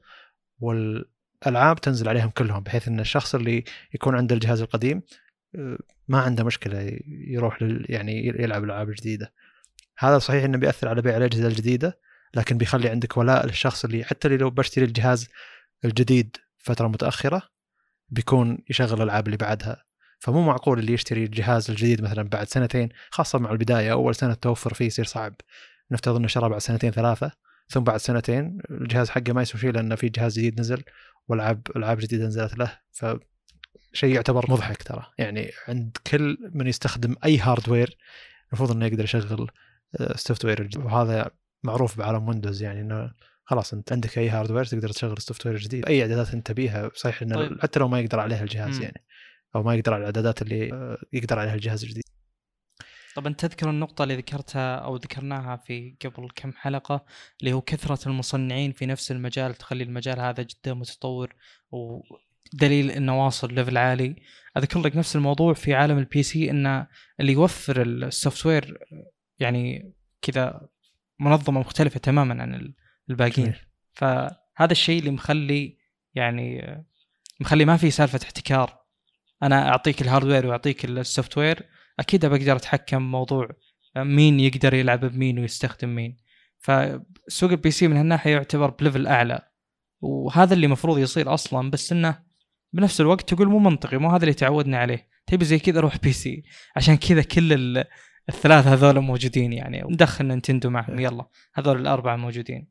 والألعاب 0.60 1.82
تنزل 1.82 2.10
عليهم 2.10 2.30
كلهم 2.30 2.64
بحيث 2.64 2.88
إن 2.88 3.00
الشخص 3.00 3.36
اللي 3.36 3.64
يكون 3.94 4.16
عنده 4.16 4.36
الجهاز 4.36 4.62
القديم 4.62 5.02
آه، 5.56 5.78
ما 6.08 6.22
عنده 6.22 6.44
مشكلة 6.44 7.00
يروح 7.08 7.62
لل 7.62 7.86
يعني 7.90 8.28
يلعب 8.28 8.64
الالعاب 8.64 8.90
الجديده 8.90 9.34
هذا 9.98 10.20
صحيح 10.20 10.44
إنه 10.44 10.58
بيأثر 10.58 10.90
على 10.90 11.02
بيع 11.02 11.18
الأجهزة 11.18 11.48
الجديدة 11.48 12.00
لكن 12.36 12.58
بيخلي 12.58 12.90
عندك 12.90 13.18
ولاء 13.18 13.46
للشخص 13.46 13.86
اللي 13.86 14.04
حتى 14.04 14.28
اللي 14.28 14.38
لو 14.38 14.50
بشتري 14.50 14.86
الجهاز 14.86 15.30
الجديد 15.86 16.38
فترة 16.58 16.88
متأخرة 16.88 17.42
بيكون 18.10 18.58
يشغل 18.70 18.98
الألعاب 18.98 19.26
اللي 19.26 19.38
بعدها. 19.38 19.84
فمو 20.20 20.42
معقول 20.42 20.80
اللي 20.80 20.94
يشتري 20.94 21.24
الجهاز 21.24 21.70
الجديد 21.70 22.02
مثلا 22.02 22.24
بعد 22.24 22.48
سنتين 22.48 22.90
خاصة 23.10 23.40
مع 23.40 23.52
البداية 23.52 23.92
أول 23.92 24.16
سنة 24.16 24.32
التوفر 24.32 24.74
فيه 24.74 24.86
يصير 24.86 25.06
صعب 25.06 25.36
نفترض 25.92 26.16
إنه 26.16 26.28
شرى 26.28 26.50
بعد 26.50 26.62
سنتين 26.62 26.92
ثلاثة 26.92 27.32
ثم 27.70 27.80
بعد 27.80 28.00
سنتين 28.00 28.58
الجهاز 28.72 29.10
حقه 29.10 29.34
ما 29.34 29.42
يسوي 29.42 29.62
شيء 29.62 29.72
لأنه 29.72 29.96
في 29.96 30.10
جهاز 30.10 30.40
جديد 30.40 30.60
نزل 30.60 30.84
والعاب 31.28 31.62
ألعاب 31.76 31.98
جديدة 31.98 32.26
نزلت 32.26 32.58
له 32.58 32.78
ف 32.92 33.06
شيء 33.94 34.16
يعتبر 34.16 34.52
مضحك 34.52 34.84
ترى 34.84 35.06
يعني 35.18 35.52
عند 35.68 35.98
كل 36.08 36.38
من 36.54 36.68
يستخدم 36.68 37.16
أي 37.26 37.40
hardware 37.40 37.98
المفروض 38.48 38.72
إنه 38.72 38.86
يقدر 38.86 39.04
يشغل 39.04 39.48
ال 40.02 40.46
software 40.46 40.62
الجديد 40.62 40.86
وهذا 40.86 41.32
معروف 41.64 41.98
بعالم 41.98 42.28
ويندوز 42.28 42.64
يعني 42.64 42.82
إنه 42.82 43.12
خلاص 43.44 43.74
أنت 43.74 43.92
عندك 43.92 44.18
أي 44.18 44.30
hardware 44.30 44.66
تقدر 44.66 44.90
تشغل 44.90 45.14
ال 45.14 45.46
software 45.46 45.56
الجديد 45.56 45.86
أي 45.86 46.02
إعدادات 46.02 46.34
أنت 46.34 46.48
تبيها 46.48 46.92
صحيح 46.96 47.22
إنه 47.22 47.36
طيب. 47.36 47.50
طيب. 47.50 47.62
حتى 47.62 47.80
لو 47.80 47.88
ما 47.88 48.00
يقدر 48.00 48.20
عليها 48.20 48.44
الجهاز 48.44 48.78
مم. 48.78 48.84
يعني 48.84 49.02
أو 49.56 49.64
ما 49.64 49.76
يقدر 49.76 49.94
على 49.94 50.00
الأعدادات 50.00 50.42
اللي 50.42 50.74
آه، 50.74 50.98
يقدر 51.14 51.40
عليها 51.40 51.56
الجهاز 51.56 51.84
الجديد. 51.84 52.04
طبعا 53.16 53.34
تذكر 53.34 53.70
النقطة 53.70 54.04
اللي 54.04 54.16
ذكرتها 54.16 54.76
أو 54.76 54.96
ذكرناها 54.96 55.56
في 55.58 55.96
قبل 56.06 56.30
كم 56.36 56.52
حلقة 56.54 57.06
اللي 57.40 57.54
هو 57.54 57.62
كثرة 57.62 58.08
المصنعين 58.10 58.72
في 58.72 58.86
نفس 58.86 59.12
المجال 59.12 59.56
تخلي 59.56 59.84
المجال 59.84 60.20
هذا 60.20 60.44
جدا 60.44 60.74
متطور 60.74 61.36
ودليل 61.72 62.92
إنه 62.92 63.26
واصل 63.26 63.54
level 63.54 63.78
عالي. 63.78 64.16
أذكر 64.58 64.80
لك 64.82 64.96
نفس 64.96 65.16
الموضوع 65.16 65.54
في 65.54 65.74
عالم 65.74 65.98
ال 65.98 66.24
PC 66.24 66.52
انه 66.52 66.88
اللي 67.20 67.34
يوفر 67.34 67.82
ال 67.82 68.46
software 68.46 68.78
يعني 69.40 69.94
كذا 70.22 70.70
منظمة 71.20 71.60
مختلفة 71.60 72.00
تماما 72.00 72.42
عن 72.42 72.56
ال- 72.56 72.74
الباقيين. 73.10 73.54
فهذا 73.94 74.72
الشيء 74.72 75.00
اللي 75.00 75.12
مخلي 75.12 75.78
يعني 76.16 76.78
مخلي 77.40 77.66
ما 77.66 77.78
في 77.78 77.92
سالفة 77.92 78.20
احتكار. 78.24 78.80
أنا 79.44 79.70
أعطيك 79.70 80.02
ال 80.02 80.07
hardware 80.07 80.48
وأعطيك 80.48 80.86
ال 80.86 81.38
software 81.38 81.64
أكيد 82.00 82.26
بقدر 82.26 82.56
أتحكم 82.56 83.02
موضوع 83.12 83.50
مين 83.98 84.40
يقدر 84.40 84.74
يلعب 84.74 85.06
بمين 85.06 85.40
ويستخدم 85.40 85.96
مين. 85.96 86.18
فسوق 86.60 87.50
ال 87.52 87.72
PC 87.72 87.88
من 87.88 87.98
هالناحية 87.98 88.32
يعتبر 88.32 88.70
ب 88.70 88.76
level 88.76 89.08
أعلى 89.08 89.42
وهذا 90.02 90.54
اللي 90.54 90.66
المفروض 90.66 90.98
يصير 90.98 91.34
أصلا 91.34 91.70
بس 91.70 91.92
إنه 91.92 92.20
بنفس 92.74 93.02
الوقت 93.02 93.34
تقول 93.34 93.48
مو 93.48 93.60
منطقي 93.60 93.98
مو 93.98 94.10
هذا 94.10 94.24
اللي 94.24 94.34
تعودنا 94.34 94.78
عليه. 94.78 95.08
تبي 95.28 95.46
زي 95.46 95.60
كذا 95.60 95.80
روح 95.80 95.98
PC 95.98 96.44
عشان 96.76 96.96
كذا 96.98 97.22
كل 97.22 97.54
ال- 97.54 97.84
الثلاثة 98.30 98.74
هذول 98.74 99.00
موجودين 99.00 99.54
يعني. 99.54 99.82
ندخل 99.90 100.26
نينتندو 100.26 100.70
معهم 100.70 101.00
يلا 101.00 101.26
هذول 101.54 101.82
الأربعة 101.82 102.16
موجودين. 102.16 102.68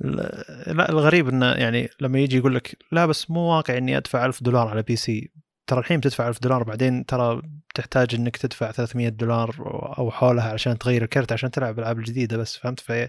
لا 0.00 0.88
الغريب 0.90 1.28
إنه 1.28 1.46
يعني 1.52 1.88
لما 2.00 2.18
يجي 2.18 2.36
يقول 2.36 2.54
لك 2.54 2.76
لا 2.92 3.06
بس 3.06 3.30
مو 3.30 3.40
واقع 3.40 3.76
إني 3.78 3.96
أدفع 3.96 4.26
1000 4.26 4.42
دولار 4.42 4.68
على 4.68 4.82
PC 4.82 5.32
ترى 5.68 5.80
الحين 5.80 6.00
بتدفع 6.00 6.28
1000 6.28 6.40
دولار 6.40 6.62
بعدين 6.62 7.06
ترى 7.06 7.42
تحتاج 7.74 8.14
إنك 8.14 8.36
تدفع 8.36 8.70
300 8.72 9.08
دولار 9.08 9.54
أو 9.98 10.10
حولها 10.10 10.52
عشان 10.52 10.78
تغير 10.78 11.02
الكرت 11.02 11.32
عشان 11.32 11.50
تلعب 11.50 11.74
الالعاب 11.78 11.98
الجديده 11.98 12.36
بس 12.36 12.56
فهمت؟ 12.56 12.80
في 12.80 13.08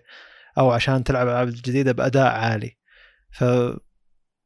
أو 0.58 0.72
عشان 0.72 1.04
تلعب 1.04 1.28
الالعاب 1.28 1.48
الجديده 1.48 1.92
بأداء 1.92 2.28
عالي. 2.28 2.78
ف 3.32 3.44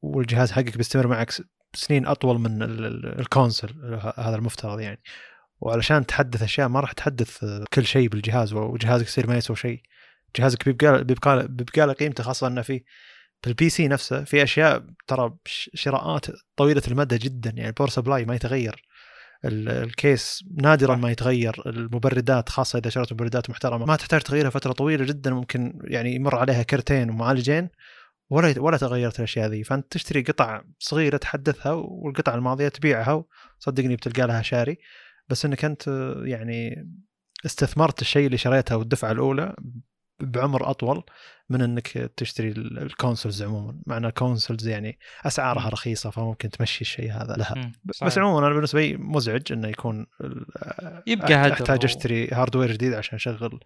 والجهاز 0.01 0.51
حقك 0.51 0.77
بيستمر 0.77 1.07
معك 1.07 1.31
سنين 1.75 2.07
أطول 2.07 2.39
من 2.39 2.63
الكونسل 3.19 3.99
هذا 4.17 4.35
المفترض 4.35 4.79
يعني. 4.79 5.01
وعلشان 5.61 6.05
تحدث 6.05 6.43
أشياء 6.43 6.67
ما 6.67 6.79
راح 6.79 6.91
تحدث 6.91 7.45
كل 7.73 7.85
شيء 7.85 8.07
بالجهاز 8.09 8.53
وجهازك 8.53 9.05
يصير 9.05 9.27
ما 9.27 9.37
يسوي 9.37 9.55
شيء. 9.55 9.81
جهازك 10.35 10.65
بيبقى 10.65 11.03
بيبقى 11.03 11.47
بيبقى 11.47 11.87
له 11.87 11.93
قيمته 11.93 12.23
خاصة 12.23 12.47
إنه 12.47 12.61
في 12.61 12.83
بال 13.43 13.69
PC 13.69 13.87
نفسه 13.87 14.23
في 14.23 14.43
أشياء 14.43 14.85
ترى 15.07 15.35
شراءات 15.73 16.25
طويلة 16.57 16.81
المدى 16.87 17.17
جدا 17.17 17.49
يعني 17.49 17.67
ال 17.67 17.71
power 17.71 17.89
supply 17.89 18.25
ما 18.25 18.35
يتغير. 18.35 18.83
ال 19.45 19.65
case 19.65 20.43
نادرا 20.57 20.95
ما 20.95 21.11
يتغير. 21.11 21.61
المبردات 21.65 22.49
خاصة 22.49 22.79
إذا 22.79 22.89
شريت 22.89 23.13
مبردات 23.13 23.49
محترمة. 23.49 23.85
ما 23.85 23.95
تحتاج 23.95 24.21
تغييرها 24.21 24.49
فترة 24.49 24.71
طويلة 24.71 25.05
جدا 25.05 25.31
ممكن 25.31 25.79
يعني 25.83 26.15
يمر 26.15 26.35
عليها 26.35 26.63
كرتين 26.63 27.09
ومعالجين 27.09 27.69
ولا 28.29 28.53
ولا 28.57 28.77
تغيرت 28.77 29.19
الأشياء 29.19 29.49
ذي. 29.49 29.63
فأنت 29.63 29.91
تشتري 29.91 30.21
قطع 30.21 30.61
صغيرة 30.79 31.17
تحدثها 31.17 31.71
والقطع 31.71 32.35
الماضية 32.35 32.67
تبيعها 32.67 33.25
وصدقني 33.59 33.95
بتلقى 33.95 34.27
لها 34.27 34.41
شاري. 34.41 34.77
بس 35.29 35.45
إنك 35.45 35.65
أنت 35.65 35.87
يعني 36.25 36.89
استثمرت 37.45 38.01
الشيء 38.01 38.25
اللي 38.25 38.37
شريته 38.37 38.77
والدفعة 38.77 39.11
الأولى 39.11 39.55
بعمر 40.25 40.69
أطول 40.69 41.03
من 41.49 41.61
إنك 41.61 41.87
تشتري 41.87 42.49
ال 42.57 42.67
consoles 42.67 43.43
عموما. 43.43 43.81
مع 43.85 43.97
ان 43.97 44.05
ال 44.05 44.12
consoles 44.12 44.67
يعني 44.67 44.99
أسعارها 45.25 45.69
رخيصة 45.69 46.09
فممكن 46.09 46.49
تمشي 46.49 46.81
الشيء 46.81 47.11
هذا 47.11 47.35
لها. 47.35 47.71
بس 48.05 48.17
عموما 48.17 48.47
أنا 48.47 48.55
بالنسبة 48.55 48.81
لي 48.81 48.97
مزعج 48.97 49.51
إنه 49.51 49.67
يكون 49.67 50.05
يبقى 51.07 51.51
أحتاج 51.51 51.83
أشتري 51.83 52.27
hardware 52.27 52.71
جديد 52.71 52.93
عشان 52.93 53.15
أشغل 53.15 53.59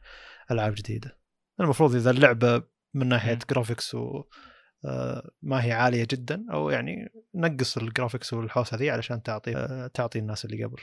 ألعاب 0.51 0.75
جديدة. 0.75 1.17
المفروض 1.59 1.95
إذا 1.95 2.11
اللعبة 2.11 2.63
من 2.93 3.07
ناحية 3.07 3.39
graphics 3.49 3.95
و 3.95 4.23
آه، 4.85 5.31
ما 5.41 5.63
هي 5.63 5.71
عالية 5.71 6.07
جدا 6.11 6.45
أو 6.53 6.69
يعني 6.69 7.09
نقص 7.35 7.77
ال 7.77 7.84
graphics 7.84 8.33
والحوسة 8.33 8.77
ذي 8.77 8.89
علشان 8.89 9.23
تعطي 9.23 9.55
آه، 9.55 9.87
تعطي 9.87 10.19
الناس 10.19 10.45
اللي 10.45 10.63
قبل. 10.63 10.81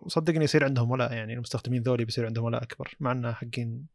وصدقني 0.00 0.44
يصير 0.44 0.64
عندهم 0.64 0.90
ولاء 0.90 1.12
يعني 1.12 1.34
المستخدمين 1.34 1.82
ذولي 1.82 2.04
بيصير 2.04 2.26
عندهم 2.26 2.44
ولاء 2.44 2.62
أكبر 2.62 2.94
مع 3.00 3.12
إنه 3.12 3.32
حقين 3.32 3.86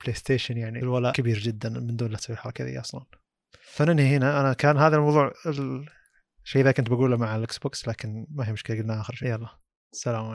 بلاي 0.00 0.14
ستيشن 0.14 0.56
يعني 0.56 0.78
الولاء. 0.78 1.12
كبير 1.12 1.38
جدا 1.38 1.68
من 1.68 1.96
دون 1.96 2.10
لا 2.10 2.16
تسوي 2.16 2.34
الحركه 2.34 2.64
ذي 2.64 2.80
أصلا. 2.80 3.04
فننهي 3.62 4.16
هنا. 4.16 4.40
أنا 4.40 4.52
كان 4.52 4.76
هذا 4.76 4.96
الموضوع 4.96 5.32
الشيء 6.44 6.62
ذا 6.64 6.72
كنت 6.72 6.90
بقوله 6.90 7.16
مع 7.16 7.36
الإكس 7.36 7.58
بوكس 7.58 7.88
لكن 7.88 8.26
ما 8.30 8.48
هي 8.48 8.52
مشكلة 8.52 8.78
قلنا 8.78 9.00
آخر 9.00 9.14
شيء. 9.14 9.28
يلا. 9.28 9.48
عليكم. 10.06 10.34